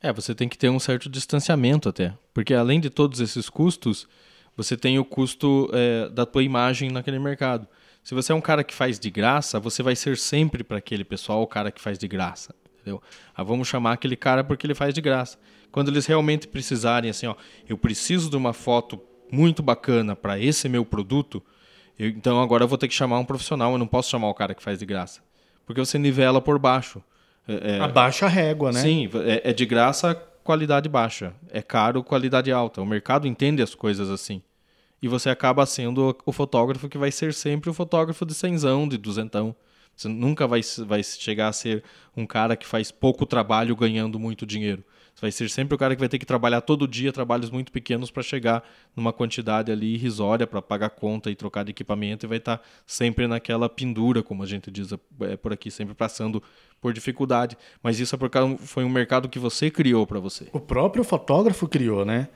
É, 0.00 0.12
você 0.12 0.34
tem 0.34 0.48
que 0.48 0.58
ter 0.58 0.68
um 0.68 0.78
certo 0.78 1.08
distanciamento 1.08 1.88
até, 1.88 2.14
porque 2.32 2.54
além 2.54 2.80
de 2.80 2.90
todos 2.90 3.20
esses 3.20 3.48
custos, 3.48 4.06
você 4.56 4.76
tem 4.76 4.98
o 4.98 5.04
custo 5.04 5.70
é, 5.72 6.08
da 6.08 6.26
tua 6.26 6.42
imagem 6.42 6.90
naquele 6.90 7.18
mercado. 7.18 7.66
Se 8.02 8.14
você 8.14 8.32
é 8.32 8.34
um 8.34 8.40
cara 8.40 8.62
que 8.62 8.74
faz 8.74 8.98
de 8.98 9.10
graça, 9.10 9.58
você 9.58 9.82
vai 9.82 9.96
ser 9.96 10.18
sempre 10.18 10.62
para 10.62 10.76
aquele 10.76 11.04
pessoal 11.04 11.42
o 11.42 11.46
cara 11.46 11.72
que 11.72 11.80
faz 11.80 11.98
de 11.98 12.06
graça. 12.06 12.54
Entendeu? 12.80 13.02
Ah, 13.34 13.42
vamos 13.42 13.66
chamar 13.66 13.94
aquele 13.94 14.14
cara 14.14 14.44
porque 14.44 14.66
ele 14.66 14.74
faz 14.74 14.92
de 14.92 15.00
graça. 15.00 15.38
Quando 15.72 15.88
eles 15.90 16.04
realmente 16.04 16.46
precisarem, 16.46 17.10
assim, 17.10 17.26
ó, 17.26 17.34
eu 17.66 17.78
preciso 17.78 18.28
de 18.28 18.36
uma 18.36 18.52
foto 18.52 19.00
muito 19.32 19.62
bacana 19.62 20.14
para 20.14 20.38
esse 20.38 20.68
meu 20.68 20.84
produto, 20.84 21.42
eu, 21.98 22.10
então 22.10 22.40
agora 22.42 22.64
eu 22.64 22.68
vou 22.68 22.76
ter 22.76 22.88
que 22.88 22.94
chamar 22.94 23.18
um 23.18 23.24
profissional, 23.24 23.72
eu 23.72 23.78
não 23.78 23.86
posso 23.86 24.10
chamar 24.10 24.28
o 24.28 24.34
cara 24.34 24.54
que 24.54 24.62
faz 24.62 24.78
de 24.78 24.84
graça. 24.84 25.22
Porque 25.64 25.80
você 25.80 25.98
nivela 25.98 26.42
por 26.42 26.58
baixo. 26.58 27.02
É, 27.46 27.76
é, 27.76 27.80
Abaixa 27.80 28.26
a 28.26 28.28
régua, 28.28 28.72
né? 28.72 28.80
Sim, 28.80 29.08
é, 29.24 29.50
é, 29.50 29.52
de 29.52 29.66
graça, 29.66 30.14
qualidade 30.42 30.88
baixa. 30.88 31.34
É 31.50 31.62
caro, 31.62 32.02
qualidade 32.02 32.50
alta. 32.50 32.80
O 32.80 32.86
mercado 32.86 33.26
entende 33.26 33.62
as 33.62 33.74
coisas 33.74 34.10
assim. 34.10 34.42
E 35.02 35.08
você 35.08 35.28
acaba 35.28 35.66
sendo 35.66 36.16
o 36.24 36.32
fotógrafo 36.32 36.88
que 36.88 36.96
vai 36.96 37.12
ser 37.12 37.34
sempre 37.34 37.68
o 37.68 37.74
fotógrafo 37.74 38.24
de 38.24 38.34
cenzão, 38.34 38.88
de 38.88 38.96
duzentão. 38.96 39.54
Você 39.94 40.08
nunca 40.08 40.46
vai, 40.46 40.60
vai 40.86 41.02
chegar 41.02 41.48
a 41.48 41.52
ser 41.52 41.84
um 42.16 42.26
cara 42.26 42.56
que 42.56 42.66
faz 42.66 42.90
pouco 42.90 43.26
trabalho 43.26 43.76
ganhando 43.76 44.18
muito 44.18 44.46
dinheiro. 44.46 44.82
Você 45.14 45.20
vai 45.20 45.30
ser 45.30 45.48
sempre 45.48 45.74
o 45.74 45.78
cara 45.78 45.94
que 45.94 46.00
vai 46.00 46.08
ter 46.08 46.18
que 46.18 46.26
trabalhar 46.26 46.60
todo 46.60 46.88
dia, 46.88 47.12
trabalhos 47.12 47.48
muito 47.48 47.70
pequenos 47.70 48.10
para 48.10 48.22
chegar 48.22 48.68
numa 48.96 49.12
quantidade 49.12 49.70
ali 49.70 49.94
irrisória 49.94 50.46
para 50.46 50.60
pagar 50.60 50.90
conta 50.90 51.30
e 51.30 51.36
trocar 51.36 51.64
de 51.64 51.70
equipamento 51.70 52.26
e 52.26 52.28
vai 52.28 52.38
estar 52.38 52.58
tá 52.58 52.64
sempre 52.84 53.28
naquela 53.28 53.68
pendura, 53.68 54.22
como 54.24 54.42
a 54.42 54.46
gente 54.46 54.70
diz 54.72 54.92
é, 54.92 55.36
por 55.36 55.52
aqui, 55.52 55.70
sempre 55.70 55.94
passando 55.94 56.42
por 56.80 56.92
dificuldade. 56.92 57.56
Mas 57.80 58.00
isso 58.00 58.14
é 58.14 58.18
porque 58.18 58.38
foi 58.58 58.84
um 58.84 58.88
mercado 58.88 59.28
que 59.28 59.38
você 59.38 59.70
criou 59.70 60.04
para 60.04 60.18
você. 60.18 60.48
O 60.52 60.58
próprio 60.58 61.04
fotógrafo 61.04 61.68
criou, 61.68 62.04
né? 62.04 62.28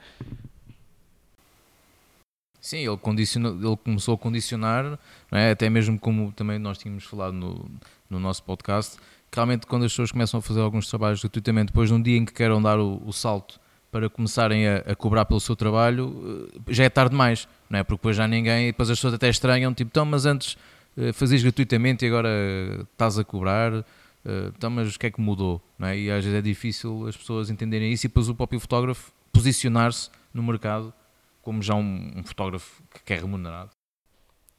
Sim, 2.61 2.87
ele, 2.87 2.97
condicionou, 2.97 3.55
ele 3.55 3.77
começou 3.77 4.15
a 4.15 4.17
condicionar, 4.17 4.99
é? 5.31 5.51
até 5.51 5.69
mesmo 5.69 5.97
como 5.97 6.31
também 6.31 6.59
nós 6.59 6.77
tínhamos 6.77 7.05
falado 7.05 7.33
no, 7.33 7.69
no 8.09 8.19
nosso 8.19 8.43
podcast, 8.43 8.97
realmente 9.33 9.67
quando 9.67 9.85
as 9.85 9.91
pessoas 9.91 10.11
começam 10.11 10.39
a 10.39 10.41
fazer 10.41 10.61
alguns 10.61 10.87
trabalhos 10.87 11.21
gratuitamente, 11.21 11.67
depois 11.67 11.89
de 11.89 11.95
um 11.95 12.01
dia 12.01 12.17
em 12.17 12.25
que 12.25 12.33
queiram 12.33 12.61
dar 12.61 12.79
o, 12.79 13.01
o 13.05 13.13
salto 13.13 13.59
para 13.91 14.09
começarem 14.09 14.67
a, 14.67 14.77
a, 14.77 14.95
cobrar 14.95 15.25
pelo 15.25 15.39
seu 15.39 15.55
trabalho, 15.55 16.51
eh, 16.67 16.73
já 16.73 16.83
é 16.83 16.89
tarde 16.89 17.11
demais, 17.11 17.47
não 17.69 17.79
é? 17.79 17.83
Porque 17.83 17.97
depois 17.97 18.15
já 18.15 18.27
ninguém, 18.27 18.67
depois 18.67 18.89
as 18.89 18.97
pessoas 18.97 19.15
até 19.15 19.29
estranham, 19.29 19.73
tipo, 19.73 19.89
então, 19.89 20.05
mas 20.05 20.25
antes 20.25 20.57
eh, 20.95 21.11
fazias 21.11 21.41
gratuitamente 21.41 22.05
e 22.05 22.07
agora 22.07 22.29
estás 22.91 23.17
a 23.17 23.23
cobrar, 23.23 23.73
eh, 23.73 24.51
então, 24.55 24.69
mas 24.69 24.95
o 24.95 24.99
que 24.99 25.07
é 25.07 25.11
que 25.11 25.19
mudou, 25.19 25.61
não 25.77 25.87
é? 25.87 25.97
E 25.97 26.11
às 26.11 26.23
vezes 26.23 26.37
é 26.37 26.41
difícil 26.41 27.07
as 27.07 27.17
pessoas 27.17 27.49
entenderem 27.49 27.91
isso 27.91 28.05
e 28.05 28.09
depois 28.09 28.29
o 28.29 28.35
próprio 28.35 28.59
fotógrafo 28.59 29.11
posicionar-se 29.31 30.09
no 30.33 30.43
mercado 30.43 30.93
como 31.41 31.63
já 31.63 31.73
um, 31.73 32.11
um 32.15 32.23
fotógrafo 32.23 32.83
que 33.05 33.13
é 33.13 33.17
remunerado. 33.17 33.71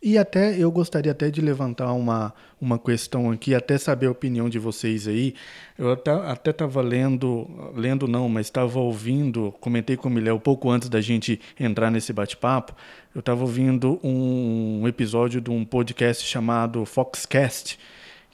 E 0.02 0.16
até 0.16 0.56
eu 0.56 0.72
gostaria 0.72 1.12
até 1.12 1.28
de 1.28 1.42
levantar 1.42 1.92
uma, 1.92 2.32
uma 2.58 2.78
questão 2.78 3.30
aqui, 3.30 3.54
até 3.54 3.76
saber 3.76 4.06
a 4.06 4.10
opinião 4.10 4.48
de 4.48 4.58
vocês 4.58 5.06
aí. 5.06 5.34
Eu 5.76 5.92
até 5.92 6.50
estava 6.50 6.80
lendo, 6.80 7.46
lendo 7.74 8.08
não, 8.08 8.26
mas 8.26 8.46
estava 8.46 8.78
ouvindo, 8.78 9.52
comentei 9.60 9.98
com 9.98 10.08
o 10.08 10.10
Miléo 10.10 10.40
pouco 10.40 10.70
antes 10.70 10.88
da 10.88 11.02
gente 11.02 11.38
entrar 11.58 11.90
nesse 11.90 12.14
bate-papo, 12.14 12.74
eu 13.14 13.20
estava 13.20 13.42
ouvindo 13.42 14.00
um, 14.02 14.80
um 14.82 14.88
episódio 14.88 15.38
de 15.38 15.50
um 15.50 15.66
podcast 15.66 16.24
chamado 16.24 16.86
Foxcast, 16.86 17.78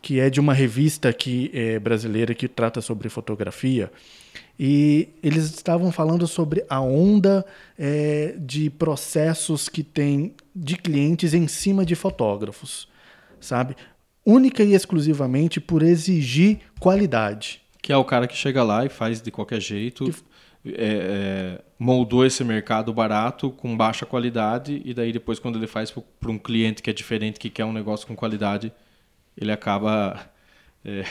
que 0.01 0.21
é 0.21 0.31
de 0.31 0.39
uma 0.39 0.55
revista 0.55 1.13
que 1.13 1.51
é 1.53 1.81
brasileira 1.81 2.33
que 2.33 2.47
trata 2.47 2.81
sobre 2.81 3.09
fotografia. 3.09 3.91
E 4.59 5.11
eles 5.23 5.45
estavam 5.45 5.93
falando 5.93 6.27
sobre 6.27 6.65
a 6.69 6.81
onda 6.81 7.45
é, 7.79 8.35
de 8.39 8.71
processos 8.71 9.69
que 9.69 9.83
tem 9.83 10.35
de 10.55 10.77
clientes 10.77 11.35
em 11.35 11.47
cima 11.47 11.85
de 11.85 11.95
fotógrafos, 11.95 12.89
sabe? 13.39 13.77
Única 14.25 14.63
e 14.63 14.73
exclusivamente 14.73 15.61
por 15.61 15.83
exigir 15.83 16.61
qualidade. 16.81 17.61
Que 17.83 17.93
é 17.93 17.97
o 17.97 18.05
cara 18.05 18.27
que 18.27 18.37
chega 18.37 18.63
lá 18.63 18.85
e 18.85 18.89
faz 18.89 19.21
de 19.21 19.31
qualquer 19.31 19.61
jeito, 19.61 20.13
é, 20.65 20.73
é, 20.75 21.61
moldou 21.79 22.25
esse 22.25 22.43
mercado 22.43 22.93
barato 22.93 23.51
com 23.51 23.77
baixa 23.77 24.05
qualidade 24.05 24.83
e 24.85 24.93
daí 24.93 25.13
depois 25.13 25.39
quando 25.39 25.59
ele 25.59 25.67
faz 25.67 25.91
para 25.91 26.31
um 26.31 26.39
cliente 26.39 26.83
que 26.83 26.91
é 26.91 26.93
diferente, 26.93 27.39
que 27.39 27.51
quer 27.51 27.65
um 27.65 27.73
negócio 27.73 28.07
com 28.07 28.17
qualidade, 28.17 28.73
ele 29.37 29.53
acaba 29.53 30.29
é, 30.85 31.05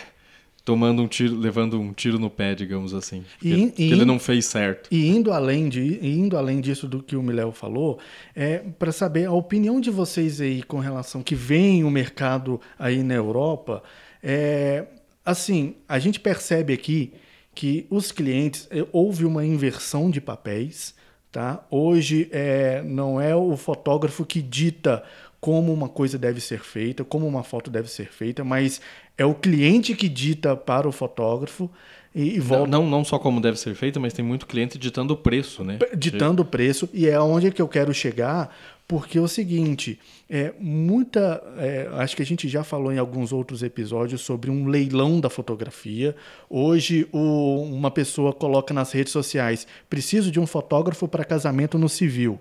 tomando 0.66 1.04
um 1.04 1.08
tiro, 1.08 1.36
levando 1.38 1.80
um 1.80 1.94
tiro 1.94 2.18
no 2.18 2.30
pé, 2.30 2.56
digamos 2.56 2.96
assim. 2.96 3.24
E, 3.42 3.52
ele, 3.52 3.74
e, 3.78 3.92
ele 3.92 4.04
não 4.04 4.18
fez 4.18 4.48
certo. 4.48 4.90
E 4.92 5.08
indo 5.08 5.32
além, 5.32 5.70
de, 5.70 6.00
indo 6.02 6.36
além 6.36 6.60
disso 6.60 6.88
do 6.88 7.04
que 7.04 7.16
o 7.16 7.22
Miléo 7.22 7.52
falou, 7.52 8.00
é 8.36 8.58
para 8.80 8.92
saber 8.92 9.26
a 9.26 9.32
opinião 9.32 9.80
de 9.80 9.92
vocês 9.92 10.42
aí 10.42 10.64
com 10.64 10.80
relação 10.80 11.22
que 11.22 11.36
vem 11.36 11.84
o 11.84 11.92
mercado 11.92 12.60
aí 12.80 13.04
na 13.04 13.14
Europa. 13.14 13.84
É, 14.24 14.88
assim, 15.24 15.76
a 15.88 16.00
gente 16.00 16.20
percebe 16.20 16.74
aqui 16.74 17.14
que 17.54 17.86
os 17.90 18.12
clientes 18.12 18.68
é, 18.72 18.84
houve 18.92 19.24
uma 19.24 19.46
inversão 19.46 20.10
de 20.10 20.20
papéis. 20.20 20.96
Tá? 21.32 21.66
Hoje 21.70 22.30
é, 22.32 22.82
não 22.82 23.20
é 23.20 23.36
o 23.36 23.58
fotógrafo 23.58 24.26
que 24.26 24.42
dita 24.42 25.04
como 25.46 25.72
uma 25.72 25.88
coisa 25.88 26.18
deve 26.18 26.42
ser 26.42 26.62
feita, 26.62 27.04
como 27.04 27.28
uma 27.28 27.44
foto 27.44 27.70
deve 27.70 27.88
ser 27.88 28.12
feita, 28.12 28.44
mas 28.44 28.82
é 29.18 29.26
o 29.26 29.34
cliente 29.34 29.96
que 29.96 30.10
dita 30.10 30.56
para 30.56 30.88
o 30.88 30.92
fotógrafo 30.92 31.70
e, 32.14 32.36
e 32.36 32.40
volta. 32.40 32.72
Não, 32.72 32.84
não, 32.84 32.90
não, 32.90 33.06
só 33.06 33.20
como 33.20 33.42
deve 33.42 33.60
ser 33.60 33.76
feita, 33.76 34.00
mas 34.00 34.14
tem 34.14 34.24
muito 34.24 34.46
cliente 34.46 34.78
ditando 34.78 35.14
o 35.14 35.18
preço, 35.18 35.64
né? 35.64 35.80
Ditando 35.98 36.42
o 36.42 36.46
preço, 36.46 36.90
e 36.94 37.08
é 37.08 37.20
onde 37.20 37.48
é 37.48 37.52
que 37.52 37.62
eu 37.62 37.68
quero 37.68 37.94
chegar, 37.94 38.56
porque 38.88 39.18
é 39.18 39.22
o 39.22 39.28
seguinte, 39.28 40.00
é 40.30 40.54
muita. 40.60 41.44
É, 41.58 41.90
acho 41.94 42.16
que 42.16 42.22
a 42.22 42.26
gente 42.26 42.48
já 42.48 42.64
falou 42.64 42.92
em 42.94 42.98
alguns 42.98 43.34
outros 43.34 43.64
episódios 43.64 44.22
sobre 44.22 44.50
um 44.50 44.68
leilão 44.68 45.20
da 45.20 45.30
fotografia. 45.30 46.16
Hoje, 46.50 47.08
o, 47.12 47.64
uma 47.64 47.92
pessoa 47.92 48.32
coloca 48.32 48.74
nas 48.74 48.92
redes 48.92 49.12
sociais: 49.12 49.68
preciso 49.90 50.32
de 50.32 50.40
um 50.40 50.48
fotógrafo 50.48 51.08
para 51.08 51.26
casamento 51.26 51.78
no 51.78 51.90
civil. 51.90 52.40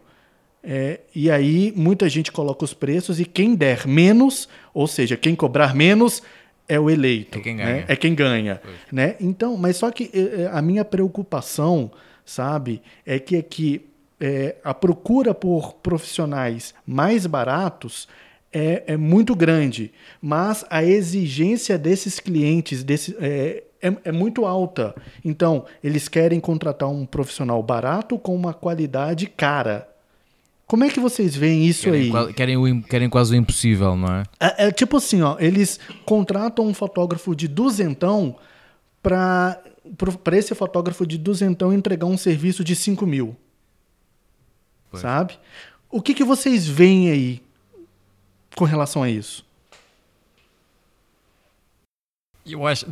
É, 0.66 1.00
e 1.14 1.30
aí 1.30 1.72
muita 1.76 2.08
gente 2.08 2.32
coloca 2.32 2.64
os 2.64 2.72
preços 2.72 3.20
e 3.20 3.24
quem 3.26 3.54
der 3.54 3.86
menos, 3.86 4.48
ou 4.72 4.86
seja, 4.86 5.14
quem 5.14 5.34
cobrar 5.34 5.74
menos 5.74 6.22
é 6.68 6.78
o 6.78 6.88
eleito, 6.88 7.38
é 7.38 7.40
quem 7.42 7.54
né? 7.54 7.64
ganha. 7.64 7.76
Né? 7.76 7.84
É 7.88 7.96
quem 7.96 8.14
ganha, 8.14 8.62
né? 8.90 9.16
Então, 9.20 9.56
mas 9.56 9.76
só 9.76 9.90
que 9.90 10.10
é, 10.12 10.42
é, 10.42 10.50
a 10.52 10.62
minha 10.62 10.84
preocupação, 10.84 11.90
sabe, 12.24 12.82
é 13.04 13.18
que 13.18 13.36
aqui 13.36 13.86
é, 14.20 14.56
a 14.64 14.72
procura 14.72 15.34
por 15.34 15.74
profissionais 15.74 16.74
mais 16.86 17.26
baratos 17.26 18.08
é, 18.52 18.84
é, 18.86 18.96
muito 18.96 19.34
grande, 19.34 19.92
mas 20.22 20.64
a 20.70 20.82
exigência 20.84 21.76
desses 21.76 22.20
clientes 22.20 22.84
desse, 22.84 23.16
é, 23.20 23.64
é, 23.82 23.92
é, 24.04 24.12
muito 24.12 24.46
alta. 24.46 24.94
Então, 25.24 25.66
eles 25.82 26.08
querem 26.08 26.38
contratar 26.38 26.88
um 26.88 27.04
profissional 27.04 27.62
barato 27.62 28.18
com 28.18 28.34
uma 28.34 28.54
qualidade 28.54 29.26
cara. 29.26 29.88
Como 30.66 30.84
é 30.84 30.88
que 30.88 30.98
vocês 30.98 31.36
veem 31.36 31.66
isso 31.66 31.84
querem, 31.84 32.16
aí? 32.16 32.34
Querem, 32.34 32.56
o, 32.56 32.82
querem 32.82 33.08
quase 33.08 33.34
o 33.34 33.36
impossível, 33.36 33.96
não 33.96 34.08
é? 34.08 34.22
é? 34.40 34.66
é? 34.66 34.72
tipo 34.72 34.96
assim, 34.96 35.20
ó, 35.20 35.36
eles 35.38 35.78
contratam 36.04 36.66
um 36.66 36.74
fotógrafo 36.74 37.34
de 37.34 37.46
duzentão 37.46 38.36
para 39.02 39.60
para 40.24 40.38
esse 40.38 40.54
fotógrafo 40.54 41.06
de 41.06 41.18
duzentão 41.18 41.70
entregar 41.70 42.06
um 42.06 42.16
serviço 42.16 42.64
de 42.64 42.74
5 42.74 43.06
mil. 43.06 43.36
Pois. 44.90 45.02
Sabe? 45.02 45.38
O 45.90 46.00
que, 46.00 46.14
que 46.14 46.24
vocês 46.24 46.66
veem 46.66 47.10
aí 47.10 47.42
com 48.56 48.64
relação 48.64 49.02
a 49.02 49.10
isso? 49.10 49.44
Eu 52.46 52.66
acho, 52.66 52.86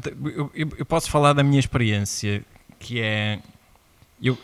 eu, 0.54 0.70
eu 0.78 0.86
posso 0.86 1.10
falar 1.10 1.32
da 1.32 1.42
minha 1.42 1.60
experiência, 1.60 2.44
que 2.78 3.00
é 3.00 3.38
eu, 4.22 4.38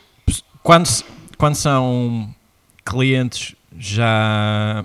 quando, 0.62 0.88
quando 1.36 1.54
são 1.54 2.34
clientes 2.88 3.54
já 3.78 4.84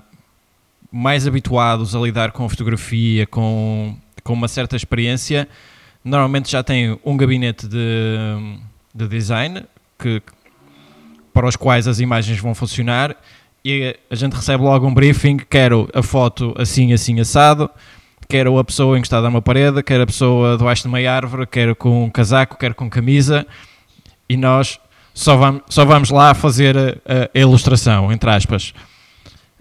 mais 0.92 1.26
habituados 1.26 1.96
a 1.96 1.98
lidar 1.98 2.30
com 2.32 2.48
fotografia, 2.48 3.26
com, 3.26 3.96
com 4.22 4.32
uma 4.32 4.46
certa 4.46 4.76
experiência, 4.76 5.48
normalmente 6.04 6.52
já 6.52 6.62
têm 6.62 6.98
um 7.04 7.16
gabinete 7.16 7.66
de, 7.66 7.78
de 8.94 9.08
design 9.08 9.64
que, 9.98 10.22
para 11.32 11.48
os 11.48 11.56
quais 11.56 11.88
as 11.88 11.98
imagens 11.98 12.38
vão 12.38 12.54
funcionar 12.54 13.16
e 13.64 13.96
a 14.10 14.14
gente 14.14 14.34
recebe 14.34 14.62
logo 14.62 14.86
um 14.86 14.92
briefing, 14.92 15.38
quero 15.38 15.88
a 15.94 16.02
foto 16.02 16.54
assim, 16.58 16.92
assim, 16.92 17.18
assado, 17.18 17.68
quero 18.28 18.58
a 18.58 18.64
pessoa 18.64 18.98
encostada 18.98 19.26
a 19.26 19.30
uma 19.30 19.42
parede, 19.42 19.82
quero 19.82 20.02
a 20.02 20.06
pessoa 20.06 20.58
debaixo 20.58 20.82
de 20.82 20.88
uma 20.88 20.98
árvore, 21.10 21.46
quero 21.46 21.74
com 21.74 22.04
um 22.04 22.10
casaco, 22.10 22.58
quero 22.58 22.74
com 22.74 22.88
camisa 22.90 23.46
e 24.28 24.36
nós 24.36 24.78
só 25.14 25.36
vamos, 25.36 25.62
só 25.68 25.84
vamos 25.84 26.10
lá 26.10 26.34
fazer 26.34 26.76
a, 26.76 27.30
a 27.32 27.38
ilustração, 27.38 28.12
entre 28.12 28.28
aspas. 28.28 28.74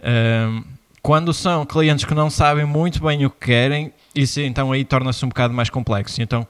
Um, 0.04 0.64
quando 1.00 1.32
são 1.32 1.64
clientes 1.64 2.06
que 2.06 2.14
não 2.16 2.30
sabem 2.30 2.66
muito 2.66 3.02
bem 3.04 3.24
o 3.24 3.30
que 3.30 3.46
querem, 3.46 3.94
isso 4.16 4.42
então 4.42 4.72
aí 4.72 4.84
torna-se 4.84 5.24
um 5.24 5.30
bocado 5.30 5.54
mais 5.54 5.70
complexo. 5.70 6.22
Então 6.22 6.48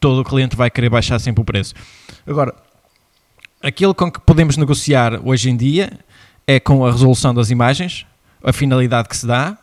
todo 0.00 0.22
o 0.22 0.24
cliente 0.24 0.56
vai 0.56 0.70
querer 0.70 0.88
baixar 0.88 1.18
sempre 1.18 1.42
o 1.42 1.44
preço. 1.44 1.74
Agora, 2.26 2.54
aquilo 3.62 3.94
com 3.94 4.10
que 4.10 4.20
podemos 4.20 4.56
negociar 4.56 5.20
hoje 5.22 5.50
em 5.50 5.56
dia 5.56 5.92
é 6.46 6.58
com 6.58 6.86
a 6.86 6.90
resolução 6.90 7.34
das 7.34 7.50
imagens, 7.50 8.06
a 8.42 8.52
finalidade 8.52 9.08
que 9.08 9.16
se 9.16 9.26
dá 9.26 9.58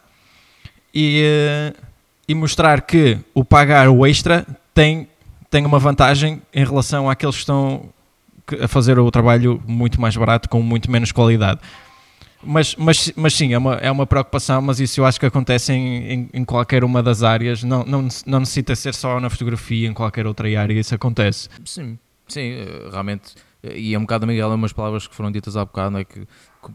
e, 0.94 1.24
eh, 1.24 1.74
e 2.28 2.36
mostrar 2.36 2.82
que 2.82 3.18
o 3.34 3.44
pagar 3.44 3.90
o 3.90 4.06
extra 4.06 4.46
tem, 4.74 5.08
tem 5.50 5.66
uma 5.66 5.80
vantagem 5.80 6.42
em 6.54 6.64
relação 6.64 7.10
àqueles 7.10 7.36
que 7.36 7.42
estão 7.42 7.90
a 8.62 8.68
fazer 8.68 9.00
o 9.00 9.10
trabalho 9.10 9.62
muito 9.68 10.00
mais 10.00 10.16
barato 10.16 10.50
com 10.50 10.62
muito 10.62 10.90
menos 10.92 11.12
qualidade. 11.12 11.60
Mas, 12.44 12.76
mas, 12.76 13.12
mas 13.16 13.34
sim, 13.34 13.54
é 13.54 13.58
uma, 13.58 13.74
é 13.76 13.90
uma 13.90 14.06
preocupação, 14.06 14.62
mas 14.62 14.80
isso 14.80 15.00
eu 15.00 15.06
acho 15.06 15.20
que 15.20 15.26
acontece 15.26 15.74
em, 15.74 16.12
em, 16.12 16.30
em, 16.32 16.46
qualquer 16.46 16.84
uma 16.84 17.02
das 17.02 17.24
áreas, 17.24 17.64
não, 17.64 17.84
não, 17.84 18.08
não 18.26 18.40
necessita 18.40 18.76
ser 18.76 18.94
só 18.94 19.20
na 19.20 19.32
fotografia, 19.32 19.88
em 19.88 19.94
qualquer 19.94 20.28
outra 20.28 20.48
área, 20.60 20.80
isso 20.80 20.94
acontece. 20.94 21.50
Sim, 21.66 21.98
sim, 22.28 22.54
realmente, 22.92 23.34
e 23.64 23.96
é 23.96 23.98
um 23.98 24.02
bocado, 24.02 24.28
Miguel, 24.28 24.52
é 24.52 24.56
umas 24.56 24.74
palavras 24.74 25.08
que 25.08 25.16
foram 25.16 25.32
ditas 25.32 25.58
há 25.58 25.66
bocado, 25.66 25.98
é 25.98 26.04
que 26.04 26.28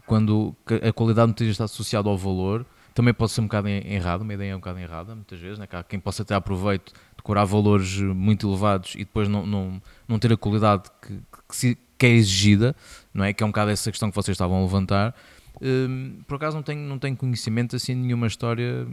quando 0.05 0.53
a 0.67 0.91
qualidade 0.91 1.27
muitas 1.27 1.45
vezes 1.45 1.55
está 1.55 1.65
associada 1.65 2.09
ao 2.09 2.17
valor, 2.17 2.65
também 2.93 3.13
pode 3.13 3.31
ser 3.31 3.41
um 3.41 3.45
bocado 3.45 3.69
errado, 3.69 4.21
uma 4.21 4.33
ideia 4.33 4.51
é 4.51 4.55
um 4.55 4.59
bocado 4.59 4.79
errada, 4.79 5.15
muitas 5.15 5.39
vezes, 5.39 5.57
né? 5.57 5.65
que 5.67 5.75
há 5.75 5.83
quem 5.83 5.99
possa 5.99 6.25
ter 6.25 6.33
aproveito 6.33 6.91
de 7.15 7.23
cobrar 7.23 7.45
valores 7.45 7.97
muito 7.99 8.47
elevados 8.47 8.95
e 8.95 8.99
depois 8.99 9.29
não, 9.29 9.45
não, 9.45 9.81
não 10.07 10.19
ter 10.19 10.33
a 10.33 10.37
qualidade 10.37 10.83
que, 11.01 11.19
que, 11.51 11.77
que 11.97 12.05
é 12.05 12.09
exigida, 12.09 12.75
não 13.13 13.23
é? 13.23 13.33
Que 13.33 13.43
é 13.43 13.45
um 13.45 13.49
bocado 13.49 13.71
essa 13.71 13.91
questão 13.91 14.09
que 14.09 14.15
vocês 14.15 14.35
estavam 14.35 14.57
a 14.57 14.61
levantar. 14.61 15.15
Um, 15.61 16.21
por 16.27 16.35
acaso 16.35 16.55
não 16.55 16.63
tenho, 16.63 16.81
não 16.81 16.97
tenho 16.97 17.15
conhecimento 17.15 17.75
assim 17.75 17.93
nenhuma 17.93 18.25
história 18.25 18.87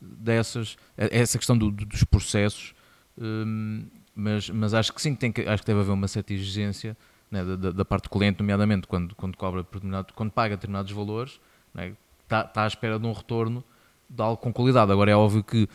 dessas, 0.00 0.76
é, 0.96 1.20
essa 1.20 1.36
questão 1.36 1.56
do, 1.58 1.70
dos 1.70 2.04
processos, 2.04 2.74
um, 3.18 3.84
mas, 4.14 4.48
mas 4.48 4.72
acho 4.72 4.92
que 4.92 5.02
sim, 5.02 5.14
tem 5.14 5.30
que, 5.30 5.42
acho 5.42 5.62
que 5.62 5.66
deve 5.66 5.80
haver 5.80 5.92
uma 5.92 6.08
certa 6.08 6.32
exigência 6.32 6.96
né, 7.30 7.44
da, 7.44 7.70
da, 7.72 7.84
parte 7.84 8.04
do 8.04 8.10
cliente, 8.10 8.40
nomeadamente 8.40 8.86
quando, 8.86 9.14
quando, 9.14 9.36
cobra 9.36 9.66
quando 10.14 10.30
paga 10.30 10.56
determinados 10.56 10.92
valores, 10.92 11.32
está 11.32 11.82
né, 11.82 11.92
tá, 12.28 12.44
tá 12.44 12.64
à 12.64 12.66
espera 12.66 12.98
de 12.98 13.06
um 13.06 13.12
retorno 13.12 13.62
de 14.08 14.22
algo 14.22 14.36
com 14.36 14.52
qualidade. 14.52 14.92
Agora 14.92 15.10
é 15.10 15.16
óbvio 15.16 15.42
que 15.42 15.68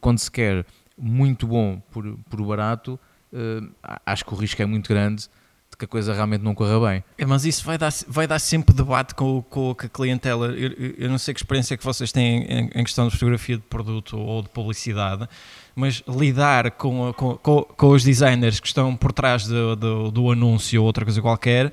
quando 0.00 0.18
se 0.18 0.30
quer 0.30 0.66
muito 0.96 1.46
bom 1.46 1.80
por, 1.90 2.18
por 2.28 2.42
barato, 2.42 2.98
uh, 3.34 3.96
acho 4.06 4.24
que 4.24 4.32
o 4.32 4.36
risco 4.36 4.62
é 4.62 4.66
muito 4.66 4.88
grande 4.88 5.28
de 5.74 5.76
que 5.76 5.84
a 5.84 5.88
coisa 5.88 6.14
realmente 6.14 6.42
não 6.42 6.54
corra 6.54 6.78
bem. 6.88 7.04
É, 7.18 7.26
mas 7.26 7.44
isso 7.44 7.64
vai 7.64 7.76
dar, 7.76 7.92
vai 8.06 8.26
dar 8.26 8.38
sempre 8.38 8.74
debate 8.74 9.14
com, 9.14 9.42
com, 9.42 9.70
a 9.76 9.88
clientela. 9.88 10.46
Eu, 10.46 10.94
eu, 10.96 11.10
não 11.10 11.18
sei 11.18 11.34
que 11.34 11.40
experiência 11.40 11.74
é 11.74 11.76
que 11.76 11.84
vocês 11.84 12.12
têm 12.12 12.44
em, 12.44 12.70
em, 12.74 12.84
questão 12.84 13.06
de 13.06 13.12
fotografia 13.12 13.56
de 13.56 13.62
produto 13.62 14.16
ou 14.16 14.42
de 14.42 14.48
publicidade, 14.48 15.28
mas 15.74 16.02
lidar 16.08 16.70
com, 16.72 17.12
com, 17.12 17.36
com, 17.36 17.62
com 17.62 17.88
os 17.88 18.04
designers 18.04 18.60
que 18.60 18.68
estão 18.68 18.96
por 18.96 19.12
trás 19.12 19.46
do, 19.46 19.76
do, 19.76 20.10
do 20.10 20.30
anúncio 20.30 20.80
ou 20.80 20.86
outra 20.86 21.04
coisa 21.04 21.20
qualquer, 21.20 21.72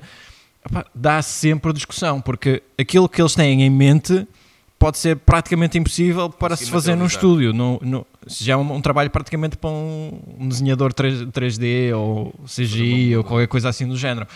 dá 0.94 1.22
sempre 1.22 1.72
discussão, 1.72 2.20
porque 2.20 2.62
aquilo 2.78 3.08
que 3.08 3.22
eles 3.22 3.34
têm 3.34 3.62
em 3.62 3.70
mente 3.70 4.26
pode 4.82 4.98
ser 4.98 5.16
praticamente 5.16 5.78
impossível 5.78 6.28
para 6.28 6.56
se 6.56 6.68
fazer 6.68 6.96
num 6.96 7.06
estúdio. 7.06 7.52
No, 7.52 7.78
no, 7.80 8.04
já 8.26 8.54
é 8.54 8.56
um, 8.56 8.72
um, 8.72 8.80
trabalho 8.80 9.08
praticamente 9.10 9.56
para 9.56 9.70
um, 9.70 10.18
um 10.40 10.48
desenhador 10.48 10.92
3, 10.92 11.26
3D 11.26 11.96
ou 11.96 12.34
CGI 12.44 13.16
ou 13.16 13.22
qualquer 13.22 13.46
coisa 13.46 13.68
assim 13.68 13.86
do 13.86 13.96
género. 13.96 14.26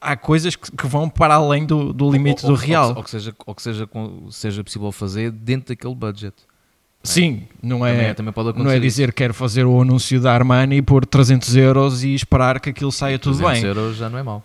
Há 0.00 0.16
coisas 0.16 0.56
que, 0.56 0.86
vão 0.88 1.08
para 1.08 1.34
além 1.34 1.64
do, 1.64 1.92
do 1.92 2.10
limite 2.10 2.44
ou, 2.44 2.50
do 2.50 2.56
real. 2.56 2.90
Ou, 2.90 2.96
ou, 2.96 3.04
que, 3.04 3.10
seja, 3.10 3.32
ou 3.46 3.54
que 3.54 3.62
seja, 3.62 3.88
seja 4.30 4.64
possível 4.64 4.90
fazer 4.90 5.30
dentro 5.30 5.68
daquele 5.68 5.94
budget. 5.94 6.34
É? 6.34 7.06
Sim, 7.06 7.46
não 7.62 7.86
é, 7.86 7.92
também, 7.92 8.06
é, 8.06 8.14
também 8.14 8.32
pode 8.32 8.58
não 8.58 8.70
é 8.70 8.78
dizer 8.80 9.10
que 9.12 9.22
quero 9.22 9.34
fazer 9.34 9.64
o 9.66 9.80
anúncio 9.80 10.20
da 10.20 10.32
Armani 10.32 10.82
por 10.82 11.06
300 11.06 11.54
euros 11.54 12.02
e 12.02 12.12
esperar 12.12 12.58
que 12.58 12.70
aquilo 12.70 12.90
saia 12.90 13.20
tudo 13.20 13.38
bem. 13.38 13.60
300 13.60 13.64
euros 13.64 13.96
já 13.96 14.10
não 14.10 14.18
é 14.18 14.22
mau. 14.22 14.44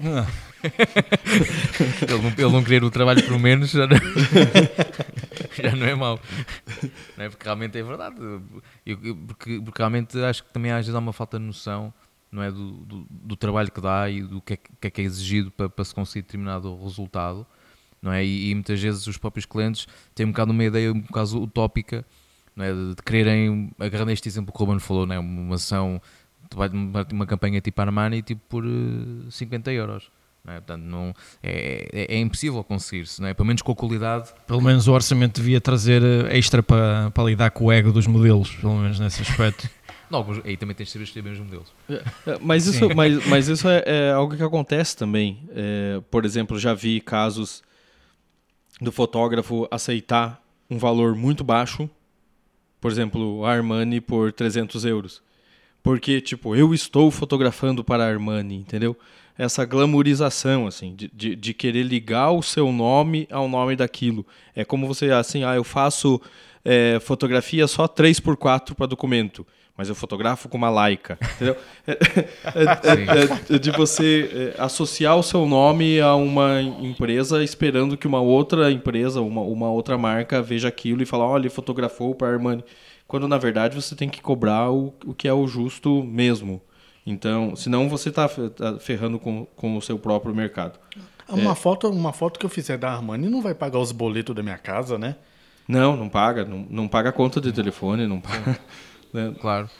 ele, 2.02 2.22
não, 2.22 2.30
ele 2.30 2.52
não 2.52 2.64
querer 2.64 2.84
o 2.84 2.90
trabalho 2.90 3.24
por 3.24 3.38
menos 3.38 3.70
já 3.70 3.86
não, 3.86 3.96
já 5.62 5.76
não 5.76 5.86
é 5.86 5.94
mau. 5.94 6.20
Não 7.16 7.24
é? 7.24 7.28
Porque 7.28 7.44
realmente 7.44 7.78
é 7.78 7.82
verdade. 7.82 8.16
Eu, 8.84 9.16
porque, 9.26 9.60
porque 9.60 9.78
realmente 9.78 10.18
acho 10.18 10.44
que 10.44 10.52
também 10.52 10.72
às 10.72 10.78
vezes 10.86 10.94
há 10.94 10.98
uma 10.98 11.12
falta 11.12 11.38
de 11.38 11.44
noção 11.44 11.92
não 12.30 12.42
é, 12.42 12.50
do, 12.50 12.72
do, 12.72 13.06
do 13.08 13.36
trabalho 13.36 13.70
que 13.70 13.80
dá 13.80 14.08
e 14.08 14.22
do 14.22 14.40
que 14.40 14.54
é 14.54 14.56
que 14.56 14.86
é, 14.86 14.90
que 14.90 15.00
é 15.00 15.04
exigido 15.04 15.50
para, 15.50 15.68
para 15.68 15.84
se 15.84 15.94
conseguir 15.94 16.22
determinado 16.22 16.76
resultado. 16.82 17.46
Não 18.00 18.12
é? 18.12 18.24
E, 18.24 18.50
e, 18.50 18.54
muitas 18.54 18.80
vezes 18.80 19.06
os 19.06 19.16
próprios 19.16 19.44
clientes 19.44 19.88
têm 20.14 20.24
um 20.26 20.30
bocado 20.30 20.52
uma 20.52 20.62
ideia 20.62 20.92
um 20.92 21.00
bocado 21.00 21.42
utópica 21.42 22.06
não 22.54 22.64
é? 22.64 22.72
de, 22.72 22.94
de 22.94 23.02
quererem, 23.02 23.72
agarrando 23.78 24.12
este 24.12 24.28
exemplo 24.28 24.52
que 24.52 24.62
o 24.62 24.64
Ruben 24.64 24.78
falou, 24.78 25.06
não 25.06 25.14
é? 25.14 25.18
uma 25.18 25.56
ação, 25.56 26.00
uma, 26.54 27.06
uma 27.12 27.26
campanha 27.26 27.60
tipo 27.60 27.80
Armani 27.80 28.22
tipo 28.22 28.40
por 28.48 28.64
uh, 28.64 29.26
eh, 29.26 29.30
50 29.30 29.72
euros. 29.72 30.10
Não 30.48 30.54
é? 30.54 30.60
Portanto, 30.60 30.82
não, 30.82 31.14
é, 31.42 31.88
é, 31.92 32.14
é, 32.16 32.18
impossível 32.18 32.64
conseguir-se, 32.64 33.20
não 33.20 33.28
é? 33.28 33.34
pelo 33.34 33.46
menos 33.46 33.60
com 33.60 33.70
a 33.70 33.76
qualidade. 33.76 34.32
Pelo 34.46 34.62
menos 34.62 34.88
o 34.88 34.92
orçamento 34.92 35.42
devia 35.42 35.60
trazer 35.60 36.02
eh, 36.02 36.38
extra 36.38 36.62
para, 36.62 37.10
para 37.10 37.24
lidar 37.24 37.50
com 37.50 37.66
o 37.66 37.72
ego 37.72 37.92
dos 37.92 38.06
modelos, 38.06 38.50
pelo 38.52 38.76
menos 38.76 38.98
nesse 38.98 39.20
aspecto. 39.20 39.68
Não, 40.10 40.26
aí 40.42 40.56
também 40.56 40.74
tens 40.74 40.86
de 40.86 40.92
saber 40.92 41.04
escolher 41.04 41.22
bem 41.22 41.32
os 41.34 41.38
modelos. 41.38 41.74
É, 41.90 42.38
mas 42.40 42.66
isso, 42.66 42.88
mas, 42.96 43.26
mas 43.26 43.46
isso 43.46 43.68
é, 43.68 43.82
é, 43.84 44.12
algo 44.12 44.34
que 44.34 44.42
acontece 44.42 44.96
também. 44.96 45.38
É, 45.50 46.00
por 46.10 46.24
exemplo, 46.24 46.58
já 46.58 46.72
vi 46.72 46.98
casos 46.98 47.62
do 48.80 48.90
fotógrafo 48.90 49.68
aceitar 49.70 50.42
um 50.70 50.78
valor 50.78 51.14
muito 51.14 51.44
baixo, 51.44 51.90
por 52.80 52.90
exemplo, 52.90 53.44
a 53.44 53.52
Armani 53.52 54.00
por 54.00 54.32
300 54.32 54.86
euros. 54.86 55.22
Porque, 55.82 56.22
tipo, 56.22 56.56
eu 56.56 56.72
estou 56.72 57.10
fotografando 57.10 57.84
para 57.84 58.02
a 58.02 58.08
Armani, 58.08 58.56
entendeu? 58.56 58.96
Essa 59.38 59.64
glamorização, 59.64 60.66
assim, 60.66 60.96
de, 60.96 61.08
de, 61.14 61.36
de, 61.36 61.54
querer 61.54 61.84
ligar 61.84 62.32
o 62.32 62.42
seu 62.42 62.72
nome 62.72 63.28
ao 63.30 63.48
nome 63.48 63.76
daquilo. 63.76 64.26
É 64.54 64.64
como 64.64 64.88
você, 64.88 65.12
assim, 65.12 65.44
ah, 65.44 65.54
eu 65.54 65.62
faço 65.62 66.20
é, 66.64 66.98
fotografia 67.00 67.68
só 67.68 67.86
3x4 67.86 68.74
para 68.74 68.86
documento, 68.86 69.46
mas 69.76 69.88
eu 69.88 69.94
fotografo 69.94 70.48
com 70.48 70.58
uma 70.58 70.68
Leica, 70.68 71.16
entendeu? 71.36 71.56
É, 71.86 71.92
é, 71.92 73.52
é, 73.52 73.54
é, 73.54 73.58
de 73.58 73.70
você 73.70 74.54
é, 74.58 74.60
associar 74.60 75.16
o 75.16 75.22
seu 75.22 75.46
nome 75.46 76.00
a 76.00 76.16
uma 76.16 76.60
empresa 76.60 77.42
esperando 77.44 77.96
que 77.96 78.08
uma 78.08 78.20
outra 78.20 78.72
empresa, 78.72 79.20
uma, 79.20 79.42
uma 79.42 79.70
outra 79.70 79.96
marca 79.96 80.42
veja 80.42 80.66
aquilo 80.66 81.00
e 81.00 81.06
fala, 81.06 81.24
olha, 81.24 81.42
ele 81.42 81.48
fotografou 81.48 82.12
para 82.12 82.26
a 82.26 82.32
Armani. 82.32 82.64
Quando, 83.06 83.28
na 83.28 83.38
verdade, 83.38 83.80
você 83.80 83.94
tem 83.94 84.08
que 84.08 84.20
cobrar 84.20 84.70
o, 84.70 84.92
o 85.06 85.14
que 85.14 85.28
é 85.28 85.32
o 85.32 85.46
justo 85.46 86.02
mesmo. 86.02 86.60
Então, 87.08 87.56
senão 87.56 87.88
você 87.88 88.10
está 88.10 88.28
tá 88.28 88.78
ferrando 88.78 89.18
com, 89.18 89.46
com 89.56 89.78
o 89.78 89.80
seu 89.80 89.98
próprio 89.98 90.34
mercado. 90.34 90.78
Uma, 91.26 91.52
é. 91.52 91.54
foto, 91.54 91.88
uma 91.88 92.12
foto 92.12 92.38
que 92.38 92.44
eu 92.44 92.50
fizer 92.50 92.76
da 92.76 92.92
Armani 92.92 93.30
não 93.30 93.40
vai 93.40 93.54
pagar 93.54 93.78
os 93.78 93.92
boletos 93.92 94.36
da 94.36 94.42
minha 94.42 94.58
casa, 94.58 94.98
né? 94.98 95.16
Não, 95.66 95.96
não 95.96 96.08
paga. 96.08 96.44
Não, 96.44 96.66
não 96.68 96.86
paga 96.86 97.08
a 97.08 97.12
conta 97.12 97.40
de 97.40 97.50
telefone, 97.50 98.06
não 98.06 98.20
paga. 98.20 98.58
né? 99.12 99.34
Claro. 99.40 99.70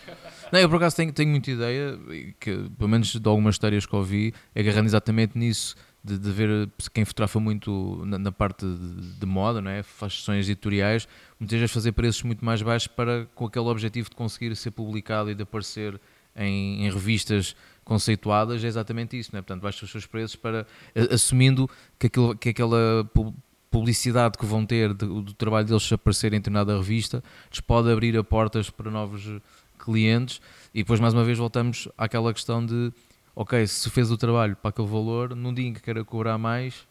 Não, 0.50 0.58
eu 0.58 0.70
por 0.70 0.76
acaso 0.76 0.96
tenho, 0.96 1.12
tenho 1.12 1.28
muita 1.28 1.50
ideia, 1.50 1.98
que 2.40 2.56
pelo 2.78 2.88
menos 2.88 3.14
de 3.14 3.28
algumas 3.28 3.56
histórias 3.56 3.84
que 3.84 3.94
ouvi, 3.94 4.32
agarrando 4.56 4.86
exatamente 4.86 5.36
nisso, 5.36 5.76
de, 6.02 6.18
de 6.18 6.30
ver 6.30 6.70
quem 6.94 7.04
fotografa 7.04 7.38
muito 7.38 8.02
na, 8.06 8.18
na 8.18 8.32
parte 8.32 8.64
de, 8.64 9.18
de, 9.18 9.26
moda, 9.26 9.60
não 9.60 9.70
é? 9.70 9.82
faz 9.82 10.14
sessões 10.14 10.46
editoriais, 10.46 11.06
muitas 11.38 11.58
vezes 11.58 11.74
fazer 11.74 11.92
preços 11.92 12.22
muito 12.22 12.42
mais 12.42 12.62
baixos 12.62 12.88
para, 12.88 13.26
com 13.34 13.44
aquele 13.44 13.66
objetivo 13.66 14.08
de 14.08 14.16
conseguir 14.16 14.56
ser 14.56 14.70
publicado 14.70 15.30
e 15.30 15.34
de 15.34 15.42
aparecer 15.42 16.00
em, 16.38 16.86
em 16.86 16.90
revistas 16.90 17.54
conceituadas 17.84 18.62
é 18.62 18.66
exatamente 18.66 19.18
isso, 19.18 19.30
não 19.32 19.38
é? 19.38 19.42
portanto 19.42 19.62
baixa 19.62 19.84
os 19.84 19.90
seus 19.90 20.06
preços 20.06 20.36
para, 20.36 20.66
assumindo 21.10 21.68
que, 21.98 22.06
aquilo, 22.06 22.36
que 22.36 22.50
aquela 22.50 23.10
publicidade 23.70 24.36
que 24.38 24.44
vão 24.44 24.64
ter 24.64 24.92
do, 24.92 25.22
do 25.22 25.32
trabalho 25.32 25.66
deles 25.66 25.90
aparecer 25.92 26.32
em 26.32 26.36
determinada 26.36 26.76
revista 26.76 27.22
lhes 27.50 27.60
pode 27.60 27.90
abrir 27.90 28.16
a 28.16 28.22
portas 28.22 28.68
para 28.68 28.90
novos 28.90 29.26
clientes 29.78 30.40
e 30.74 30.82
depois 30.82 31.00
mais 31.00 31.14
uma 31.14 31.24
vez 31.24 31.38
voltamos 31.38 31.88
àquela 31.96 32.32
questão 32.32 32.64
de 32.64 32.92
ok, 33.34 33.66
se 33.66 33.88
fez 33.88 34.10
o 34.10 34.16
trabalho 34.16 34.56
para 34.56 34.70
aquele 34.70 34.88
valor, 34.88 35.34
num 35.34 35.54
dia 35.54 35.68
em 35.68 35.72
que 35.72 35.80
queira 35.80 36.04
cobrar 36.04 36.36
mais 36.36 36.86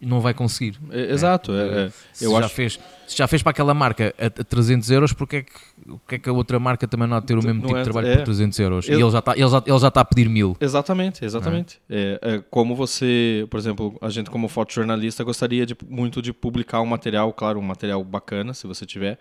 não 0.00 0.20
vai 0.20 0.32
conseguir. 0.32 0.78
É, 0.90 1.12
exato. 1.12 1.52
É, 1.52 1.86
é. 1.86 1.92
se, 2.12 2.24
eu 2.24 2.30
já 2.32 2.38
acho... 2.38 2.54
fez, 2.54 2.80
se 3.06 3.16
já 3.16 3.28
fez 3.28 3.42
para 3.42 3.50
aquela 3.50 3.74
marca 3.74 4.14
a, 4.18 4.26
a 4.26 4.30
300 4.30 4.90
euros, 4.90 5.12
porque 5.12 5.36
é 5.36 5.42
que, 5.42 5.52
porque 5.84 6.14
é 6.14 6.18
que 6.18 6.28
a 6.28 6.32
outra 6.32 6.58
marca 6.58 6.88
também 6.88 7.06
não 7.06 7.18
há 7.18 7.20
de 7.20 7.26
ter 7.26 7.34
o 7.34 7.42
mesmo 7.42 7.60
não 7.60 7.68
tipo 7.68 7.78
de 7.78 7.84
trabalho 7.84 8.16
por 8.16 8.24
300 8.24 8.58
euros? 8.60 8.88
E 8.88 8.92
ele 8.92 9.10
já, 9.10 9.18
está, 9.18 9.32
ele, 9.36 9.48
já, 9.48 9.62
ele 9.66 9.78
já 9.78 9.88
está 9.88 10.00
a 10.00 10.04
pedir 10.04 10.28
mil. 10.28 10.56
Exatamente, 10.58 11.24
exatamente. 11.24 11.80
É? 11.88 12.42
como 12.50 12.74
você, 12.74 13.46
por 13.50 13.60
exemplo, 13.60 13.98
a 14.00 14.08
gente 14.08 14.30
como 14.30 14.48
fotojornalista 14.48 15.22
gostaria 15.22 15.66
de, 15.66 15.76
muito 15.88 16.22
de 16.22 16.32
publicar 16.32 16.80
um 16.80 16.86
material, 16.86 17.32
claro, 17.32 17.58
um 17.58 17.62
material 17.62 18.02
bacana, 18.02 18.54
se 18.54 18.66
você 18.66 18.86
tiver. 18.86 19.18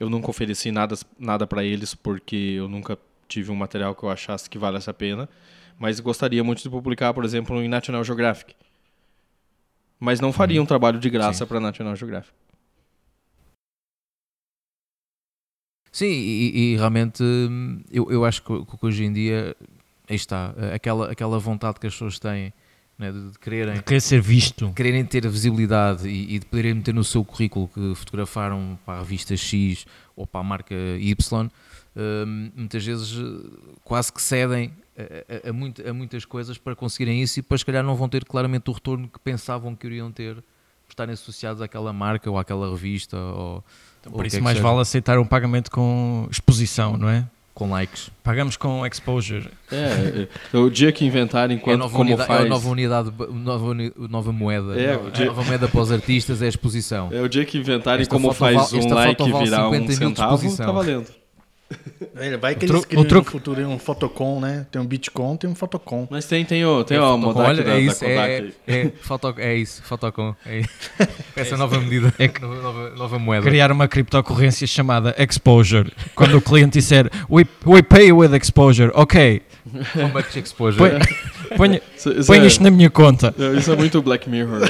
Eu 0.00 0.10
nunca 0.10 0.30
ofereci 0.30 0.72
nada, 0.72 0.96
nada 1.16 1.46
para 1.46 1.62
eles 1.62 1.94
porque 1.94 2.54
eu 2.56 2.68
nunca 2.68 2.98
tive 3.28 3.52
um 3.52 3.54
material 3.54 3.94
que 3.94 4.02
eu 4.02 4.10
achasse 4.10 4.50
que 4.50 4.58
valesse 4.58 4.90
a 4.90 4.92
pena, 4.94 5.28
mas 5.78 6.00
gostaria 6.00 6.42
muito 6.42 6.60
de 6.60 6.68
publicar, 6.68 7.14
por 7.14 7.24
exemplo, 7.24 7.62
em 7.62 7.68
National 7.68 8.02
Geographic 8.02 8.54
mas 10.02 10.18
não 10.18 10.32
faria 10.32 10.60
um 10.60 10.66
trabalho 10.66 10.98
de 10.98 11.08
graça 11.08 11.46
para 11.46 11.60
National 11.60 11.94
Geographic. 11.94 12.34
Sim, 15.92 16.10
e, 16.10 16.72
e, 16.72 16.76
realmente 16.76 17.22
eu, 17.88 18.10
eu 18.10 18.24
acho 18.24 18.42
que, 18.42 18.64
que, 18.64 18.84
hoje 18.86 19.04
em 19.04 19.12
dia 19.12 19.54
aí 20.08 20.16
está, 20.16 20.54
aquela, 20.74 21.12
aquela 21.12 21.38
vontade 21.38 21.78
que 21.78 21.86
as 21.86 21.92
pessoas 21.92 22.18
têm 22.18 22.52
né, 22.98 23.12
de, 23.12 23.30
de 23.30 23.38
quererem 23.38 23.74
de 23.74 23.82
querer 23.82 24.00
ser 24.00 24.20
visto, 24.20 24.66
de 24.66 24.72
quererem 24.72 25.04
ter 25.04 25.28
visibilidade 25.28 26.08
e, 26.08 26.34
e, 26.34 26.38
de 26.40 26.46
poderem 26.46 26.74
meter 26.74 26.92
no 26.92 27.04
seu 27.04 27.24
currículo 27.24 27.68
que 27.68 27.94
fotografaram 27.94 28.76
para 28.84 28.94
a 28.94 29.02
revista 29.02 29.36
X 29.36 29.86
ou 30.16 30.26
para 30.26 30.40
a 30.40 30.44
marca 30.44 30.74
Y, 30.74 31.44
hum, 31.44 31.50
muitas 32.56 32.84
vezes 32.84 33.18
quase 33.84 34.12
que 34.12 34.22
cedem 34.22 34.72
a, 35.44 35.50
a, 35.50 35.52
muito, 35.52 35.86
a, 35.86 35.92
muitas 35.92 36.24
coisas 36.24 36.58
para 36.58 36.74
conseguirem 36.74 37.22
isso 37.22 37.38
e 37.38 37.42
depois, 37.42 37.60
se 37.60 37.64
calhar, 37.64 37.82
não 37.82 37.94
vão 37.94 38.08
ter 38.08 38.24
claramente 38.24 38.68
o 38.70 38.72
retorno 38.72 39.08
que 39.08 39.18
pensavam 39.18 39.74
que 39.74 39.86
iriam 39.86 40.10
ter 40.10 40.34
por 40.34 40.90
estarem 40.90 41.12
associados 41.12 41.62
àquela 41.62 41.92
marca 41.92 42.30
ou 42.30 42.38
àquela 42.38 42.70
revista. 42.70 43.16
Ou, 43.16 43.64
então, 44.00 44.12
por 44.12 44.26
isso, 44.26 44.36
é 44.36 44.40
mais 44.40 44.58
vale 44.58 44.80
aceitar 44.80 45.18
um 45.18 45.26
pagamento 45.26 45.70
com 45.70 46.26
exposição, 46.30 46.96
não 46.96 47.08
é? 47.08 47.26
Com 47.54 47.68
likes. 47.70 48.10
Pagamos 48.22 48.56
com 48.56 48.84
exposure. 48.86 49.46
É, 49.70 50.26
é 50.52 50.56
o 50.56 50.70
dia 50.70 50.90
que 50.90 51.04
inventarem 51.04 51.58
quando, 51.58 51.84
é 51.84 51.88
como 51.88 52.00
unidade, 52.00 52.26
faz... 52.26 52.40
É 52.40 52.46
a 52.46 52.48
nova 52.48 52.68
unidade, 52.68 53.12
nova, 53.30 53.74
nova 54.08 54.32
moeda. 54.32 54.80
É, 54.80 54.96
nova, 54.96 55.10
dia... 55.10 55.24
A 55.24 55.28
nova 55.28 55.44
moeda 55.44 55.68
para 55.68 55.80
os 55.80 55.92
artistas 55.92 56.40
é 56.40 56.46
a 56.46 56.48
exposição. 56.48 57.10
É 57.12 57.20
o 57.20 57.28
dia 57.28 57.44
que 57.44 57.58
inventarem 57.58 58.02
esta 58.02 58.14
como 58.14 58.32
faz 58.32 58.72
um 58.72 58.94
like 58.94 59.22
virar 59.22 59.68
um 59.68 59.86
centavo, 59.88 60.46
está 60.46 60.72
valendo. 60.72 61.21
Vai 62.40 62.54
que 62.54 62.66
eles 62.66 62.84
criam 62.84 63.04
truque... 63.04 63.26
no 63.26 63.32
futuro 63.32 63.66
um 63.66 63.78
Photocon, 63.78 64.40
né? 64.40 64.66
Tem 64.70 64.80
um 64.80 64.86
Bitcoin, 64.86 65.36
tem 65.36 65.48
um 65.48 65.54
Photocon. 65.54 66.06
Mas 66.10 66.26
tem, 66.26 66.44
tem 66.44 66.64
o, 66.64 66.84
tem, 66.84 66.98
o 66.98 67.16
Modak 67.16 67.48
Olha, 67.48 67.62
da, 67.62 67.74
é 67.74 67.80
isso, 67.80 68.00
da 68.00 68.06
é, 68.10 68.52
é, 68.66 68.92
foto, 69.00 69.34
é 69.38 69.56
isso, 69.56 69.82
Photocon. 69.82 70.34
É, 70.46 70.62
essa 71.36 71.54
é 71.54 71.58
nova 71.58 71.78
medida, 71.80 72.12
é 72.18 72.28
que, 72.28 72.40
nova, 72.40 72.90
nova 72.90 73.18
moeda. 73.18 73.46
Criar 73.46 73.72
uma 73.72 73.88
criptocorrência 73.88 74.66
chamada 74.66 75.14
Exposure. 75.18 75.92
Quando 76.14 76.36
o 76.36 76.40
cliente 76.40 76.78
disser, 76.78 77.10
we, 77.30 77.46
we 77.66 77.82
pay 77.82 78.12
with 78.12 78.34
Exposure, 78.34 78.90
ok. 78.94 79.42
How 79.96 80.08
much 80.08 80.36
Exposure? 80.36 80.78
Põe, 81.56 81.80
põe 82.26 82.40
é, 82.40 82.46
isto 82.46 82.62
na 82.62 82.70
minha 82.70 82.90
conta. 82.90 83.34
Isso 83.56 83.72
é 83.72 83.76
muito 83.76 84.02
Black 84.02 84.28
Mirror. 84.28 84.60
Né? 84.60 84.68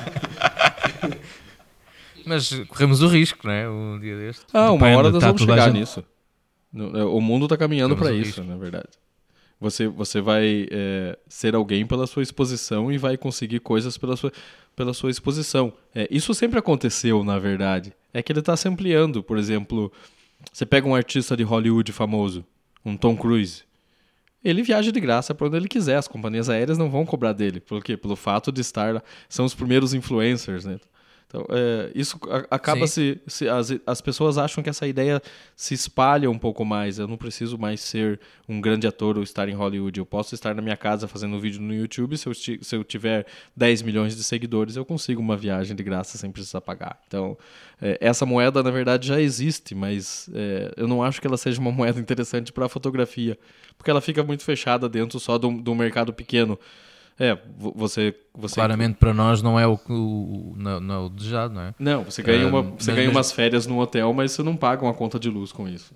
Mas 2.26 2.50
corremos 2.68 3.02
o 3.02 3.08
risco, 3.08 3.46
não 3.46 3.52
é? 3.52 3.68
Um 3.68 3.98
dia 3.98 4.16
deste. 4.16 4.44
Ah, 4.52 4.72
uma 4.72 4.86
hora 4.88 5.10
nós 5.10 5.20
tá 5.20 5.26
vamos 5.26 5.42
chegar 5.42 5.72
nisso. 5.72 6.04
É, 6.74 7.04
o 7.04 7.20
mundo 7.20 7.44
está 7.44 7.56
caminhando 7.56 7.96
para 7.96 8.12
isso, 8.12 8.40
risco. 8.40 8.44
na 8.44 8.56
verdade. 8.56 8.88
Você, 9.60 9.86
você 9.86 10.20
vai 10.20 10.66
é, 10.70 11.16
ser 11.28 11.54
alguém 11.54 11.86
pela 11.86 12.06
sua 12.06 12.22
exposição 12.22 12.90
e 12.90 12.98
vai 12.98 13.16
conseguir 13.16 13.60
coisas 13.60 13.96
pela 13.96 14.16
sua, 14.16 14.32
pela 14.74 14.92
sua 14.92 15.10
exposição. 15.10 15.72
É, 15.94 16.08
isso 16.10 16.34
sempre 16.34 16.58
aconteceu, 16.58 17.22
na 17.22 17.38
verdade. 17.38 17.92
É 18.12 18.22
que 18.22 18.32
ele 18.32 18.40
está 18.40 18.56
se 18.56 18.68
ampliando. 18.68 19.22
Por 19.22 19.38
exemplo, 19.38 19.92
você 20.52 20.66
pega 20.66 20.86
um 20.86 20.94
artista 20.94 21.36
de 21.36 21.42
Hollywood 21.44 21.92
famoso, 21.92 22.44
um 22.84 22.96
Tom 22.96 23.16
Cruise. 23.16 23.62
Ele 24.44 24.62
viaja 24.62 24.92
de 24.92 25.00
graça 25.00 25.34
para 25.34 25.46
onde 25.46 25.56
ele 25.56 25.68
quiser. 25.68 25.96
As 25.96 26.08
companhias 26.08 26.50
aéreas 26.50 26.76
não 26.76 26.90
vão 26.90 27.06
cobrar 27.06 27.32
dele. 27.32 27.60
Por 27.60 27.82
quê? 27.82 27.96
Pelo 27.96 28.16
fato 28.16 28.52
de 28.52 28.60
estar 28.60 28.92
lá. 28.92 29.02
São 29.28 29.46
os 29.46 29.54
primeiros 29.54 29.94
influencers, 29.94 30.66
né? 30.66 30.78
Então, 31.34 31.44
é, 31.50 31.90
isso 31.96 32.16
acaba 32.48 32.86
se, 32.86 33.20
se 33.26 33.48
as, 33.48 33.74
as 33.84 34.00
pessoas 34.00 34.38
acham 34.38 34.62
que 34.62 34.70
essa 34.70 34.86
ideia 34.86 35.20
se 35.56 35.74
espalha 35.74 36.30
um 36.30 36.38
pouco 36.38 36.64
mais. 36.64 37.00
Eu 37.00 37.08
não 37.08 37.16
preciso 37.16 37.58
mais 37.58 37.80
ser 37.80 38.20
um 38.48 38.60
grande 38.60 38.86
ator 38.86 39.16
ou 39.16 39.22
estar 39.24 39.48
em 39.48 39.52
Hollywood. 39.52 39.98
Eu 39.98 40.06
posso 40.06 40.32
estar 40.36 40.54
na 40.54 40.62
minha 40.62 40.76
casa 40.76 41.08
fazendo 41.08 41.34
um 41.34 41.40
vídeo 41.40 41.60
no 41.60 41.74
YouTube. 41.74 42.16
Se 42.16 42.28
eu, 42.28 42.34
se 42.34 42.60
eu 42.70 42.84
tiver 42.84 43.26
10 43.56 43.82
milhões 43.82 44.16
de 44.16 44.22
seguidores, 44.22 44.76
eu 44.76 44.84
consigo 44.84 45.20
uma 45.20 45.36
viagem 45.36 45.74
de 45.74 45.82
graça 45.82 46.16
sem 46.16 46.30
precisar 46.30 46.60
pagar. 46.60 47.00
Então, 47.08 47.36
é, 47.82 47.98
essa 48.00 48.24
moeda, 48.24 48.62
na 48.62 48.70
verdade, 48.70 49.08
já 49.08 49.20
existe, 49.20 49.74
mas 49.74 50.30
é, 50.32 50.72
eu 50.76 50.86
não 50.86 51.02
acho 51.02 51.20
que 51.20 51.26
ela 51.26 51.36
seja 51.36 51.60
uma 51.60 51.72
moeda 51.72 51.98
interessante 51.98 52.52
para 52.52 52.66
a 52.66 52.68
fotografia, 52.68 53.36
porque 53.76 53.90
ela 53.90 54.00
fica 54.00 54.22
muito 54.22 54.44
fechada 54.44 54.88
dentro 54.88 55.18
só 55.18 55.36
do, 55.36 55.50
do 55.50 55.74
mercado 55.74 56.12
pequeno. 56.12 56.56
É, 57.18 57.38
você, 57.56 58.14
você... 58.34 58.56
Claramente 58.56 58.96
para 58.96 59.14
nós 59.14 59.40
não 59.40 59.58
é 59.58 59.66
o, 59.66 59.78
o, 59.88 60.54
não, 60.56 60.80
não 60.80 60.94
é 60.94 60.98
o 60.98 61.08
desejado, 61.08 61.54
não 61.54 61.62
é? 61.62 61.74
Não, 61.78 62.04
você 62.04 62.22
ganha, 62.22 62.46
uma, 62.46 62.62
você 62.62 62.92
ganha 62.92 63.06
mas... 63.06 63.16
umas 63.16 63.32
férias 63.32 63.66
no 63.66 63.78
hotel, 63.78 64.12
mas 64.12 64.32
você 64.32 64.42
não 64.42 64.56
paga 64.56 64.82
uma 64.82 64.94
conta 64.94 65.18
de 65.18 65.30
luz 65.30 65.52
com 65.52 65.68
isso. 65.68 65.94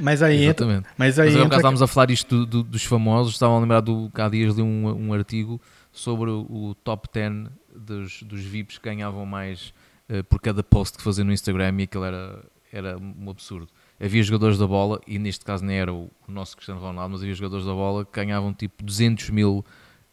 Mas 0.00 0.22
aí 0.22 0.44
Exatamente. 0.44 0.78
Entra, 0.78 0.92
mas 0.96 1.18
aí 1.18 1.32
mas 1.32 1.36
entra... 1.36 1.56
estávamos 1.56 1.82
a 1.82 1.86
falar 1.86 2.10
isto 2.10 2.46
do, 2.46 2.46
do, 2.46 2.62
dos 2.62 2.84
famosos, 2.84 3.34
estavam 3.34 3.56
a 3.56 3.60
lembrar 3.60 3.80
do 3.80 4.10
há 4.14 4.28
dias 4.28 4.54
li 4.54 4.62
um, 4.62 5.08
um 5.08 5.12
artigo 5.12 5.60
sobre 5.92 6.30
o, 6.30 6.46
o 6.48 6.74
top 6.76 7.08
10 7.12 7.48
dos, 7.74 8.22
dos 8.22 8.40
VIPs 8.42 8.78
que 8.78 8.84
ganhavam 8.88 9.26
mais 9.26 9.74
uh, 10.08 10.22
por 10.24 10.40
cada 10.40 10.62
post 10.62 10.96
que 10.96 11.02
faziam 11.02 11.26
no 11.26 11.32
Instagram 11.32 11.74
e 11.80 11.82
aquilo 11.82 12.04
era, 12.04 12.44
era 12.72 12.96
um 12.96 13.28
absurdo 13.28 13.68
havia 14.00 14.22
jogadores 14.22 14.58
da 14.58 14.66
bola, 14.66 15.00
e 15.06 15.18
neste 15.18 15.44
caso 15.44 15.64
nem 15.64 15.78
era 15.78 15.92
o, 15.92 16.10
nosso 16.26 16.56
Cristiano 16.56 16.80
Ronaldo, 16.80 17.12
mas 17.12 17.22
havia 17.22 17.34
jogadores 17.34 17.66
da 17.66 17.72
bola 17.72 18.04
que 18.04 18.12
ganhavam 18.12 18.52
tipo 18.52 18.82
200 18.84 19.30
mil 19.30 19.64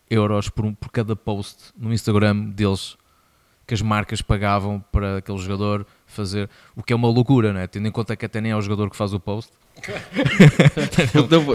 euros 0.10 0.50
por, 0.50 0.66
um, 0.66 0.74
por 0.74 0.90
cada 0.92 1.16
post 1.16 1.74
no 1.78 1.94
Instagram 1.94 2.50
deles 2.50 2.98
que 3.68 3.74
as 3.74 3.82
marcas 3.82 4.22
pagavam 4.22 4.84
para 4.92 5.18
aquele 5.18 5.38
jogador 5.40 5.86
fazer, 6.06 6.50
o 6.76 6.84
que 6.84 6.94
é 6.94 6.96
uma 6.96 7.10
loucura, 7.10 7.52
né? 7.52 7.66
tendo 7.68 7.88
em 7.88 7.92
conta 7.92 8.16
que 8.16 8.26
até 8.26 8.40
nem 8.40 8.52
é 8.52 8.56
o 8.56 8.62
jogador 8.62 8.90
que 8.90 8.96
faz 8.96 9.14
o 9.14 9.20
post. 9.20 9.52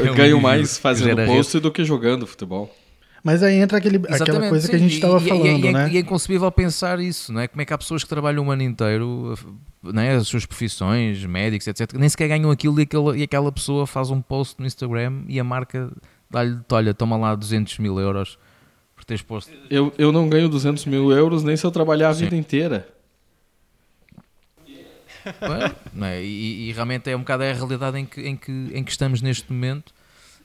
é 0.04 0.10
um, 0.10 0.14
ganho 0.14 0.40
mais 0.40 0.76
fazendo 0.76 1.24
post 1.24 1.58
do 1.60 1.70
que 1.70 1.84
jogando 1.84 2.26
futebol. 2.26 2.74
Mas 3.22 3.42
aí 3.42 3.56
entra 3.56 3.78
aquele, 3.78 3.98
aquela 4.08 4.48
coisa 4.48 4.66
sim. 4.66 4.70
que 4.70 4.76
a 4.76 4.78
gente 4.78 4.94
estava 4.94 5.20
falando, 5.20 5.64
e, 5.64 5.68
e, 5.68 5.72
né? 5.72 5.90
E 5.92 5.96
é 5.98 6.00
inconcebível 6.00 6.50
pensar 6.50 6.98
isso, 7.00 7.32
não 7.32 7.40
é? 7.40 7.48
Como 7.48 7.60
é 7.60 7.64
que 7.66 7.72
há 7.72 7.78
pessoas 7.78 8.02
que 8.02 8.08
trabalham 8.08 8.44
um 8.44 8.50
ano 8.50 8.62
inteiro, 8.62 9.34
né? 9.82 10.16
as 10.16 10.26
suas 10.26 10.46
profissões, 10.46 11.24
médicos, 11.26 11.66
etc., 11.66 11.92
nem 11.94 12.08
sequer 12.08 12.28
ganham 12.28 12.50
aquilo 12.50 12.80
e, 12.80 12.84
aquela, 12.84 13.16
e 13.16 13.22
aquela 13.22 13.52
pessoa 13.52 13.86
faz 13.86 14.10
um 14.10 14.22
post 14.22 14.56
no 14.58 14.66
Instagram 14.66 15.22
e 15.28 15.38
a 15.38 15.44
marca 15.44 15.90
dá-lhe, 16.30 16.58
olha, 16.70 16.94
toma 16.94 17.16
lá 17.16 17.34
200 17.34 17.78
mil 17.78 17.98
euros 17.98 18.38
por 18.94 19.04
teres 19.04 19.22
posto. 19.22 19.52
Eu, 19.68 19.92
eu 19.98 20.12
não 20.12 20.28
ganho 20.28 20.48
200 20.48 20.84
mil 20.86 21.10
euros 21.10 21.42
nem 21.42 21.56
se 21.56 21.66
eu 21.66 21.70
trabalhar 21.70 22.10
a 22.10 22.14
Sim. 22.14 22.24
vida 22.24 22.36
inteira. 22.36 22.88
É? 26.00 26.22
e, 26.22 26.68
e, 26.68 26.72
realmente 26.72 27.10
é 27.10 27.16
um 27.16 27.20
bocado 27.20 27.42
a 27.42 27.52
realidade 27.52 27.98
em 27.98 28.06
que, 28.06 28.20
em, 28.22 28.36
que, 28.36 28.50
em 28.72 28.82
que 28.82 28.90
estamos 28.90 29.20
neste 29.20 29.52
momento 29.52 29.92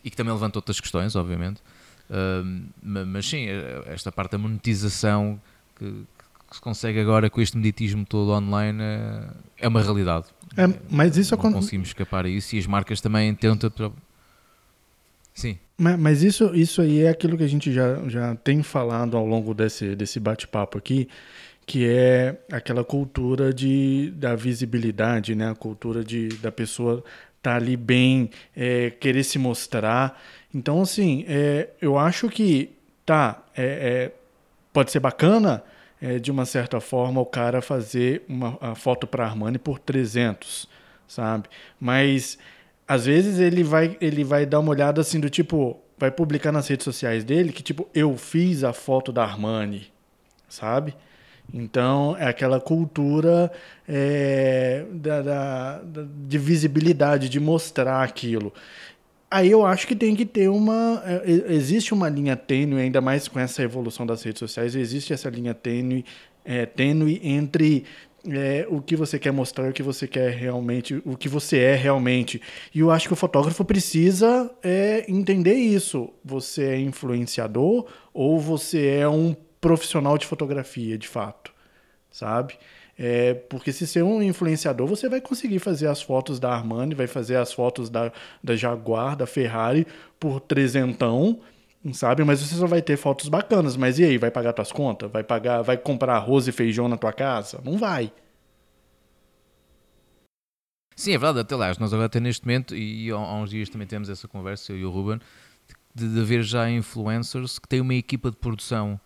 e 0.03 0.09
que 0.09 0.17
também 0.17 0.33
levanta 0.33 0.57
outras 0.57 0.81
questões, 0.81 1.15
obviamente. 1.15 1.61
Uh, 2.09 2.67
mas 2.81 3.25
sim, 3.25 3.47
eh, 3.47 3.83
esta 3.87 4.11
parte 4.11 4.33
da 4.33 4.37
monetização 4.37 5.41
que, 5.75 5.85
que, 5.85 6.55
se 6.55 6.61
consegue 6.61 6.99
agora 6.99 7.29
com 7.29 7.41
este 7.41 7.57
meditismo 7.57 8.05
todo 8.05 8.31
online 8.31 8.79
é, 8.81 9.27
é 9.59 9.67
uma 9.67 9.81
realidade. 9.81 10.27
É, 10.55 10.67
mas 10.89 11.17
isso 11.17 11.35
não 11.35 11.53
conseguimos 11.53 11.87
escapar 11.87 12.25
a 12.25 12.29
isso 12.29 12.55
e 12.55 12.59
as 12.59 12.67
marcas 12.67 13.01
também 13.01 13.33
tentam 13.33 13.71
Sim. 15.33 15.57
Mas, 15.77 15.99
mas, 15.99 16.23
isso, 16.23 16.55
isso 16.55 16.81
aí 16.81 17.03
é 17.03 17.09
aquilo 17.09 17.37
que 17.37 17.43
a 17.43 17.49
gente 17.49 17.71
já, 17.71 18.07
já 18.07 18.35
tem 18.35 18.63
falado 18.63 19.17
ao 19.17 19.25
longo 19.25 19.53
desse, 19.53 19.95
desse 19.95 20.19
bate-papo 20.19 20.77
aqui, 20.77 21.09
que 21.65 21.85
é 21.87 22.37
aquela 22.51 22.83
cultura 22.83 23.53
de, 23.53 24.11
da 24.15 24.35
visibilidade, 24.35 25.35
né? 25.35 25.49
a 25.49 25.55
cultura 25.55 26.03
de, 26.03 26.29
da 26.37 26.51
pessoa 26.51 27.03
estar 27.37 27.51
tá 27.51 27.55
ali 27.55 27.75
bem, 27.75 28.29
é, 28.55 28.89
querer 28.89 29.23
se 29.23 29.37
mostrar. 29.37 30.21
Então, 30.53 30.81
assim, 30.81 31.25
é, 31.27 31.69
eu 31.81 31.97
acho 31.97 32.29
que 32.29 32.71
tá, 33.05 33.43
é, 33.55 33.65
é 33.65 34.11
pode 34.71 34.91
ser 34.91 34.99
bacana, 34.99 35.63
é, 36.01 36.19
de 36.19 36.31
uma 36.31 36.45
certa 36.45 36.79
forma, 36.79 37.19
o 37.19 37.25
cara 37.25 37.61
fazer 37.61 38.23
uma 38.27 38.75
foto 38.75 39.07
para 39.07 39.25
Armani 39.25 39.57
por 39.57 39.79
300, 39.79 40.67
sabe? 41.07 41.47
Mas 41.79 42.37
às 42.87 43.05
vezes 43.05 43.39
ele 43.39 43.63
vai, 43.63 43.97
ele 43.99 44.23
vai 44.23 44.45
dar 44.45 44.59
uma 44.59 44.71
olhada 44.71 45.01
assim 45.01 45.19
do 45.19 45.29
tipo, 45.29 45.79
vai 45.97 46.11
publicar 46.11 46.51
nas 46.51 46.67
redes 46.67 46.83
sociais 46.83 47.23
dele 47.23 47.51
que 47.51 47.63
tipo, 47.63 47.87
eu 47.93 48.15
fiz 48.17 48.63
a 48.63 48.73
foto 48.73 49.11
da 49.11 49.23
Armani, 49.23 49.87
sabe? 50.47 50.95
Então 51.53 52.15
é 52.17 52.27
aquela 52.27 52.59
cultura 52.59 53.51
é, 53.87 54.85
da, 54.91 55.21
da, 55.21 55.81
de 56.27 56.37
visibilidade, 56.37 57.29
de 57.29 57.39
mostrar 57.39 58.03
aquilo. 58.03 58.53
Aí 59.29 59.51
eu 59.51 59.65
acho 59.65 59.87
que 59.87 59.95
tem 59.95 60.15
que 60.15 60.25
ter 60.25 60.49
uma. 60.49 61.01
É, 61.05 61.53
existe 61.53 61.93
uma 61.93 62.07
linha 62.09 62.35
tênue, 62.35 62.81
ainda 62.81 63.01
mais 63.01 63.27
com 63.27 63.39
essa 63.39 63.61
evolução 63.61 64.05
das 64.05 64.23
redes 64.23 64.39
sociais, 64.39 64.75
existe 64.75 65.13
essa 65.13 65.29
linha 65.29 65.53
tênue, 65.53 66.05
é, 66.43 66.65
tênue 66.65 67.19
entre 67.23 67.85
é, 68.29 68.65
o 68.69 68.81
que 68.81 68.95
você 68.95 69.19
quer 69.19 69.31
mostrar, 69.31 69.69
o 69.69 69.73
que 69.73 69.83
você 69.83 70.07
quer 70.07 70.31
realmente, 70.31 71.01
o 71.05 71.15
que 71.15 71.29
você 71.29 71.59
é 71.59 71.75
realmente. 71.75 72.41
E 72.73 72.79
eu 72.79 72.91
acho 72.91 73.07
que 73.07 73.13
o 73.13 73.17
fotógrafo 73.17 73.63
precisa 73.63 74.51
é, 74.63 75.05
entender 75.09 75.53
isso. 75.53 76.09
Você 76.23 76.63
é 76.65 76.79
influenciador 76.79 77.85
ou 78.13 78.39
você 78.39 78.87
é 78.87 79.07
um 79.07 79.35
profissional 79.59 80.17
de 80.17 80.25
fotografia, 80.25 80.97
de 80.97 81.07
fato, 81.07 81.51
sabe? 82.11 82.55
É, 82.97 83.33
porque 83.33 83.73
se 83.73 83.85
ser 83.85 84.03
um 84.03 84.21
influenciador, 84.21 84.87
você 84.87 85.09
vai 85.09 85.19
conseguir 85.19 85.59
fazer 85.59 85.87
as 85.87 86.01
fotos 86.01 86.39
da 86.39 86.51
Armani, 86.51 86.95
vai 86.95 87.07
fazer 87.07 87.35
as 87.35 87.51
fotos 87.51 87.89
da, 87.89 88.11
da 88.43 88.55
Jaguar, 88.55 89.17
da 89.17 89.27
Ferrari 89.27 89.85
por 90.19 90.39
trezentão, 90.39 91.39
sabe? 91.93 92.23
Mas 92.23 92.39
você 92.39 92.55
só 92.55 92.67
vai 92.67 92.81
ter 92.81 92.97
fotos 92.97 93.29
bacanas. 93.29 93.77
Mas 93.77 93.99
e 93.99 94.03
aí, 94.03 94.17
vai 94.17 94.31
pagar 94.31 94.53
tuas 94.53 94.71
contas? 94.71 95.11
Vai 95.11 95.23
pagar, 95.23 95.61
vai 95.61 95.77
comprar 95.77 96.15
arroz 96.15 96.47
e 96.47 96.51
feijão 96.51 96.87
na 96.87 96.97
tua 96.97 97.13
casa? 97.13 97.61
Não 97.63 97.77
vai. 97.77 98.11
Sim, 100.95 101.13
é 101.13 101.17
verdade. 101.17 101.39
Até 101.39 101.55
lá, 101.55 101.67
nós 101.79 101.93
agora 101.93 102.05
até 102.05 102.19
neste 102.19 102.45
momento, 102.45 102.75
e 102.75 103.11
há 103.11 103.17
uns 103.17 103.49
dias 103.49 103.69
também 103.69 103.87
temos 103.87 104.09
essa 104.09 104.27
conversa, 104.27 104.71
eu 104.71 104.77
e 104.77 104.85
o 104.85 104.89
Ruben, 104.89 105.19
de, 105.93 106.07
de 106.07 106.19
haver 106.19 106.43
já 106.43 106.69
influencers 106.69 107.59
que 107.59 107.67
têm 107.67 107.81
uma 107.81 107.93
equipa 107.93 108.31
de 108.31 108.37
produção 108.37 108.99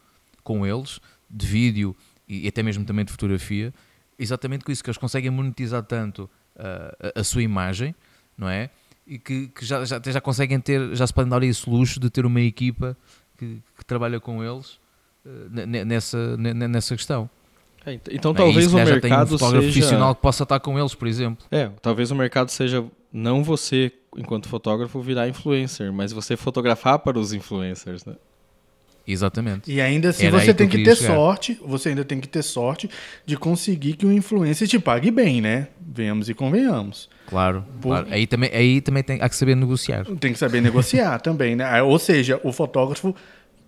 com 0.44 0.66
eles, 0.66 1.00
de 1.30 1.46
vídeo 1.46 1.96
e 2.28 2.48
até 2.48 2.62
mesmo 2.62 2.86
também 2.86 3.04
de 3.04 3.12
fotografia, 3.12 3.74
exatamente 4.18 4.64
com 4.64 4.72
isso, 4.72 4.84
que 4.84 4.90
eles 4.90 4.98
conseguem 4.98 5.32
monetizar 5.32 5.84
tanto 5.84 6.30
uh, 6.56 7.12
a, 7.16 7.22
a, 7.22 7.24
sua 7.24 7.42
imagem, 7.42 7.96
não 8.38 8.48
é? 8.48 8.70
E 9.10 9.18
que, 9.18 9.48
que 9.48 9.66
já, 9.66 9.84
já, 9.84 10.00
já, 10.06 10.22
conseguem 10.22 10.60
ter, 10.60 10.96
já 10.96 11.08
se 11.08 11.14
podem 11.14 11.30
dar 11.32 11.42
esse 11.44 11.68
luxo 11.68 12.00
de 12.00 12.12
ter 12.12 12.28
uma 12.28 12.42
equipa 12.42 12.96
que, 13.36 13.60
que 13.76 13.84
trabalha 13.86 14.20
com 14.20 14.44
eles 14.44 14.80
uh, 15.26 15.86
nessa, 15.86 16.38
nessa 16.38 16.96
questão. 16.96 17.28
É, 17.86 18.00
então 18.12 18.32
é 18.32 18.36
talvez 18.36 18.72
o 18.72 18.76
mercado 18.76 19.02
tem 19.02 19.14
um 19.14 19.26
fotógrafo 19.26 19.66
seja... 19.66 19.80
profissional 19.80 20.16
que 20.16 20.22
possa 20.22 20.44
estar 20.44 20.60
com 20.60 20.78
eles, 20.78 20.94
por 20.94 21.08
exemplo. 21.08 21.44
É, 21.50 21.72
talvez 21.82 22.12
o 22.12 22.16
mercado 22.16 22.50
seja 22.50 22.86
não 23.12 23.44
você, 23.44 23.92
enquanto 24.16 24.48
fotógrafo, 24.48 25.02
virar 25.02 25.28
influencer, 25.28 25.92
mas 25.92 26.12
você 26.12 26.38
fotografar 26.38 27.00
para 27.00 27.18
os 27.18 27.34
influencers, 27.34 28.06
né? 28.06 28.16
Exatamente. 29.12 29.72
E 29.72 29.82
ainda 29.82 30.10
assim 30.10 30.28
Era 30.28 30.40
você 30.40 30.54
tem 30.54 30.68
que, 30.68 30.78
que 30.78 30.84
ter 30.84 30.96
chegar. 30.96 31.16
sorte, 31.16 31.60
você 31.66 31.90
ainda 31.90 32.06
tem 32.06 32.20
que 32.20 32.28
ter 32.28 32.44
sorte 32.44 32.90
de 33.26 33.36
conseguir 33.36 33.94
que 33.94 34.06
o 34.06 34.12
influencer 34.12 34.68
te 34.68 34.80
pague 34.80 35.10
bem, 35.10 35.42
né? 35.42 35.68
Venhamos 35.82 36.30
e 36.30 36.34
convenhamos. 36.34 37.10
Claro, 37.28 37.66
Por... 37.82 37.90
claro. 37.90 38.08
Aí 38.12 38.28
também, 38.28 38.52
aí 38.54 38.82
também 38.82 39.04
tem, 39.04 39.22
há 39.22 39.28
que 39.28 39.36
saber 39.36 39.56
negociar. 39.56 40.06
Tem 40.20 40.32
que 40.32 40.40
saber 40.40 40.62
negociar 40.62 41.20
também, 41.22 41.56
né? 41.56 41.82
Ou 41.82 41.98
seja, 41.98 42.40
o 42.44 42.52
fotógrafo 42.52 43.16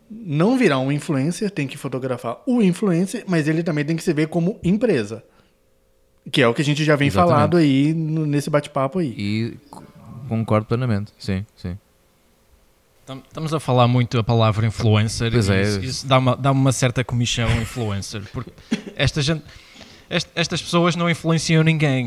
não 0.10 0.58
virar 0.58 0.80
um 0.80 0.92
influencer, 0.92 1.50
tem 1.50 1.68
que 1.68 1.78
fotografar 1.78 2.42
o 2.46 2.62
influencer, 2.62 3.24
mas 3.28 3.48
ele 3.48 3.64
também 3.64 3.86
tem 3.86 3.96
que 3.96 4.04
se 4.04 4.14
ver 4.14 4.28
como 4.28 4.60
empresa. 4.64 5.24
Que 6.32 6.42
é 6.42 6.48
o 6.48 6.54
que 6.54 6.62
a 6.62 6.66
gente 6.66 6.84
já 6.84 6.96
vem 6.96 7.08
Exatamente. 7.08 7.34
falado 7.34 7.58
aí 7.58 7.94
no, 7.94 8.26
nesse 8.26 8.50
bate-papo 8.50 9.00
aí. 9.00 9.16
E 9.18 9.58
concordo 10.28 10.68
plenamente, 10.68 11.12
sim, 11.18 11.46
sim. 11.56 11.78
Estamos 13.28 13.54
a 13.54 13.60
falar 13.60 13.88
muito 13.88 14.18
a 14.20 14.24
palavra 14.24 14.66
influencer 14.66 15.32
pois 15.32 15.50
é. 15.50 15.62
isso, 15.62 15.80
isso 15.82 16.08
dá, 16.08 16.18
uma, 16.18 16.36
dá 16.36 16.52
uma 16.52 16.72
certa 16.72 17.04
comissão 17.04 17.50
influencer, 17.60 18.22
porque 18.32 18.52
esta 18.96 19.22
gente, 19.22 19.44
estas 20.36 20.62
pessoas 20.62 20.96
não 20.96 21.10
influenciam 21.10 21.64
ninguém. 21.64 22.06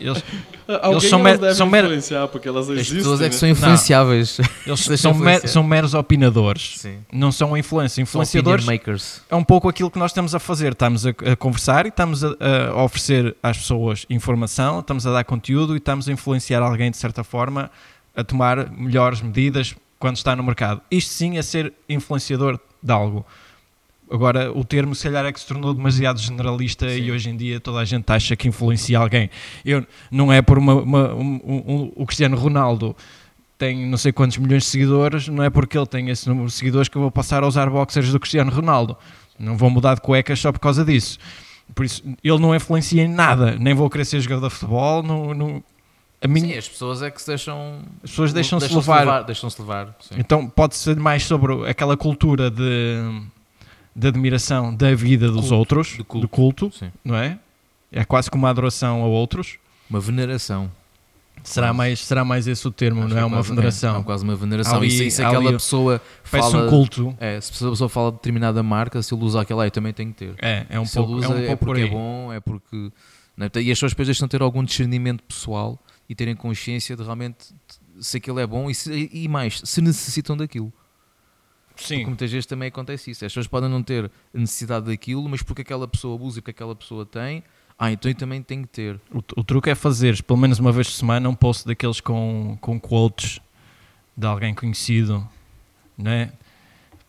Eles, 0.00 0.22
eles 0.68 1.08
são, 1.08 1.18
mer, 1.18 1.54
são 1.54 1.66
mer, 1.66 1.84
influenciar 1.84 2.28
porque 2.28 2.48
elas 2.48 2.68
existem. 2.68 2.98
As 2.98 3.02
pessoas 3.02 3.20
é 3.20 3.28
que 3.28 3.34
né? 3.34 3.38
são 3.38 3.48
influenciáveis. 3.48 4.38
Não, 4.66 4.74
eles 4.86 5.00
são, 5.00 5.14
mer, 5.14 5.48
são 5.48 5.62
meros 5.62 5.94
opinadores. 5.94 6.74
Sim. 6.78 6.98
Não 7.12 7.32
são 7.32 7.56
influência. 7.56 8.02
Influenciadores 8.02 8.66
é 9.30 9.36
um 9.36 9.44
pouco 9.44 9.68
aquilo 9.68 9.90
que 9.90 9.98
nós 9.98 10.10
estamos 10.10 10.34
a 10.34 10.38
fazer. 10.38 10.72
Estamos 10.72 11.06
a, 11.06 11.10
a 11.10 11.36
conversar 11.36 11.86
e 11.86 11.88
estamos 11.88 12.24
a, 12.24 12.28
a, 12.74 12.82
oferecer 12.82 13.34
às 13.42 13.58
pessoas 13.58 14.06
informação, 14.10 14.80
estamos 14.80 15.06
a 15.06 15.12
dar 15.12 15.24
conteúdo 15.24 15.74
e 15.74 15.78
estamos 15.78 16.08
a 16.08 16.12
influenciar 16.12 16.62
alguém 16.62 16.90
de 16.90 16.96
certa 16.96 17.24
forma 17.24 17.70
a 18.16 18.24
tomar 18.24 18.70
melhores 18.70 19.20
medidas 19.20 19.74
quando 19.98 20.16
está 20.16 20.34
no 20.34 20.42
mercado. 20.42 20.80
Isto 20.90 21.10
sim 21.10 21.38
é 21.38 21.42
ser 21.42 21.72
influenciador 21.88 22.58
de 22.82 22.92
algo. 22.92 23.24
Agora, 24.10 24.52
o 24.52 24.64
termo, 24.64 24.94
se 24.94 25.02
calhar, 25.04 25.24
é 25.24 25.32
que 25.32 25.40
se 25.40 25.46
tornou 25.46 25.74
demasiado 25.74 26.20
generalista 26.20 26.88
Sim. 26.88 27.02
e 27.02 27.10
hoje 27.10 27.28
em 27.28 27.36
dia 27.36 27.58
toda 27.58 27.80
a 27.80 27.84
gente 27.84 28.08
acha 28.10 28.36
que 28.36 28.46
influencia 28.46 28.98
alguém. 28.98 29.28
Eu, 29.64 29.84
não 30.10 30.32
é 30.32 30.40
por 30.40 30.58
uma, 30.58 30.74
uma 30.74 31.14
um, 31.14 31.40
um, 31.44 31.92
o 31.96 32.06
Cristiano 32.06 32.36
Ronaldo 32.36 32.94
tem 33.58 33.86
não 33.86 33.96
sei 33.96 34.12
quantos 34.12 34.36
milhões 34.36 34.64
de 34.64 34.68
seguidores, 34.68 35.28
não 35.28 35.42
é 35.42 35.50
porque 35.50 35.76
ele 35.76 35.86
tem 35.86 36.08
esse 36.10 36.28
número 36.28 36.46
de 36.46 36.52
seguidores 36.52 36.88
que 36.88 36.96
eu 36.96 37.02
vou 37.02 37.10
passar 37.10 37.42
a 37.42 37.46
usar 37.46 37.68
boxers 37.70 38.12
do 38.12 38.20
Cristiano 38.20 38.50
Ronaldo. 38.50 38.96
Não 39.38 39.56
vou 39.56 39.70
mudar 39.70 39.94
de 39.94 40.02
cuecas 40.02 40.38
só 40.38 40.52
por 40.52 40.60
causa 40.60 40.84
disso. 40.84 41.18
Por 41.74 41.84
isso, 41.84 42.02
ele 42.22 42.38
não 42.38 42.54
influencia 42.54 43.02
em 43.02 43.08
nada. 43.08 43.56
Nem 43.58 43.74
vou 43.74 43.90
querer 43.90 44.04
ser 44.04 44.20
jogador 44.20 44.48
de 44.48 44.54
futebol. 44.54 45.02
Não, 45.02 45.34
não, 45.34 45.64
minha... 46.26 46.46
Sim, 46.46 46.58
as 46.58 46.68
pessoas 46.68 47.02
é 47.02 47.10
que 47.10 47.20
se 47.20 47.26
deixam. 47.26 47.82
As 48.02 48.10
pessoas 48.10 48.32
deixam-se 48.32 48.66
deixam 48.66 48.80
levar. 48.80 49.00
levar 49.00 49.22
deixam-se 49.22 49.60
levar. 49.60 49.94
Sim. 50.00 50.14
Então 50.18 50.48
pode 50.48 50.76
ser 50.76 50.96
mais 50.96 51.24
sobre 51.24 51.68
aquela 51.68 51.96
cultura 51.96 52.50
de 52.50 53.26
de 53.96 54.08
admiração 54.08 54.74
da 54.74 54.94
vida 54.94 55.28
dos 55.28 55.48
culto, 55.48 55.54
outros, 55.54 55.96
do 55.96 56.04
culto, 56.04 56.26
do 56.26 56.28
culto 56.28 56.72
não 57.02 57.16
é? 57.16 57.38
É 57.90 58.04
quase 58.04 58.30
como 58.30 58.44
uma 58.44 58.50
adoração 58.50 59.02
a 59.02 59.06
outros. 59.06 59.56
Uma 59.88 60.00
veneração. 60.00 60.70
Será 61.42 61.72
mais, 61.72 62.00
será 62.00 62.24
mais 62.24 62.46
esse 62.46 62.66
o 62.66 62.70
termo, 62.70 63.04
Acho 63.04 63.14
não 63.14 63.20
é? 63.20 63.24
Uma 63.24 63.40
veneração. 63.40 63.96
É, 63.96 64.00
é 64.00 64.02
quase 64.02 64.24
uma 64.24 64.34
veneração. 64.34 64.76
Ali, 64.76 64.88
e 64.88 64.90
se, 64.90 65.10
se 65.12 65.22
aquela 65.22 65.52
pessoa 65.52 66.00
fala. 66.24 66.66
um 66.66 66.68
culto. 66.68 67.16
É, 67.20 67.40
se 67.40 67.64
a 67.64 67.70
pessoa 67.70 67.88
fala 67.88 68.10
de 68.10 68.16
determinada 68.16 68.62
marca, 68.62 69.00
se 69.02 69.14
ele 69.14 69.24
usa 69.24 69.40
aquela, 69.40 69.66
eu 69.66 69.70
também 69.70 69.92
tenho 69.92 70.12
que 70.12 70.26
ter. 70.26 70.34
É, 70.42 70.66
é 70.68 70.80
um 70.80 70.84
se 70.84 70.96
pouco, 70.96 71.12
ele 71.12 71.20
usa, 71.20 71.34
é, 71.34 71.48
um 71.48 71.52
é 71.52 71.56
porque 71.56 71.80
é 71.82 71.86
bom, 71.86 72.32
é 72.32 72.40
porque. 72.40 72.90
Né? 73.36 73.48
E 73.54 73.70
as 73.70 73.78
pessoas 73.78 73.92
depois 73.92 74.08
deixam 74.08 74.26
ter 74.26 74.42
algum 74.42 74.64
discernimento 74.64 75.22
pessoal 75.22 75.78
e 76.08 76.14
terem 76.14 76.34
consciência 76.36 76.96
de 76.96 77.02
realmente 77.02 77.54
se 78.00 78.18
aquilo 78.18 78.38
é 78.38 78.46
bom 78.46 78.70
e, 78.70 78.74
se, 78.74 79.10
e 79.12 79.28
mais, 79.28 79.60
se 79.64 79.80
necessitam 79.80 80.36
daquilo. 80.36 80.72
Sim. 81.76 81.96
Porque 81.96 82.06
muitas 82.06 82.30
vezes 82.30 82.46
também 82.46 82.68
acontece 82.68 83.10
isso. 83.10 83.24
As 83.24 83.32
pessoas 83.32 83.46
podem 83.46 83.68
não 83.68 83.82
ter 83.82 84.10
necessidade 84.32 84.86
daquilo, 84.86 85.28
mas 85.28 85.42
porque 85.42 85.62
aquela 85.62 85.86
pessoa 85.86 86.20
usa 86.20 86.38
e 86.38 86.42
porque 86.42 86.50
aquela 86.52 86.74
pessoa 86.74 87.04
tem, 87.04 87.42
ah, 87.78 87.92
então 87.92 88.10
eu 88.10 88.14
também 88.14 88.42
tenho 88.42 88.62
que 88.62 88.68
ter. 88.68 89.00
O, 89.12 89.18
o 89.36 89.44
truque 89.44 89.68
é 89.68 89.74
fazer, 89.74 90.22
pelo 90.22 90.38
menos 90.38 90.58
uma 90.58 90.72
vez 90.72 90.88
por 90.88 90.94
semana, 90.94 91.28
um 91.28 91.34
post 91.34 91.66
daqueles 91.66 92.00
com, 92.00 92.56
com 92.60 92.80
quotes 92.80 93.38
de 94.16 94.26
alguém 94.26 94.54
conhecido, 94.54 95.28
né? 95.96 96.32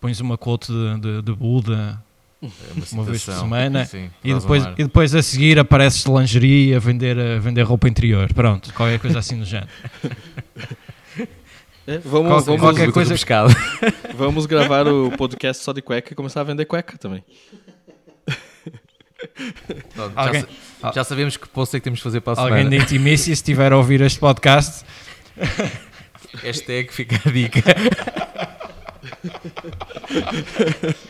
Pões 0.01 0.19
uma 0.19 0.37
quote 0.37 0.71
de, 0.71 0.99
de, 0.99 1.21
de 1.21 1.33
Buda 1.33 2.03
é 2.41 2.47
uma, 2.75 2.85
uma, 2.91 3.03
vez 3.03 3.25
por 3.25 3.33
semana 3.33 3.85
Sim, 3.85 4.11
e, 4.23 4.33
depois, 4.33 4.63
e 4.63 4.83
depois 4.83 5.15
a 5.15 5.23
seguir 5.23 5.57
apareces 5.57 6.03
de 6.03 6.11
lingerie 6.11 6.75
a 6.75 6.79
vender, 6.79 7.17
a 7.19 7.39
vender 7.39 7.63
roupa 7.63 7.87
interior. 7.87 8.31
Pronto, 8.33 8.71
qualquer 8.73 8.99
coisa 8.99 9.19
assim 9.19 9.39
do 9.39 9.45
género. 9.45 9.69
É, 11.87 11.97
vamos, 11.99 12.27
Qual, 12.27 12.41
vamos, 12.41 12.61
qualquer 12.61 12.91
coisa 12.91 13.13
pescado. 13.13 13.55
Vamos 14.13 14.45
gravar 14.45 14.87
o 14.89 15.09
podcast 15.15 15.63
só 15.63 15.71
de 15.71 15.81
cueca 15.81 16.11
e 16.11 16.15
começar 16.15 16.41
a 16.41 16.43
vender 16.43 16.65
cueca 16.65 16.97
também. 16.97 17.23
Não, 19.95 20.11
Alguém, 20.13 20.45
já, 20.83 20.91
já, 20.91 21.03
sabemos 21.05 21.37
que 21.37 21.47
post 21.47 21.75
é 21.75 21.79
que 21.79 21.85
temos 21.85 21.99
de 21.99 22.03
fazer 22.03 22.19
para 22.19 22.37
a 22.37 22.43
Alguém 22.43 22.65
semana. 22.65 22.77
da 22.77 22.83
Intimícia, 22.83 23.25
se 23.27 23.31
estiver 23.31 23.71
a 23.71 23.77
ouvir 23.77 24.01
este 24.01 24.19
podcast. 24.19 24.83
Hashtag 26.43 26.93
fica 26.93 27.21
a 27.25 27.31
dica. 27.31 27.63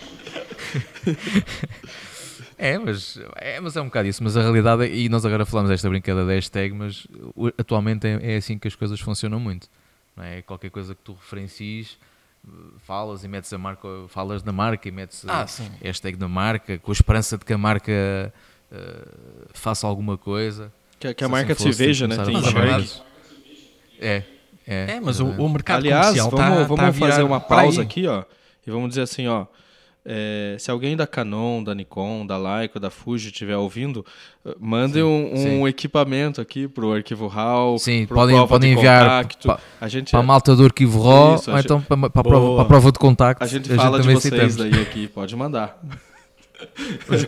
É 2.60 2.76
mas, 2.80 3.20
é, 3.36 3.60
mas 3.60 3.76
é 3.76 3.82
um 3.82 3.86
bocado 3.86 4.08
isso. 4.08 4.24
Mas 4.24 4.36
a 4.36 4.42
realidade, 4.42 4.84
é, 4.84 4.92
e 4.92 5.08
nós 5.10 5.24
agora 5.24 5.46
falamos 5.46 5.70
desta 5.70 5.88
brincadeira 5.88 6.26
da 6.26 6.34
hashtag, 6.34 6.74
mas 6.74 7.06
atualmente 7.56 8.08
é, 8.08 8.34
é 8.34 8.38
assim 8.38 8.58
que 8.58 8.68
as 8.68 8.74
coisas 8.74 9.00
funcionam 9.00 9.40
muito 9.40 9.70
não 10.18 10.24
é? 10.24 10.42
Qualquer 10.42 10.72
coisa 10.72 10.96
que 10.96 11.02
tu 11.04 11.14
referencies, 11.14 11.98
falas 12.80 13.24
e 13.24 13.28
metes 13.28 13.54
a 13.54 13.58
marca, 13.58 13.88
falas 14.08 14.42
da 14.42 14.52
marca 14.52 14.90
e 14.90 14.92
metes 14.92 15.24
ah, 15.28 15.44
a 15.44 15.86
hashtag 15.86 16.18
da 16.18 16.28
marca, 16.28 16.80
com 16.80 16.92
a 16.92 16.94
esperança 16.94 17.38
de 17.38 17.46
que 17.46 17.54
a 17.54 17.58
marca 17.58 18.34
uh, 18.72 19.48
faça 19.54 19.86
alguma 19.86 20.18
coisa. 20.18 20.74
Que, 21.00 21.14
que 21.14 21.24
a 21.24 21.30
marca 21.30 21.54
assim 21.54 21.72
se 21.72 21.78
veja, 21.78 22.08
né? 22.08 22.18
Tem 22.18 22.36
é, 24.00 24.24
é, 24.68 24.92
é, 24.92 25.00
mas 25.00 25.20
o, 25.20 25.28
o 25.28 25.50
mercado 25.50 25.78
Aliás, 25.78 26.08
comercial 26.08 26.30
vamos, 26.30 26.46
tá, 26.46 26.64
vamos 26.64 26.86
tá 26.86 26.94
fazer 26.94 27.24
uma 27.24 27.40
pausa 27.40 27.82
aqui, 27.82 28.08
ó, 28.08 28.24
e 28.66 28.72
vamos 28.72 28.90
dizer 28.90 29.02
assim, 29.02 29.28
ó, 29.28 29.46
é, 30.10 30.56
se 30.58 30.72
alguém 30.72 30.96
da 30.96 31.06
Canon, 31.06 31.62
da 31.62 31.76
Nikon, 31.76 32.26
da 32.26 32.38
Leica, 32.38 32.80
da 32.80 32.90
Fuji 32.90 33.28
estiver 33.28 33.58
ouvindo, 33.58 34.06
eh, 34.46 34.56
mande 34.58 35.04
um, 35.04 35.60
um 35.60 35.68
equipamento 35.68 36.40
aqui 36.40 36.66
para 36.66 36.86
o 36.86 36.94
arquivo 36.94 37.28
RAW. 37.28 37.78
Sim, 37.78 38.06
podem, 38.06 38.48
podem 38.48 38.72
enviar 38.72 39.28
para 39.44 39.60
a, 39.82 39.88
gente 39.90 40.12
para 40.12 40.22
a 40.22 40.24
malta 40.24 40.56
do 40.56 40.64
arquivo 40.64 41.04
RAW 41.04 41.36
Isso, 41.36 41.52
ou 41.52 41.60
então 41.60 41.82
para, 41.82 41.98
a 42.08 42.24
prova, 42.24 42.64
prova 42.64 42.92
de 42.94 43.00
contacto. 43.00 43.44
A 43.44 43.48
gente 43.48 43.70
a 43.70 43.76
fala 43.76 44.02
gente 44.02 44.08
de 44.08 44.30
vocês 44.30 44.56
daí 44.56 44.82
aqui, 44.82 45.10
pode 45.10 45.36
mandar. 45.36 45.78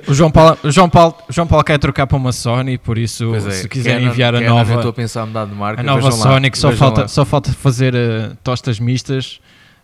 O 0.08 0.14
João 0.14 0.32
Paulo, 0.32 0.58
o 0.64 0.72
João 0.72 0.90
Paulo, 0.90 1.16
João 1.30 1.48
Paulo 1.48 1.66
quer 1.66 1.78
trocar 1.78 2.08
para 2.08 2.16
uma 2.18 2.32
Sony, 2.32 2.78
por 2.78 2.98
isso, 2.98 3.36
é, 3.36 3.52
se 3.52 3.68
quiserem 3.68 4.00
Canon- 4.00 4.12
enviar 4.12 4.36
a 4.36 4.42
nova, 4.42 4.76
estou 4.76 4.90
a 4.90 4.94
pensar 4.94 5.24
a 5.24 5.26
mudar 5.26 5.46
de 5.46 5.54
marca. 5.54 5.82
a 5.82 5.84
nova 5.84 6.02
vejam 6.02 6.18
lá, 6.18 6.32
Sony, 6.32 6.50
que 6.50 6.58
só 6.58 6.72
falta, 6.72 7.02
lá. 7.02 7.08
só 7.10 7.26
falta 7.26 7.52
fazer 7.52 7.94
eh, 7.94 8.32
tostas 8.42 8.80
mistas 8.80 9.42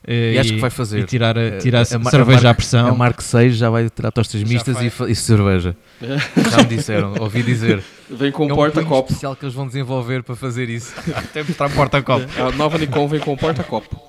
eh, 0.07 0.33
E 0.33 0.39
acho 0.39 0.53
que 0.53 0.59
vai 0.59 0.69
fazer. 0.69 0.99
e 0.99 1.03
tirar, 1.03 1.37
a- 1.37 1.57
tirar 1.57 1.79
A- 1.79 1.81
a 1.81 1.85
cerveja 1.85 2.21
a 2.21 2.25
mar- 2.25 2.45
à 2.47 2.53
pressão. 2.53 2.87
A 2.87 2.95
Mark 2.95 3.21
6 3.21 3.55
já 3.57 3.69
vai 3.69 3.89
tirar 3.89 4.11
tostas 4.11 4.41
Já 4.41 4.47
mistas 4.47 4.77
e, 4.81 5.11
e 5.11 5.15
cerveja. 5.15 5.75
Já 6.51 6.57
me 6.57 6.65
disseram, 6.65 7.13
ouvi 7.19 7.41
dizer. 7.43 7.83
Vem 8.09 8.31
com 8.31 8.43
é 8.49 8.53
um 8.53 8.55
porta-copo. 8.55 9.09
especial 9.09 9.35
que 9.35 9.45
eles 9.45 9.55
vão 9.55 9.67
desenvolver 9.67 10.23
para 10.23 10.35
fazer 10.35 10.69
isso. 10.69 10.93
Que 11.33 11.43
mostrar 11.43 11.69
porta-copo. 11.69 12.25
A 12.41 12.51
nova 12.51 12.77
Nikon 12.77 13.07
vem 13.07 13.19
com 13.19 13.35
porta-copo. 13.35 13.99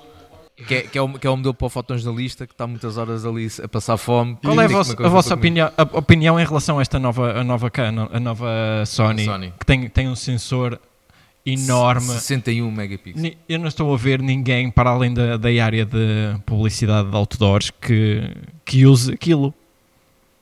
Que 0.66 0.74
é, 0.74 0.80
que, 0.82 0.96
é 0.96 1.02
o, 1.02 1.08
que 1.12 1.26
é 1.26 1.30
o 1.30 1.36
modelo 1.36 1.52
para 1.52 1.66
o 1.66 1.68
fotojornalista 1.68 2.46
que 2.46 2.54
está 2.54 2.66
muitas 2.66 2.96
horas 2.96 3.26
ali 3.26 3.46
a 3.62 3.68
passar 3.68 3.98
fome. 3.98 4.38
Qual 4.42 4.58
é 4.58 4.64
a 4.64 4.68
comer 4.68 5.04
a 5.04 5.08
vossa 5.08 5.34
opinião, 5.34 5.70
a 5.76 5.82
opinião 5.82 6.40
em 6.40 6.44
relação 6.46 6.78
a 6.78 6.82
esta 6.82 6.98
nova, 6.98 7.38
a 7.38 7.44
nova 7.44 7.70
Canon, 7.70 8.08
a 8.10 8.18
nova 8.18 8.48
Sony, 8.86 9.26
Sony. 9.26 9.52
que 9.60 9.66
tem, 9.66 9.86
tem 9.88 10.08
um 10.08 10.16
sensor 10.16 10.80
enorme? 11.46 12.06
61 12.06 12.70
megapixels. 12.70 13.36
Eu 13.48 13.58
não 13.58 13.68
estou 13.68 13.94
a 13.94 13.96
ver 13.96 14.20
ninguém 14.20 14.70
para 14.70 14.90
além 14.90 15.14
da, 15.14 15.36
da 15.36 15.48
área 15.64 15.84
de 15.86 16.36
publicidade 16.44 17.08
de 17.08 17.16
outdoors 17.16 17.70
que, 17.70 18.22
que 18.64 18.84
use 18.84 19.12
aquilo. 19.12 19.54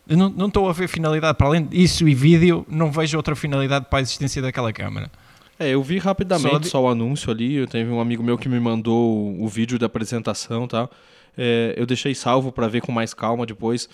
Eu 0.08 0.16
não, 0.16 0.28
não 0.28 0.46
estou 0.48 0.68
a 0.68 0.72
ver 0.72 0.88
finalidade. 0.88 1.36
Para 1.36 1.46
além 1.46 1.64
disso 1.64 2.08
e 2.08 2.14
vídeo, 2.14 2.66
não 2.68 2.90
vejo 2.90 3.16
outra 3.16 3.36
finalidade 3.36 3.86
para 3.88 4.00
a 4.00 4.02
existência 4.02 4.40
daquela 4.40 4.72
câmera. 4.72 5.10
É, 5.58 5.70
eu 5.70 5.82
vi 5.82 5.98
rapidamente 5.98 6.66
Só 6.66 6.78
só, 6.78 6.82
o 6.82 6.88
anúncio 6.88 7.30
ali. 7.30 7.54
Eu 7.54 7.66
teve 7.66 7.90
um 7.90 8.00
amigo 8.00 8.22
meu 8.22 8.36
que 8.36 8.48
me 8.48 8.58
mandou 8.58 9.16
o, 9.16 9.44
o 9.44 9.48
vídeo 9.48 9.78
da 9.78 9.86
apresentação 9.86 10.64
e 10.64 10.68
tal. 10.68 10.90
É, 11.36 11.74
eu 11.76 11.86
deixei 11.86 12.14
salvo 12.14 12.50
para 12.52 12.68
ver 12.68 12.80
com 12.80 12.92
mais 12.92 13.14
calma 13.14 13.46
depois. 13.46 13.88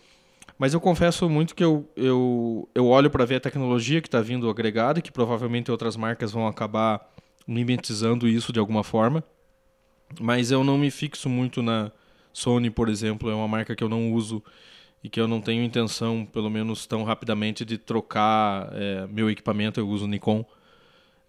Mas 0.61 0.74
eu 0.74 0.81
confesso 0.81 1.27
muito 1.27 1.55
que 1.55 1.65
eu, 1.65 1.91
eu, 1.97 2.69
eu 2.74 2.87
olho 2.87 3.09
para 3.09 3.24
ver 3.24 3.37
a 3.37 3.41
tecnologia 3.41 3.99
que 4.03 4.09
está 4.09 4.20
vindo 4.20 4.47
agregada 4.51 4.99
e 4.99 5.03
que 5.03 5.11
provavelmente 5.11 5.70
outras 5.70 5.97
marcas 5.97 6.32
vão 6.32 6.47
acabar 6.47 7.01
mimetizando 7.47 8.28
isso 8.28 8.53
de 8.53 8.59
alguma 8.59 8.85
forma. 8.85 9.24
Mas 10.20 10.51
eu 10.51 10.62
não 10.62 10.77
me 10.77 10.91
fixo 10.91 11.31
muito 11.31 11.62
na 11.62 11.91
Sony, 12.31 12.69
por 12.69 12.91
exemplo. 12.91 13.31
É 13.31 13.35
uma 13.35 13.49
marca 13.49 13.74
que 13.74 13.82
eu 13.82 13.89
não 13.89 14.12
uso 14.12 14.45
e 15.03 15.09
que 15.09 15.19
eu 15.19 15.27
não 15.27 15.41
tenho 15.41 15.65
intenção, 15.65 16.27
pelo 16.27 16.51
menos 16.51 16.85
tão 16.85 17.05
rapidamente, 17.05 17.65
de 17.65 17.78
trocar 17.78 18.69
é, 18.74 19.07
meu 19.07 19.31
equipamento. 19.31 19.81
Eu 19.81 19.89
uso 19.89 20.07
Nikon 20.07 20.45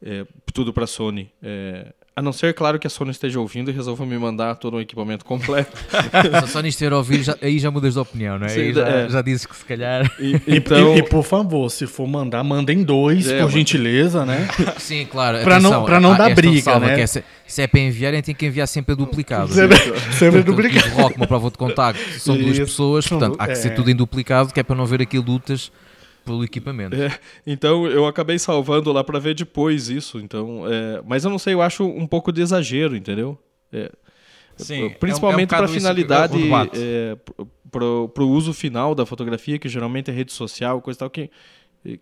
é, 0.01 0.27
tudo 0.53 0.73
para 0.73 0.85
Sony. 0.85 1.31
É, 1.41 1.93
a 2.13 2.21
não 2.21 2.33
ser, 2.33 2.53
claro, 2.53 2.77
que 2.77 2.85
a 2.85 2.89
Sony 2.89 3.11
esteja 3.11 3.39
ouvindo 3.39 3.71
e 3.71 3.73
resolva 3.73 4.05
me 4.05 4.17
mandar 4.17 4.55
todo 4.55 4.75
um 4.75 4.81
equipamento 4.81 5.23
completo. 5.23 5.71
Só, 6.41 6.47
só 6.47 6.59
nisto 6.61 6.79
ter 6.79 6.91
a 6.91 6.97
ouvir, 6.97 7.23
já- 7.23 7.37
aí 7.41 7.57
já 7.57 7.71
mudas 7.71 7.93
de 7.93 7.99
opinião, 7.99 8.37
não 8.37 8.45
é? 8.47 8.49
Sim, 8.49 8.59
Aí 8.59 8.73
já, 8.73 8.87
é. 8.87 9.09
já 9.09 9.21
dizes 9.21 9.45
que 9.45 9.55
se 9.55 9.63
calhar. 9.63 10.11
E- 10.19 10.35
então, 10.57 10.93
e- 10.95 10.99
e, 10.99 11.03
por 11.03 11.23
favor, 11.23 11.69
se 11.71 11.87
for 11.87 12.05
mandar, 12.07 12.43
mandem 12.43 12.83
dois, 12.83 13.27
É, 13.29 13.37
por 13.37 13.43
mas- 13.45 13.53
gentileza, 13.53 14.25
né? 14.25 14.45
Sim, 14.77 15.07
claro. 15.09 15.41
Pra 15.41 15.59
não- 15.59 15.85
pra 15.85 15.99
não 16.01 16.11
há 16.13 16.17
dar 16.17 16.35
briga, 16.35 16.79
né? 16.79 16.95
que 16.95 17.01
é 17.01 17.07
se, 17.07 17.23
se 17.47 17.61
é 17.61 17.67
para 17.67 17.79
enviarem, 17.79 18.21
tem 18.21 18.35
que 18.35 18.45
enviar 18.45 18.67
sempre 18.67 18.91
a 18.91 18.95
duplicado. 18.95 19.53
Sempre, 19.53 19.77
sempre 20.11 20.43
Portanto, 20.43 20.45
duplicado. 20.47 20.83
tive 20.83 21.01
rock, 21.01 21.15
uma 21.15 21.27
prova 21.27 21.49
de 21.49 21.57
contacto, 21.57 22.01
são 22.19 22.37
duas 22.37 22.51
Isso. 22.51 22.61
pessoas, 22.65 23.07
portanto 23.07 23.37
há 23.39 23.45
que 23.45 23.51
é. 23.53 23.55
ser 23.55 23.69
tudo 23.73 23.89
em 23.89 23.95
duplicado, 23.95 24.53
que 24.53 24.59
é 24.59 24.63
para 24.63 24.75
não 24.75 24.85
ver 24.85 25.01
aqui 25.01 25.17
lutas 25.17 25.71
pelo 26.25 26.43
equipamento. 26.43 26.95
É, 26.95 27.19
então 27.45 27.87
eu 27.87 28.05
acabei 28.05 28.37
salvando 28.39 28.91
lá 28.91 29.03
para 29.03 29.19
ver 29.19 29.33
depois 29.35 29.89
isso. 29.89 30.19
Então, 30.19 30.63
é, 30.67 31.01
mas 31.05 31.23
eu 31.23 31.29
não 31.29 31.39
sei, 31.39 31.53
eu 31.53 31.61
acho 31.61 31.83
um 31.85 32.05
pouco 32.07 32.31
de 32.31 32.41
exagero, 32.41 32.95
entendeu? 32.95 33.37
É, 33.71 33.91
Sim, 34.57 34.89
principalmente 34.99 35.47
para 35.49 35.59
é 35.59 35.61
um 35.61 35.65
bocado 35.65 35.65
isso, 35.65 35.73
finalidade, 35.73 36.37
debate. 36.43 36.77
é, 36.77 37.17
para 37.71 38.23
o 38.23 38.29
uso 38.29 38.53
final 38.53 38.93
da 38.93 39.05
fotografia, 39.05 39.57
que 39.57 39.67
geralmente 39.69 40.11
é 40.11 40.13
rede 40.13 40.31
social, 40.31 40.81
coisa 40.81 40.97
e 40.97 40.99
tal, 40.99 41.09
que, 41.09 41.29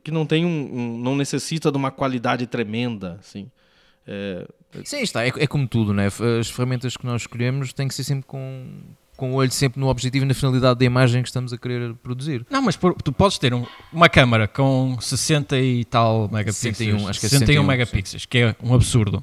que 0.04 0.12
não 0.12 0.26
tem 0.26 0.44
um, 0.46 0.50
um- 0.74 0.98
não 0.98 1.16
necessita 1.16 1.72
de 1.72 1.78
uma 1.78 1.92
qualidade 1.92 2.46
tremenda, 2.48 3.18
assim. 3.20 3.50
É, 4.06 4.46
Sim, 4.84 5.02
está, 5.02 5.26
é, 5.26 5.32
é 5.38 5.48
como 5.48 5.68
tudo, 5.68 5.94
né? 5.94 6.08
as 6.40 6.50
ferramentas 6.50 6.98
que 6.98 7.06
nós 7.06 7.22
escolhemos 7.22 7.72
têm 7.72 7.88
que 7.88 7.94
ser 7.94 8.04
sempre 8.04 8.26
com, 8.26 8.68
com 9.20 9.32
o 9.34 9.36
olho 9.36 9.52
sempre 9.52 9.80
no 9.82 9.88
objetivo 9.90 10.24
e 10.24 10.28
na 10.28 10.34
finalidade 10.34 10.80
da 10.80 10.86
imagem 10.86 11.22
que 11.22 11.28
estamos 11.28 11.52
a 11.52 11.58
querer 11.58 11.94
produzir. 11.96 12.46
Não, 12.50 12.62
mas 12.62 12.78
por- 12.78 12.94
tu 13.02 13.12
podes 13.12 13.38
ter 13.38 13.54
um- 13.54 13.66
uma 13.92 14.08
câmara 14.08 14.48
com 14.48 14.98
60 15.02 15.60
e 15.60 15.84
tal 15.84 16.30
megapixels. 16.32 16.78
61, 16.78 17.08
acho 17.10 17.20
que 17.20 17.26
é 17.26 17.30
61 17.30 17.40
61, 17.40 17.64
megapixels, 17.64 18.26
que 18.26 18.38
é 18.38 18.56
um 18.64 18.74
absurdo. 18.74 19.22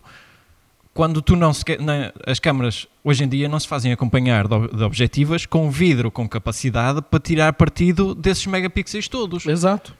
Quando 0.92 1.20
tu 1.22 1.34
não 1.34 1.52
se 1.54 1.62
na- 1.80 2.12
as 2.26 2.38
câmaras 2.38 2.86
hoje 3.02 3.24
em 3.24 3.28
dia 3.28 3.48
não 3.48 3.58
se 3.58 3.66
fazem 3.68 3.90
acompanhar 3.92 4.46
de, 4.46 4.68
de 4.76 4.82
objetivas 4.82 5.46
com 5.46 5.70
vidro 5.70 6.10
com 6.10 6.28
capacidade 6.28 7.00
para 7.02 7.18
tirar 7.18 7.52
partido 7.54 8.14
desses 8.14 8.46
megapixels 8.46 9.08
todos. 9.08 9.46
exato. 9.46 9.94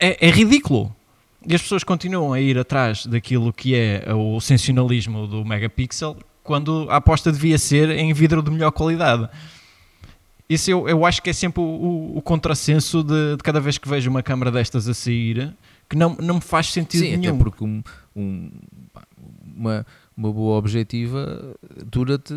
É, 0.00 0.26
é 0.28 0.30
ridículo. 0.30 0.94
E 1.46 1.54
as 1.54 1.62
pessoas 1.62 1.84
continuam 1.84 2.32
a 2.32 2.40
ir 2.40 2.58
atrás 2.58 3.06
daquilo 3.06 3.52
que 3.52 3.74
é 3.74 4.04
o 4.12 4.40
sensacionalismo 4.40 5.26
do 5.26 5.44
megapixel 5.44 6.16
quando 6.50 6.88
a 6.90 6.96
aposta 6.96 7.30
devia 7.30 7.56
ser 7.56 7.90
em 7.90 8.12
vidro 8.12 8.42
de 8.42 8.50
melhor 8.50 8.72
qualidade. 8.72 9.28
Isso 10.48 10.68
eu, 10.68 10.88
eu 10.88 11.06
acho 11.06 11.22
que 11.22 11.30
é 11.30 11.32
sempre 11.32 11.60
o, 11.62 11.64
o, 11.64 12.18
o 12.18 12.22
contrassenso 12.22 13.04
de, 13.04 13.36
de 13.36 13.42
cada 13.44 13.60
vez 13.60 13.78
que 13.78 13.88
vejo 13.88 14.10
uma 14.10 14.20
câmara 14.20 14.50
destas 14.50 14.88
a 14.88 14.92
sair 14.94 15.54
que 15.88 15.94
não, 15.96 16.16
não 16.20 16.34
me 16.36 16.40
faz 16.40 16.72
sentido 16.72 17.02
Sim, 17.04 17.16
nenhum. 17.18 17.34
até 17.34 17.38
porque 17.44 17.62
um- 17.62 17.82
um- 18.16 18.50
uma, 19.56 19.86
uma 20.16 20.32
boa 20.32 20.56
objetiva 20.58 21.54
dura-te 21.86 22.34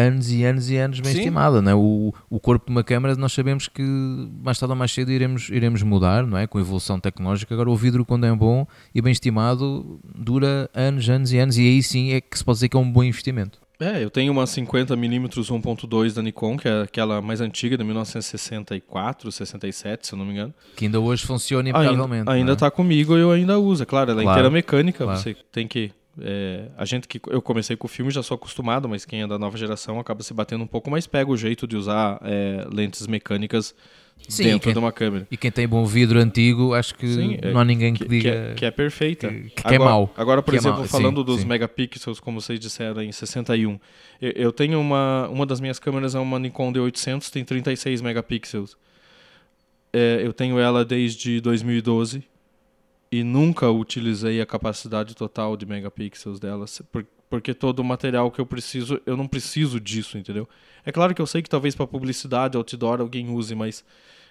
anos 0.00 0.30
e 0.30 0.44
anos 0.44 0.70
e 0.70 0.76
anos 0.76 1.00
bem 1.00 1.12
Sim. 1.12 1.18
estimada, 1.18 1.60
não 1.60 1.70
é? 1.70 1.74
O, 1.74 2.12
o 2.28 2.40
corpo 2.40 2.66
de 2.66 2.72
uma 2.72 2.82
câmara 2.82 3.14
nós 3.16 3.32
sabemos 3.32 3.68
que 3.68 3.82
mais 3.82 4.58
tarde 4.58 4.72
ou 4.72 4.76
mais 4.76 4.92
cedo 4.92 5.10
iremos, 5.10 5.48
iremos 5.50 5.82
mudar, 5.82 6.26
não 6.26 6.38
é? 6.38 6.46
Com 6.46 6.58
a 6.58 6.60
evolução 6.60 6.98
tecnológica. 6.98 7.54
Agora 7.54 7.70
o 7.70 7.76
vidro 7.76 8.04
quando 8.04 8.26
é 8.26 8.34
bom 8.34 8.66
e 8.94 9.00
bem 9.00 9.12
estimado 9.12 10.00
dura 10.14 10.70
anos, 10.74 11.08
anos 11.08 11.32
e 11.32 11.38
anos 11.38 11.58
e 11.58 11.62
aí 11.62 11.82
sim 11.82 12.12
é 12.12 12.20
que 12.20 12.36
se 12.38 12.44
pode 12.44 12.56
dizer 12.56 12.68
que 12.68 12.76
é 12.76 12.80
um 12.80 12.90
bom 12.90 13.04
investimento. 13.04 13.58
É, 13.80 14.04
eu 14.04 14.10
tenho 14.10 14.30
uma 14.30 14.44
50mm 14.44 15.28
1.2 15.28 16.14
da 16.14 16.20
Nikon, 16.20 16.58
que 16.58 16.68
é 16.68 16.82
aquela 16.82 17.22
mais 17.22 17.40
antiga, 17.40 17.78
de 17.78 17.82
1964, 17.82 19.32
67, 19.32 20.06
se 20.06 20.12
eu 20.12 20.18
não 20.18 20.26
me 20.26 20.32
engano. 20.32 20.52
Que 20.76 20.84
ainda 20.84 21.00
hoje 21.00 21.24
funciona 21.24 21.70
impecavelmente. 21.70 22.20
Ainda, 22.20 22.32
ainda 22.32 22.46
não 22.46 22.52
é? 22.52 22.56
tá 22.56 22.70
comigo 22.70 23.16
e 23.16 23.20
eu 23.20 23.30
ainda 23.30 23.58
uso. 23.58 23.82
É 23.82 23.86
claro, 23.86 24.10
ela 24.10 24.20
é 24.20 24.24
Claro, 24.24 24.38
inteira 24.38 24.50
mecânica, 24.50 25.04
claro. 25.04 25.18
você 25.18 25.34
tem 25.50 25.66
que... 25.66 25.90
é, 26.22 26.68
a 26.76 26.84
gente 26.84 27.06
que... 27.08 27.20
Eu 27.28 27.40
comecei 27.42 27.76
com 27.76 27.86
o 27.86 27.88
filme, 27.88 28.10
já 28.10 28.22
sou 28.22 28.34
acostumado, 28.34 28.88
mas 28.88 29.04
quem 29.04 29.22
é 29.22 29.26
da 29.26 29.38
nova 29.38 29.56
geração 29.56 29.98
acaba 29.98 30.22
se 30.22 30.32
batendo 30.34 30.64
um 30.64 30.66
pouco, 30.66 30.90
mas 30.90 31.06
pega 31.06 31.30
o 31.30 31.36
jeito 31.36 31.66
de 31.66 31.76
usar 31.76 32.20
é, 32.22 32.66
lentes 32.72 33.06
mecânicas 33.06 33.74
Sim, 34.28 34.44
dentro 34.44 34.60
quem- 34.64 34.72
de 34.74 34.78
uma 34.78 34.92
câmera. 34.92 35.26
E 35.30 35.36
quem 35.36 35.50
tem 35.50 35.66
bom 35.66 35.84
vidro 35.86 36.18
antigo, 36.20 36.74
acho 36.74 36.94
que 36.94 37.06
Sim, 37.08 37.38
é, 37.40 37.52
não 37.52 37.60
há 37.60 37.64
ninguém 37.64 37.94
que, 37.94 38.04
Que, 38.04 38.08
diga 38.10 38.22
que 38.30 38.36
é, 38.36 38.54
que 38.54 38.64
é 38.66 38.70
perfeita. 38.70 39.28
que- 39.28 39.50
que 39.50 39.62
é 39.68 39.74
agora, 39.76 39.90
mau. 39.90 40.12
Agora, 40.16 40.42
por 40.42 40.52
é 40.54 40.56
exemplo, 40.58 40.80
mau, 40.80 40.88
falando 40.88 41.20
sim, 41.20 41.24
dos 41.26 41.40
sim. 41.40 41.46
megapixels, 41.46 42.20
como 42.20 42.40
vocês 42.40 42.60
disseram, 42.60 43.02
em 43.02 43.10
61. 43.12 43.78
Eu, 44.20 44.30
eu 44.32 44.52
tenho 44.52 44.78
uma... 44.80 45.26
Uma 45.28 45.46
das 45.46 45.60
minhas 45.60 45.78
câmeras 45.78 46.14
é 46.14 46.18
uma 46.18 46.38
Nikon 46.38 46.72
D800, 46.72 47.30
tem 47.30 47.44
36 47.44 48.02
megapixels. 48.02 48.76
É, 49.92 50.20
eu 50.22 50.32
tenho 50.32 50.58
ela 50.58 50.84
desde 50.84 51.40
2012 51.40 52.22
e 53.12 53.24
nunca 53.24 53.68
utilizei 53.70 54.40
a 54.40 54.46
capacidade 54.46 55.14
total 55.16 55.56
de 55.56 55.66
megapixels 55.66 56.38
dela, 56.38 56.66
se- 56.66 56.82
por- 56.84 57.06
porque 57.28 57.54
todo 57.54 57.78
o 57.80 57.84
material 57.84 58.30
que 58.30 58.40
eu 58.40 58.46
preciso, 58.46 59.00
eu 59.06 59.16
não 59.16 59.26
preciso 59.26 59.78
disso, 59.80 60.18
entendeu? 60.18 60.48
É 60.84 60.90
claro 60.92 61.14
que 61.14 61.22
eu 61.22 61.26
sei 61.26 61.42
que 61.42 61.48
talvez 61.48 61.74
para 61.74 61.86
publicidade, 61.86 62.56
outdoor, 62.56 63.00
alguém 63.00 63.28
use, 63.30 63.54
mas 63.54 63.84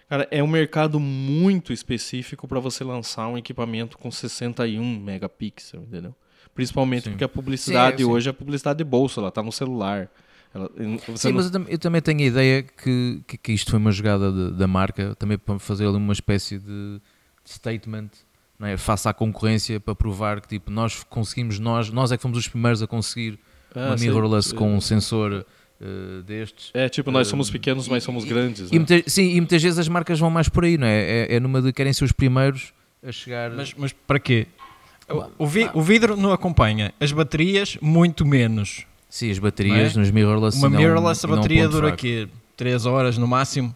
cara, 0.09 0.27
é 0.31 0.41
um 0.43 0.47
mercado 0.47 0.99
muito 0.99 1.71
específico 1.71 2.47
para 2.47 2.59
você 2.59 2.83
lançar 2.83 3.27
um 3.27 3.37
equipamento 3.37 3.97
com 3.97 4.09
61 4.11 4.99
megapixels, 4.99 5.83
entendeu? 5.87 6.13
Principalmente 6.53 7.03
Sim. 7.05 7.09
porque 7.11 7.23
a 7.23 7.29
publicidade 7.29 7.97
Sim, 7.99 8.03
sim. 8.05 8.09
hoje 8.09 8.29
é 8.29 8.33
publicidade 8.33 8.77
de 8.77 8.83
bolsa, 8.83 9.21
ela 9.21 9.31
tá 9.31 9.41
no 9.43 9.51
celular. 9.51 10.09
Ela- 10.53 10.69
você 11.07 11.17
Sim, 11.17 11.27
não- 11.29 11.35
mas 11.35 11.45
eu, 11.45 11.51
tam- 11.51 11.65
eu 11.69 11.77
também 11.77 12.01
tenho 12.01 12.19
a 12.19 12.23
ideia 12.25 12.63
que, 12.63 13.21
que, 13.27 13.37
que 13.37 13.51
isto 13.53 13.69
foi 13.71 13.79
uma 13.79 13.91
jogada 13.91 14.31
de- 14.31 14.57
da 14.57 14.67
marca, 14.67 15.15
também 15.15 15.37
para 15.37 15.59
fazer 15.59 15.85
ali 15.87 15.95
uma 15.95 16.11
espécie 16.11 16.57
de 16.57 16.99
statement 17.45 18.09
é? 18.67 18.77
face 18.77 19.07
à 19.07 19.13
concorrência, 19.13 19.79
para 19.79 19.95
provar 19.95 20.41
que 20.41 20.47
tipo, 20.47 20.69
nós 20.71 21.03
conseguimos, 21.09 21.59
nós, 21.59 21.89
nós 21.89 22.11
é 22.11 22.17
que 22.17 22.23
fomos 22.23 22.37
os 22.37 22.47
primeiros 22.47 22.81
a 22.81 22.87
conseguir 22.87 23.39
Ah, 23.75 23.87
uma 23.87 23.95
mirrorless 23.95 24.53
com 24.53 24.75
um 24.75 24.81
sensor 24.81 25.45
eh, 25.81 26.21
destes. 26.25 26.71
É, 26.73 26.89
tipo, 26.89 27.09
nós 27.11 27.27
Eh, 27.27 27.29
somos 27.29 27.49
pequenos, 27.49 27.87
mas 27.87 28.03
somos 28.03 28.25
e- 28.25 28.27
grandes. 28.27 28.69
E 28.69 28.73
né? 28.73 28.79
muitas, 28.79 29.13
sim, 29.13 29.29
e 29.35 29.39
muitas 29.39 29.61
vezes 29.63 29.79
as 29.79 29.87
marcas 29.87 30.19
vão 30.19 30.29
mais 30.29 30.49
por 30.49 30.65
aí, 30.65 30.77
não 30.77 30.87
é? 30.87 30.99
É, 31.27 31.35
é 31.35 31.39
numa 31.39 31.61
de 31.61 31.71
querem 31.71 31.93
ser 31.93 32.03
os 32.03 32.11
primeiros 32.11 32.73
a 33.05 33.11
chegar. 33.11 33.51
Mas, 33.51 33.73
mas 33.77 33.93
para 33.93 34.19
quê? 34.19 34.45
O, 35.37 35.43
o 35.45 35.47
vi- 35.47 35.69
o 35.73 35.81
vidro 35.81 36.15
não 36.17 36.31
acompanha, 36.31 36.93
as 36.99 37.11
baterias 37.11 37.77
muito 37.81 38.25
menos. 38.25 38.85
sim, 39.09 39.31
as 39.31 39.39
baterias 39.39 39.95
Não 39.95 40.01
é? 40.01 40.05
nos 40.05 40.11
mirrorless. 40.11 40.57
Uma 40.57 40.67
um- 40.67 40.71
mirrorless 40.71 41.25
a 41.25 41.29
bateria 41.29 41.67
dura 41.67 41.89
aqui 41.89 42.27
3 42.57 42.85
horas 42.85 43.17
no 43.17 43.25
máximo. 43.27 43.73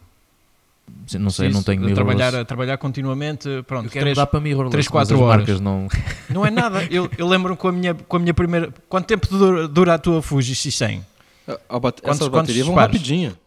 Não 1.19 1.29
sei, 1.29 1.49
não 1.49 1.57
Isso, 1.59 1.65
tenho 1.65 1.81
a 1.81 1.85
mirrorless. 1.85 1.95
trabalhar, 2.17 2.41
a 2.41 2.45
trabalhar 2.45 2.77
continuamente, 2.77 3.47
pronto, 3.67 3.85
Eu 3.87 3.91
quero 3.91 4.03
três- 4.05 4.17
mudar 4.17 4.27
para 4.27 4.39
mirrorless. 4.39 4.71
três, 4.71 4.85
mas 4.85 4.91
quatro 4.91 5.15
as 5.15 5.21
horas. 5.21 5.37
marcas 5.37 5.59
não. 5.59 5.87
não 6.29 6.45
é 6.45 6.49
nada. 6.51 6.83
Eu, 6.91 7.09
eu 7.17 7.27
lembro 7.27 7.55
com 7.57 7.67
a 7.67 7.71
minha, 7.71 7.93
com 7.93 8.17
a 8.17 8.19
minha 8.19 8.33
primeira. 8.33 8.73
Quanto 8.87 9.05
tempo 9.05 9.27
dura, 9.27 9.67
dura 9.67 9.93
a 9.95 9.97
tua 9.97 10.21
Fuji 10.21 10.53
X100? 10.53 11.01
A- 11.47 11.59
a 11.75 11.79
bate- 11.79 12.01
Quantos- 12.01 12.19
Essas 12.21 12.27
baterias 12.29 12.65
vão 12.65 12.75
rapidinho. 12.75 13.37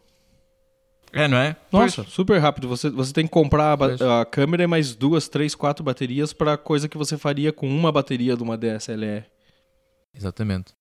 É, 1.13 1.27
não 1.29 1.39
é? 1.39 1.57
Nossa, 1.73 2.03
pois. 2.03 2.13
super 2.13 2.39
rápido. 2.39 2.69
Você, 2.69 2.91
você 2.91 3.11
tem 3.13 3.25
que 3.25 3.31
comprar 3.33 3.79
a, 3.81 4.21
a 4.21 4.25
câmera 4.27 4.65
e 4.65 4.67
mais 4.67 4.95
duas, 4.95 5.29
três, 5.29 5.55
quatro 5.55 5.83
baterias 5.83 6.33
para 6.35 6.59
coisa 6.59 6.89
que 6.89 6.99
você 6.99 7.17
faria 7.17 7.53
com 7.53 7.67
uma 7.69 7.91
bateria 7.91 8.37
de 8.37 8.43
uma 8.43 8.57
DSLR. 8.59 9.25
Exatamente. 10.15 10.73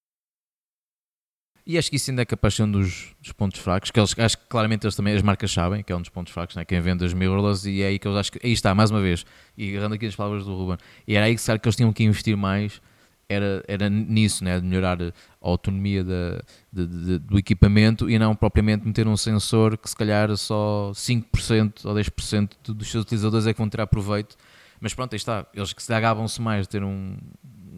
E 1.67 1.79
acho 1.79 1.89
que 1.89 1.95
isso 1.95 2.11
ainda 2.11 2.21
é 2.21 2.25
capaz 2.25 2.53
de 2.53 2.57
ser 2.57 2.63
um 2.63 2.71
dos, 2.71 3.15
dos, 3.19 3.31
pontos 3.31 3.59
fracos, 3.59 3.89
que 3.89 3.99
eles, 3.99 4.13
acho 4.19 4.37
que 4.37 4.43
claramente 4.47 4.85
eles 4.85 4.95
também, 4.95 5.15
as 5.15 5.23
marcas 5.23 5.51
sabem 5.51 5.81
que 5.81 5.91
é 5.91 5.95
um 5.95 6.01
dos 6.01 6.09
pontos 6.09 6.31
fracos, 6.31 6.55
né? 6.55 6.63
quem 6.63 6.79
vende 6.79 7.03
as 7.03 7.11
mirrorless, 7.11 7.67
e 7.67 7.81
é 7.81 7.87
aí 7.87 7.97
que 7.97 8.07
eles 8.07 8.19
acho 8.19 8.31
que, 8.31 8.39
aí 8.45 8.51
está, 8.51 8.75
mais 8.75 8.91
uma 8.91 9.01
vez, 9.01 9.25
e 9.57 9.71
agarrando 9.71 9.95
aqui 9.95 10.05
as 10.05 10.15
palavras 10.15 10.45
do 10.45 10.55
Ruben, 10.55 10.77
e 11.07 11.15
era 11.15 11.25
aí 11.25 11.33
que, 11.33 11.41
sabe, 11.41 11.59
que 11.59 11.67
eles 11.67 11.75
tinham 11.75 11.91
que 11.91 12.03
investir 12.03 12.37
mais, 12.37 12.79
era, 13.27 13.63
era 13.67 13.89
nisso, 13.89 14.43
né? 14.43 14.59
de 14.59 14.65
melhorar 14.67 15.01
a 15.01 15.11
autonomia 15.41 16.03
da, 16.03 16.43
de, 16.71 16.85
de, 16.85 17.17
do 17.17 17.39
equipamento 17.39 18.07
e 18.07 18.19
não 18.19 18.35
propriamente 18.35 18.85
meter 18.85 19.07
um 19.07 19.17
sensor 19.17 19.75
que 19.75 19.89
se 19.89 19.95
calhar 19.95 20.37
só 20.37 20.91
5% 20.93 21.85
ou 21.85 21.95
10% 21.95 22.49
dos 22.67 22.91
seus 22.91 23.03
utilizadores 23.03 23.47
é 23.47 23.53
que 23.53 23.57
vão 23.57 23.67
tirar 23.67 23.87
proveito, 23.87 24.35
mas 24.79 24.93
pronto, 24.93 25.13
aí 25.13 25.17
está, 25.17 25.47
eles 25.53 25.73
que 25.73 25.81
se 25.81 25.91
agavam-se 25.91 26.39
mais 26.39 26.67
de 26.67 26.69
ter 26.69 26.83
um, 26.83 27.17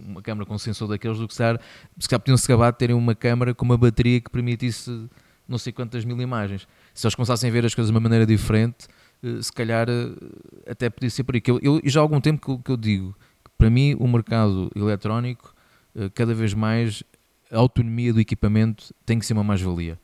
uma 0.07 0.21
câmera 0.21 0.45
com 0.45 0.57
sensor 0.57 0.88
daqueles 0.88 1.19
do 1.19 1.27
que 1.27 1.35
calhar, 1.35 1.59
se 1.99 2.07
calhar 2.07 2.19
podiam-se 2.19 2.45
acabar 2.45 2.71
de 2.71 2.77
terem 2.77 2.95
uma 2.95 3.13
câmera 3.13 3.53
com 3.53 3.65
uma 3.65 3.77
bateria 3.77 4.19
que 4.19 4.29
permitisse 4.29 5.07
não 5.47 5.57
sei 5.57 5.71
quantas 5.71 6.03
mil 6.03 6.19
imagens. 6.21 6.67
Se 6.93 7.05
eles 7.05 7.15
começassem 7.15 7.49
a 7.49 7.53
ver 7.53 7.65
as 7.65 7.73
coisas 7.73 7.89
de 7.89 7.95
uma 7.95 8.01
maneira 8.01 8.25
diferente, 8.25 8.88
eh, 9.23 9.41
se 9.41 9.51
calhar 9.51 9.88
eh, 9.89 10.71
até 10.71 10.89
podia 10.89 11.09
ser 11.09 11.23
por 11.23 11.35
aí. 11.35 11.41
Eu, 11.45 11.59
eu 11.61 11.81
já 11.85 11.99
há 11.99 12.03
algum 12.03 12.19
tempo 12.19 12.41
que 12.41 12.51
eu, 12.51 12.59
que 12.59 12.71
eu 12.71 12.77
digo 12.77 13.15
que 13.43 13.51
para 13.57 13.69
mim 13.69 13.95
o 13.99 14.07
mercado 14.07 14.69
eletrónico, 14.75 15.53
eh, 15.95 16.09
cada 16.13 16.34
vez 16.34 16.53
mais, 16.53 17.03
a 17.51 17.57
autonomia 17.57 18.13
do 18.13 18.19
equipamento 18.19 18.93
tem 19.05 19.17
que 19.19 19.25
ser 19.25 19.34
uma 19.34 19.43
mais-valia. 19.43 19.97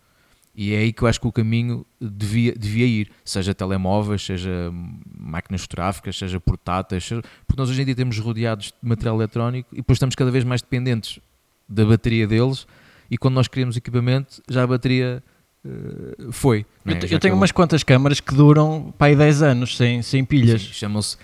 E 0.55 0.73
é 0.73 0.79
aí 0.79 0.93
que 0.93 1.01
eu 1.01 1.07
acho 1.07 1.19
que 1.19 1.27
o 1.27 1.31
caminho 1.31 1.83
devia, 1.99 2.53
devia 2.53 2.85
ir, 2.85 3.09
seja 3.25 3.55
telemóveis, 3.55 4.23
seja 4.23 4.71
máquinas 5.17 5.61
fotográficas, 5.61 6.15
seja 6.15 6.39
portáteis, 6.39 7.03
seja... 7.03 7.23
porque 7.47 7.59
nós 7.59 7.69
hoje 7.69 7.81
em 7.81 7.85
dia 7.85 7.95
temos 7.95 8.19
rodeados 8.19 8.67
de 8.67 8.73
material 8.87 9.15
eletrónico 9.15 9.69
e 9.73 9.77
depois 9.77 9.95
estamos 9.95 10.13
cada 10.13 10.29
vez 10.29 10.43
mais 10.43 10.61
dependentes 10.61 11.19
da 11.67 11.83
bateria 11.83 12.27
deles 12.27 12.67
e 13.09 13.17
quando 13.17 13.33
nós 13.33 13.47
queremos 13.47 13.75
equipamento 13.75 14.43
já 14.47 14.61
a 14.61 14.67
bateria 14.67 15.23
uh, 15.65 16.31
foi. 16.31 16.67
Eu, 16.85 16.93
é? 16.93 16.99
eu 17.15 17.19
tenho 17.19 17.33
umas 17.33 17.51
quantas 17.51 17.81
câmaras 17.81 18.19
que 18.19 18.35
duram 18.35 18.93
para 18.95 19.07
aí 19.07 19.15
10 19.15 19.41
anos 19.41 19.75
sem, 19.75 20.03
sem 20.03 20.23
pilhas. 20.23 20.61
Chamam-se 20.61 21.17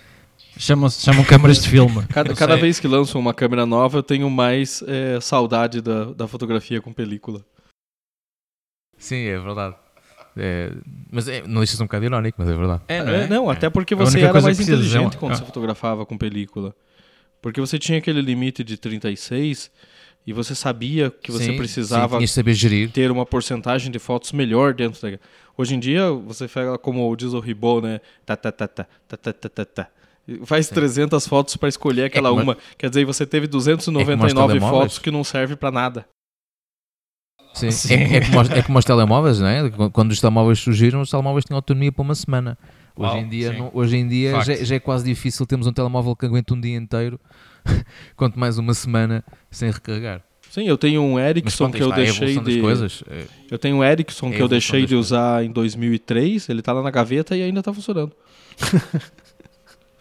Chamam, 0.58 0.90
chamam 0.90 1.24
câmaras 1.24 1.62
de 1.62 1.68
filme. 1.68 2.04
Cada, 2.12 2.34
cada 2.34 2.56
vez 2.56 2.78
que 2.78 2.86
lançam 2.86 3.18
uma 3.18 3.32
câmera 3.32 3.64
nova, 3.64 3.98
eu 3.98 4.02
tenho 4.02 4.28
mais 4.28 4.82
é, 4.86 5.18
saudade 5.20 5.80
da, 5.80 6.06
da 6.12 6.28
fotografia 6.28 6.82
com 6.82 6.92
película. 6.92 7.42
Sim, 9.00 9.24
é 9.26 9.38
verdade. 9.38 9.74
É, 10.36 10.70
mas 11.10 11.26
é, 11.26 11.42
não 11.46 11.60
deixa 11.60 11.76
ser 11.76 11.82
um 11.82 11.86
bocado 11.86 12.04
irónico, 12.04 12.36
mas 12.40 12.48
é 12.48 12.56
verdade. 12.56 12.82
É, 12.86 13.02
não, 13.02 13.12
é? 13.12 13.26
não 13.26 13.50
até 13.50 13.68
porque 13.68 13.94
você 13.96 14.20
era 14.20 14.40
mais 14.40 14.60
inteligente 14.60 15.16
quando 15.16 15.32
ah. 15.32 15.34
você 15.34 15.44
fotografava 15.44 16.06
com 16.06 16.16
película. 16.16 16.74
Porque 17.42 17.60
você 17.60 17.78
tinha 17.78 17.98
aquele 17.98 18.20
limite 18.20 18.62
de 18.62 18.76
36 18.76 19.70
e 20.26 20.32
você 20.32 20.54
sabia 20.54 21.10
que 21.10 21.32
você 21.32 21.46
sim, 21.46 21.56
precisava 21.56 22.24
sim, 22.24 22.88
ter 22.92 23.10
uma 23.10 23.24
porcentagem 23.24 23.90
de 23.90 23.98
fotos 23.98 24.32
melhor 24.32 24.74
dentro 24.74 25.00
da. 25.00 25.18
Hoje 25.56 25.74
em 25.74 25.78
dia, 25.78 26.10
você 26.10 26.46
pega 26.46 26.78
como 26.78 27.14
diz 27.16 27.32
o 27.32 27.40
Ribot, 27.40 27.82
né? 27.82 28.00
Tá, 28.24 28.36
tá, 28.36 28.52
tá, 28.52 28.68
tá, 28.68 28.86
tá, 29.08 29.16
tá, 29.16 29.32
tá, 29.32 29.48
tá. 29.48 29.64
tá. 29.64 29.88
Faz 30.44 30.66
sim. 30.66 30.74
300 30.74 31.26
fotos 31.26 31.56
para 31.56 31.68
escolher 31.68 32.04
aquela 32.04 32.28
é 32.28 32.32
uma. 32.32 32.56
Quer 32.78 32.90
dizer, 32.90 33.04
você 33.04 33.26
teve 33.26 33.46
299 33.46 34.56
é 34.56 34.60
fotos 34.60 34.98
que 34.98 35.10
não 35.10 35.24
serve 35.24 35.56
para 35.56 35.70
nada. 35.70 36.06
Sim. 37.52 37.70
Sim. 37.72 37.94
É, 37.94 38.16
é, 38.16 38.20
como 38.20 38.40
os, 38.40 38.50
é 38.50 38.62
como 38.62 38.78
os 38.78 38.84
telemóveis, 38.84 39.40
não 39.40 39.48
é? 39.48 39.70
Quando 39.92 40.12
os 40.12 40.20
telemóveis 40.20 40.58
surgiram, 40.58 41.00
os 41.00 41.10
telemóveis 41.10 41.44
tinham 41.44 41.56
autonomia 41.56 41.92
para 41.92 42.02
uma 42.02 42.14
semana. 42.14 42.58
Hoje 42.96 43.18
em 43.18 43.28
dia, 43.28 43.52
não, 43.52 43.70
hoje 43.72 43.96
em 43.96 44.06
dia 44.06 44.42
já, 44.42 44.54
já, 44.56 44.74
é 44.74 44.78
quase 44.78 45.04
difícil 45.04 45.46
termos 45.46 45.66
um 45.66 45.72
telemóvel 45.72 46.14
que 46.14 46.26
aguente 46.26 46.52
um 46.52 46.60
dia 46.60 46.76
inteiro, 46.76 47.18
quanto 48.14 48.38
mais 48.38 48.58
uma 48.58 48.74
semana 48.74 49.24
sem 49.50 49.70
recarregar. 49.70 50.22
Sim, 50.50 50.64
eu 50.64 50.76
tenho 50.76 51.00
um 51.00 51.18
Ericsson 51.18 51.70
que 51.70 51.82
eu 51.82 51.92
deixei 51.92 52.38
de. 52.38 52.60
Coisas, 52.60 53.04
é... 53.08 53.24
Eu 53.48 53.58
tenho 53.58 53.76
um 53.76 53.84
Ericsson 53.84 54.32
que 54.32 54.42
eu 54.42 54.48
deixei 54.48 54.84
de 54.84 54.96
usar 54.96 55.36
coisas. 55.36 55.48
em 55.48 55.52
2003, 55.52 56.48
ele 56.48 56.58
está 56.58 56.72
lá 56.72 56.82
na 56.82 56.90
gaveta 56.90 57.36
e 57.36 57.42
ainda 57.42 57.60
está 57.60 57.72
funcionando. 57.72 58.12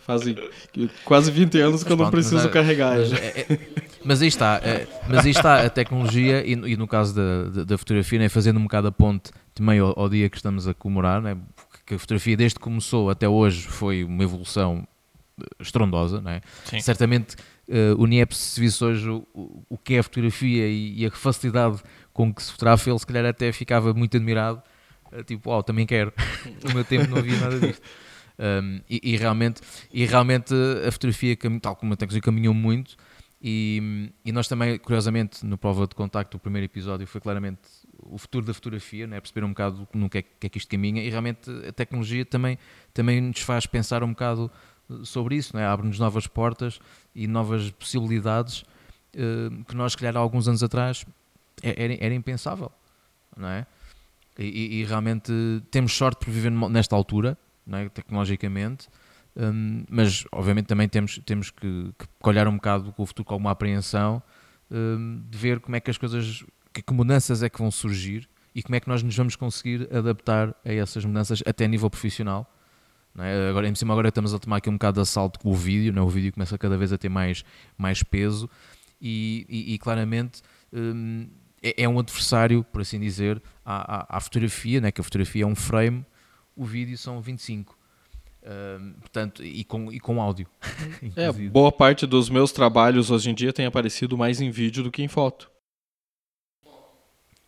Fazem 0.10 0.36
quase 1.06 1.30
20 1.30 1.60
anos 1.60 1.84
que 1.84 1.92
eu 1.92 1.96
não 1.96 2.10
preciso 2.10 2.38
mas, 2.38 2.52
carregar. 2.52 2.98
Mas, 2.98 3.14
é, 3.14 3.46
é, 3.48 3.60
mas 4.04 4.22
aí 4.24 4.28
está, 4.28 4.60
é, 4.64 4.88
mas 5.08 5.24
aí 5.24 5.30
está 5.30 5.64
a 5.64 5.70
tecnologia 5.70 6.44
e, 6.44 6.54
e 6.54 6.76
no 6.76 6.88
caso 6.88 7.14
da, 7.14 7.44
da, 7.44 7.64
da, 7.64 7.78
fotografia, 7.78 8.18
né, 8.18 8.28
fazendo 8.28 8.58
um 8.60 8.64
bocado 8.64 8.88
a 8.88 8.92
ponte 8.92 9.30
também 9.54 9.78
ao, 9.78 9.94
ao 10.00 10.10
dia 10.10 10.28
que 10.28 10.36
estamos 10.36 10.68
a 10.68 10.74
comemorar, 10.74 11.22
né, 11.22 11.38
porque 11.56 11.94
a 11.94 12.00
fotografia 12.00 12.36
desde 12.36 12.56
que 12.56 12.62
começou 12.62 13.12
até 13.12 13.30
hoje 13.30 13.68
foi 13.68 14.04
uma 14.04 14.24
evolução 14.24 14.84
eh, 15.40 15.46
estrondosa, 15.60 16.20
né? 16.22 16.42
certamente 16.82 17.36
uh, 17.68 18.02
o 18.02 18.08
NIEP 18.08 18.36
se 18.36 18.60
visse 18.60 18.84
hoje 18.84 19.08
o, 19.08 19.28
o, 19.70 19.78
que 19.78 19.94
é 19.94 20.00
a 20.00 20.04
fotografia 20.04 20.68
e, 20.68 21.04
e, 21.04 21.06
a 21.06 21.12
facilidade 21.12 21.84
com 22.12 22.34
que 22.34 22.42
se 22.42 22.52
fotografa, 22.52 22.90
ele 22.90 22.98
se 22.98 23.06
calhar 23.06 23.26
até 23.28 23.52
ficava 23.52 23.94
muito 23.94 24.18
admirado, 24.18 24.60
uh, 25.12 25.24
tipo, 25.24 25.52
uau, 25.52 25.60
oh, 25.60 25.64
também 25.64 25.86
quero, 25.86 26.12
no 26.68 26.74
meu 26.74 26.84
tempo 26.84 27.12
não 27.12 27.20
havia 27.20 27.40
nada 27.40 27.60
disto. 27.60 27.84
Um, 28.40 28.80
e, 28.90 29.02
e, 29.04 29.18
realmente, 29.18 29.62
e 29.92 30.06
realmente 30.06 30.54
a 30.88 30.92
fotografia, 30.92 31.38
tal 31.62 31.76
como 31.76 31.94
a 31.94 31.98
tecnologia, 31.98 32.22
caminhou 32.22 32.54
muito. 32.54 32.96
E, 33.42 34.12
e, 34.24 34.32
nós 34.32 34.48
também, 34.48 34.78
curiosamente, 34.78 35.46
no 35.46 35.58
prova 35.58 35.88
de 35.88 35.96
contacto, 35.96 36.38
o 36.38 36.40
primeiro 36.40 36.66
episódio 36.66 37.06
foi 37.06 37.22
claramente 37.22 37.62
o 37.98 38.18
futuro 38.18 38.46
da 38.46 38.54
fotografia, 38.54 39.08
né? 39.08 39.20
perceber 39.20 39.46
um 39.46 39.50
bocado 39.50 39.88
no 39.94 40.10
que 40.10 40.20
é, 40.20 40.22
que 40.22 40.48
é 40.48 40.50
que 40.50 40.58
isto 40.58 40.70
caminha 40.70 41.04
e 41.04 41.10
realmente 41.10 41.50
a 41.68 41.72
tecnologia 41.72 42.26
também, 42.26 42.58
também 42.94 43.22
nos 43.22 43.42
faz 43.42 43.66
pensar 43.66 44.04
um 44.04 44.10
bocado 44.10 44.52
sobre 45.04 45.36
isso, 45.36 45.56
né? 45.56 45.66
abre-nos 45.66 46.00
novas 46.00 46.28
portas 46.28 46.80
e 47.14 47.28
novas 47.28 47.72
possibilidades 47.72 48.62
uh, 49.16 49.64
que 49.66 49.76
nós, 49.76 49.94
se 49.94 49.98
calhar, 49.98 50.18
há 50.18 50.20
alguns 50.20 50.48
anos 50.48 50.64
atrás 50.64 51.06
é, 51.62 51.84
era, 51.84 51.98
era 52.00 52.14
impensável, 52.14 52.72
não 53.38 53.48
é? 53.48 53.66
E, 54.38 54.80
e, 54.80 54.86
realmente 54.86 55.34
temos 55.70 55.92
sorte 55.92 56.24
por 56.24 56.32
viver 56.32 56.50
nesta 56.50 56.96
altura, 56.96 57.38
é? 57.78 57.90
tecnologicamente, 57.90 58.88
um, 59.36 59.86
mas 59.90 60.26
obviamente 60.32 60.66
também 60.66 60.88
temos, 60.88 61.20
temos 61.26 61.52
que, 61.52 61.94
que, 61.98 62.30
olhar 62.30 62.48
um 62.48 62.56
bocado 62.56 62.92
com 62.92 63.04
o 63.04 63.06
futuro 63.06 63.26
com 63.26 63.34
alguma 63.36 63.52
apreensão 63.52 64.22
um, 64.72 65.24
de 65.30 65.38
ver 65.38 65.60
como 65.60 65.76
é 65.76 65.80
que 65.80 65.90
as 65.90 65.98
coisas, 65.98 66.44
que, 66.74 66.82
que, 66.82 66.94
mudanças 66.94 67.44
é 67.44 67.50
que 67.50 67.60
vão 67.60 67.72
surgir 67.72 68.28
e 68.54 68.64
como 68.64 68.76
é 68.76 68.80
que 68.80 68.88
nós 68.88 69.04
nos 69.04 69.16
vamos 69.16 69.36
conseguir 69.36 69.88
adaptar 69.96 70.56
a 70.66 70.74
essas 70.74 71.06
mudanças 71.06 71.42
até 71.46 71.68
nível 71.68 71.90
profissional. 71.90 72.52
É? 73.18 73.50
Agora, 73.50 73.68
em 73.68 73.76
cima, 73.76 73.94
agora 73.94 74.10
estamos 74.10 74.34
a 74.34 74.40
tomar 74.40 74.58
aqui 74.58 74.70
um 74.70 74.74
bocado 74.74 74.96
de 74.96 75.02
assalto 75.02 75.40
com 75.40 75.50
o 75.50 75.56
vídeo, 75.56 75.98
é? 75.98 76.02
o 76.02 76.10
vídeo 76.10 76.34
começa 76.34 76.58
cada 76.58 76.78
vez 76.78 76.92
a 76.92 76.98
ter 76.98 77.10
mais, 77.10 77.44
mais 77.78 78.04
peso 78.04 78.50
e, 79.02 79.46
e, 79.50 79.74
e 79.74 79.78
claramente 79.78 80.42
um, 80.74 81.28
é, 81.62 81.84
é, 81.84 81.90
um 81.90 82.00
adversário, 82.00 82.64
por 82.64 82.82
assim 82.82 83.00
dizer, 83.00 83.42
à, 83.66 84.16
à, 84.16 84.18
à 84.18 84.20
fotografia, 84.20 84.82
né? 84.82 84.92
que 84.92 85.02
a 85.02 85.04
fotografia 85.04 85.44
é 85.44 85.48
um 85.48 85.56
frame 85.56 86.06
o 86.60 86.66
vídeo 86.66 86.98
são 86.98 87.22
25. 87.22 87.78
Uh, 88.42 89.00
portanto, 89.00 89.44
e 89.44 89.64
com, 89.64 89.92
e 89.92 90.00
com 90.00 90.22
áudio. 90.22 90.46
é, 91.16 91.32
boa 91.32 91.72
parte 91.72 92.06
dos 92.06 92.30
meus 92.30 92.52
trabalhos 92.52 93.10
hoje 93.10 93.30
em 93.30 93.34
dia 93.34 93.54
tem 93.54 93.66
aparecido 93.66 94.18
mais 94.18 94.42
em 94.42 94.52
vídeo 94.52 94.84
do 94.84 94.92
que 94.92 95.02
em 95.02 95.08
foto. 95.08 95.50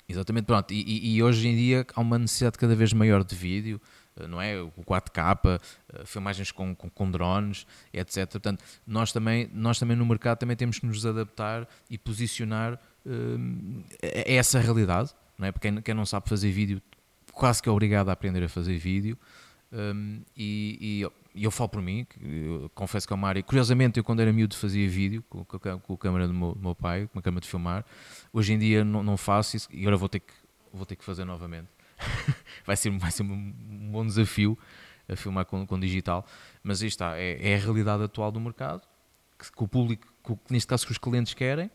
Exatamente, 0.08 0.46
pronto. 0.46 0.74
E, 0.74 1.16
e, 1.16 1.24
hoje 1.24 1.48
em 1.48 1.56
dia 1.56 1.86
há 1.94 2.02
uma 2.02 2.20
necessidade 2.20 2.58
cada 2.58 2.76
vez 2.76 2.92
maior 2.92 3.24
de 3.24 3.34
vídeo, 3.34 3.82
eh, 4.18 4.28
não 4.28 4.42
é? 4.42 4.60
O 4.62 4.84
4K, 4.86 5.62
eh, 5.94 6.06
filmagens 6.06 6.52
com, 6.52 6.76
com, 6.76 6.90
com, 6.90 7.10
drones, 7.10 7.66
etc. 7.94 8.30
Portanto, 8.30 8.62
nós 8.86 9.14
também, 9.14 9.50
nós 9.54 9.80
também 9.80 9.96
no 9.96 10.06
mercado 10.06 10.40
também 10.40 10.58
temos 10.58 10.80
que 10.80 10.86
nos 10.86 11.06
adaptar 11.06 11.66
e 11.90 11.98
posicionar 11.98 12.74
uh, 13.06 13.84
a 14.04 14.32
essa 14.32 14.60
realidade, 14.60 15.12
não 15.38 15.48
é? 15.48 15.52
Porque 15.54 15.72
quem, 15.72 15.82
quem 15.82 15.94
não 15.94 16.06
sabe 16.06 16.28
fazer 16.28 16.52
vídeo 16.52 16.82
quase 17.32 17.62
que 17.62 17.70
obrigado 17.70 18.10
a 18.10 18.14
aprender 18.14 18.44
a 18.44 18.50
fazer 18.50 18.78
vídeo. 18.78 19.18
Um, 19.72 20.22
e, 20.36 21.06
e 21.34 21.44
eu, 21.44 21.50
falo 21.50 21.70
por 21.70 21.82
mim, 21.82 22.06
confesso 22.76 23.08
que 23.08 23.14
é 23.14 23.16
uma 23.16 23.28
área. 23.28 23.42
Curiosamente, 23.42 23.98
eu 23.98 24.04
quando 24.04 24.20
era 24.20 24.32
miúdo 24.34 24.56
fazia 24.56 24.88
vídeo 24.90 25.24
com, 25.30 25.46
com, 25.46 25.80
com 25.80 25.94
a 25.94 25.98
câmera 25.98 26.28
do 26.28 26.34
meu, 26.34 26.58
meu, 26.60 26.76
pai, 26.76 27.08
com 27.08 27.18
uma 27.18 27.22
câmera 27.22 27.42
de 27.42 27.48
filmar. 27.48 27.86
Hoje 28.34 28.54
em 28.54 28.60
dia 28.60 28.84
não, 28.84 29.02
não 29.02 29.16
faço 29.16 29.56
isso 29.56 29.70
e 29.72 29.82
agora 29.82 29.96
vou 29.96 30.10
ter 30.10 30.20
que, 30.20 30.34
vou 30.74 30.86
ter 30.86 30.96
que 30.96 31.04
fazer 31.04 31.24
novamente. 31.24 31.70
vai, 32.66 32.76
ser, 32.76 32.90
vai 32.98 33.12
ser 33.12 33.24
um, 33.24 33.54
bom 33.92 34.06
desafio 34.06 34.58
a 35.08 35.16
filmar 35.16 35.46
com, 35.46 35.66
com 35.66 35.80
digital, 35.80 36.26
mas 36.64 36.82
aí 36.82 36.88
está, 36.88 37.18
é, 37.18 37.52
é, 37.52 37.56
a 37.56 37.58
realidade 37.60 38.04
atual 38.04 38.32
do 38.32 38.40
mercado, 38.40 38.82
que, 39.38 39.52
que 39.52 39.64
o 39.64 39.68
público, 39.68 40.08
que, 40.24 40.38
neste 40.50 40.68
caso 40.68 40.86
que 40.86 40.92
os 40.92 40.98
clientes 40.98 41.34
querem, 41.34 41.70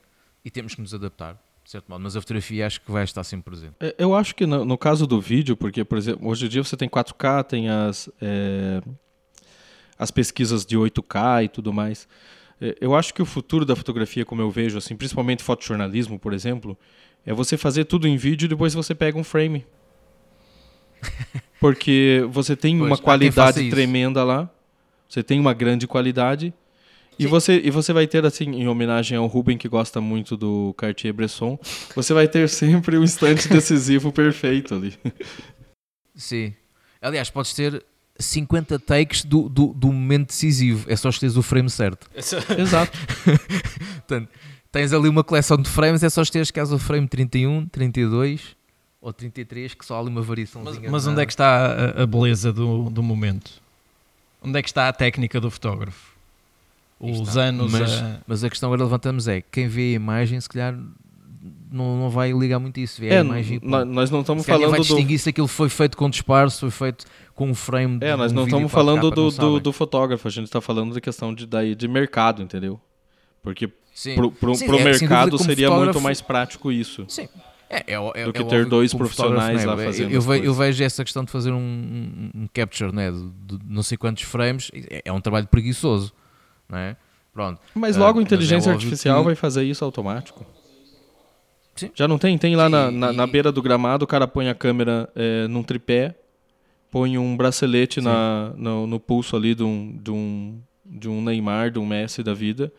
e 0.44 0.50
temos 0.50 0.74
que 0.74 0.80
nos 0.80 0.94
adaptar 0.94 1.38
de 1.66 1.72
certo 1.72 1.88
modo, 1.88 2.00
mas 2.00 2.14
a 2.14 2.20
fotografia 2.20 2.64
acho 2.64 2.80
que 2.80 2.92
vai 2.92 3.02
estar 3.02 3.24
sempre 3.24 3.50
presente. 3.50 3.74
É, 3.80 3.92
eu 3.98 4.14
acho 4.14 4.36
que 4.36 4.46
no, 4.46 4.64
no 4.64 4.78
caso 4.78 5.04
do 5.04 5.20
vídeo, 5.20 5.56
porque, 5.56 5.82
por 5.84 5.98
exemplo, 5.98 6.28
hoje 6.28 6.46
em 6.46 6.48
dia 6.48 6.62
você 6.62 6.76
tem 6.76 6.88
4K, 6.88 7.42
tem 7.42 7.68
as, 7.68 8.08
é, 8.22 8.80
as 9.98 10.12
pesquisas 10.12 10.64
de 10.64 10.78
8K 10.78 11.44
e 11.44 11.48
tudo 11.48 11.72
mais. 11.72 12.06
É, 12.60 12.76
eu 12.80 12.94
acho 12.94 13.12
que 13.12 13.20
o 13.20 13.26
futuro 13.26 13.64
da 13.64 13.74
fotografia, 13.74 14.24
como 14.24 14.40
eu 14.40 14.48
vejo, 14.48 14.78
assim, 14.78 14.94
principalmente 14.94 15.42
fotojornalismo, 15.42 16.20
por 16.20 16.32
exemplo, 16.32 16.78
é 17.26 17.34
você 17.34 17.56
fazer 17.56 17.84
tudo 17.86 18.06
em 18.06 18.16
vídeo 18.16 18.46
e 18.46 18.48
depois 18.48 18.72
você 18.72 18.94
pega 18.94 19.18
um 19.18 19.24
frame. 19.24 19.66
Porque 21.58 22.24
você 22.30 22.54
tem 22.54 22.78
pois, 22.78 22.92
uma 22.92 22.98
qualidade 22.98 23.68
tremenda 23.70 24.22
lá. 24.22 24.48
Você 25.08 25.20
tem 25.20 25.40
uma 25.40 25.52
grande 25.52 25.88
qualidade. 25.88 26.54
E 27.18 27.26
você, 27.26 27.60
e 27.64 27.70
você 27.70 27.92
vai 27.92 28.06
ter, 28.06 28.24
assim, 28.26 28.44
em 28.44 28.68
homenagem 28.68 29.16
ao 29.16 29.26
Ruben, 29.26 29.56
que 29.56 29.68
gosta 29.68 30.00
muito 30.00 30.36
do 30.36 30.74
Cartier-Bresson, 30.76 31.58
você 31.94 32.12
vai 32.12 32.28
ter 32.28 32.48
sempre 32.48 32.96
o 32.96 33.00
um 33.00 33.04
instante 33.04 33.48
decisivo 33.50 34.12
perfeito 34.12 34.74
ali. 34.74 34.94
Sim. 36.14 36.54
Aliás, 37.00 37.30
podes 37.30 37.54
ter 37.54 37.84
50 38.18 38.78
takes 38.78 39.24
do, 39.24 39.48
do, 39.48 39.68
do 39.68 39.92
momento 39.92 40.28
decisivo. 40.28 40.90
É 40.90 40.96
só 40.96 41.08
escolheres 41.08 41.36
o 41.36 41.42
frame 41.42 41.70
certo. 41.70 42.08
Exato. 42.58 42.98
Portanto, 43.96 44.28
tens 44.70 44.92
ali 44.92 45.08
uma 45.08 45.24
coleção 45.24 45.56
de 45.56 45.68
frames, 45.68 46.02
é 46.02 46.10
só 46.10 46.22
escolheres 46.22 46.50
caso 46.50 46.76
o 46.76 46.78
frame 46.78 47.08
31, 47.08 47.66
32 47.66 48.56
ou 49.00 49.12
33, 49.12 49.74
que 49.74 49.86
só 49.86 49.96
há 49.96 50.00
ali 50.00 50.08
uma 50.08 50.22
variação. 50.22 50.62
Mas, 50.64 50.78
mas 50.78 51.06
onde 51.06 51.20
é 51.20 51.26
que 51.26 51.32
está 51.32 51.66
a, 51.66 52.02
a, 52.02 52.06
beleza 52.06 52.52
do, 52.52 52.90
do 52.90 53.02
momento? 53.02 53.62
Onde 54.42 54.58
é 54.58 54.62
que 54.62 54.68
está 54.68 54.88
a 54.88 54.92
técnica 54.92 55.40
do 55.40 55.50
fotógrafo? 55.50 56.05
Os 56.98 57.36
anos. 57.36 57.70
Mas 57.70 57.92
a... 57.92 58.20
mas 58.26 58.44
a 58.44 58.50
questão 58.50 58.70
que 58.70 58.76
levantamos 58.76 59.28
é: 59.28 59.40
quem 59.40 59.68
vê 59.68 59.92
a 59.92 59.96
imagem, 59.96 60.40
se 60.40 60.48
calhar 60.48 60.74
não, 61.70 61.98
não 61.98 62.10
vai 62.10 62.32
ligar 62.32 62.58
muito 62.58 62.80
isso. 62.80 63.00
Vê 63.00 63.08
é, 63.08 63.18
a 63.18 63.20
imagem, 63.20 63.60
nós 63.62 64.10
não 64.10 64.20
estamos 64.20 64.46
falando. 64.46 64.70
vai 64.70 64.80
distinguir 64.80 65.18
do... 65.18 65.20
se 65.20 65.28
aquilo 65.28 65.48
foi 65.48 65.68
feito 65.68 65.96
com 65.96 66.08
disparce, 66.08 66.60
foi 66.60 66.70
feito 66.70 67.04
com 67.34 67.50
um 67.50 67.54
frame. 67.54 67.98
É, 68.00 68.16
nós 68.16 68.32
não 68.32 68.44
estamos 68.44 68.72
falando 68.72 69.10
do, 69.10 69.30
do, 69.30 69.60
do, 69.60 69.72
fotógrafo, 69.72 70.26
a 70.26 70.30
gente 70.30 70.46
está 70.46 70.60
falando 70.60 70.94
da 70.94 71.00
questão 71.00 71.34
de, 71.34 71.46
daí, 71.46 71.74
de 71.74 71.86
mercado, 71.86 72.42
entendeu? 72.42 72.80
Porque 73.42 73.68
para 73.68 74.26
o 74.26 74.78
é, 74.78 74.84
mercado 74.84 75.38
seria 75.38 75.70
muito 75.70 76.00
mais 76.00 76.20
prático 76.20 76.72
isso. 76.72 77.04
Sim. 77.08 77.28
É, 77.68 77.94
é, 77.94 77.94
é, 78.14 78.24
do 78.24 78.32
que 78.32 78.44
ter 78.44 78.64
dois 78.64 78.94
profissionais 78.94 79.64
lá 79.64 79.76
fazendo. 79.76 80.12
Eu, 80.12 80.22
eu, 80.22 80.44
eu, 80.44 80.54
vejo 80.54 80.84
essa 80.84 81.04
questão 81.04 81.24
de 81.24 81.32
fazer 81.32 81.50
um, 81.50 81.56
um, 81.56 82.42
um 82.42 82.48
capture 82.52 82.94
né, 82.94 83.10
de, 83.10 83.18
de, 83.18 83.58
não 83.66 83.82
sei 83.82 83.98
quantos 83.98 84.22
frames, 84.22 84.70
é, 84.72 85.02
é 85.04 85.12
um 85.12 85.20
trabalho 85.20 85.48
preguiçoso. 85.48 86.12
Não 86.68 86.78
é? 86.78 86.96
Pronto. 87.32 87.60
Mas 87.74 87.96
logo 87.96 88.18
a 88.18 88.22
inteligência 88.22 88.72
artificial 88.72 89.18
que... 89.18 89.26
vai 89.26 89.34
fazer 89.34 89.64
isso 89.64 89.84
automático. 89.84 90.44
Sim. 91.74 91.90
Já 91.94 92.08
não 92.08 92.16
tem? 92.16 92.36
Tem 92.38 92.56
lá 92.56 92.68
na, 92.68 92.90
na, 92.90 93.12
na, 93.12 93.26
beira 93.26 93.52
do 93.52 93.60
gramado, 93.60 94.04
o 94.04 94.08
cara 94.08 94.26
põe 94.26 94.48
a 94.48 94.54
câmera 94.54 95.08
é, 95.14 95.46
num 95.46 95.62
tripé, 95.62 96.14
põe 96.90 97.18
um 97.18 97.36
bracelete 97.36 98.00
na, 98.00 98.52
no, 98.56 98.86
no, 98.86 98.98
pulso 98.98 99.36
ali 99.36 99.54
de 99.54 99.62
um, 99.62 99.98
de, 100.02 100.10
um, 100.10 100.58
de 100.86 101.08
um 101.10 101.22
Neymar, 101.22 101.70
de 101.70 101.78
um 101.78 101.84
Messi 101.84 102.22
da 102.22 102.32
vida. 102.32 102.72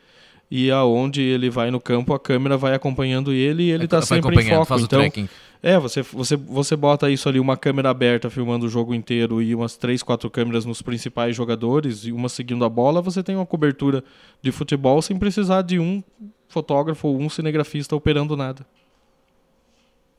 E 0.49 0.72
aonde 0.72 1.22
ele 1.22 1.49
vai 1.49 1.69
no 1.69 1.80
campo, 1.80 2.14
a 2.14 2.19
câmera 2.19 2.57
vai 2.57 2.73
acompanhando 2.73 3.31
ele 3.34 3.64
e 3.64 3.72
ele 3.72 3.85
está 3.85 4.01
sempre 4.01 4.41
em 4.41 4.49
foco. 4.49 4.65
Faz 4.65 4.81
então, 4.81 4.99
o 4.99 5.01
tracking. 5.01 5.30
É, 5.61 5.77
você, 5.79 6.01
você, 6.01 6.35
você 6.35 6.75
bota 6.75 7.09
isso 7.09 7.27
ali, 7.27 7.39
uma 7.39 7.57
câmera 7.57 7.89
aberta 7.89 8.29
filmando 8.29 8.65
o 8.65 8.69
jogo 8.69 8.93
inteiro 8.93 9.41
e 9.41 9.55
umas 9.55 9.75
três, 9.75 10.03
quatro 10.03 10.29
câmeras 10.29 10.65
nos 10.65 10.81
principais 10.81 11.35
jogadores 11.35 12.05
e 12.05 12.11
uma 12.11 12.29
seguindo 12.29 12.63
a 12.63 12.69
bola, 12.69 13.01
você 13.01 13.23
tem 13.23 13.35
uma 13.35 13.45
cobertura 13.45 14.03
de 14.41 14.51
futebol 14.51 15.01
sem 15.01 15.17
precisar 15.17 15.63
de 15.63 15.79
um 15.79 16.03
fotógrafo 16.47 17.07
ou 17.07 17.19
um 17.19 17.29
cinegrafista 17.29 17.95
operando 17.95 18.38
nada. 18.38 18.65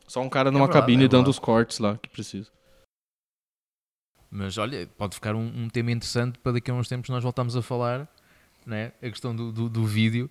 Só 0.07 0.23
um 0.23 0.29
cara 0.29 0.51
numa 0.51 0.65
é 0.65 0.69
cabine 0.69 1.05
é 1.05 1.09
dando 1.09 1.29
os 1.29 1.39
cortes 1.39 1.79
lá 1.79 1.99
que 1.99 2.09
precisa. 2.09 2.51
Mas 4.31 4.59
olha, 4.59 4.89
pode 4.99 5.15
ficar 5.15 5.35
um, 5.35 5.47
um, 5.47 5.69
tema 5.69 5.91
interessante 5.91 6.39
para 6.39 6.53
daqui 6.53 6.71
a 6.71 6.75
uns 6.75 6.89
tempos 6.89 7.09
nós 7.09 7.23
voltamos 7.23 7.57
a 7.57 7.63
falar, 7.63 8.09
né? 8.67 8.93
a 9.03 9.09
questão 9.09 9.35
do, 9.35 9.53
do, 9.53 9.69
do 9.69 9.85
vídeo. 9.85 10.31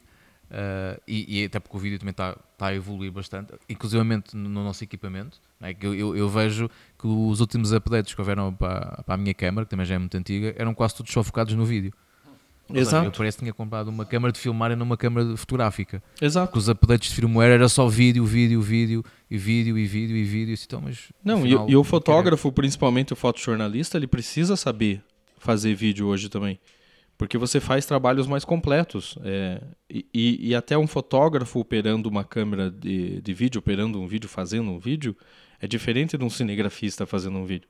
Uh, 0.50 1.02
e, 1.06 1.42
e, 1.42 1.46
até 1.46 1.60
porque 1.60 1.76
o 1.76 1.80
vídeo 1.80 2.00
também 2.00 2.12
está 2.12 2.38
tá 2.58 2.68
a 2.68 2.76
evoluir 2.76 3.12
bastante, 3.12 3.54
inclusive 3.68 4.02
no, 4.02 4.24
no 4.34 4.64
nosso 4.64 4.84
equipamento. 4.84 5.40
Né? 5.60 5.76
Eu, 5.82 5.94
eu, 5.94 6.16
eu, 6.16 6.30
vejo 6.30 6.70
que 6.98 7.06
os 7.06 7.42
últimos 7.42 7.74
updates 7.74 8.14
que 8.14 8.22
houveram 8.22 8.54
para, 8.54 9.04
para 9.06 9.16
a 9.16 9.18
minha 9.18 9.34
câmera, 9.34 9.66
que 9.66 9.72
também 9.72 9.86
já 9.86 9.96
é 9.96 9.98
muito 9.98 10.16
antiga, 10.16 10.56
eram 10.58 10.74
quase 10.74 10.96
todos 10.96 11.12
só 11.12 11.22
focados 11.22 11.54
no 11.54 11.66
vídeo. 11.66 11.92
Exato. 12.74 13.08
eu 13.08 13.12
parece 13.12 13.38
que 13.38 13.44
tinha 13.44 13.54
comprado 13.54 13.88
uma 13.88 14.06
câmera 14.06 14.32
de 14.32 14.40
filmar 14.40 14.72
e 14.72 14.76
não 14.76 14.86
uma 14.86 14.98
câmera 14.98 15.38
fotográfica. 15.38 16.04
Exato. 16.22 16.48
Porque 16.48 16.60
os 16.60 16.70
updates 16.70 17.10
de 17.10 17.16
firmware 17.16 17.52
era 17.52 17.70
só 17.70 17.88
vídeo, 17.88 18.26
vídeo, 18.26 18.62
vídeo, 18.62 19.06
e 19.32 19.38
vídeo, 19.38 19.78
e 19.78 19.86
vídeo, 19.86 20.18
e 20.18 20.24
vídeo. 20.24 20.58
Então, 20.66 20.82
mas, 20.82 21.12
não, 21.24 21.42
final, 21.42 21.70
e, 21.70 21.72
e, 21.72 21.76
o 21.76 21.84
fotógrafo, 21.84 22.52
principalmente 22.52 23.14
o 23.14 23.16
fotojornalista, 23.16 23.98
ele 23.98 24.08
precisa 24.08 24.56
saber 24.58 25.02
fazer 25.38 25.74
vídeo 25.76 26.08
hoje 26.08 26.30
também. 26.30 26.60
Porque 27.18 27.38
você 27.38 27.60
faz 27.60 27.86
trabalhos 27.86 28.28
mais 28.28 28.46
completos. 28.46 29.18
É, 29.24 29.62
e, 29.90 30.50
e, 30.50 30.56
até 30.56 30.78
um 30.78 30.86
fotógrafo 30.86 31.60
operando 31.60 32.08
uma 32.08 32.24
câmera 32.24 32.70
de, 32.70 33.22
de 33.22 33.34
vídeo, 33.34 33.60
operando 33.60 34.00
um 34.00 34.08
vídeo, 34.08 34.30
fazendo 34.30 34.70
um 34.70 34.78
vídeo, 34.78 35.16
é 35.60 35.68
diferente 35.68 36.18
de 36.18 36.24
um 36.24 36.30
cinegrafista 36.30 37.06
fazendo 37.06 37.38
um 37.38 37.46
vídeo 37.46 37.68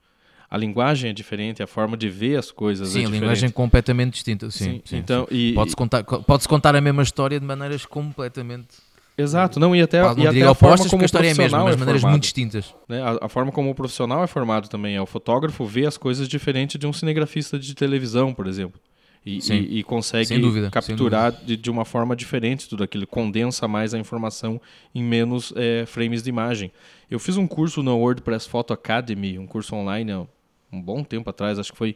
a 0.49 0.57
linguagem 0.57 1.09
é 1.09 1.13
diferente, 1.13 1.61
a 1.61 1.67
forma 1.67 1.97
de 1.97 2.09
ver 2.09 2.37
as 2.37 2.51
coisas 2.51 2.87
sim, 2.87 2.99
é 2.99 3.01
diferente. 3.01 3.11
Sim, 3.11 3.17
a 3.17 3.19
linguagem 3.19 3.49
é 3.49 3.51
completamente 3.51 4.13
distinta. 4.13 4.49
Sim, 4.49 4.63
sim, 4.63 4.81
sim 4.85 4.97
então, 4.97 5.27
E, 5.29 5.53
pode-se 5.53 5.75
contar, 5.75 6.03
pode 6.03 6.47
contar 6.47 6.73
a 6.73 6.79
mesma 6.79 7.03
história 7.03 7.37
de 7.37 7.45
maneiras 7.45 7.85
completamente 7.85 8.67
Exato, 9.17 9.59
não, 9.59 9.75
e 9.75 9.81
até, 9.81 9.99
não 9.99 10.15
e 10.19 10.27
até 10.27 10.43
a 10.43 10.53
forma 10.53 10.87
como 10.87 11.01
a 11.01 11.05
história 11.05 11.27
é 11.27 11.31
a 11.31 11.35
mesma, 11.35 11.63
mas 11.63 11.75
é 11.75 11.79
maneiras 11.79 12.03
muito 12.03 12.21
distintas. 12.21 12.75
Né? 12.87 13.01
A, 13.01 13.25
a, 13.25 13.29
forma 13.29 13.51
como 13.51 13.71
o 13.71 13.73
profissional 13.73 14.23
é 14.23 14.27
formado 14.27 14.69
também 14.69 14.95
é 14.95 15.01
o 15.01 15.07
fotógrafo 15.07 15.65
vê 15.65 15.87
as 15.87 15.97
coisas 15.97 16.27
diferente 16.27 16.77
de 16.77 16.85
um 16.85 16.93
cinegrafista 16.93 17.57
de 17.57 17.73
televisão, 17.73 18.31
por 18.31 18.45
exemplo. 18.45 18.79
E, 19.27 19.39
e, 19.51 19.79
e 19.79 19.83
consegue 19.83 20.37
dúvida, 20.37 20.71
capturar 20.71 21.33
de, 21.33 21.57
de, 21.57 21.69
uma 21.69 21.83
forma 21.83 22.15
diferente 22.15 22.69
tudo 22.69 22.81
aquilo, 22.81 23.05
condensa 23.05 23.67
mais 23.67 23.93
a 23.93 23.99
informação 23.99 24.61
em 24.95 25.03
menos 25.03 25.51
é, 25.57 25.85
frames 25.85 26.23
de 26.23 26.29
imagem. 26.29 26.71
Eu 27.11 27.19
fiz 27.19 27.35
um 27.35 27.45
curso 27.45 27.83
no 27.83 27.97
WordPress 27.97 28.47
Photo 28.47 28.71
Academy, 28.71 29.37
um 29.37 29.45
curso 29.45 29.75
online 29.75 30.13
um 30.71 30.81
bom 30.81 31.03
tempo 31.03 31.29
atrás, 31.29 31.59
acho 31.59 31.73
que 31.73 31.77
foi 31.77 31.95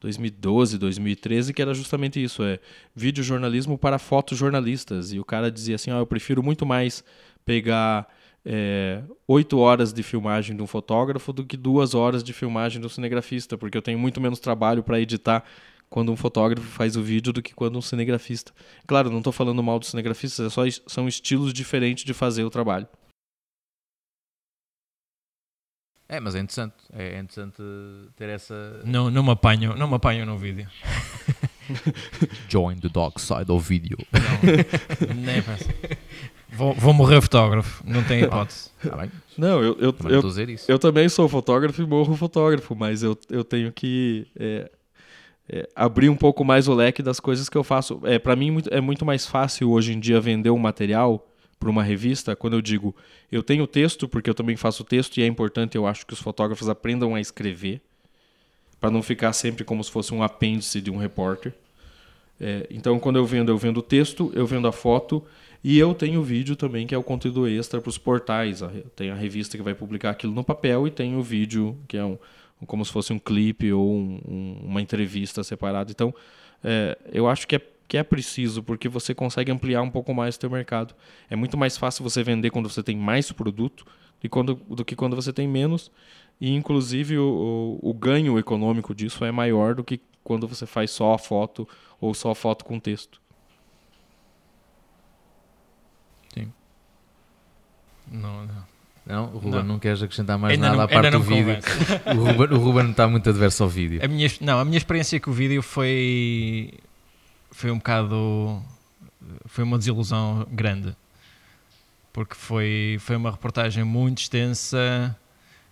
2012, 0.00 0.78
2013, 0.78 1.52
que 1.52 1.60
era 1.60 1.74
justamente 1.74 2.22
isso, 2.22 2.42
é 2.42 2.60
vídeo 2.94 3.22
jornalismo 3.24 3.76
para 3.76 3.98
fotojornalistas. 3.98 5.12
E 5.12 5.18
o 5.18 5.24
cara 5.24 5.50
dizia 5.50 5.74
assim, 5.74 5.90
eu 5.90 6.06
prefiro 6.06 6.42
muito 6.42 6.64
mais 6.64 7.04
pegar 7.44 8.08
é, 8.44 9.02
oito 9.26 9.58
horas 9.58 9.92
de 9.92 10.02
filmagem 10.02 10.56
de 10.56 10.62
um 10.62 10.66
fotógrafo 10.66 11.32
do 11.32 11.44
que 11.44 11.56
duas 11.56 11.94
horas 11.94 12.22
de 12.22 12.32
filmagem 12.32 12.80
do 12.80 12.88
cinegrafista, 12.88 13.58
porque 13.58 13.76
eu 13.76 13.82
tenho 13.82 13.98
muito 13.98 14.20
menos 14.20 14.38
trabalho 14.38 14.82
para 14.82 15.00
editar 15.00 15.44
quando 15.90 16.12
um 16.12 16.16
fotógrafo 16.16 16.66
faz 16.66 16.96
o 16.96 17.02
vídeo 17.02 17.32
do 17.32 17.42
que 17.42 17.52
quando 17.52 17.76
um 17.76 17.82
cinegrafista. 17.82 18.52
Claro, 18.86 19.10
não 19.10 19.18
estou 19.18 19.32
falando 19.32 19.62
mal 19.62 19.78
dos 19.78 19.88
cinegrafistas, 19.88 20.46
é 20.46 20.48
só 20.48 20.62
são 20.86 21.08
estilos 21.08 21.52
diferentes 21.52 22.04
de 22.04 22.14
fazer 22.14 22.44
o 22.44 22.50
trabalho. 22.50 22.86
É, 26.08 26.18
mas 26.18 26.34
é 26.34 26.40
interessante. 26.40 26.74
É 26.92 27.18
interessante 27.18 27.62
ter 28.16 28.28
essa. 28.28 28.80
Não, 28.84 29.10
não 29.10 29.22
me 29.22 29.30
apanho, 29.30 29.76
não 29.76 29.88
me 29.88 29.94
apanho 29.94 30.26
no 30.26 30.38
vídeo. 30.38 30.68
Join 32.48 32.78
the 32.78 32.88
dark 32.88 33.18
side 33.20 33.50
of 33.50 33.68
video. 33.68 33.96
Não, 34.12 35.14
nem 35.14 35.40
penso. 35.40 35.68
Vou, 36.48 36.74
vou 36.74 36.92
morrer 36.92 37.20
fotógrafo, 37.20 37.84
não 37.86 38.02
tem 38.02 38.22
hipótese. 38.24 38.70
Ah, 38.90 38.96
bem. 38.96 39.12
Não, 39.38 39.62
eu, 39.62 39.76
eu, 39.78 39.92
também 39.92 40.12
eu, 40.14 40.56
eu, 40.66 40.78
também 40.80 41.08
sou 41.08 41.28
fotógrafo 41.28 41.80
e 41.80 41.86
morro 41.86 42.16
fotógrafo, 42.16 42.74
mas 42.74 43.04
eu, 43.04 43.16
eu 43.28 43.44
tenho 43.44 43.72
que 43.72 44.26
é, 44.36 44.68
é, 45.50 45.68
abrir 45.74 46.08
um 46.08 46.16
pouco 46.16 46.44
mais 46.44 46.68
o 46.68 46.74
leque 46.74 47.02
das 47.02 47.18
coisas 47.18 47.48
que 47.48 47.58
eu 47.58 47.64
faço. 47.64 48.00
É, 48.04 48.18
Para 48.18 48.36
mim 48.36 48.62
é 48.70 48.80
muito 48.80 49.04
mais 49.04 49.26
fácil 49.26 49.70
hoje 49.70 49.92
em 49.92 49.98
dia 49.98 50.20
vender 50.20 50.50
um 50.50 50.58
material 50.58 51.26
para 51.58 51.68
uma 51.68 51.82
revista, 51.82 52.34
quando 52.34 52.54
eu 52.54 52.62
digo 52.62 52.94
eu 53.30 53.42
tenho 53.42 53.66
texto, 53.66 54.08
porque 54.08 54.30
eu 54.30 54.34
também 54.34 54.56
faço 54.56 54.82
texto 54.82 55.18
e 55.18 55.22
é 55.22 55.26
importante, 55.26 55.76
eu 55.76 55.86
acho 55.86 56.06
que 56.06 56.14
os 56.14 56.20
fotógrafos 56.20 56.68
aprendam 56.68 57.14
a 57.14 57.20
escrever, 57.20 57.82
para 58.80 58.90
não 58.90 59.02
ficar 59.02 59.32
sempre 59.34 59.62
como 59.62 59.84
se 59.84 59.90
fosse 59.90 60.14
um 60.14 60.22
apêndice 60.22 60.80
de 60.80 60.90
um 60.90 60.96
repórter. 60.96 61.52
É, 62.40 62.66
então, 62.70 62.98
quando 62.98 63.16
eu 63.16 63.26
vendo, 63.26 63.52
eu 63.52 63.58
vendo 63.58 63.76
o 63.78 63.82
texto, 63.82 64.32
eu 64.34 64.46
vendo 64.46 64.66
a 64.66 64.72
foto 64.72 65.22
e 65.62 65.78
eu 65.78 65.92
tenho 65.92 66.20
o 66.20 66.22
vídeo 66.22 66.56
também, 66.56 66.86
que 66.86 66.94
é 66.94 66.98
o 66.98 67.02
conteúdo 67.02 67.46
extra 67.46 67.78
para 67.78 67.90
os 67.90 67.98
portais. 67.98 68.62
Tem 68.96 69.10
a 69.10 69.14
revista 69.14 69.58
que 69.58 69.62
vai 69.62 69.74
publicar 69.74 70.10
aquilo 70.10 70.32
no 70.32 70.42
papel 70.42 70.86
e 70.86 70.90
tem 70.90 71.14
o 71.14 71.22
vídeo, 71.22 71.76
que 71.86 71.98
é 71.98 72.04
um, 72.04 72.16
como 72.66 72.84
se 72.84 72.92
fosse 72.92 73.12
um 73.12 73.18
clipe 73.18 73.72
ou 73.72 73.90
um, 73.90 74.20
um, 74.26 74.60
uma 74.64 74.82
entrevista 74.82 75.42
separada. 75.42 75.90
Então, 75.90 76.14
é, 76.62 76.98
eu 77.12 77.28
acho 77.28 77.46
que 77.46 77.56
é 77.56 77.60
que 77.90 77.98
é 77.98 78.04
preciso, 78.04 78.62
porque 78.62 78.88
você 78.88 79.12
consegue 79.12 79.50
ampliar 79.50 79.82
um 79.82 79.90
pouco 79.90 80.14
mais 80.14 80.36
o 80.36 80.40
seu 80.40 80.48
mercado. 80.48 80.94
É 81.28 81.34
muito 81.34 81.58
mais 81.58 81.76
fácil 81.76 82.04
você 82.04 82.22
vender 82.22 82.50
quando 82.50 82.68
você 82.68 82.84
tem 82.84 82.96
mais 82.96 83.32
produto 83.32 83.84
do, 84.20 84.30
quando, 84.30 84.54
do 84.54 84.84
que 84.84 84.94
quando 84.94 85.16
você 85.16 85.32
tem 85.32 85.48
menos. 85.48 85.90
E, 86.40 86.54
inclusive, 86.54 87.18
o, 87.18 87.78
o, 87.82 87.90
o 87.90 87.92
ganho 87.92 88.38
econômico 88.38 88.94
disso 88.94 89.24
é 89.24 89.32
maior 89.32 89.74
do 89.74 89.82
que 89.82 90.00
quando 90.22 90.46
você 90.46 90.66
faz 90.66 90.92
só 90.92 91.14
a 91.14 91.18
foto 91.18 91.68
ou 92.00 92.14
só 92.14 92.30
a 92.30 92.34
foto 92.36 92.64
com 92.64 92.78
texto. 92.78 93.20
Sim. 96.32 96.52
Não, 98.08 98.46
não. 98.46 98.69
Não, 99.06 99.24
o 99.26 99.38
Ruben 99.38 99.50
não, 99.50 99.62
não 99.62 99.78
queres 99.78 100.02
acrescentar 100.02 100.38
mais 100.38 100.54
ainda 100.54 100.66
nada 100.68 100.76
não, 100.76 100.84
à 100.84 100.88
parte 100.88 101.10
do 101.10 101.22
vídeo. 101.22 101.58
o, 102.06 102.24
Ruben, 102.24 102.56
o 102.56 102.60
Ruben 102.60 102.90
está 102.90 103.08
muito 103.08 103.28
adverso 103.28 103.62
ao 103.62 103.68
vídeo. 103.68 104.00
A 104.04 104.08
minha, 104.08 104.28
não, 104.40 104.58
a 104.60 104.64
minha 104.64 104.78
experiência 104.78 105.18
com 105.18 105.30
o 105.30 105.34
vídeo 105.34 105.62
foi 105.62 106.72
foi 107.50 107.70
um 107.70 107.76
bocado. 107.76 108.62
Foi 109.46 109.64
uma 109.64 109.78
desilusão 109.78 110.46
grande. 110.50 110.96
Porque 112.12 112.34
foi, 112.34 112.96
foi 113.00 113.16
uma 113.16 113.30
reportagem 113.30 113.84
muito 113.84 114.18
extensa, 114.18 115.16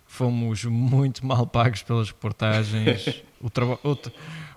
fomos 0.07 0.63
muito 0.63 1.25
mal 1.25 1.45
pagos 1.45 1.83
pelas 1.83 2.07
reportagens. 2.07 3.23
o, 3.41 3.49
traba 3.49 3.77
o, 3.83 3.97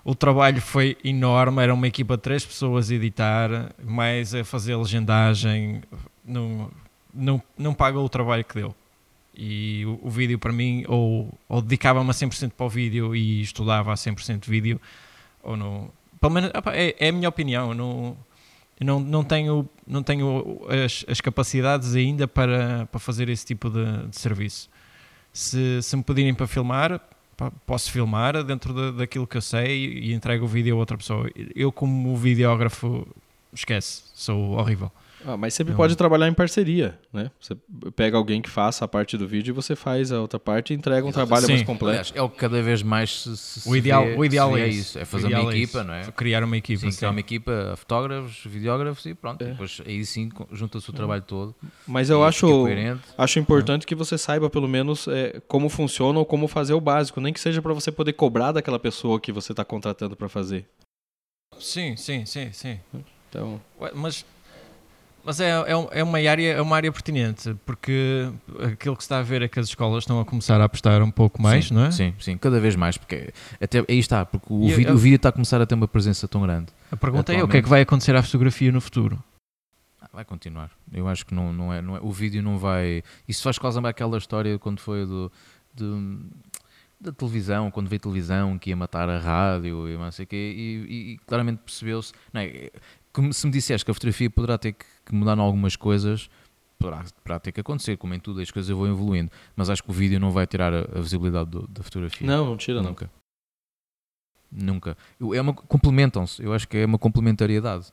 o, 0.05 0.15
trabalho 0.15 0.61
foi 0.61 0.97
enorme, 1.03 1.61
era 1.61 1.73
uma 1.73 1.87
equipa 1.87 2.15
de 2.15 2.23
três 2.23 2.45
pessoas 2.45 2.89
a 2.89 2.95
editar, 2.95 3.73
mais 3.83 4.33
a 4.33 4.45
fazer 4.45 4.77
legendagem, 4.77 5.81
não, 6.23 6.71
não, 7.13 7.41
não 7.57 7.73
pagou 7.73 8.05
o 8.05 8.09
trabalho 8.09 8.43
que 8.43 8.55
deu. 8.55 8.75
E 9.35 9.85
o, 9.85 10.07
o 10.07 10.09
vídeo 10.09 10.37
para 10.37 10.51
mim, 10.51 10.83
ou, 10.87 11.33
ou 11.47 11.61
dedicava-me 11.61 12.09
a 12.09 12.13
100% 12.13 12.51
para 12.51 12.65
o 12.65 12.69
vídeo 12.69 13.15
e 13.15 13.41
estudava 13.41 13.91
a 13.91 13.95
100% 13.95 14.47
vídeo, 14.47 14.79
ou 15.41 15.57
não. 15.57 15.89
Pelo 16.19 16.33
menos 16.33 16.51
é, 16.73 16.95
é 16.99 17.09
a 17.09 17.11
minha 17.11 17.29
opinião. 17.29 17.73
Não, 17.73 18.17
não, 18.79 18.99
não 18.99 19.23
tenho, 19.23 19.67
não 19.85 20.03
tenho 20.03 20.61
as, 20.85 21.05
as 21.07 21.21
capacidades 21.21 21.95
ainda 21.95 22.27
para, 22.27 22.87
para 22.87 22.99
fazer 22.99 23.29
esse 23.29 23.45
tipo 23.45 23.69
de, 23.69 24.07
de 24.07 24.19
serviço. 24.19 24.69
Se, 25.31 25.81
se 25.81 25.95
me 25.95 26.03
pedirem 26.03 26.33
para 26.33 26.45
filmar, 26.45 27.01
posso 27.65 27.91
filmar 27.91 28.43
dentro 28.43 28.73
de, 28.73 28.97
daquilo 28.97 29.25
que 29.25 29.37
eu 29.37 29.41
sei 29.41 29.85
e 29.85 30.13
entrego 30.13 30.45
o 30.45 30.47
vídeo 30.47 30.75
a 30.75 30.79
outra 30.79 30.97
pessoa. 30.97 31.29
Eu, 31.55 31.71
como 31.71 32.15
videógrafo, 32.15 33.07
esquece, 33.53 34.03
sou 34.13 34.51
horrível. 34.51 34.91
Ah, 35.25 35.37
mas 35.37 35.53
sempre 35.53 35.73
pode 35.73 35.95
trabalhar 35.95 36.27
em 36.27 36.33
parceria, 36.33 36.99
né? 37.11 37.31
Você 37.39 37.55
pega 37.95 38.17
alguém 38.17 38.41
que 38.41 38.49
faça 38.49 38.83
a 38.83 38.87
parte 38.87 39.17
do 39.17 39.27
vídeo 39.27 39.51
e 39.51 39.53
você 39.53 39.75
faz 39.75 40.11
a 40.11 40.19
outra 40.19 40.39
parte 40.39 40.73
e 40.73 40.75
entrega 40.75 41.05
um 41.05 41.11
trabalho 41.11 41.45
Sim. 41.45 41.53
mais 41.53 41.63
completo. 41.63 42.11
é 42.13 42.21
o 42.21 42.29
que 42.29 42.37
cada 42.37 42.61
vez 42.61 42.83
mais 42.83 43.21
se, 43.21 43.37
se 43.37 43.69
o 43.69 43.75
ideal, 43.75 44.05
vê, 44.05 44.15
o 44.17 44.25
ideal 44.25 44.57
é 44.57 44.67
isso. 44.67 44.99
É 44.99 45.05
fazer 45.05 45.27
uma 45.27 45.51
é 45.51 45.55
equipa, 45.55 45.79
é 45.79 45.83
não 45.83 45.93
é? 45.93 46.11
Criar 46.11 46.43
uma 46.43 46.57
equipa. 46.57 46.91
Sim, 46.91 46.97
criar 46.97 47.11
uma 47.11 47.19
equipa, 47.19 47.73
fotógrafos, 47.77 48.41
videógrafos 48.45 49.05
e 49.05 49.13
pronto. 49.13 49.41
É. 49.41 49.51
Depois 49.51 49.81
aí 49.85 50.05
sim 50.05 50.29
junta-se 50.51 50.89
o 50.89 50.93
trabalho 50.93 51.21
todo. 51.21 51.55
Mas 51.87 52.09
eu 52.09 52.23
acho, 52.23 52.65
acho 53.17 53.39
importante 53.39 53.87
que 53.87 53.95
você 53.95 54.17
saiba 54.17 54.49
pelo 54.49 54.67
menos 54.67 55.07
é, 55.07 55.41
como 55.47 55.69
funciona 55.69 56.19
ou 56.19 56.25
como 56.25 56.47
fazer 56.47 56.73
o 56.73 56.81
básico, 56.81 57.21
nem 57.21 57.31
que 57.31 57.39
seja 57.39 57.61
para 57.61 57.73
você 57.73 57.91
poder 57.91 58.13
cobrar 58.13 58.51
daquela 58.51 58.79
pessoa 58.79 59.19
que 59.19 59.31
você 59.31 59.53
está 59.53 59.63
contratando 59.63 60.15
para 60.15 60.27
fazer. 60.27 60.65
Sim, 61.59 61.95
sim, 61.95 62.25
sim, 62.25 62.51
sim. 62.51 62.79
Então... 63.33 63.59
Mas 63.95 64.25
mas 65.23 65.39
é, 65.39 65.51
é, 65.51 65.99
é, 65.99 66.03
uma 66.03 66.17
área, 66.17 66.53
é 66.53 66.61
uma 66.61 66.75
área 66.75 66.91
pertinente, 66.91 67.55
porque 67.65 68.29
aquilo 68.73 68.95
que 68.95 69.03
se 69.03 69.05
está 69.05 69.19
a 69.19 69.23
ver 69.23 69.41
é 69.41 69.47
que 69.47 69.57
as 69.57 69.67
escolas 69.69 70.03
estão 70.03 70.19
a 70.19 70.25
começar 70.25 70.59
a 70.59 70.65
apostar 70.65 71.01
um 71.01 71.09
pouco 71.09 71.41
mais, 71.41 71.69
sim, 71.69 71.73
não 71.73 71.85
é? 71.85 71.91
Sim, 71.91 72.13
sim, 72.19 72.37
cada 72.37 72.59
vez 72.59 72.75
mais, 72.75 72.97
porque 72.97 73.33
até 73.61 73.85
aí 73.87 73.99
está, 73.99 74.25
porque 74.25 74.47
o, 74.49 74.67
vídeo, 74.67 74.89
eu, 74.89 74.95
o 74.95 74.97
vídeo 74.97 75.15
está 75.15 75.29
a 75.29 75.31
começar 75.31 75.61
a 75.61 75.65
ter 75.65 75.75
uma 75.75 75.87
presença 75.87 76.27
tão 76.27 76.41
grande. 76.41 76.67
A 76.91 76.97
pergunta 76.97 77.33
é 77.33 77.41
o 77.41 77.47
que 77.47 77.55
é 77.55 77.61
que 77.61 77.69
vai 77.69 77.81
acontecer 77.81 78.13
à 78.17 78.21
fotografia 78.21 78.69
no 78.69 78.81
futuro? 78.81 79.17
Ah, 80.01 80.09
vai 80.11 80.25
continuar. 80.25 80.71
Eu 80.91 81.07
acho 81.07 81.25
que 81.25 81.33
não, 81.33 81.53
não, 81.53 81.73
é, 81.73 81.81
não 81.81 81.95
é. 81.95 82.01
O 82.01 82.11
vídeo 82.11 82.43
não 82.43 82.57
vai. 82.57 83.01
Isso 83.25 83.43
faz 83.43 83.57
quase 83.57 83.79
aquela 83.79 84.17
história 84.17 84.59
quando 84.59 84.81
foi 84.81 85.05
do, 85.05 85.31
do 85.73 86.19
da 86.99 87.13
televisão, 87.13 87.71
quando 87.71 87.87
veio 87.87 87.99
televisão, 87.99 88.57
que 88.57 88.69
ia 88.69 88.75
matar 88.75 89.09
a 89.09 89.19
rádio 89.19 89.89
e 89.89 89.97
não 89.97 90.11
sei 90.11 90.23
o 90.23 90.27
quê, 90.27 90.35
e, 90.35 90.61
e, 90.61 91.13
e 91.13 91.17
claramente 91.19 91.59
percebeu-se. 91.59 92.13
É, 92.33 92.71
se 93.31 93.45
me 93.45 93.51
disseste 93.51 93.83
que 93.85 93.91
a 93.91 93.93
fotografia 93.93 94.29
poderá 94.29 94.57
ter 94.57 94.73
que 94.73 95.13
mudar 95.13 95.37
em 95.37 95.41
algumas 95.41 95.75
coisas, 95.75 96.29
poderá, 96.79 97.03
poderá 97.23 97.39
ter 97.39 97.51
que 97.51 97.61
acontecer, 97.61 97.97
como 97.97 98.13
em 98.13 98.19
tudo, 98.19 98.41
as 98.41 98.51
coisas 98.51 98.75
vão 98.75 98.87
evoluindo. 98.87 99.31
Mas 99.55 99.69
acho 99.69 99.83
que 99.83 99.89
o 99.89 99.93
vídeo 99.93 100.19
não 100.19 100.31
vai 100.31 100.47
tirar 100.47 100.73
a, 100.73 100.79
a 100.95 101.01
visibilidade 101.01 101.49
do, 101.49 101.67
da 101.67 101.83
fotografia. 101.83 102.25
Não, 102.25 102.45
não 102.45 102.57
tira 102.57 102.81
nunca. 102.81 103.05
Não. 103.05 103.23
Nunca. 104.55 104.95
É 105.33 105.41
uma, 105.41 105.53
complementam-se, 105.53 106.43
eu 106.43 106.53
acho 106.53 106.67
que 106.67 106.77
é 106.77 106.85
uma 106.85 106.99
complementariedade. 106.99 107.87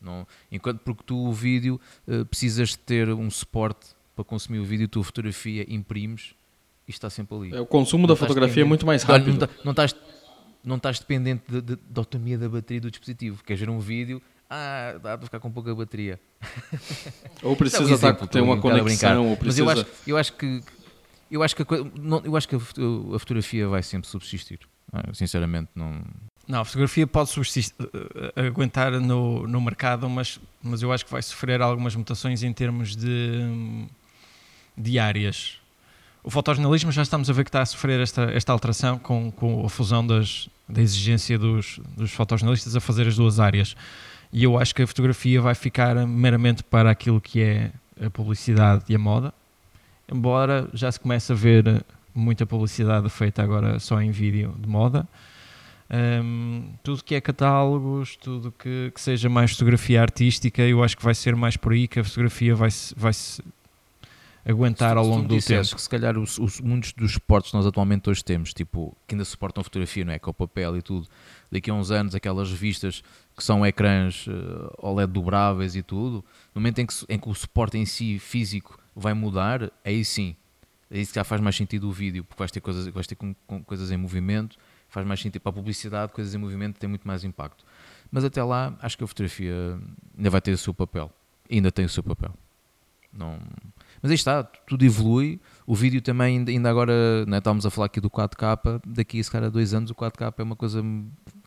Não, 0.00 0.26
enquanto 0.50 0.80
porque 0.80 1.04
tu 1.04 1.16
o 1.16 1.32
vídeo 1.32 1.80
uh, 2.08 2.24
precisas 2.24 2.70
de 2.70 2.78
ter 2.78 3.10
um 3.10 3.30
suporte 3.30 3.90
para 4.16 4.24
consumir 4.24 4.58
o 4.58 4.64
vídeo, 4.64 4.88
tu 4.88 5.00
a 5.00 5.04
fotografia 5.04 5.64
imprimes 5.68 6.34
e 6.88 6.90
está 6.90 7.08
sempre 7.08 7.36
ali. 7.36 7.54
É, 7.54 7.60
o 7.60 7.66
consumo 7.66 8.06
não 8.06 8.14
da 8.14 8.16
fotografia 8.16 8.62
é 8.62 8.66
muito 8.66 8.84
mais 8.84 9.02
rápido. 9.02 9.38
Não, 9.38 9.64
não, 9.66 9.70
estás, 9.70 9.94
não 10.64 10.76
estás 10.76 10.98
dependente 10.98 11.44
de, 11.46 11.60
de, 11.60 11.76
da 11.76 12.00
autonomia 12.00 12.38
da 12.38 12.48
bateria 12.48 12.80
do 12.80 12.90
dispositivo. 12.90 13.44
Queres 13.44 13.60
ver 13.60 13.70
um 13.70 13.78
vídeo, 13.78 14.20
ah, 14.50 14.98
dá 15.00 15.16
para 15.16 15.26
ficar 15.26 15.38
com 15.38 15.50
pouca 15.50 15.72
bateria. 15.74 16.18
Ou 17.42 17.54
precisa 17.54 17.84
um 17.84 17.88
exemplo, 17.88 18.26
ter 18.26 18.40
uma 18.40 18.60
conexão, 18.60 19.28
ou 19.28 19.36
precisa... 19.36 19.64
Mas 19.64 19.78
eu 19.78 19.82
acho, 19.82 19.90
eu 20.08 20.16
acho 20.16 20.32
que 20.32 20.62
eu 21.30 21.42
acho 21.44 21.54
que 21.54 21.62
a, 21.62 21.66
não, 21.94 22.20
eu 22.24 22.36
acho 22.36 22.48
que 22.48 22.56
a, 22.56 22.58
a 22.58 23.18
fotografia 23.18 23.68
vai 23.68 23.82
sempre 23.82 24.08
subsistir. 24.08 24.58
Ah, 24.92 25.14
sinceramente, 25.14 25.70
não. 25.74 26.02
Não, 26.48 26.62
a 26.62 26.64
fotografia 26.64 27.06
pode 27.06 27.30
subsistir, 27.30 27.72
eh, 27.80 28.32
eh, 28.34 28.46
aguentar 28.48 28.90
no, 28.90 29.46
no 29.46 29.60
mercado, 29.60 30.10
mas, 30.10 30.40
mas 30.60 30.82
eu 30.82 30.92
acho 30.92 31.04
que 31.04 31.12
vai 31.12 31.22
sofrer 31.22 31.62
algumas 31.62 31.94
mutações 31.94 32.42
em 32.42 32.52
termos 32.52 32.96
de, 32.96 33.86
de 34.76 34.98
áreas. 34.98 35.60
O 36.24 36.30
fotojornalismo 36.30 36.90
já 36.90 37.02
estamos 37.02 37.30
a 37.30 37.32
ver 37.32 37.44
que 37.44 37.50
está 37.50 37.62
a 37.62 37.66
sofrer 37.66 38.00
esta, 38.00 38.22
esta 38.32 38.52
alteração 38.52 38.98
com, 38.98 39.30
com 39.30 39.64
a 39.64 39.68
fusão 39.68 40.04
das, 40.04 40.48
da 40.68 40.82
exigência 40.82 41.38
dos, 41.38 41.78
dos 41.96 42.10
fotojornalistas 42.10 42.74
a 42.74 42.80
fazer 42.80 43.06
as 43.06 43.14
duas 43.14 43.38
áreas. 43.38 43.76
E 44.32 44.44
eu 44.44 44.58
acho 44.58 44.74
que 44.74 44.82
a 44.82 44.86
fotografia 44.86 45.40
vai 45.40 45.54
ficar 45.54 45.94
meramente 46.06 46.62
para 46.62 46.90
aquilo 46.90 47.20
que 47.20 47.40
é 47.40 47.72
a 48.04 48.10
publicidade 48.10 48.84
e 48.88 48.94
a 48.94 48.98
moda, 48.98 49.34
embora 50.10 50.68
já 50.72 50.90
se 50.90 50.98
comece 50.98 51.32
a 51.32 51.34
ver 51.34 51.84
muita 52.14 52.46
publicidade 52.46 53.08
feita 53.08 53.42
agora 53.42 53.78
só 53.78 54.00
em 54.00 54.10
vídeo 54.10 54.54
de 54.58 54.68
moda. 54.68 55.06
Um, 55.92 56.68
tudo 56.84 57.02
que 57.02 57.16
é 57.16 57.20
catálogos, 57.20 58.14
tudo 58.14 58.52
que, 58.52 58.92
que, 58.94 59.00
seja 59.00 59.28
mais 59.28 59.50
fotografia 59.50 60.00
artística, 60.00 60.62
eu 60.62 60.84
acho 60.84 60.96
que 60.96 61.02
vai 61.02 61.14
ser 61.14 61.34
mais 61.34 61.56
por 61.56 61.72
aí 61.72 61.88
que 61.88 61.98
a 61.98 62.04
fotografia 62.04 62.54
vai, 62.54 62.68
vai 62.96 63.12
se 63.12 63.42
aguentar 64.44 64.96
ao 64.96 65.04
longo 65.04 65.26
do 65.26 65.42
tempo. 65.42 65.74
que 65.74 65.82
se 65.82 65.88
calhar 65.88 66.16
os, 66.16 66.38
os, 66.38 66.60
muitos 66.60 66.92
dos 66.92 67.12
suportes 67.12 67.50
que 67.50 67.56
nós 67.56 67.66
atualmente 67.66 68.08
hoje 68.08 68.24
temos, 68.24 68.54
tipo, 68.54 68.96
que 69.06 69.16
ainda 69.16 69.24
suportam 69.24 69.64
fotografia, 69.64 70.04
não 70.04 70.12
é? 70.12 70.18
Com 70.20 70.30
o 70.30 70.34
papel 70.34 70.76
e 70.76 70.82
tudo, 70.82 71.08
daqui 71.50 71.70
a 71.70 71.74
uns 71.74 71.90
anos 71.90 72.14
aquelas 72.14 72.48
revistas 72.50 73.02
que 73.40 73.44
são 73.44 73.64
ecrãs 73.64 74.26
uh, 74.26 74.70
OLED 74.76 75.10
dobráveis 75.10 75.74
e 75.74 75.82
tudo, 75.82 76.22
no 76.54 76.60
momento 76.60 76.78
em 76.80 76.84
que, 76.84 76.94
em 77.08 77.18
que 77.18 77.26
o 77.26 77.34
suporte 77.34 77.78
em 77.78 77.86
si 77.86 78.18
físico 78.18 78.78
vai 78.94 79.14
mudar, 79.14 79.72
aí 79.82 80.04
sim, 80.04 80.36
aí 80.90 81.02
já 81.06 81.24
faz 81.24 81.40
mais 81.40 81.56
sentido 81.56 81.88
o 81.88 81.92
vídeo, 81.92 82.22
porque 82.22 82.38
vais 82.38 82.50
ter 82.50 82.60
coisas, 82.60 82.86
vais 82.88 83.06
ter 83.06 83.14
com, 83.14 83.34
com 83.46 83.64
coisas 83.64 83.90
em 83.90 83.96
movimento, 83.96 84.58
faz 84.90 85.06
mais 85.06 85.20
sentido 85.20 85.40
para 85.40 85.48
a 85.48 85.52
publicidade, 85.54 86.12
coisas 86.12 86.34
em 86.34 86.38
movimento 86.38 86.78
tem 86.78 86.86
muito 86.86 87.08
mais 87.08 87.24
impacto. 87.24 87.64
Mas 88.12 88.24
até 88.24 88.44
lá, 88.44 88.76
acho 88.78 88.98
que 88.98 89.04
a 89.04 89.06
fotografia 89.06 89.78
ainda 90.18 90.28
vai 90.28 90.42
ter 90.42 90.52
o 90.52 90.58
seu 90.58 90.74
papel, 90.74 91.10
ainda 91.50 91.72
tem 91.72 91.86
o 91.86 91.88
seu 91.88 92.02
papel. 92.02 92.34
Não, 93.10 93.38
mas 94.02 94.10
aí 94.10 94.16
está, 94.16 94.44
tudo 94.44 94.84
evolui. 94.84 95.40
O 95.66 95.74
vídeo 95.74 96.02
também, 96.02 96.44
ainda 96.46 96.68
agora, 96.68 97.24
né, 97.24 97.38
estávamos 97.38 97.64
a 97.64 97.70
falar 97.70 97.86
aqui 97.86 98.02
do 98.02 98.10
4K, 98.10 98.82
daqui 98.86 99.18
a 99.18 99.38
a 99.38 99.48
dois 99.48 99.72
anos 99.72 99.90
o 99.90 99.94
4K 99.94 100.34
é 100.36 100.42
uma 100.42 100.56
coisa 100.56 100.82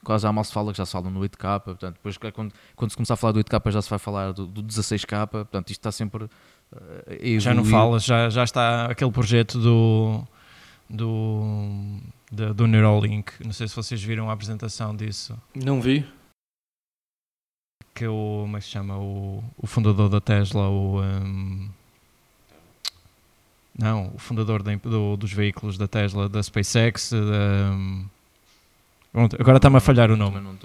quase 0.04 0.24
já 0.24 0.32
mal 0.32 0.44
se 0.44 0.54
fala, 0.54 0.72
que 0.72 0.78
já 0.78 0.86
se 0.86 0.92
fala 0.92 1.10
no 1.10 1.20
8K, 1.20 1.60
portanto, 1.60 1.96
depois 1.96 2.18
quando, 2.18 2.54
quando 2.76 2.92
se 2.92 2.98
começar 2.98 3.14
a 3.14 3.18
falar 3.18 3.34
do 3.34 3.44
8K 3.44 3.72
já 3.72 3.82
se 3.82 3.90
vai 3.90 4.00
falar 4.00 4.34
do, 4.34 4.46
do 4.46 4.64
16K, 4.64 5.28
portanto 5.28 5.70
isto 5.72 5.80
está 5.80 5.92
sempre 5.92 6.26
uh, 6.26 7.40
Já 7.40 7.54
não 7.54 7.66
falas, 7.66 8.04
já, 8.04 8.30
já 8.30 8.44
está 8.44 8.86
aquele 8.86 9.12
projeto 9.12 9.60
do, 9.60 10.24
do, 10.90 12.00
do, 12.32 12.54
do 12.54 12.68
Neuralink, 12.68 13.32
não 13.44 13.54
sei 13.54 13.68
se 13.68 13.76
vocês 13.76 14.02
viram 14.04 14.30
a 14.30 14.34
apresentação 14.34 14.96
disso. 14.96 15.38
Não 15.56 15.82
vi. 15.82 16.06
Que 17.94 18.08
o, 18.08 18.42
como 18.42 18.58
é 18.58 18.60
que 18.60 18.66
se 18.66 18.72
chama, 18.72 18.98
o, 18.98 19.44
o 19.58 19.68
fundador 19.68 20.10
da 20.10 20.20
Tesla, 20.20 20.68
o... 20.68 21.02
Um, 21.02 21.70
não, 23.78 24.12
o 24.14 24.20
fundador 24.20 24.62
de, 24.62 24.76
do, 24.78 25.18
dos 25.18 25.34
veículos 25.34 25.78
da 25.78 25.88
Tesla, 25.88 26.30
da 26.30 26.42
SpaceX, 26.44 27.12
da, 27.12 27.72
um, 27.72 28.06
agora 29.14 29.58
está-me 29.58 29.78
a 29.78 29.80
falhar 29.80 30.12
o 30.12 30.18
nome. 30.18 30.58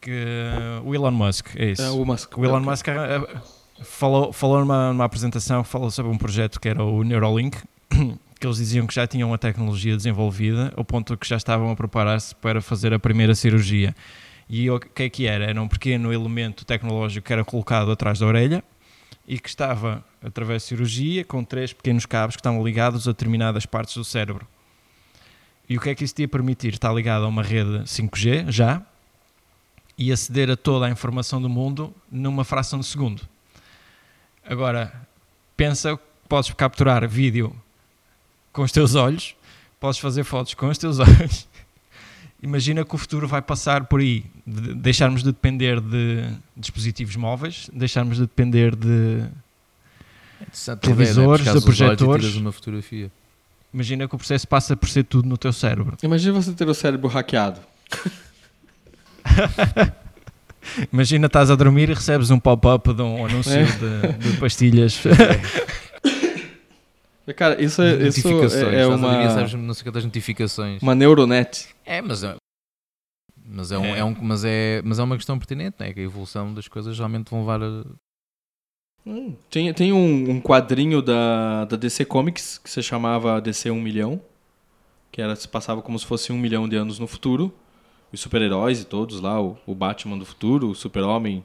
Que, 0.00 0.24
o 0.84 0.94
Elon 0.94 1.10
Musk, 1.10 1.56
é 1.56 1.70
isso. 1.70 1.82
É, 1.82 1.90
o, 1.90 2.04
Musk. 2.04 2.36
o 2.38 2.44
Elon 2.44 2.60
Musk 2.60 2.88
é, 2.88 3.40
falou, 3.82 4.32
falou 4.32 4.60
numa, 4.60 4.92
numa 4.92 5.04
apresentação 5.04 5.64
falou 5.64 5.90
sobre 5.90 6.12
um 6.12 6.18
projeto 6.18 6.60
que 6.60 6.68
era 6.68 6.82
o 6.82 7.02
Neuralink, 7.02 7.58
que 8.38 8.46
eles 8.46 8.58
diziam 8.58 8.86
que 8.86 8.94
já 8.94 9.06
tinham 9.06 9.32
a 9.34 9.38
tecnologia 9.38 9.96
desenvolvida, 9.96 10.72
ao 10.76 10.84
ponto 10.84 11.16
que 11.16 11.28
já 11.28 11.36
estavam 11.36 11.70
a 11.70 11.76
preparar-se 11.76 12.34
para 12.34 12.60
fazer 12.60 12.92
a 12.92 12.98
primeira 12.98 13.34
cirurgia. 13.34 13.94
E 14.48 14.70
o 14.70 14.80
que 14.80 15.02
é 15.02 15.10
que 15.10 15.26
era? 15.26 15.44
Era 15.44 15.60
um 15.60 15.68
pequeno 15.68 16.12
elemento 16.12 16.64
tecnológico 16.64 17.26
que 17.26 17.32
era 17.32 17.44
colocado 17.44 17.90
atrás 17.90 18.18
da 18.18 18.26
orelha 18.26 18.64
e 19.26 19.38
que 19.38 19.48
estava, 19.48 20.02
através 20.22 20.62
de 20.62 20.68
cirurgia, 20.68 21.24
com 21.24 21.44
três 21.44 21.72
pequenos 21.72 22.06
cabos 22.06 22.34
que 22.34 22.40
estavam 22.40 22.64
ligados 22.64 23.06
a 23.06 23.10
determinadas 23.10 23.66
partes 23.66 23.94
do 23.94 24.04
cérebro. 24.04 24.46
E 25.68 25.76
o 25.76 25.80
que 25.80 25.90
é 25.90 25.94
que 25.94 26.04
isso 26.04 26.14
te 26.14 26.22
ia 26.22 26.28
permitir? 26.28 26.74
Está 26.74 26.92
ligado 26.92 27.24
a 27.24 27.28
uma 27.28 27.42
rede 27.42 27.84
5G 27.84 28.50
já 28.50 28.82
e 29.98 30.10
aceder 30.12 30.50
a 30.50 30.56
toda 30.56 30.86
a 30.86 30.90
informação 30.90 31.42
do 31.42 31.48
mundo 31.48 31.92
numa 32.10 32.44
fração 32.44 32.78
de 32.78 32.86
segundo. 32.86 33.22
Agora, 34.46 34.92
pensa 35.56 35.96
que 35.96 36.02
podes 36.28 36.50
capturar 36.52 37.06
vídeo 37.06 37.54
com 38.52 38.62
os 38.62 38.72
teus 38.72 38.94
olhos, 38.94 39.36
podes 39.78 39.98
fazer 39.98 40.24
fotos 40.24 40.54
com 40.54 40.68
os 40.68 40.78
teus 40.78 40.98
olhos. 41.00 41.46
Imagina 42.40 42.84
que 42.84 42.94
o 42.94 42.98
futuro 42.98 43.26
vai 43.26 43.42
passar 43.42 43.84
por 43.86 44.00
aí, 44.00 44.24
de 44.46 44.74
deixarmos 44.74 45.22
de 45.22 45.32
depender 45.32 45.80
de 45.80 46.32
dispositivos 46.56 47.16
móveis, 47.16 47.68
deixarmos 47.72 48.16
de 48.16 48.22
depender 48.22 48.76
de 48.76 49.28
televisores, 50.80 51.52
de 51.52 51.60
projetores. 51.60 52.36
uma 52.36 52.52
fotografia. 52.52 53.10
Imagina 53.72 54.08
que 54.08 54.14
o 54.14 54.18
processo 54.18 54.46
passa 54.48 54.76
por 54.76 54.88
ser 54.88 55.04
tudo 55.04 55.28
no 55.28 55.38
teu 55.38 55.52
cérebro. 55.52 55.96
Imagina 56.02 56.32
você 56.34 56.52
ter 56.52 56.68
o 56.68 56.74
cérebro 56.74 57.08
hackeado. 57.08 57.60
Imagina 60.92 61.26
estás 61.26 61.50
a 61.50 61.54
dormir 61.54 61.88
e 61.88 61.94
recebes 61.94 62.30
um 62.30 62.38
pop-up 62.38 62.92
de 62.92 63.02
um 63.02 63.24
anúncio 63.24 63.52
É. 63.52 63.64
de, 63.64 64.12
de 64.32 64.36
pastilhas. 64.38 65.00
Cara, 67.36 67.62
isso 67.62 67.82
é, 67.82 68.08
isso 68.08 68.26
notificações. 68.26 68.74
é, 68.74 68.80
é 68.80 68.86
uma, 68.86 69.46
não 69.58 69.74
sei 69.74 69.84
quantas 69.84 70.04
notificações. 70.04 70.82
uma 70.82 70.94
neuronet. 70.94 71.68
É, 71.84 72.00
mas 72.00 72.24
é, 72.24 72.34
mas 73.46 73.70
é, 73.70 73.78
um, 73.78 73.84
É. 73.84 73.98
é 73.98 74.04
um- 74.04 74.16
mas 74.20 74.44
é, 74.44 74.80
mas 74.84 74.98
é 74.98 75.02
uma 75.02 75.16
questão 75.16 75.38
pertinente, 75.38 75.76
não 75.78 75.86
é? 75.86 75.92
Que 75.92 76.00
a 76.00 76.04
evolução 76.04 76.54
das 76.54 76.68
coisas 76.68 76.96
realmente 76.96 77.30
vão 77.30 77.40
levar 77.40 77.62
a. 77.62 77.84
Hum, 79.08 79.34
Tem, 79.48 79.72
tem 79.72 79.90
um, 79.90 80.32
um 80.32 80.38
quadrinho 80.38 81.00
da, 81.00 81.64
da 81.64 81.78
DC 81.78 82.04
Comics 82.04 82.58
que 82.58 82.68
se 82.68 82.82
chamava 82.82 83.40
DC 83.40 83.70
1 83.70 83.80
milhão, 83.80 84.20
que 85.10 85.22
era, 85.22 85.34
se 85.34 85.48
passava 85.48 85.80
como 85.80 85.98
se 85.98 86.04
fosse 86.04 86.30
um 86.30 86.36
milhão 86.36 86.68
de 86.68 86.76
anos 86.76 86.98
no 86.98 87.06
futuro. 87.06 87.50
Os 88.12 88.20
super-heróis 88.20 88.82
e 88.82 88.84
todos 88.84 89.18
lá, 89.20 89.40
o, 89.40 89.56
o 89.66 89.74
Batman 89.74 90.18
do 90.18 90.26
futuro, 90.26 90.68
o 90.68 90.74
Super-Homem, 90.74 91.42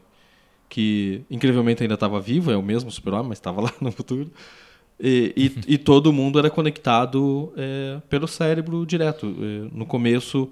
que 0.68 1.24
incrivelmente 1.32 1.82
ainda 1.84 1.94
estava 1.94 2.20
vivo, 2.20 2.52
é 2.52 2.58
o 2.58 2.62
mesmo 2.62 2.92
Super-Homem, 2.92 3.30
mas 3.30 3.38
estava 3.38 3.62
lá 3.64 3.74
no 3.80 3.94
futuro. 3.94 4.30
E, 5.00 5.34
e, 5.38 5.52
e 5.76 5.78
todo 5.78 6.12
mundo 6.12 6.40
era 6.40 6.50
conectado 6.50 7.54
é, 7.56 8.02
pelo 8.10 8.28
cérebro 8.28 8.86
direto. 8.86 9.26
É, 9.40 9.70
no 9.74 9.86
começo 9.86 10.52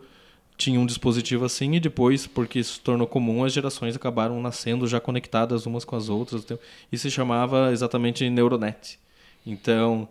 tinha 0.62 0.80
um 0.80 0.86
dispositivo 0.86 1.44
assim 1.44 1.74
e 1.74 1.80
depois, 1.80 2.28
porque 2.28 2.60
isso 2.60 2.76
se 2.76 2.80
tornou 2.82 3.08
comum, 3.08 3.44
as 3.44 3.52
gerações 3.52 3.96
acabaram 3.96 4.40
nascendo 4.40 4.86
já 4.88 5.00
conectadas 5.00 5.66
umas 5.66 5.84
com 5.84 5.96
as 5.96 6.08
outras. 6.08 6.44
Então, 6.44 6.60
e 6.92 6.98
se 6.98 7.10
chamava 7.10 7.72
exatamente 7.72 8.30
Neuronet. 8.30 9.00
Então, 9.46 10.08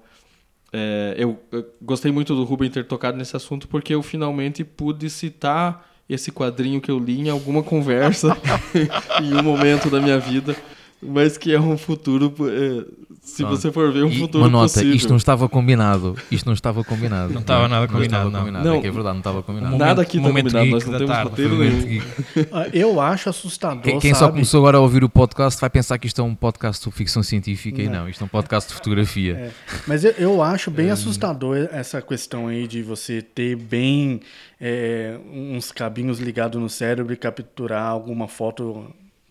é, 0.73 1.15
eu, 1.17 1.41
eu 1.53 1.65
gostei 1.81 2.11
muito 2.11 2.35
do 2.35 2.43
Ruben 2.43 2.69
ter 2.69 2.85
tocado 2.85 3.17
nesse 3.17 3.37
assunto 3.37 3.69
porque 3.69 3.95
eu 3.95 4.03
finalmente 4.03 4.65
pude 4.65 5.09
citar 5.09 5.89
esse 6.09 6.33
quadrinho 6.33 6.81
que 6.81 6.91
eu 6.91 6.99
li 6.99 7.21
em 7.21 7.29
alguma 7.29 7.63
conversa 7.63 8.37
em 9.23 9.33
um 9.33 9.43
momento 9.43 9.89
da 9.89 10.01
minha 10.01 10.19
vida, 10.19 10.57
mas 11.03 11.39
que 11.39 11.53
é 11.55 11.61
um 11.61 11.77
futuro, 11.79 12.35
é, 12.49 12.85
se 13.23 13.43
Pronto. 13.43 13.57
você 13.57 13.71
for 13.73 13.93
ver, 13.93 14.05
um 14.05 14.09
E 14.09 14.19
futuro 14.19 14.45
uma 14.45 14.51
nota, 14.51 14.73
possível. 14.75 14.95
isto 14.95 15.09
não 15.09 15.17
estava 15.17 15.49
combinado. 15.49 16.17
Isto 16.31 16.47
não 16.47 16.53
estava 16.55 16.83
combinado. 16.85 17.33
Não 17.33 17.41
estava 17.41 17.69
nada 17.69 17.87
combinado, 17.89 18.31
Não 18.31 18.41
combinado. 18.41 18.65
Não. 18.65 18.75
É 18.77 18.81
que 18.81 18.87
é 18.87 18.91
verdade, 18.91 19.15
não 19.15 19.21
estava 19.21 19.43
combinado. 19.43 19.73
Momento- 19.73 19.87
Nada 19.89 20.03
aqui 20.03 20.17
está 20.17 20.29
momento 20.29 20.45
combinado, 20.47 20.71
nós 20.71 20.85
não 20.87 20.93
temos 20.99 21.11
tarde. 21.15 21.31
roteiro 21.31 21.59
nenhum. 21.59 22.03
Ah, 22.53 22.67
Eu 22.73 23.01
acho 23.01 23.29
assustador, 23.31 23.83
Quem, 23.83 23.99
quem 23.99 24.15
só 24.15 24.29
começou 24.31 24.61
agora 24.61 24.79
a 24.79 24.81
ouvir 24.81 25.05
o 25.05 25.09
podcast 25.09 25.61
vai 25.61 25.71
pensar 25.71 25.99
que 25.99 26.07
isto 26.07 26.21
é 26.21 26.25
um 26.25 26.35
podcast 26.35 26.83
sobre 26.83 26.97
ficção 26.99 27.23
científica 27.23 27.81
e 27.83 27.87
Não. 27.87 28.01
não, 28.05 28.09
isto 28.09 28.23
é 28.23 28.25
um 28.25 28.29
podcast 28.29 28.69
de 28.69 28.75
fotografia. 28.75 29.33
É, 29.35 29.51
mas 29.87 30.05
eu, 30.05 30.13
eu 30.19 30.43
acho 30.43 30.71
bem 30.71 30.91
assustador 30.91 31.69
essa 31.73 32.01
questão 32.03 32.47
aí 32.49 32.67
de 32.67 32.83
você 32.83 33.21
ter 33.23 33.57
bem 33.57 34.21
é, 34.61 35.17
uns 35.33 35.71
cabinhos 35.73 36.19
ligados 36.19 36.61
no 36.61 36.69
cérebro 36.69 37.13
e 37.13 37.17
capturar 37.17 37.85
alguma 37.87 38.29
foto 38.29 38.87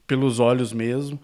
pelos 0.07 0.39
olhos 0.39 0.73
mesmo. 0.73 1.19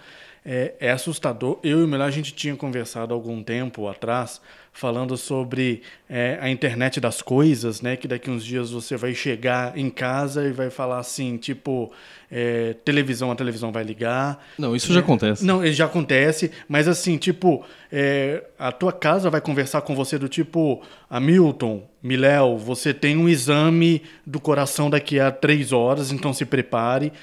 É, 0.46 0.74
é 0.80 0.92
assustador. 0.92 1.60
Eu 1.64 1.82
e 1.82 1.84
o 1.84 1.88
Melhor 1.88 2.08
a 2.08 2.12
gente 2.12 2.32
tinha 2.34 2.56
conversado 2.56 3.14
algum 3.14 3.42
tempo 3.42 3.88
atrás 3.88 4.40
falando 4.76 5.16
sobre 5.16 5.82
é, 6.10 6.38
a 6.42 6.50
internet 6.50 7.00
das 7.00 7.22
coisas, 7.22 7.82
né? 7.82 7.96
Que 7.96 8.10
daqui 8.10 8.30
uns 8.30 8.44
dias 8.44 8.72
você 8.72 8.98
vai 8.98 9.14
chegar 9.16 9.76
em 9.78 9.90
casa 9.90 10.46
e 10.46 10.52
vai 10.52 10.70
falar 10.70 11.00
assim, 11.00 11.38
tipo, 11.38 11.92
é, 12.30 12.76
televisão, 12.84 13.32
a 13.32 13.36
televisão 13.36 13.72
vai 13.72 13.86
ligar. 13.86 14.46
Não, 14.60 14.76
isso 14.76 14.94
já 14.94 15.00
acontece. 15.00 15.46
Não, 15.46 15.66
já 15.68 15.86
acontece, 15.86 16.52
mas 16.68 16.90
assim, 16.90 17.18
tipo, 17.18 17.66
é, 17.90 18.44
a 18.60 18.70
tua 18.70 18.92
casa 18.92 19.30
vai 19.30 19.40
conversar 19.40 19.82
com 19.82 19.96
você 19.96 20.18
do 20.20 20.28
tipo, 20.28 20.84
Hamilton, 21.10 21.88
Miléo, 22.04 22.58
você 22.58 22.94
tem 22.94 23.16
um 23.16 23.30
exame 23.30 24.04
do 24.26 24.42
coração 24.42 24.90
daqui 24.90 25.22
a 25.22 25.32
três 25.32 25.72
horas, 25.72 26.12
então 26.12 26.34
se 26.34 26.46
prepare. 26.46 27.14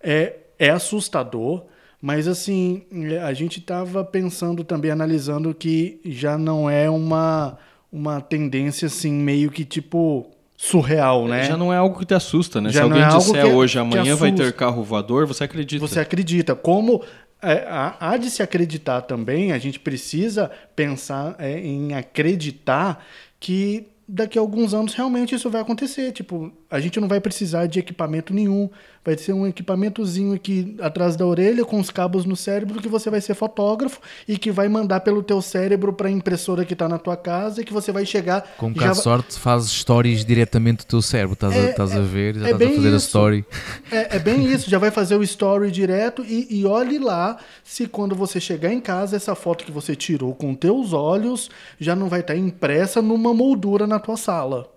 É, 0.00 0.36
é 0.56 0.70
assustador, 0.70 1.64
mas 2.00 2.26
assim, 2.28 2.82
é, 2.92 3.18
a 3.18 3.32
gente 3.32 3.58
estava 3.58 4.04
pensando 4.04 4.64
também, 4.64 4.90
analisando 4.90 5.54
que 5.54 6.00
já 6.04 6.38
não 6.38 6.68
é 6.70 6.88
uma, 6.88 7.58
uma 7.92 8.20
tendência 8.20 8.86
assim, 8.86 9.12
meio 9.12 9.50
que 9.50 9.64
tipo 9.64 10.30
surreal, 10.56 11.26
né? 11.26 11.44
Já 11.44 11.56
não 11.56 11.72
é 11.72 11.76
algo 11.76 11.98
que 11.98 12.04
te 12.04 12.14
assusta, 12.14 12.60
né? 12.60 12.70
Já 12.70 12.80
Se 12.80 12.84
alguém 12.84 13.02
é 13.02 13.08
disser 13.08 13.44
que- 13.46 13.52
hoje, 13.52 13.78
amanhã 13.78 14.14
vai 14.14 14.30
ter 14.32 14.52
carro 14.52 14.82
voador, 14.82 15.26
você 15.26 15.44
acredita. 15.44 15.86
Você 15.86 15.98
acredita. 16.00 16.54
Como 16.54 17.02
é, 17.42 17.64
há, 17.66 17.96
há 17.98 18.16
de 18.18 18.28
se 18.30 18.42
acreditar 18.42 19.00
também, 19.02 19.52
a 19.52 19.58
gente 19.58 19.80
precisa 19.80 20.50
pensar 20.76 21.34
é, 21.38 21.58
em 21.58 21.94
acreditar 21.94 23.02
que 23.38 23.86
daqui 24.12 24.36
a 24.36 24.40
alguns 24.40 24.74
anos 24.74 24.92
realmente 24.94 25.34
isso 25.34 25.48
vai 25.48 25.60
acontecer. 25.60 26.10
Tipo, 26.10 26.52
a 26.68 26.80
gente 26.80 26.98
não 27.00 27.06
vai 27.06 27.20
precisar 27.20 27.66
de 27.66 27.78
equipamento 27.78 28.34
nenhum. 28.34 28.68
Vai 29.04 29.16
ser 29.16 29.32
um 29.32 29.46
equipamentozinho 29.46 30.34
aqui 30.34 30.76
atrás 30.80 31.16
da 31.16 31.24
orelha 31.24 31.64
com 31.64 31.78
os 31.80 31.90
cabos 31.90 32.24
no 32.24 32.36
cérebro 32.36 32.82
que 32.82 32.88
você 32.88 33.08
vai 33.08 33.20
ser 33.20 33.34
fotógrafo 33.34 34.00
e 34.28 34.36
que 34.36 34.50
vai 34.50 34.68
mandar 34.68 35.00
pelo 35.00 35.22
teu 35.22 35.40
cérebro 35.40 35.92
para 35.92 36.08
a 36.08 36.10
impressora 36.10 36.64
que 36.64 36.74
está 36.74 36.88
na 36.88 36.98
tua 36.98 37.16
casa 37.16 37.62
e 37.62 37.64
que 37.64 37.72
você 37.72 37.92
vai 37.92 38.04
chegar 38.04 38.42
Com 38.58 38.66
um 38.66 38.72
bocado 38.72 38.94
de 38.94 39.02
sorte, 39.02 39.38
fazes 39.38 39.70
stories 39.70 40.24
diretamente 40.24 40.84
do 40.84 40.88
teu 40.88 41.00
cérebro. 41.00 41.32
Estás, 41.32 41.54
a, 41.54 41.94
É, 41.94 41.98
a 41.98 42.02
ver, 42.02 42.34
já 42.34 42.48
é 42.48 42.50
estás 42.50 42.70
a 42.70 42.74
fazer 42.74 42.88
a 42.88 42.96
isso. 42.96 43.06
story. 43.06 43.44
É, 43.90 44.16
é 44.16 44.18
bem 44.18 44.44
isso, 44.52 44.68
já 44.68 44.78
vai 44.78 44.90
fazer 44.90 45.16
o 45.16 45.22
story 45.22 45.70
direto 45.70 46.24
e, 46.24 46.46
e 46.50 46.66
olhe 46.66 46.98
lá 46.98 47.38
se 47.64 47.86
quando 47.86 48.14
você 48.14 48.40
chegar 48.40 48.72
em 48.72 48.80
casa, 48.80 49.16
essa 49.16 49.34
foto 49.34 49.64
que 49.64 49.70
você 49.72 49.94
tirou 49.94 50.34
com 50.34 50.54
teus 50.54 50.92
olhos 50.92 51.48
já 51.78 51.94
não 51.94 52.08
vai 52.08 52.20
estar 52.20 52.36
impressa 52.36 53.00
numa 53.00 53.32
moldura 53.32 53.86
na 53.86 53.99
tua 54.00 54.16
sala. 54.16 54.72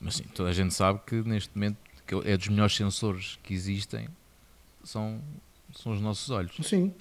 Mas 0.00 0.16
sim, 0.16 0.24
toda 0.34 0.50
a 0.50 0.52
gente 0.52 0.74
sabe 0.74 1.00
que 1.06 1.16
neste 1.22 1.50
momento 1.54 1.78
que 2.06 2.14
é 2.24 2.36
dos 2.36 2.48
melhores 2.48 2.76
sensores 2.76 3.38
que 3.42 3.52
existem 3.52 4.08
são, 4.84 5.20
são 5.74 5.92
os 5.92 6.00
nossos 6.00 6.30
olhos, 6.30 6.54
Sim. 6.62 6.94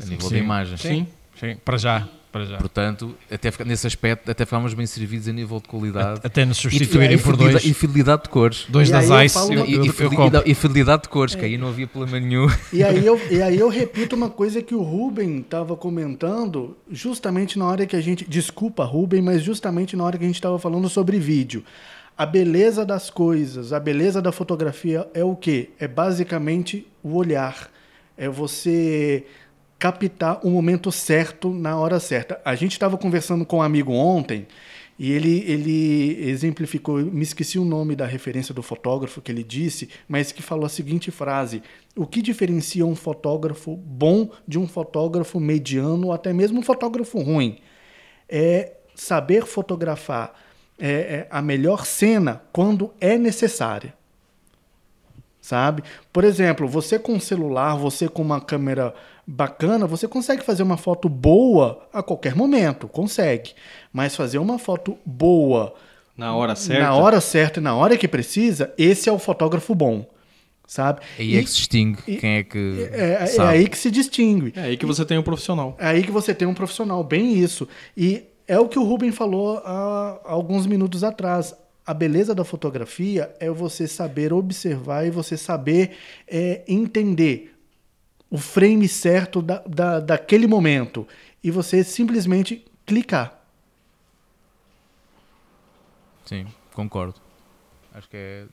a 0.00 0.04
nível 0.04 0.28
Sim. 0.28 0.34
de 0.34 0.40
imagem. 0.40 0.76
Sim. 0.76 1.08
Sim, 1.38 1.56
para 1.64 1.78
já. 1.78 2.08
Para 2.34 2.46
já. 2.46 2.58
Portanto, 2.58 3.14
até 3.30 3.52
nesse 3.64 3.86
aspecto, 3.86 4.28
até 4.28 4.44
ficámos 4.44 4.74
bem 4.74 4.86
servidos 4.86 5.28
a 5.28 5.32
nível 5.32 5.60
de 5.60 5.68
qualidade. 5.68 6.20
Até 6.24 6.44
nos 6.44 6.56
substituírem 6.56 7.16
e, 7.16 7.20
por 7.20 7.36
dois, 7.36 7.64
e 7.64 7.72
fidelidade 7.72 8.24
de 8.24 8.28
cores. 8.28 8.66
dois 8.68 8.88
E 8.88 8.90
das 8.92 9.04
ICE. 9.04 9.52
E, 9.52 9.54
eu, 9.54 9.84
e, 9.84 10.50
e 10.50 10.54
fidelidade 10.54 11.04
de 11.04 11.08
cores, 11.10 11.36
que 11.36 11.44
aí 11.44 11.56
não 11.56 11.68
havia 11.68 11.86
problema 11.86 12.18
nenhum. 12.18 12.48
E 12.72 12.82
aí, 12.82 13.06
eu, 13.06 13.20
e 13.30 13.40
aí 13.40 13.56
eu 13.56 13.68
repito 13.68 14.16
uma 14.16 14.28
coisa 14.28 14.60
que 14.60 14.74
o 14.74 14.82
Ruben 14.82 15.42
estava 15.42 15.76
comentando, 15.76 16.76
justamente 16.90 17.56
na 17.56 17.66
hora 17.66 17.86
que 17.86 17.94
a 17.94 18.00
gente. 18.00 18.24
Desculpa, 18.28 18.82
Ruben, 18.82 19.22
mas 19.22 19.40
justamente 19.40 19.94
na 19.94 20.02
hora 20.02 20.18
que 20.18 20.24
a 20.24 20.26
gente 20.26 20.34
estava 20.34 20.58
falando 20.58 20.88
sobre 20.88 21.20
vídeo. 21.20 21.62
A 22.18 22.26
beleza 22.26 22.84
das 22.84 23.10
coisas, 23.10 23.72
a 23.72 23.78
beleza 23.78 24.20
da 24.20 24.32
fotografia 24.32 25.06
é 25.14 25.22
o 25.22 25.36
quê? 25.36 25.70
É 25.78 25.86
basicamente 25.86 26.84
o 27.00 27.14
olhar. 27.14 27.70
É 28.16 28.28
você 28.28 29.24
captar 29.84 30.40
o 30.42 30.48
momento 30.48 30.90
certo 30.90 31.52
na 31.52 31.78
hora 31.78 32.00
certa. 32.00 32.40
A 32.42 32.54
gente 32.54 32.72
estava 32.72 32.96
conversando 32.96 33.44
com 33.44 33.58
um 33.58 33.62
amigo 33.62 33.92
ontem 33.92 34.46
e 34.98 35.12
ele, 35.12 35.44
ele 35.46 36.26
exemplificou, 36.26 36.96
me 37.00 37.22
esqueci 37.22 37.58
o 37.58 37.66
nome 37.66 37.94
da 37.94 38.06
referência 38.06 38.54
do 38.54 38.62
fotógrafo 38.62 39.20
que 39.20 39.30
ele 39.30 39.44
disse, 39.44 39.90
mas 40.08 40.32
que 40.32 40.40
falou 40.40 40.64
a 40.64 40.70
seguinte 40.70 41.10
frase: 41.10 41.62
O 41.94 42.06
que 42.06 42.22
diferencia 42.22 42.86
um 42.86 42.96
fotógrafo 42.96 43.76
bom 43.76 44.30
de 44.48 44.58
um 44.58 44.66
fotógrafo 44.66 45.38
mediano 45.38 46.06
ou 46.06 46.12
até 46.14 46.32
mesmo 46.32 46.60
um 46.60 46.62
fotógrafo 46.62 47.20
ruim? 47.20 47.58
É 48.26 48.72
saber 48.94 49.44
fotografar 49.44 50.32
é, 50.78 50.88
é, 50.88 51.28
a 51.30 51.42
melhor 51.42 51.84
cena 51.84 52.42
quando 52.54 52.90
é 52.98 53.18
necessária 53.18 53.92
sabe? 55.44 55.84
Por 56.10 56.24
exemplo, 56.24 56.66
você 56.66 56.98
com 56.98 57.12
um 57.12 57.20
celular, 57.20 57.76
você 57.76 58.08
com 58.08 58.22
uma 58.22 58.40
câmera 58.40 58.94
bacana, 59.26 59.86
você 59.86 60.06
consegue 60.08 60.42
fazer 60.42 60.62
uma 60.62 60.76
foto 60.76 61.08
boa 61.08 61.86
a 61.92 62.02
qualquer 62.02 62.34
momento, 62.34 62.86
consegue. 62.88 63.52
Mas 63.92 64.14
fazer 64.16 64.38
uma 64.38 64.58
foto 64.58 64.96
boa 65.04 65.74
Na 66.16 66.34
hora 66.36 66.54
certa. 66.54 66.82
na 66.82 66.94
hora 66.94 67.20
certa 67.20 67.60
e 67.60 67.62
na 67.62 67.74
hora 67.74 67.96
que 67.96 68.06
precisa, 68.08 68.72
esse 68.76 69.08
é 69.08 69.12
o 69.12 69.18
fotógrafo 69.18 69.74
bom, 69.74 70.06
sabe? 70.66 71.00
Aí 71.18 71.36
é 71.36 71.40
E 71.40 71.44
que 71.44 71.50
se 71.50 71.56
distingue 71.56 71.98
e- 72.06 72.16
quem 72.16 72.36
é 72.36 72.42
que 72.42 72.88
é, 72.92 73.18
é 73.22 73.26
sabe. 73.26 73.48
aí 73.50 73.68
que 73.68 73.78
se 73.78 73.90
distingue. 73.90 74.52
É 74.56 74.62
aí 74.62 74.76
que 74.76 74.86
você 74.86 75.04
tem 75.04 75.16
um 75.18 75.22
profissional. 75.22 75.76
É 75.78 75.86
aí 75.88 76.02
que 76.02 76.10
você 76.10 76.34
tem 76.34 76.46
um 76.46 76.54
profissional, 76.54 77.02
bem 77.02 77.34
isso. 77.38 77.66
E 77.96 78.24
é 78.46 78.58
o 78.58 78.68
que 78.68 78.78
o 78.78 78.84
Ruben 78.84 79.10
falou 79.10 79.58
há 79.64 80.20
alguns 80.24 80.66
minutos 80.66 81.02
atrás. 81.02 81.54
A 81.86 81.92
beleza 81.92 82.34
da 82.34 82.44
fotografia 82.44 83.34
é 83.38 83.50
você 83.50 83.86
saber 83.86 84.32
observar 84.32 85.06
e 85.06 85.10
você 85.10 85.36
saber 85.36 85.92
é, 86.26 86.62
entender 86.66 87.53
o 88.30 88.38
frame 88.38 88.88
certo 88.88 89.40
da, 89.40 89.62
da, 89.66 90.00
daquele 90.00 90.46
momento. 90.46 91.06
E 91.42 91.50
você 91.50 91.84
simplesmente 91.84 92.64
clicar. 92.86 93.40
Sim, 96.24 96.46
concordo. 96.72 97.20
Acho 97.92 98.08
que 98.08 98.16
é, 98.16 98.48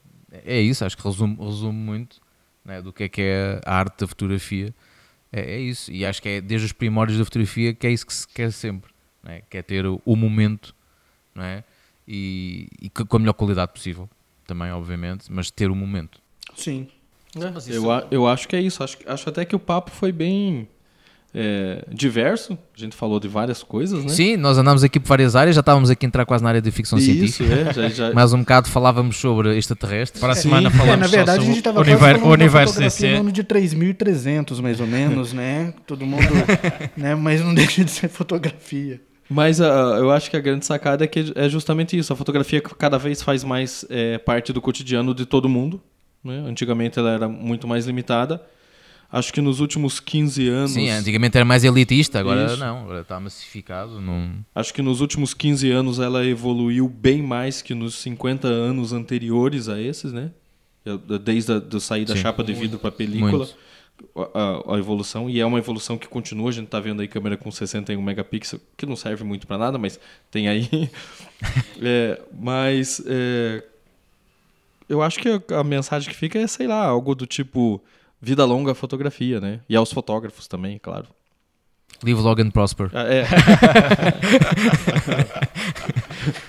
é 0.46 0.62
isso, 0.62 0.86
acho 0.86 0.98
que 0.98 1.04
resume, 1.04 1.36
resume 1.40 1.78
muito 1.78 2.22
né, 2.64 2.82
do 2.82 2.92
que 2.92 3.04
é 3.04 3.10
que 3.10 3.22
é 3.22 3.62
a 3.66 3.76
arte 3.76 4.02
da 4.02 4.08
fotografia. 4.08 4.74
É, 5.32 5.56
é 5.56 5.60
isso, 5.60 5.92
e 5.92 6.06
acho 6.06 6.22
que 6.22 6.30
é 6.30 6.42
desde 6.42 6.66
os 6.66 6.74
primórdios 6.74 7.18
da 7.18 7.26
fotografia 7.26 7.74
que 7.74 7.88
é 7.88 7.92
isso 7.92 8.06
que 8.06 8.14
se 8.14 8.28
quer 8.28 8.52
sempre. 8.52 8.92
é? 9.26 9.42
que 9.50 9.58
é 9.58 9.62
ter 9.62 9.86
o, 9.86 10.02
o 10.06 10.16
momento 10.16 10.76
não 11.34 11.44
é? 11.44 11.64
e, 12.08 12.68
e, 12.82 12.90
com 12.90 13.16
a 13.16 13.20
melhor 13.20 13.34
qualidade 13.34 13.72
possível, 13.72 14.10
também, 14.46 14.72
obviamente, 14.72 15.32
mas 15.32 15.50
ter 15.50 15.72
o 15.72 15.76
momento. 15.76 16.22
Sim. 16.56 16.90
É, 17.36 17.76
eu, 17.76 17.86
eu 18.12 18.28
acho 18.28 18.48
que 18.48 18.56
é 18.56 18.62
isso. 18.62 18.84
Acho, 18.84 18.98
acho 19.06 19.30
até 19.30 19.46
que 19.46 19.56
o 19.56 19.60
papo 19.60 19.92
foi 19.92 20.12
bem 20.12 20.68
é, 21.34 21.86
diverso. 21.90 22.58
A 22.76 22.80
gente 22.80 22.96
falou 22.96 23.20
de 23.20 23.28
várias 23.28 23.64
coisas, 23.64 24.04
né? 24.04 24.10
Sim, 24.10 24.38
nós 24.38 24.58
andamos 24.58 24.84
aqui 24.84 25.00
por 25.00 25.08
várias 25.08 25.36
áreas, 25.36 25.56
já 25.56 25.62
estávamos 25.62 25.90
aqui 25.90 26.06
a 26.06 26.08
entrar 26.08 26.26
quase 26.26 26.44
na 26.44 26.50
área 26.50 26.62
de 26.62 26.72
ficção 26.72 27.00
Isso, 27.00 27.06
científica. 27.06 27.54
É, 27.54 27.74
já, 27.74 27.90
já... 27.90 28.12
Mais 28.14 28.34
um 28.34 28.40
bocado 28.40 28.68
falávamos 28.70 29.16
sobre 29.18 29.58
extraterrestres. 29.58 30.20
Para 30.20 30.34
a 30.34 30.36
semana 30.36 30.70
falamos 30.70 30.94
é, 30.94 30.98
na 30.98 31.08
verdade, 31.08 31.44
a 31.44 31.46
gente 31.46 31.58
estava 31.58 31.80
o 31.80 31.82
universo, 31.82 32.26
o 32.26 32.30
universo 32.30 32.80
DC. 32.80 33.02
DC. 33.04 33.14
no 33.14 33.20
ano 33.22 33.32
de 33.32 33.44
3300, 33.44 34.60
mais 34.60 34.80
ou 34.80 34.88
menos, 34.88 35.32
né? 35.32 35.74
Todo 35.88 36.06
mundo, 36.06 36.34
né? 36.98 37.16
Mas 37.16 37.42
não 37.42 37.54
deixa 37.54 37.84
de 37.84 37.92
ser 37.92 38.10
fotografia. 38.10 39.00
Mas 39.30 39.62
uh, 39.62 39.64
eu 39.98 40.12
acho 40.12 40.30
que 40.30 40.36
a 40.36 40.42
grande 40.42 40.66
sacada 40.66 41.06
é 41.06 41.08
que 41.08 41.32
é 41.36 41.48
justamente 41.48 41.98
isso. 41.98 42.12
A 42.12 42.16
fotografia 42.18 42.60
cada 42.60 42.98
vez 42.98 43.22
faz 43.22 43.46
mais 43.46 43.86
é, 43.90 44.18
parte 44.18 44.52
do 44.52 44.60
cotidiano 44.60 45.16
de 45.16 45.26
todo 45.26 45.48
mundo. 45.48 45.82
Né? 46.24 46.44
Antigamente 46.46 47.00
ela 47.00 47.12
era 47.12 47.28
muito 47.28 47.68
mais 47.68 47.86
limitada. 47.86 48.42
Acho 49.12 49.34
que 49.34 49.42
nos 49.42 49.60
últimos 49.60 50.00
15 50.00 50.48
anos. 50.48 50.72
Sim, 50.72 50.90
antigamente 50.90 51.36
era 51.36 51.44
mais 51.44 51.66
elitista, 51.66 52.20
agora 52.20 52.46
Isso. 52.46 52.58
não, 52.58 52.84
agora 52.84 53.02
está 53.02 53.20
massificado. 53.20 54.00
Não... 54.00 54.36
Acho 54.56 54.74
que 54.74 54.82
nos 54.82 55.02
últimos 55.02 55.34
15 55.34 55.70
anos 55.70 56.00
ela 56.00 56.26
evoluiu 56.26 56.88
bem 56.88 57.22
mais 57.22 57.62
que 57.62 57.76
nos 57.76 57.96
50 57.96 58.48
anos 58.48 58.94
anteriores 58.94 59.68
a 59.68 59.82
esses, 59.82 60.14
né? 60.14 60.32
Desde 61.24 61.52
a 61.52 61.60
do 61.60 61.82
sair 61.82 62.06
da 62.06 62.16
Sim. 62.16 62.22
chapa 62.22 62.42
de 62.42 62.54
vidro 62.54 62.80
para 62.80 62.88
a 62.88 62.94
película. 62.94 63.50
A, 64.16 64.76
a, 64.76 64.80
evolução, 64.80 65.30
e 65.30 65.40
é 65.40 65.46
uma 65.46 65.60
evolução 65.60 65.96
que 65.98 66.08
continua. 66.08 66.50
A 66.50 66.54
gente 66.54 66.66
está 66.66 66.80
vendo 66.80 67.02
aí 67.02 67.08
câmera 67.08 67.38
com 67.38 67.52
61 67.52 68.02
megapixels, 68.02 68.62
que 68.76 68.86
não 68.86 68.96
serve 68.96 69.24
muito 69.24 69.46
para 69.46 69.60
nada, 69.60 69.78
mas 69.78 70.00
tem 70.32 70.48
aí. 70.48 70.90
é, 71.80 72.20
mas 72.34 73.04
é, 73.06 73.64
eu 74.92 75.02
acho 75.02 75.20
que 75.20 75.42
a, 75.54 75.64
mensagem 75.64 76.10
que 76.10 76.16
fica 76.16 76.38
é, 76.38 76.46
sei 76.48 76.68
lá, 76.68 76.84
algo 76.86 77.16
do 77.16 77.26
tipo 77.26 77.82
vida 78.22 78.44
longa 78.44 78.74
à 78.74 78.76
fotografia, 78.76 79.40
né? 79.40 79.62
E 79.70 79.76
aos 79.76 79.92
fotógrafos 79.92 80.48
também, 80.48 80.78
claro. 80.78 81.08
Live 82.04 82.20
long 82.20 82.36
and 82.40 82.52
prosper. 82.52 82.90
Ah, 82.94 83.06
é. 83.08 83.24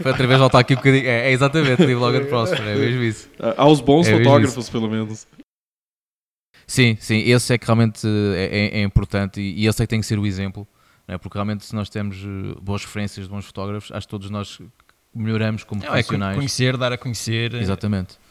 Foi 0.02 0.10
outra 0.10 0.26
vez 0.26 0.40
voltar 0.40 0.58
aqui 0.58 0.72
um 0.74 0.76
bocadinho. 0.76 1.06
É, 1.06 1.28
é 1.28 1.32
exatamente, 1.32 1.78
live 1.78 1.94
long 1.94 2.16
and 2.16 2.24
prosper, 2.26 2.62
é 2.62 2.74
mesmo 2.74 3.02
isso. 3.02 3.30
Ah, 3.38 3.54
aos 3.58 3.80
bons 3.80 4.08
é 4.08 4.18
fotógrafos, 4.18 4.68
pelo 4.68 4.90
menos. 4.90 5.24
Sim, 6.66 6.96
sim, 6.98 7.18
esse 7.18 7.54
é 7.54 7.58
que 7.58 7.66
realmente 7.66 8.04
é, 8.34 8.78
é, 8.78 8.80
é 8.80 8.82
importante 8.82 9.40
e, 9.40 9.62
e, 9.62 9.66
esse 9.66 9.80
é 9.82 9.86
que 9.86 9.90
tem 9.90 10.00
que 10.00 10.06
ser 10.06 10.18
o 10.18 10.26
exemplo, 10.26 10.66
né? 11.06 11.16
porque 11.18 11.36
realmente 11.36 11.64
se 11.64 11.74
nós 11.74 11.90
temos 11.90 12.16
eh, 12.16 12.58
boas 12.62 12.82
referências 12.84 13.26
de 13.26 13.32
bons 13.32 13.44
fotógrafos, 13.44 13.92
acho 13.92 14.06
que 14.06 14.10
todos 14.10 14.30
nós 14.30 14.58
melhoramos 15.14 15.64
como 15.64 15.82
Não, 15.82 15.90
profissionais. 15.90 16.32
É 16.32 16.36
conhecer, 16.36 16.76
dar 16.78 16.92
a 16.92 16.96
conhecer. 16.96 17.54
Exatamente 17.54 18.21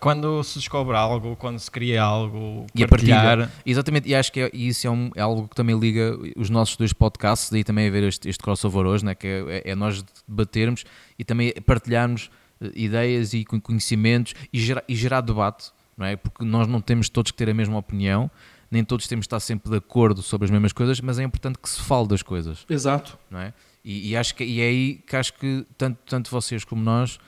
quando 0.00 0.42
se 0.42 0.58
descobre 0.58 0.96
algo, 0.96 1.36
quando 1.36 1.58
se 1.58 1.70
cria 1.70 2.02
algo, 2.02 2.66
e 2.74 2.86
partilhar. 2.86 3.20
a 3.20 3.36
partilha. 3.36 3.52
Exatamente, 3.64 4.08
e 4.08 4.14
acho 4.14 4.32
que 4.32 4.40
é, 4.40 4.50
isso 4.52 4.86
é, 4.86 4.90
um, 4.90 5.10
é, 5.14 5.20
algo 5.20 5.48
que 5.48 5.54
também 5.54 5.78
liga 5.78 6.16
os 6.36 6.50
nossos 6.50 6.76
dois 6.76 6.92
podcasts, 6.92 7.50
daí 7.50 7.64
também 7.64 7.88
haver 7.88 8.04
este, 8.04 8.28
este 8.28 8.42
crossover 8.42 8.86
hoje, 8.86 9.04
né, 9.04 9.14
que 9.14 9.26
é, 9.26 9.62
é, 9.64 9.70
é 9.70 9.74
nós 9.74 10.04
debatermos 10.26 10.84
e 11.18 11.24
também 11.24 11.52
partilharmos 11.66 12.30
uh, 12.60 12.70
ideias 12.74 13.34
e 13.34 13.44
conhecimentos 13.44 14.34
e 14.52 14.58
gerar, 14.58 14.84
e 14.88 14.94
gerar 14.94 15.20
debate, 15.20 15.70
não 15.96 16.06
é? 16.06 16.16
porque 16.16 16.44
nós 16.44 16.66
não 16.66 16.80
temos 16.80 17.08
todos 17.08 17.30
que 17.30 17.38
ter 17.38 17.48
a 17.48 17.54
mesma 17.54 17.78
opinião, 17.78 18.30
nem 18.70 18.84
todos 18.84 19.06
temos 19.06 19.24
que 19.24 19.28
estar 19.28 19.40
sempre 19.40 19.70
de 19.70 19.76
acordo 19.76 20.22
sobre 20.22 20.46
as 20.46 20.50
mesmas 20.50 20.72
coisas, 20.72 21.00
mas 21.00 21.18
é 21.18 21.22
importante 21.22 21.58
que 21.58 21.68
se 21.68 21.80
fale 21.80 22.08
das 22.08 22.22
coisas. 22.22 22.64
Exato. 22.68 23.16
Não 23.30 23.38
é? 23.38 23.52
E, 23.84 24.10
e 24.10 24.16
acho 24.16 24.34
que, 24.34 24.42
e 24.42 24.60
é 24.60 24.64
aí 24.64 24.94
que 25.06 25.14
acho 25.14 25.34
que 25.34 25.66
tanto, 25.76 25.98
tanto 26.06 26.30
vocês 26.30 26.64
como 26.64 26.82
nós 26.82 27.18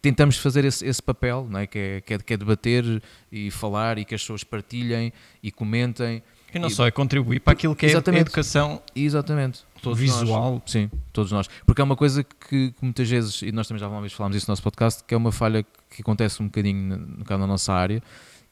tentamos 0.00 0.36
fazer 0.36 0.64
esse, 0.64 0.86
esse 0.86 1.02
papel, 1.02 1.46
não 1.50 1.60
é? 1.60 1.66
Que, 1.66 1.78
é, 1.78 2.00
que, 2.00 2.14
é, 2.14 2.18
que 2.18 2.34
é 2.34 2.36
debater 2.36 3.02
e 3.30 3.50
falar 3.50 3.98
e 3.98 4.04
que 4.04 4.14
as 4.14 4.20
pessoas 4.20 4.44
partilhem 4.44 5.12
e 5.42 5.50
comentem. 5.50 6.22
E 6.54 6.58
não 6.58 6.68
e, 6.68 6.70
só 6.70 6.86
é 6.86 6.90
contribuir 6.90 7.40
para 7.40 7.52
aquilo 7.52 7.76
que 7.76 7.86
é 7.86 7.88
a 7.94 8.18
educação 8.18 8.82
exatamente. 8.94 9.64
Todos 9.82 9.98
visual. 9.98 10.54
Nós. 10.54 10.62
Sim, 10.66 10.90
todos 11.12 11.30
nós. 11.30 11.48
Porque 11.66 11.80
é 11.80 11.84
uma 11.84 11.96
coisa 11.96 12.24
que, 12.24 12.70
que, 12.70 12.74
muitas 12.80 13.08
vezes, 13.08 13.42
e 13.42 13.52
nós 13.52 13.68
também 13.68 13.80
já 13.80 13.88
uma 13.88 14.00
vez 14.00 14.12
falámos 14.12 14.36
isso 14.36 14.46
no 14.48 14.52
nosso 14.52 14.62
podcast, 14.62 15.04
que 15.04 15.14
é 15.14 15.16
uma 15.16 15.32
falha 15.32 15.64
que 15.90 16.02
acontece 16.02 16.42
um 16.42 16.46
bocadinho 16.46 16.96
no, 16.96 17.38
na 17.38 17.46
nossa 17.46 17.72
área, 17.72 18.02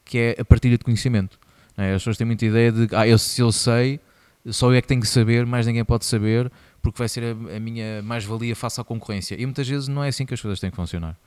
que 0.05 0.17
é 0.17 0.35
a 0.39 0.45
partilha 0.45 0.77
de 0.77 0.83
conhecimento. 0.83 1.39
É? 1.77 1.93
As 1.93 2.01
pessoas 2.01 2.17
têm 2.17 2.25
muita 2.25 2.45
ideia 2.45 2.71
de, 2.71 2.95
ah, 2.95 3.07
eu, 3.07 3.17
se 3.17 3.41
eu 3.41 3.51
sei, 3.51 3.99
só 4.47 4.71
eu 4.71 4.75
é 4.75 4.81
que 4.81 4.87
tenho 4.87 5.01
que 5.01 5.07
saber, 5.07 5.45
mais 5.45 5.65
ninguém 5.65 5.83
pode 5.83 6.05
saber, 6.05 6.51
porque 6.81 6.97
vai 6.99 7.09
ser 7.09 7.23
a, 7.23 7.55
a 7.55 7.59
minha 7.59 8.01
mais-valia 8.01 8.55
face 8.55 8.79
à 8.79 8.83
concorrência. 8.83 9.35
E 9.39 9.45
muitas 9.45 9.67
vezes 9.67 9.87
não 9.87 10.03
é 10.03 10.09
assim 10.09 10.25
que 10.25 10.33
as 10.33 10.41
coisas 10.41 10.59
têm 10.59 10.69
que 10.69 10.75
funcionar. 10.75 11.17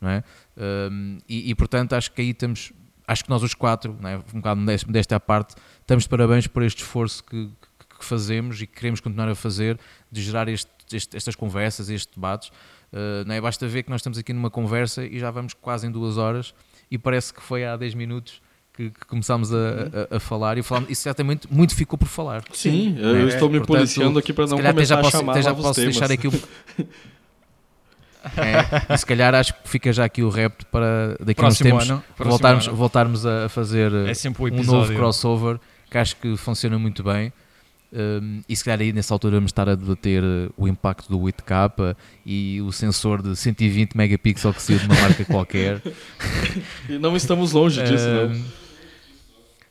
Não 0.00 0.10
é? 0.10 0.22
Um, 0.56 1.18
e, 1.28 1.50
e, 1.50 1.54
portanto 1.54 1.92
acho 1.94 2.12
que 2.12 2.20
aí 2.20 2.30
estamos, 2.30 2.72
acho 3.06 3.24
que 3.24 3.30
nós 3.30 3.42
os 3.42 3.54
quatro, 3.54 3.96
não 4.00 4.08
é? 4.08 4.16
um 4.16 4.40
bocado 4.40 4.60
desta 4.86 5.18
parte, 5.18 5.56
estamos 5.80 6.04
de 6.04 6.10
parabéns 6.10 6.46
por 6.46 6.62
este 6.62 6.82
esforço 6.82 7.24
que, 7.24 7.46
que, 7.46 7.98
que 7.98 8.04
fazemos 8.04 8.60
e 8.62 8.66
que 8.66 8.74
queremos 8.74 9.00
continuar 9.00 9.28
a 9.28 9.34
fazer 9.34 9.78
de 10.10 10.22
gerar 10.22 10.48
este, 10.48 10.70
este, 10.92 11.16
estas 11.16 11.34
conversas, 11.34 11.88
estes 11.88 12.14
debates. 12.14 12.50
Uh, 12.92 13.26
não 13.26 13.34
é? 13.34 13.40
Basta 13.40 13.66
ver 13.66 13.82
que 13.82 13.90
nós 13.90 14.00
estamos 14.00 14.18
aqui 14.18 14.32
numa 14.32 14.50
conversa 14.50 15.04
e 15.04 15.18
já 15.18 15.30
vamos 15.30 15.52
quase 15.52 15.86
em 15.86 15.90
duas 15.90 16.16
horas 16.16 16.54
e 16.90 16.96
parece 16.96 17.34
que 17.34 17.42
foi 17.42 17.64
há 17.64 17.76
10 17.76 17.94
minutos 17.94 18.40
que, 18.78 18.90
que 18.90 19.06
começámos 19.06 19.52
a, 19.52 19.56
a, 20.12 20.16
a, 20.16 20.20
falar 20.20 20.56
e 20.56 20.62
falamos, 20.62 20.88
isso 20.88 21.02
certamente 21.02 21.48
muito 21.50 21.74
ficou 21.74 21.98
por 21.98 22.06
falar. 22.06 22.44
Sim, 22.52 22.96
eu 22.96 23.16
é, 23.16 23.24
estou 23.24 23.50
me 23.50 23.58
portanto, 23.58 23.78
policiando 23.78 24.20
aqui 24.20 24.32
para 24.32 24.46
não 24.46 24.56
começar 24.56 24.84
já 24.84 25.02
posso, 25.02 25.16
a 25.16 25.20
chamar 25.20 25.42
já 25.42 25.52
posso 25.52 25.80
temas. 25.80 25.96
deixar 25.96 26.12
aqui 26.12 26.28
o... 26.28 26.30
é, 28.40 28.94
e 28.94 28.98
se 28.98 29.04
calhar 29.04 29.34
acho 29.34 29.52
que 29.52 29.68
fica 29.68 29.92
já 29.92 30.04
aqui 30.04 30.22
o 30.22 30.28
repto 30.28 30.64
para 30.66 31.16
daqui 31.18 31.40
próximo 31.40 31.74
a 31.74 31.76
uns 31.76 31.88
tempos 31.88 32.04
voltarmos, 32.16 32.68
ano. 32.68 32.76
voltarmos 32.76 33.26
a 33.26 33.48
fazer 33.48 33.90
é 33.92 34.12
um, 34.28 34.60
um 34.60 34.62
novo 34.62 34.94
crossover 34.94 35.58
que 35.90 35.98
acho 35.98 36.14
que 36.14 36.36
funciona 36.36 36.78
muito 36.78 37.02
bem. 37.02 37.32
Um, 37.90 38.42
e 38.46 38.54
se 38.54 38.62
calhar 38.62 38.80
aí 38.80 38.92
nessa 38.92 39.14
altura 39.14 39.36
vamos 39.36 39.48
estar 39.48 39.66
a 39.66 39.74
debater 39.74 40.22
o 40.58 40.68
impacto 40.68 41.08
do 41.08 41.18
8K 41.20 41.96
e 42.24 42.60
o 42.60 42.70
sensor 42.70 43.22
de 43.22 43.34
120 43.34 43.96
megapixels 43.96 44.54
que 44.54 44.62
saiu 44.62 44.78
de 44.78 44.84
uma 44.84 45.00
marca 45.00 45.24
qualquer. 45.24 45.82
E 46.88 46.98
não 46.98 47.16
estamos 47.16 47.52
longe 47.52 47.82
disso, 47.82 48.06
um, 48.06 48.28
não. 48.28 48.44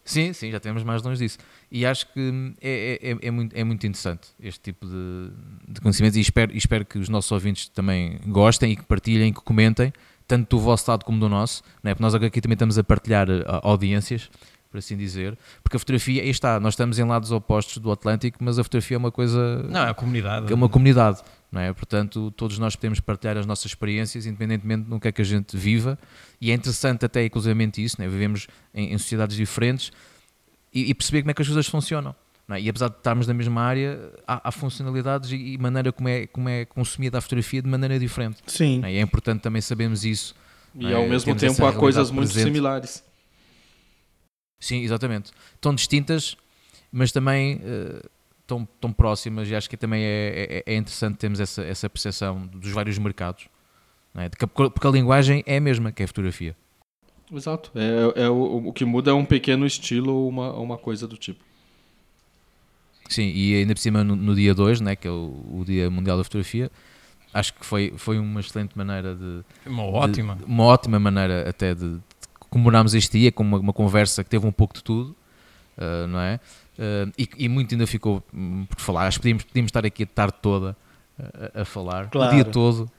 Sim, 0.08 0.32
sim, 0.32 0.50
já 0.50 0.60
temos 0.60 0.84
mais 0.84 1.04
longe 1.04 1.20
disso. 1.20 1.38
E 1.70 1.86
acho 1.86 2.08
que 2.14 2.56
é, 2.62 3.00
é, 3.02 3.12
é, 3.12 3.18
é 3.22 3.32
muito, 3.32 3.56
é 3.56 3.64
muito 3.64 3.86
interessante 3.86 4.30
este 4.40 4.62
tipo 4.62 4.88
de, 4.88 5.32
de 5.68 5.82
conhecimentos 5.82 6.16
e 6.16 6.22
espero, 6.22 6.56
espero 6.56 6.86
que 6.86 6.98
os 6.98 7.10
nossos 7.10 7.30
ouvintes 7.32 7.68
também 7.68 8.20
gostem 8.26 8.72
e 8.72 8.76
que 8.78 8.84
partilhem, 8.84 9.34
que 9.34 9.42
comentem, 9.42 9.92
tanto 10.26 10.56
do 10.56 10.62
vosso 10.62 10.90
lado 10.90 11.04
como 11.04 11.20
do 11.20 11.28
nosso, 11.28 11.62
não 11.84 11.92
é? 11.92 11.94
porque 11.94 12.04
nós 12.04 12.16
aqui 12.16 12.40
também 12.40 12.54
estamos 12.54 12.78
a 12.78 12.84
partilhar 12.84 13.30
uh, 13.30 13.44
audiências, 13.64 14.30
por 14.72 14.78
assim 14.78 14.96
dizer, 14.96 15.38
porque 15.62 15.76
a 15.76 15.80
fotografia, 15.80 16.22
aí 16.22 16.30
está, 16.30 16.58
nós 16.60 16.74
estamos 16.74 16.98
em 17.00 17.04
lados 17.04 17.32
opostos 17.32 17.78
do 17.78 17.92
Atlântico, 17.92 18.38
mas 18.42 18.58
a 18.58 18.64
fotografia 18.64 18.96
é 18.96 18.98
uma 19.00 19.12
coisa... 19.12 19.64
Não, 19.64 19.82
é 19.82 19.90
a 19.90 19.94
comunidade. 19.94 20.52
É 20.52 20.56
uma 20.56 20.70
comunidade, 20.70 21.22
não 21.52 21.62
é? 21.62 21.74
Portanto, 21.74 22.32
todos 22.32 22.60
nós 22.60 22.76
podemos 22.76 23.00
partilhar 23.00 23.38
as 23.38 23.46
nossas 23.46 23.68
experiências, 23.68 24.26
independentemente 24.26 24.90
do 24.90 25.00
que 25.00 25.08
é 25.08 25.12
que 25.12 25.22
a 25.22 25.26
gente 25.26 25.56
viva, 25.56 25.98
e 26.42 26.52
é 26.52 26.54
interessante 26.54 27.06
até 27.06 27.26
inclusivamente 27.26 27.84
isso, 27.84 27.96
né? 28.00 28.08
vivemos 28.08 28.48
em, 28.74 28.94
em 28.94 28.98
sociedades 28.98 29.36
diferentes 29.36 29.92
e, 30.74 30.90
e, 30.90 30.94
perceber 30.94 31.22
como 31.22 31.32
é 31.32 31.34
que 31.34 31.42
as 31.42 31.48
coisas 31.48 31.68
funcionam. 31.68 32.16
É? 32.50 32.62
E 32.62 32.70
apesar 32.70 32.90
de 32.90 32.98
estarmos 32.98 33.28
na 33.28 33.34
mesma 33.34 33.62
área, 33.62 34.14
há, 34.28 34.50
há 34.50 34.52
funcionalidades 34.52 35.32
e, 35.32 35.54
e, 35.54 35.58
maneira 35.58 35.92
como 35.92 36.08
é, 36.08 36.28
como 36.28 36.50
é 36.50 36.66
consumida 36.66 37.18
a 37.18 37.22
fotografia 37.22 37.62
de 37.62 37.70
maneira 37.70 37.98
diferente. 37.98 38.38
Sim. 38.46 38.82
É? 38.84 38.94
E 38.94 38.98
é 38.98 39.02
importante 39.02 39.42
também 39.42 39.62
sabermos 39.62 40.06
isso. 40.06 40.36
E 40.76 40.88
é? 40.88 40.94
ao 40.94 41.08
mesmo 41.08 41.34
tempo 41.36 41.66
há 41.66 41.74
coisas 41.74 42.12
muito 42.12 42.30
presente. 42.30 42.46
similares. 42.46 43.04
Sim, 44.60 44.82
exatamente. 44.82 45.32
Tão 45.62 45.74
distintas, 45.74 46.36
mas 46.92 47.12
também 47.12 47.58
uh, 47.58 48.10
tão, 48.48 48.68
tão 48.80 48.92
próximas, 48.92 49.50
e 49.50 49.56
acho 49.56 49.70
que 49.70 49.78
também 49.78 50.04
é, 50.04 50.64
é, 50.66 50.74
é 50.74 50.76
interessante 50.76 51.18
termos 51.18 51.40
essa, 51.40 51.62
essa 51.64 51.90
percepção 51.90 52.48
dos 52.48 52.72
vários 52.72 52.98
mercados. 52.98 53.48
É? 54.16 54.30
Porque 54.30 54.88
a 54.88 54.90
linguagem 54.90 55.44
é 55.46 55.58
a 55.58 55.62
mesma 55.62 55.92
que 55.92 56.02
é 56.02 56.06
a 56.06 56.08
fotografia. 56.08 56.56
Exato. 57.32 57.72
É, 57.76 58.24
é 58.24 58.30
o, 58.30 58.68
o 58.68 58.74
que 58.74 58.86
muda 58.86 59.12
é 59.12 59.14
um 59.14 59.26
pequeno 59.26 59.66
estilo 59.66 60.14
ou 60.14 60.30
uma, 60.30 60.54
uma 60.54 60.78
coisa 60.78 61.08
do 61.08 61.18
tipo. 61.18 61.44
Sim, 63.10 63.32
e 63.34 63.56
ainda 63.56 63.74
por 63.74 63.82
cima 63.82 64.04
no, 64.04 64.16
no 64.16 64.36
dia 64.36 64.54
2, 64.54 64.82
né, 64.82 64.96
que 64.96 65.08
é 65.08 65.12
o, 65.12 65.46
o, 65.52 65.64
Dia 65.66 65.90
Mundial 65.90 66.18
da 66.18 66.24
Fotografia, 66.24 66.72
acho 67.34 67.54
que 67.54 67.66
foi, 67.66 67.94
foi 67.96 68.18
uma 68.18 68.40
excelente 68.40 68.78
maneira 68.78 69.16
de. 69.16 69.44
Uma 69.66 69.84
ótima. 69.84 70.36
De, 70.36 70.44
uma 70.44 70.64
ótima 70.64 71.00
maneira 71.00 71.48
até 71.50 71.74
de, 71.74 71.96
de 71.96 72.02
comemorarmos 72.50 72.94
este 72.94 73.20
dia 73.20 73.32
com 73.32 73.44
uma, 73.44 73.60
uma, 73.60 73.74
conversa 73.74 74.24
que 74.24 74.30
teve 74.30 74.46
um 74.46 74.52
pouco 74.52 74.74
de 74.74 74.84
tudo, 74.84 75.16
uh, 75.78 76.08
não 76.08 76.20
é? 76.20 76.40
Uh, 76.78 77.12
e, 77.18 77.30
e, 77.38 77.50
muito 77.50 77.74
ainda 77.74 77.88
ficou 77.88 78.24
hum, 78.34 78.66
por 78.66 78.80
falar. 78.80 79.08
Acho 79.08 79.18
que 79.18 79.24
podíamos, 79.24 79.44
podíamos 79.44 79.70
estar 79.70 79.86
aqui 79.86 80.04
a 80.04 80.06
tarde 80.08 80.36
toda 80.42 80.78
a, 81.56 81.62
a 81.62 81.66
falar, 81.66 82.10
claro. 82.10 82.32
o 82.32 82.36
dia 82.36 82.46
todo, 82.46 82.90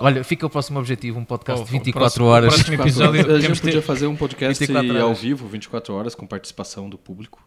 Olha, 0.00 0.24
fica 0.24 0.46
o 0.46 0.50
próximo 0.50 0.78
objetivo, 0.78 1.18
um 1.18 1.24
podcast 1.26 1.60
oh, 1.60 1.64
de 1.66 1.72
24 1.72 2.00
próximo, 2.00 2.26
horas. 2.26 2.54
O 2.54 2.56
próximo 2.56 2.82
episódio, 2.82 3.34
a 3.36 3.38
gente 3.38 3.60
podia 3.60 3.82
fazer 3.82 4.06
um 4.06 4.16
podcast 4.16 4.64
ao 4.98 5.14
vivo, 5.14 5.46
24 5.46 5.92
horas, 5.94 6.14
com 6.14 6.26
participação 6.26 6.88
do 6.88 6.96
público. 6.96 7.46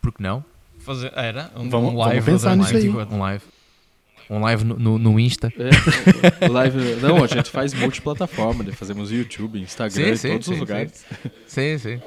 Por 0.00 0.12
que 0.12 0.22
não? 0.22 0.44
Fazer, 0.78 1.12
era 1.16 1.50
um, 1.56 1.68
Vamos- 1.68 1.90
um 1.90 1.96
vamos 1.96 2.06
live. 2.06 2.24
pensar 2.24 2.50
da 2.50 2.56
nisso 2.56 2.76
aí. 2.76 2.82
24. 2.82 3.16
Um 3.16 3.18
live. 3.18 3.44
Um 4.30 4.40
live 4.40 4.64
no, 4.64 4.78
no, 4.78 4.98
no 4.98 5.18
Insta. 5.18 5.52
É, 5.58 6.46
live, 6.46 6.78
não, 7.02 7.24
a 7.24 7.26
gente 7.26 7.50
faz 7.50 7.74
multiplataforma, 7.74 8.62
né? 8.62 8.72
fazemos 8.72 9.10
YouTube, 9.10 9.60
Instagram, 9.60 10.14
Sim, 10.14 10.16
sim, 10.16 10.28
todos 10.28 10.48
os 10.48 10.54
sim, 10.54 10.60
lugares. 10.60 11.04
Sim, 11.46 11.78
sim. 11.78 12.00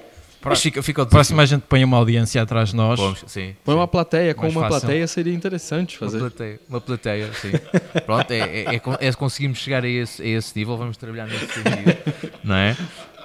Mas 0.43 0.61
fica, 0.61 0.81
fica 0.81 1.03
o 1.03 1.05
Próximo 1.05 1.41
a 1.41 1.45
gente 1.45 1.61
põe 1.61 1.83
uma 1.83 1.97
audiência 1.97 2.41
atrás 2.41 2.69
de 2.69 2.75
nós. 2.75 2.99
Vamos, 2.99 3.23
sim. 3.27 3.55
Põe 3.63 3.75
uma 3.75 3.87
plateia, 3.87 4.33
com 4.33 4.41
Mais 4.43 4.55
uma 4.55 4.61
fácil. 4.63 4.79
plateia 4.81 5.07
seria 5.07 5.33
interessante 5.33 5.95
Uma 5.95 6.07
fazer. 6.09 6.19
plateia, 6.19 6.59
uma 6.69 6.81
plateia, 6.81 7.33
sim. 7.33 7.51
Pronto, 8.05 8.31
é, 8.31 8.37
é, 8.39 8.75
é, 8.75 8.81
é 8.99 9.11
se 9.11 9.17
conseguimos 9.17 9.59
chegar 9.59 9.83
a 9.83 9.87
esse, 9.87 10.21
a 10.21 10.25
esse 10.25 10.57
nível, 10.57 10.77
vamos 10.77 10.97
trabalhar 10.97 11.27
nesse 11.27 11.47
sentido, 11.47 12.33
não 12.43 12.55
é? 12.55 12.75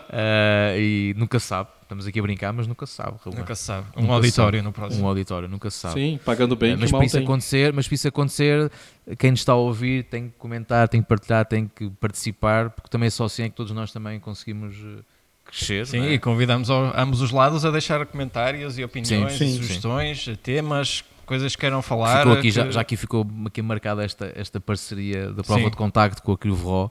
Ah, 0.09 0.76
e 0.76 1.14
nunca 1.16 1.38
sabe, 1.40 1.68
estamos 1.82 2.06
aqui 2.06 2.18
a 2.18 2.22
brincar, 2.22 2.52
mas 2.52 2.66
nunca 2.66 2.86
sabe. 2.86 3.18
Nunca 3.26 3.55
sabe. 3.55 3.86
Um 3.97 4.02
Nunca 4.02 4.14
auditório 4.14 4.59
sabe. 4.59 4.66
no 4.66 4.72
próximo. 4.72 5.05
Um 5.05 5.09
auditório, 5.09 5.48
nunca 5.48 5.70
se 5.70 5.78
sabe. 5.78 5.94
Sim, 5.94 6.20
pagando 6.24 6.55
bem, 6.55 6.74
que 6.74 6.80
mas, 6.82 6.90
para 6.90 7.05
isso 7.05 7.16
tem. 7.16 7.24
acontecer, 7.24 7.72
mas 7.72 7.88
para 7.88 7.94
isso 7.94 8.09
acontecer, 8.09 8.70
quem 9.18 9.30
nos 9.32 9.40
está 9.40 9.52
a 9.52 9.56
ouvir 9.56 10.05
tem 10.05 10.28
que 10.28 10.36
comentar, 10.38 10.88
tem 10.88 11.02
que 11.02 11.09
partilhar, 11.09 11.44
tem 11.44 11.70
que 11.74 11.90
participar, 11.90 12.70
porque 12.70 12.88
também 12.88 13.10
só 13.10 13.24
assim 13.24 13.44
é 13.44 13.48
que 13.48 13.56
todos 13.56 13.72
nós 13.72 13.93
também 13.93 14.20
conseguimos 14.20 14.76
eh, 14.76 15.02
crescer. 15.47 15.86
Sim, 15.86 15.98
não 16.01 16.06
é? 16.06 16.12
e 16.14 16.18
convidamos 16.18 16.68
ao- 16.70 16.93
ambos 16.98 17.20
os 17.20 17.31
lados 17.31 17.64
a 17.64 17.70
deixar 17.70 18.05
comentários 18.06 18.78
e 18.78 18.85
opiniões, 18.85 19.32
Sim, 19.35 19.44
e 19.47 19.48
sim. 19.52 19.56
sugestões, 19.62 20.27
temas, 20.43 21.05
coisas 21.24 21.55
que 21.55 21.60
queiram 21.60 21.81
falar. 21.82 22.18
Ficou 22.20 22.32
aqui, 22.35 22.51
já, 22.51 22.64
que- 22.66 22.73
já 22.73 22.81
aqui 22.81 22.97
ficou 22.97 23.27
aqui 23.47 23.62
marcada 23.62 24.05
esta, 24.05 24.32
esta 24.36 24.60
parceria 24.60 25.32
da 25.32 25.43
prova 25.43 25.62
Sim. 25.64 25.70
de 25.70 25.77
contacto 25.77 26.23
com 26.23 26.32
a 26.32 26.39
Crivo 26.39 26.68
Ró. 26.68 26.86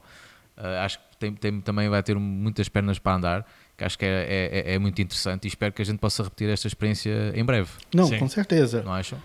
Uh, 0.56 0.62
acho 0.84 0.98
que 0.98 1.04
tem, 1.18 1.32
tem- 1.34 1.60
também 1.60 1.88
vai 1.88 2.02
ter 2.02 2.16
muitas 2.16 2.66
pernas 2.68 2.98
para 2.98 3.14
andar, 3.14 3.46
que 3.76 3.84
acho 3.84 3.98
que 3.98 4.06
é, 4.06 4.62
é- 4.66 4.74
é 4.74 4.78
muito 4.78 5.00
interessante 5.02 5.44
e 5.44 5.48
espero 5.48 5.70
que 5.72 5.82
a 5.82 5.84
gente 5.84 5.98
possa 5.98 6.22
repetir 6.22 6.48
esta 6.48 6.66
experiência 6.66 7.30
em 7.34 7.44
breve, 7.44 7.68
Não, 7.94 8.06
Sim. 8.06 8.18
com 8.18 8.26
certeza. 8.28 8.82
não 8.82 8.94
acham? 8.94 9.18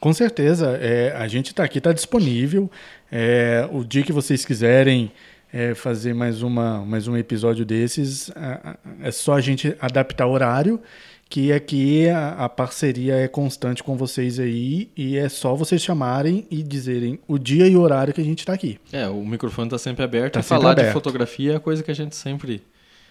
Com 0.00 0.12
certeza. 0.12 0.78
É, 0.80 1.14
a 1.16 1.28
gente 1.28 1.48
está 1.48 1.62
aqui, 1.62 1.78
está 1.78 1.92
disponível. 1.92 2.70
É, 3.12 3.68
o 3.70 3.84
dia 3.84 4.02
que 4.02 4.12
vocês 4.12 4.44
quiserem 4.44 5.12
é, 5.52 5.74
fazer 5.74 6.14
mais, 6.14 6.42
uma, 6.42 6.84
mais 6.84 7.08
um 7.08 7.16
episódio 7.16 7.64
desses, 7.64 8.30
a- 8.36 8.70
a- 8.72 9.06
é 9.06 9.10
só 9.10 9.34
a 9.34 9.40
gente 9.40 9.74
adaptar 9.80 10.26
o 10.26 10.30
horário, 10.32 10.80
que 11.28 11.52
aqui 11.52 12.08
a, 12.08 12.30
a 12.44 12.48
parceria 12.48 13.14
é 13.14 13.28
constante 13.28 13.82
com 13.84 13.96
vocês 13.96 14.38
aí 14.40 14.90
e 14.96 15.16
é 15.16 15.28
só 15.28 15.54
vocês 15.54 15.80
chamarem 15.80 16.44
e 16.50 16.60
dizerem 16.62 17.20
o 17.28 17.38
dia 17.38 17.68
e 17.68 17.76
o 17.76 17.80
horário 17.80 18.12
que 18.12 18.20
a 18.20 18.24
gente 18.24 18.40
está 18.40 18.52
aqui. 18.52 18.78
É, 18.92 19.06
o 19.08 19.24
microfone 19.24 19.68
está 19.68 19.78
sempre 19.78 20.04
aberto. 20.04 20.34
Tá 20.34 20.40
e 20.40 20.42
sempre 20.42 20.60
falar 20.62 20.74
de 20.74 20.80
aberto. 20.80 20.94
fotografia 20.94 21.52
é 21.52 21.56
a 21.56 21.60
coisa 21.60 21.82
que 21.84 21.90
a 21.90 21.94
gente 21.94 22.16
sempre 22.16 22.62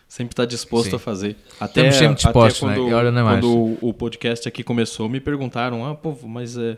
sempre 0.08 0.34
está 0.34 0.44
disposto 0.44 0.90
Sim. 0.90 0.96
a 0.96 1.00
fazer. 1.00 1.36
Até, 1.60 1.82
Estamos 1.88 1.96
sempre 1.96 2.16
dispostos, 2.16 2.64
até 2.64 2.72
né? 2.72 2.76
quando, 2.82 2.90
E 2.90 2.94
olha, 2.94 3.12
não 3.12 3.22
é 3.22 3.24
mais. 3.24 3.40
quando 3.40 3.56
o, 3.56 3.90
o 3.90 3.94
podcast 3.94 4.48
aqui 4.48 4.64
começou, 4.64 5.08
me 5.08 5.20
perguntaram, 5.20 5.86
ah, 5.86 5.94
pô, 5.94 6.18
mas 6.28 6.58
é, 6.58 6.78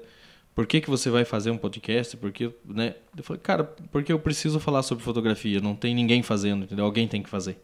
por 0.56 0.66
que, 0.68 0.82
que 0.82 0.90
você 0.90 1.10
vai 1.10 1.24
fazer 1.26 1.50
um 1.52 1.58
podcast? 1.58 2.16
Porque, 2.18 2.52
né? 2.66 2.96
Eu 3.18 3.24
falei, 3.24 3.42
cara, 3.42 3.64
porque 3.92 4.12
eu 4.12 4.20
preciso 4.20 4.60
falar 4.60 4.84
sobre 4.84 5.04
fotografia. 5.04 5.60
Não 5.62 5.76
tem 5.76 5.96
ninguém 5.96 6.22
fazendo, 6.22 6.64
entendeu? 6.64 6.86
Alguém 6.86 7.08
tem 7.08 7.22
que 7.24 7.30
fazer. 7.30 7.58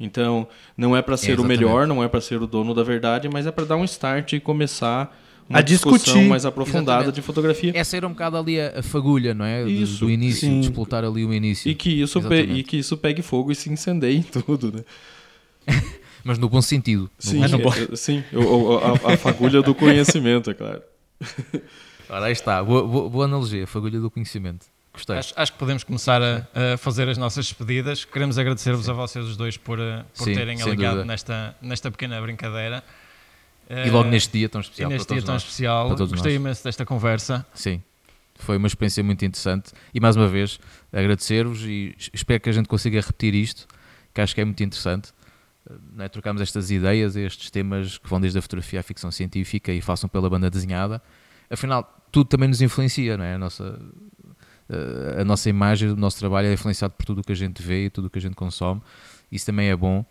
Então, 0.00 0.46
não 0.76 0.96
é 0.96 1.02
para 1.02 1.16
ser 1.16 1.40
o 1.40 1.44
melhor, 1.44 1.86
não 1.86 2.02
é 2.04 2.08
para 2.08 2.20
ser 2.20 2.40
o 2.40 2.46
dono 2.46 2.72
da 2.74 2.82
verdade, 2.84 3.28
mas 3.28 3.46
é 3.46 3.50
para 3.50 3.64
dar 3.64 3.76
um 3.76 3.84
start 3.84 4.32
e 4.34 4.40
começar 4.40 5.16
uma 5.48 5.58
A 5.58 5.62
discussão 5.62 5.98
discutir. 6.14 6.28
mais 6.28 6.44
aprofundada 6.46 6.90
Exatamente. 7.04 7.14
de 7.16 7.22
fotografia. 7.22 7.72
Essa 7.74 7.96
era 7.96 8.06
um 8.06 8.10
bocado 8.10 8.36
ali 8.36 8.60
a, 8.60 8.80
fagulha, 8.82 9.34
não 9.34 9.44
é? 9.44 9.64
Do- 9.64 9.70
Isso, 9.70 10.00
do 10.04 10.10
início, 10.10 10.40
sim. 10.48 10.60
de 10.60 10.66
explotar 10.68 11.04
ali 11.04 11.24
o 11.24 11.32
início. 11.32 11.68
E 11.70 11.74
que, 11.74 11.90
isso 12.00 12.18
Exatamente. 12.18 12.52
e 12.52 12.62
que 12.62 12.76
isso 12.76 12.96
pegue 12.96 13.22
fogo 13.22 13.50
e 13.50 13.54
se 13.56 13.70
incendeie 13.70 14.18
em 14.18 14.22
tudo, 14.22 14.72
né? 14.72 14.84
Mas 16.22 16.38
no 16.38 16.48
bom 16.48 16.60
sentido. 16.62 17.02
no 17.04 17.10
Sim, 17.18 17.40
é- 17.42 17.92
é- 17.92 17.96
sim 17.96 18.22
a, 19.04 19.14
a 19.14 19.16
fagulha 19.16 19.62
do 19.62 19.74
conhecimento, 19.74 20.50
é 20.50 20.54
claro. 20.54 20.82
Ora, 22.08 22.26
aí 22.26 22.32
está, 22.32 22.62
boa, 22.62 22.86
boa, 22.86 23.08
boa 23.10 23.24
analogia, 23.26 23.66
fagulha 23.66 24.00
do 24.00 24.10
conhecimento. 24.10 24.66
Gostei. 24.92 25.16
Acho, 25.18 25.34
acho 25.36 25.52
que 25.52 25.58
podemos 25.58 25.84
começar 25.84 26.20
a, 26.22 26.46
a 26.74 26.76
fazer 26.78 27.08
as 27.08 27.18
nossas 27.18 27.46
despedidas. 27.46 28.04
Queremos 28.04 28.38
agradecer-vos 28.38 28.88
a 28.88 28.92
vocês 28.92 29.24
os 29.26 29.36
dois 29.36 29.56
por, 29.56 29.78
eh, 29.78 30.04
por 30.16 30.24
Sim, 30.24 30.34
terem 30.34 30.58
dúvida. 30.58 31.04
nesta, 31.04 31.54
nesta 31.60 31.90
pequena 31.90 32.20
brincadeira. 32.20 32.82
E 33.70 33.90
logo 33.90 34.08
Eh, 34.08 34.12
neste 34.12 34.32
dia 34.38 34.48
tão 34.48 34.60
e 34.60 34.64
especial 34.64 34.88
para 34.88 34.96
neste 34.96 35.12
dia 35.14 35.22
tão 35.22 35.34
nós. 35.34 35.42
especial. 35.42 35.88
Gostei 35.90 36.16
nós. 36.16 36.34
imenso 36.34 36.64
desta 36.64 36.84
conversa. 36.86 37.46
Sim, 37.54 37.82
foi 38.36 38.56
uma 38.56 38.66
experiência 38.66 39.04
muito 39.04 39.24
interessante 39.24 39.72
e 39.92 40.00
mais 40.00 40.16
uma 40.16 40.26
vez 40.26 40.58
agradecer-vos 40.92 41.62
e 41.62 41.94
es- 41.98 42.10
espero 42.14 42.40
que 42.40 42.48
a 42.48 42.52
gente 42.52 42.66
consiga 42.68 42.98
repetir 43.00 43.34
isto, 43.34 43.68
que 44.14 44.20
acho 44.22 44.34
que 44.34 44.40
é 44.40 44.44
muito 44.44 44.62
interessante. 44.64 45.12
eh, 45.70 46.04
é? 46.04 46.08
Trocarmos 46.08 46.40
estas 46.42 46.70
ideias, 46.70 47.14
estes 47.14 47.50
temas 47.50 47.98
que 47.98 48.08
vão 48.08 48.18
desde 48.20 48.38
a 48.38 48.42
fotografia 48.42 48.80
à 48.80 48.82
ficção 48.82 49.12
científica 49.12 49.70
e 49.70 49.80
façam 49.82 50.08
pela 50.08 50.28
banda 50.30 50.50
desenhada. 50.50 51.00
Afinal, 51.50 51.97
tudo 52.10 52.28
também 52.28 52.48
nos 52.48 52.60
influencia, 52.62 53.16
não 53.16 53.24
é? 53.24 53.34
A 53.34 53.38
nossa, 53.38 53.78
eh, 54.68 55.20
a 55.20 55.24
nossa 55.24 55.48
imagem, 55.48 55.90
o 55.90 55.96
nosso 55.96 56.18
trabalho 56.18 56.48
é 56.48 56.52
influenciado 56.52 56.94
por 56.96 57.04
tudo 57.04 57.20
o 57.20 57.24
que 57.24 57.32
a 57.32 57.36
gente 57.36 57.62
vê 57.62 57.86
e 57.86 57.90
tudo 57.90 58.06
o 58.06 58.10
que 58.10 58.18
a 58.18 58.22
gente 58.22 58.34
consome. 58.34 58.80
Isso 59.30 59.46
também 59.46 59.68
é 59.68 59.76
bom. 59.76 60.04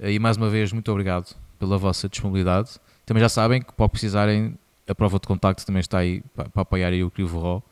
Eh, 0.00 0.12
E 0.12 0.18
mais 0.18 0.36
uma 0.36 0.48
vez, 0.48 0.72
muito 0.72 0.90
obrigado 0.90 1.34
pela 1.58 1.78
vossa 1.78 2.08
disponibilidade. 2.08 2.70
Também 3.06 3.20
já 3.20 3.28
sabem 3.28 3.60
que, 3.62 3.72
para 3.72 3.88
precisarem, 3.88 4.56
a 4.88 4.94
prova 4.94 5.18
de 5.18 5.26
contacto 5.26 5.64
também 5.64 5.80
está 5.80 5.98
aí 5.98 6.22
para, 6.34 6.48
para 6.48 6.62
apoiar 6.62 6.88
aí 6.88 7.02
o 7.04 7.10
Crivo 7.10 7.40
Raw. 7.40 7.62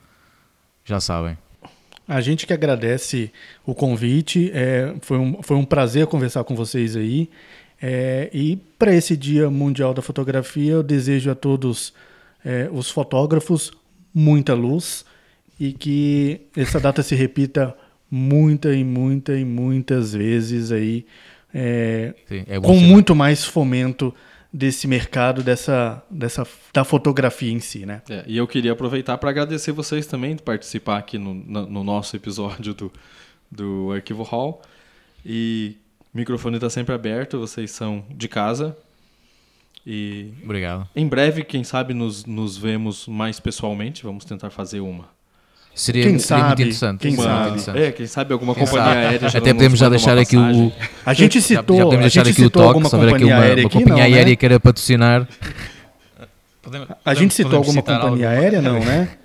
Já 0.85 1.01
sabem. 1.01 1.37
A 2.07 2.21
gente 2.21 2.47
que 2.47 2.53
agradece 2.53 3.33
o 3.65 3.75
convite, 3.75 4.51
é, 4.53 4.95
foi, 5.01 5.19
um, 5.19 5.43
foi 5.43 5.57
um 5.57 5.65
prazer 5.65 6.07
conversar 6.09 6.43
com 6.43 6.57
vocês 6.57 6.97
aí. 6.97 7.31
É, 7.81 8.29
e 8.33 8.57
para 8.79 8.93
esse 8.95 9.17
Dia 9.17 9.49
Mundial 9.49 9.95
da 9.95 10.03
Fotografia, 10.03 10.73
eu 10.73 10.83
desejo 10.83 11.31
a 11.31 11.35
todos 11.35 11.95
é, 12.45 12.69
os 12.73 12.91
fotógrafos 12.91 13.73
muita 14.15 14.55
luz 14.55 15.05
e 15.59 15.73
que 15.73 16.41
essa 16.57 16.81
data 16.81 17.03
se 17.03 17.15
repita 17.15 17.77
muita 18.11 18.75
e 18.75 18.83
muita 18.83 19.37
e 19.39 19.45
muitas 19.45 20.13
vezes 20.13 20.73
aí, 20.73 21.07
é, 21.55 22.15
Sim, 22.29 22.45
é 22.49 22.59
com 22.61 22.79
ser- 22.79 22.85
muito 22.87 23.15
mais 23.15 23.45
fomento 23.45 24.13
desse 24.53 24.89
mercado, 24.89 25.43
dessa, 25.45 26.03
dessa, 26.11 26.45
da 26.73 26.83
fotografia 26.83 27.53
em 27.53 27.61
si, 27.61 27.87
né? 27.87 28.03
É, 28.11 28.25
e 28.27 28.37
eu 28.37 28.49
queria 28.49 28.73
aproveitar 28.73 29.17
para 29.19 29.31
agradecer 29.31 29.71
vocês 29.71 30.07
também 30.07 30.35
de 30.35 30.43
participar 30.43 30.99
aqui 30.99 31.19
no, 31.19 31.33
no 31.35 31.85
nosso 31.85 32.17
episódio 32.17 32.75
do, 32.75 32.93
do 33.51 33.93
Arquivo 33.93 34.25
Hall. 34.25 34.61
E 35.25 35.77
o 36.13 36.19
microfone 36.19 36.57
está 36.57 36.69
sempre 36.69 36.93
aberto, 36.95 37.39
vocês 37.39 37.71
são 37.71 38.05
de 38.11 38.27
casa. 38.27 38.77
E 39.87 40.33
Obrigado. 40.45 40.87
em 40.95 41.07
breve, 41.09 41.43
quem 41.43 41.65
sabe, 41.65 41.95
nos, 41.95 42.25
nos 42.27 42.57
vemos 42.57 43.07
mais 43.09 43.41
pessoalmente. 43.41 44.03
Vamos 44.05 44.25
tentar 44.25 44.51
fazer 44.51 44.81
uma. 44.81 45.05
Seria, 45.75 46.03
Quem 46.03 46.19
seria 46.19 46.45
muito 46.45 46.49
sabe, 46.51 46.63
interessante. 46.63 47.01
quem 47.01 47.17
sabe. 47.17 47.47
interessante. 47.49 47.79
É, 47.79 47.93
quem 47.93 48.07
sabe 48.07 48.33
alguma 48.33 48.55
Quem 48.55 48.65
companhia 48.67 48.93
sabe. 48.93 49.07
aérea. 49.07 49.29
já 49.29 49.39
Até 49.39 49.55
podemos 49.55 49.79
já 49.79 49.89
deixar 49.89 50.19
aqui 50.19 50.37
o. 50.37 50.73
A 51.07 51.15
gente 51.15 51.41
citou, 51.41 51.77
já 51.79 51.85
podemos 51.85 52.05
a 52.05 52.09
deixar 52.09 52.27
aqui 52.29 52.43
o 52.45 52.51
toque. 52.51 52.67
alguma 52.67 52.89
Se 52.89 52.95
houver 52.97 53.09
aqui 53.15 53.19
companhia 53.21 53.37
uma, 53.37 53.45
aérea 53.45 53.63
uma 53.65 53.69
aqui, 53.69 53.79
companhia 53.79 54.03
não, 54.05 54.11
né? 54.11 54.17
aérea 54.17 54.37
que 54.37 54.41
queira 54.41 54.61
patrocinar, 54.61 55.29
Podemos- 56.63 56.91
A 56.91 56.95
podemos- 56.95 57.19
gente 57.21 57.35
citou 57.35 57.57
alguma 57.57 57.83
companhia 57.83 58.03
alguma. 58.03 58.29
aérea, 58.29 58.61
não, 58.63 58.81
né? 58.81 59.09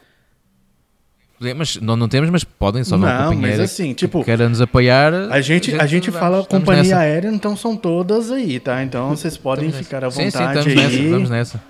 mas 1.56 1.76
não, 1.78 1.96
não 1.98 2.08
temos, 2.08 2.30
mas 2.30 2.44
podem, 2.44 2.84
só 2.84 2.96
uma 2.96 3.08
Não, 3.08 3.34
companhia 3.34 3.58
mas 3.58 3.60
assim, 3.60 3.90
que 3.90 4.06
tipo, 4.06 4.24
queira 4.24 4.48
nos 4.48 4.62
apoiar. 4.62 5.14
A 5.32 5.42
gente, 5.42 5.76
a 5.76 5.86
gente 5.86 6.12
fala 6.12 6.40
estamos 6.42 6.64
companhia 6.64 6.84
nessa. 6.84 7.00
aérea, 7.00 7.30
então 7.30 7.58
são 7.58 7.76
todas 7.76 8.32
aí, 8.32 8.60
tá? 8.60 8.82
Então 8.84 9.10
vocês 9.10 9.36
podem 9.38 9.68
Estamos 9.68 9.86
ficar 9.86 10.04
à 10.06 10.12
Sim, 10.12 10.30
sim, 10.32 10.38
vontade 10.38 10.60
estamos 10.60 10.76
nessa, 10.76 10.96
aí. 10.96 11.10
vamos 11.10 11.30
nessa. 11.30 11.64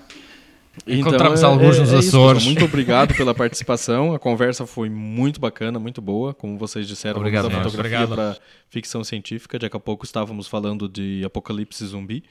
Encontramos 0.86 1.42
alguns 1.42 1.78
nos 1.78 1.88
Então, 1.88 1.96
é 1.96 2.00
isso, 2.00 2.08
Açores. 2.16 2.44
Muito 2.44 2.64
obrigado 2.64 3.14
pela 3.14 3.34
participação. 3.34 4.14
A 4.14 4.18
conversa 4.18 4.66
foi 4.66 4.90
muito 4.90 5.40
bacana, 5.40 5.78
muito 5.78 6.02
boa. 6.02 6.34
Como 6.34 6.58
vocês 6.58 6.86
disseram, 6.86 7.18
Obrigado, 7.18 7.44
vamos 7.44 7.58
da 7.58 7.64
fotografia 7.64 8.04
Obrigado. 8.04 8.34
para 8.34 8.42
ficção 8.68 9.02
científica. 9.02 9.58
Daqui 9.58 9.76
a 9.76 9.80
pouco 9.80 10.04
estávamos 10.04 10.46
falando 10.46 10.88
de 10.88 11.22
apocalipse 11.24 11.84
zumbi 11.86 12.22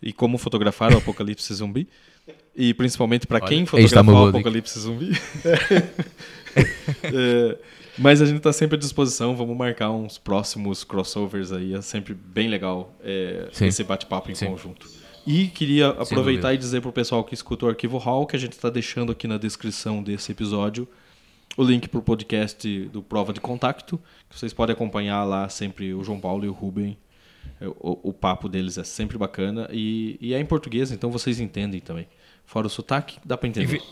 e 0.00 0.12
como 0.12 0.38
fotografar 0.38 0.92
o 0.94 0.98
apocalipse 0.98 1.52
zumbi. 1.52 1.88
E 2.56 2.72
principalmente 2.72 3.26
para 3.26 3.40
quem 3.40 3.66
uma 4.00 4.12
o 4.12 4.28
apocalipse 4.28 4.78
zumbi. 4.78 5.10
É, 7.04 7.58
mas 7.98 8.20
a 8.22 8.26
gente 8.26 8.38
está 8.38 8.52
sempre 8.52 8.76
à 8.76 8.78
disposição. 8.78 9.36
Vamos 9.36 9.56
marcar 9.56 9.90
uns 9.90 10.18
próximos 10.18 10.82
crossovers 10.84 11.52
aí. 11.52 11.74
É 11.74 11.80
sempre 11.82 12.14
bem 12.14 12.48
legal 12.48 12.94
é, 13.02 13.48
esse 13.60 13.84
bate-papo 13.84 14.30
em 14.30 14.34
Sim. 14.34 14.46
conjunto. 14.46 14.88
E 15.26 15.46
queria 15.48 15.88
aproveitar 15.88 16.52
e 16.54 16.58
dizer 16.58 16.80
para 16.80 16.90
o 16.90 16.92
pessoal 16.92 17.24
que 17.24 17.34
escuta 17.34 17.64
o 17.66 17.68
Arquivo 17.68 17.96
Hall 17.98 18.26
que 18.26 18.36
a 18.36 18.38
gente 18.38 18.52
está 18.52 18.68
deixando 18.68 19.10
aqui 19.12 19.26
na 19.26 19.38
descrição 19.38 20.02
desse 20.02 20.32
episódio 20.32 20.86
o 21.56 21.62
link 21.62 21.88
para 21.88 21.98
o 22.00 22.02
podcast 22.02 22.68
do 22.86 23.00
Prova 23.00 23.32
de 23.32 23.40
Contacto, 23.40 23.98
que 24.28 24.36
vocês 24.38 24.52
podem 24.52 24.74
acompanhar 24.74 25.22
lá 25.24 25.48
sempre 25.48 25.94
o 25.94 26.02
João 26.02 26.18
Paulo 26.20 26.44
e 26.44 26.48
o 26.48 26.52
Ruben. 26.52 26.98
É, 27.60 27.68
O, 27.68 28.00
o 28.02 28.12
papo 28.12 28.48
deles 28.48 28.76
é 28.76 28.82
sempre 28.84 29.16
bacana 29.16 29.68
e, 29.70 30.18
e 30.20 30.34
é 30.34 30.40
em 30.40 30.44
português, 30.44 30.90
então 30.90 31.10
vocês 31.10 31.38
entendem 31.38 31.80
também. 31.80 32.08
Fora 32.44 32.66
o 32.66 32.70
sotaque, 32.70 33.18
dá 33.24 33.36
para 33.38 33.46
E, 33.46 33.50
entender. 33.50 33.66
vi- 33.78 33.82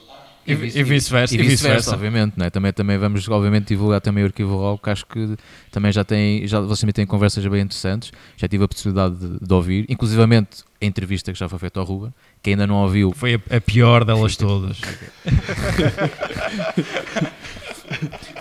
E, 0.47 0.53
e 0.53 0.83
vice-versa. 0.83 1.35
E 1.35 1.39
vice-versa, 1.39 1.95
obviamente. 1.95 2.35
Né? 2.37 2.51
Também, 2.51 2.73
também 2.73 2.99
vamos, 2.99 3.27
obviamente, 3.29 3.69
divulgar 3.69 4.01
também 4.01 4.25
o 4.25 4.27
Arquivo 4.27 4.61
RAW, 4.61 4.79
que 4.79 4.91
acho 4.91 5.07
que 5.07 5.37
também 5.71 5.93
já 5.93 6.03
tem, 6.05 6.45
já, 6.47 6.61
vocês 6.61 6.81
também 6.81 6.93
têm 6.93 7.07
conversas 7.07 7.47
bem 7.47 7.63
interessantes. 7.63 8.13
Já 8.37 8.49
tive 8.49 8.65
a 8.65 8.69
possibilidade 8.69 9.15
de, 9.15 9.39
de 9.41 9.55
ouvir, 9.55 9.87
inclusivamente 9.89 10.65
a 10.81 10.85
entrevista 10.85 11.33
que 11.33 11.39
já 11.39 11.49
foi 11.49 11.61
feita 11.61 11.79
ao 11.79 11.87
Ruben, 11.87 12.13
que 12.43 12.51
ainda 12.51 12.67
não 12.67 12.75
ouviu. 12.77 13.13
Foi 13.13 13.35
a, 13.35 13.41
a 13.57 13.61
pior 13.61 14.05
delas 14.05 14.37
todas. 14.37 14.81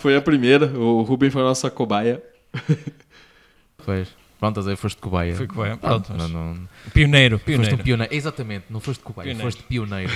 foi 0.01 0.15
a 0.15 0.21
primeira, 0.21 0.65
o 0.67 1.03
Ruben 1.03 1.29
foi 1.29 1.41
a 1.41 1.45
nossa 1.45 1.69
cobaia. 1.69 2.23
Pois. 3.85 4.07
Pronto, 4.41 4.67
aí 4.67 4.75
foste 4.75 4.99
cobaia. 4.99 5.35
Fui 5.35 5.45
cobaia, 5.45 5.77
pronto. 5.77 6.11
Não, 6.17 6.27
não... 6.27 6.67
Pioneiro, 6.95 7.37
pioneiro. 7.37 7.69
Foste 7.69 7.79
um 7.79 7.83
pioneiro. 7.83 8.11
Exatamente, 8.11 8.65
não 8.71 8.79
foste 8.79 9.03
cobaia, 9.03 9.27
pioneiro. 9.27 9.51
foste 9.51 9.63
pioneiro. 9.67 10.11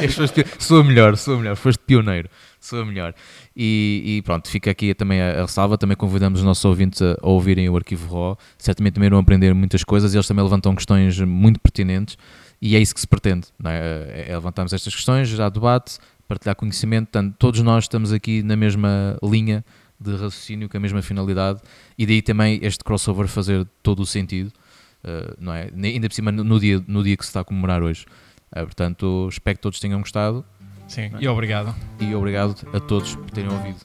é. 0.00 0.08
sou 0.58 0.82
melhor, 0.82 1.14
sou 1.18 1.36
melhor, 1.36 1.56
foste 1.56 1.78
pioneiro, 1.80 2.30
sou 2.58 2.86
melhor. 2.86 3.14
E, 3.54 4.02
e, 4.02 4.22
pronto, 4.22 4.48
fica 4.48 4.70
aqui 4.70 4.94
também 4.94 5.20
a, 5.20 5.40
a 5.40 5.42
ressalva. 5.42 5.76
Também 5.76 5.94
convidamos 5.94 6.40
os 6.40 6.46
nossos 6.46 6.64
ouvintes 6.64 7.02
a, 7.02 7.18
a 7.20 7.28
ouvirem 7.28 7.68
o 7.68 7.76
arquivo 7.76 8.10
RAW. 8.14 8.38
Certamente 8.56 8.94
também 8.94 9.10
vão 9.10 9.18
aprender 9.18 9.52
muitas 9.52 9.84
coisas. 9.84 10.14
Eles 10.14 10.26
também 10.26 10.42
levantam 10.42 10.74
questões 10.74 11.20
muito 11.20 11.60
pertinentes 11.60 12.16
e 12.62 12.76
é 12.76 12.78
isso 12.78 12.94
que 12.94 13.00
se 13.02 13.06
pretende. 13.06 13.48
Não 13.58 13.70
é? 13.70 13.76
é, 13.76 14.24
é 14.30 14.34
levantarmos 14.34 14.72
estas 14.72 14.94
questões, 14.94 15.28
já 15.28 15.50
debate, 15.50 15.98
partilhar 16.26 16.56
conhecimento. 16.56 17.08
Portanto, 17.08 17.34
todos 17.38 17.60
nós 17.60 17.84
estamos 17.84 18.10
aqui 18.10 18.42
na 18.42 18.56
mesma 18.56 19.18
linha 19.22 19.62
de 20.00 20.12
raciocínio, 20.12 20.68
com 20.68 20.76
a 20.76 20.80
mesma 20.80 21.02
finalidade, 21.02 21.60
e 21.96 22.06
daí 22.06 22.22
também 22.22 22.60
este 22.62 22.84
crossover 22.84 23.26
fazer 23.26 23.66
todo 23.82 24.00
o 24.00 24.06
sentido, 24.06 24.52
uh, 25.04 25.34
não 25.38 25.52
é? 25.52 25.70
Ainda 25.74 26.08
por 26.08 26.14
cima 26.14 26.30
no 26.30 26.60
dia, 26.60 26.82
no 26.86 27.02
dia 27.02 27.16
que 27.16 27.24
se 27.24 27.30
está 27.30 27.40
a 27.40 27.44
comemorar 27.44 27.82
hoje. 27.82 28.06
Uh, 28.52 28.60
portanto, 28.60 29.28
espero 29.30 29.56
que 29.56 29.62
todos 29.62 29.80
tenham 29.80 30.00
gostado. 30.00 30.44
Sim, 30.86 31.02
é? 31.02 31.12
e 31.20 31.28
obrigado. 31.28 31.74
E 32.00 32.14
obrigado 32.14 32.56
a 32.72 32.80
todos 32.80 33.14
por 33.14 33.30
terem 33.30 33.50
ouvido. 33.50 33.78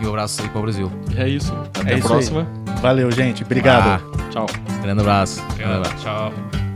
E 0.00 0.06
um 0.06 0.08
abraço 0.08 0.42
aí 0.42 0.48
para 0.48 0.58
o 0.58 0.62
Brasil. 0.62 0.92
É 1.16 1.28
isso. 1.28 1.52
Até 1.52 1.94
é 1.94 1.96
a 1.96 2.00
próxima. 2.00 2.46
Aí. 2.66 2.80
Valeu, 2.80 3.10
gente. 3.10 3.44
Obrigado. 3.44 4.02
Ah, 4.02 4.30
tchau. 4.30 4.46
Grande 4.82 5.00
abraço. 5.00 5.42
Grande 5.56 5.74
abraço. 5.74 6.02
Tchau. 6.02 6.73